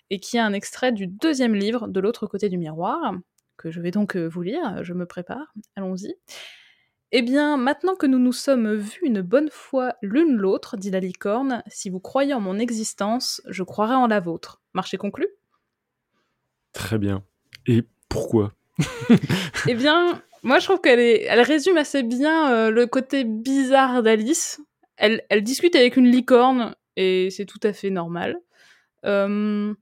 et 0.09 0.19
qui 0.19 0.37
est 0.37 0.41
un 0.41 0.53
extrait 0.53 0.91
du 0.91 1.07
deuxième 1.07 1.55
livre 1.55 1.87
de 1.87 1.99
l'autre 1.99 2.27
côté 2.27 2.49
du 2.49 2.57
miroir, 2.57 3.13
que 3.57 3.71
je 3.71 3.81
vais 3.81 3.91
donc 3.91 4.15
euh, 4.15 4.27
vous 4.27 4.41
lire, 4.41 4.83
je 4.83 4.93
me 4.93 5.05
prépare, 5.05 5.53
allons-y. 5.75 6.15
Eh 7.11 7.21
bien, 7.21 7.55
maintenant 7.55 7.95
que 7.95 8.07
nous 8.07 8.19
nous 8.19 8.33
sommes 8.33 8.75
vus 8.75 8.99
une 9.03 9.21
bonne 9.21 9.49
fois 9.49 9.95
l'une 10.01 10.35
l'autre, 10.35 10.75
dit 10.75 10.91
la 10.91 10.99
licorne, 10.99 11.63
si 11.67 11.89
vous 11.89 11.99
croyez 11.99 12.33
en 12.33 12.41
mon 12.41 12.59
existence, 12.59 13.41
je 13.47 13.63
croirai 13.63 13.95
en 13.95 14.07
la 14.07 14.19
vôtre. 14.19 14.61
Marché 14.73 14.97
conclu? 14.97 15.27
Très 16.73 16.97
bien. 16.97 17.23
Et 17.67 17.83
pourquoi? 18.09 18.53
Eh 19.67 19.73
bien, 19.73 20.21
moi 20.43 20.59
je 20.59 20.65
trouve 20.65 20.81
qu'elle 20.81 20.99
elle 20.99 21.41
résume 21.41 21.77
assez 21.77 22.03
bien 22.03 22.53
euh, 22.53 22.69
le 22.69 22.85
côté 22.85 23.23
bizarre 23.23 24.03
d'Alice. 24.03 24.61
Elle, 24.97 25.23
elle, 25.29 25.41
discute 25.41 25.75
avec 25.75 25.97
une 25.97 26.11
licorne 26.11 26.75
et 26.97 27.29
c'est 27.31 27.45
tout 27.45 27.59
à 27.63 27.73
fait 27.73 27.89
normal. 27.89 28.37
Euh, 29.05 29.73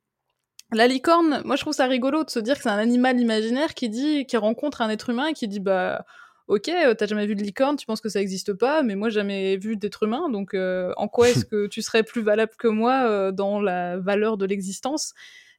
la 0.73 0.87
licorne, 0.87 1.41
moi 1.45 1.55
je 1.55 1.61
trouve 1.61 1.73
ça 1.73 1.85
rigolo 1.85 2.23
de 2.23 2.29
se 2.29 2.39
dire 2.39 2.55
que 2.55 2.63
c'est 2.63 2.69
un 2.69 2.77
animal 2.77 3.19
imaginaire 3.19 3.73
qui 3.73 3.89
dit, 3.89 4.25
qui 4.25 4.37
rencontre 4.37 4.81
un 4.81 4.89
être 4.89 5.09
humain 5.09 5.27
et 5.27 5.33
qui 5.33 5.47
dit 5.47 5.59
bah 5.59 6.05
ok, 6.47 6.69
euh, 6.69 6.93
t'as 6.93 7.05
jamais 7.05 7.25
vu 7.25 7.35
de 7.35 7.43
licorne, 7.43 7.77
tu 7.77 7.85
penses 7.85 8.01
que 8.01 8.09
ça 8.09 8.21
existe 8.21 8.53
pas, 8.53 8.83
mais 8.83 8.95
moi 8.95 9.09
j'ai 9.09 9.19
jamais 9.19 9.57
vu 9.57 9.77
d'être 9.77 10.03
humain, 10.03 10.29
donc 10.29 10.53
euh, 10.53 10.93
en 10.97 11.07
quoi 11.07 11.29
est-ce 11.29 11.45
que 11.45 11.67
tu 11.67 11.81
serais 11.81 12.03
plus 12.03 12.21
valable 12.21 12.53
que 12.57 12.67
moi 12.67 13.05
euh, 13.07 13.31
dans 13.31 13.61
la 13.61 13.97
valeur 13.99 14.37
de 14.37 14.45
l'existence? 14.45 15.13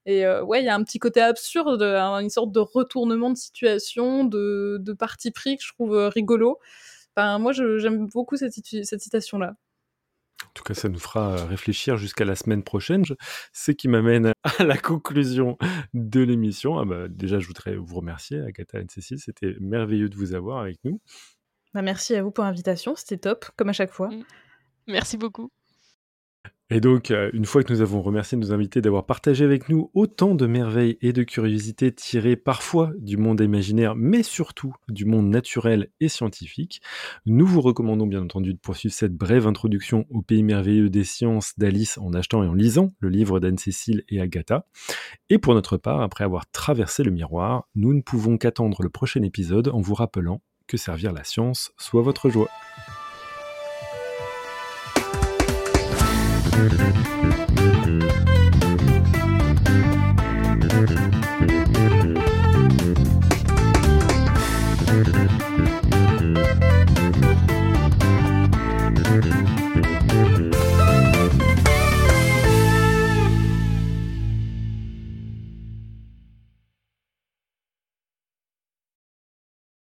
Et 0.06 0.26
ouais, 0.28 0.60
il 0.60 0.66
y 0.66 0.68
a 0.68 0.74
un 0.74 0.84
petit 0.84 0.98
côté 0.98 1.22
absurde, 1.22 1.82
une 1.82 2.28
sorte 2.28 2.52
de 2.52 2.60
retournement 2.60 3.30
de 3.30 3.38
situation, 3.38 4.24
de, 4.24 4.92
parti 4.98 5.30
pris 5.30 5.56
que 5.56 5.64
je 5.64 5.72
trouve 5.72 5.96
rigolo. 6.08 6.58
Enfin, 7.16 7.38
moi 7.38 7.52
j'aime 7.52 8.06
beaucoup 8.08 8.36
cette 8.36 8.52
citation-là. 8.52 9.56
En 10.46 10.52
tout 10.54 10.64
cas, 10.64 10.74
ça 10.74 10.88
nous 10.88 10.98
fera 10.98 11.44
réfléchir 11.46 11.96
jusqu'à 11.96 12.24
la 12.24 12.36
semaine 12.36 12.62
prochaine. 12.62 13.04
Ce 13.52 13.72
qui 13.72 13.88
m'amène 13.88 14.32
à 14.42 14.64
la 14.64 14.76
conclusion 14.76 15.56
de 15.94 16.20
l'émission. 16.20 16.78
Ah 16.78 16.84
bah, 16.84 17.08
déjà, 17.08 17.38
je 17.38 17.46
voudrais 17.46 17.76
vous 17.76 17.96
remercier, 17.96 18.40
Agatha 18.40 18.80
et 18.80 18.86
Cécile. 18.88 19.18
C'était 19.18 19.56
merveilleux 19.60 20.08
de 20.08 20.16
vous 20.16 20.34
avoir 20.34 20.60
avec 20.60 20.78
nous. 20.84 21.00
Bah, 21.72 21.82
merci 21.82 22.14
à 22.14 22.22
vous 22.22 22.30
pour 22.30 22.44
l'invitation. 22.44 22.94
C'était 22.96 23.18
top, 23.18 23.46
comme 23.56 23.68
à 23.68 23.72
chaque 23.72 23.92
fois. 23.92 24.08
Mmh. 24.08 24.24
Merci 24.86 25.16
beaucoup. 25.16 25.50
Et 26.70 26.80
donc, 26.80 27.10
euh, 27.10 27.30
une 27.34 27.44
fois 27.44 27.62
que 27.62 27.70
nous 27.72 27.82
avons 27.82 28.00
remercié 28.00 28.38
nos 28.38 28.50
invités 28.50 28.80
d'avoir 28.80 29.04
partagé 29.04 29.44
avec 29.44 29.68
nous 29.68 29.90
autant 29.92 30.34
de 30.34 30.46
merveilles 30.46 30.96
et 31.02 31.12
de 31.12 31.22
curiosités 31.22 31.92
tirées 31.92 32.36
parfois 32.36 32.90
du 32.98 33.18
monde 33.18 33.42
imaginaire, 33.42 33.94
mais 33.94 34.22
surtout 34.22 34.74
du 34.88 35.04
monde 35.04 35.28
naturel 35.28 35.90
et 36.00 36.08
scientifique, 36.08 36.80
nous 37.26 37.46
vous 37.46 37.60
recommandons 37.60 38.06
bien 38.06 38.22
entendu 38.22 38.54
de 38.54 38.58
poursuivre 38.58 38.94
cette 38.94 39.14
brève 39.14 39.46
introduction 39.46 40.06
au 40.08 40.22
pays 40.22 40.42
merveilleux 40.42 40.88
des 40.88 41.04
sciences 41.04 41.52
d'Alice 41.58 41.98
en 41.98 42.14
achetant 42.14 42.42
et 42.42 42.48
en 42.48 42.54
lisant 42.54 42.94
le 42.98 43.10
livre 43.10 43.40
d'Anne-Cécile 43.40 44.02
et 44.08 44.22
Agatha. 44.22 44.66
Et 45.28 45.36
pour 45.36 45.52
notre 45.52 45.76
part, 45.76 46.00
après 46.00 46.24
avoir 46.24 46.50
traversé 46.50 47.04
le 47.04 47.10
miroir, 47.10 47.68
nous 47.74 47.92
ne 47.92 48.00
pouvons 48.00 48.38
qu'attendre 48.38 48.82
le 48.82 48.88
prochain 48.88 49.22
épisode 49.22 49.68
en 49.68 49.82
vous 49.82 49.94
rappelant 49.94 50.40
que 50.66 50.78
servir 50.78 51.12
la 51.12 51.24
science 51.24 51.72
soit 51.76 52.00
votre 52.00 52.30
joie. 52.30 52.48
Thank 56.54 56.96
you. 56.98 57.03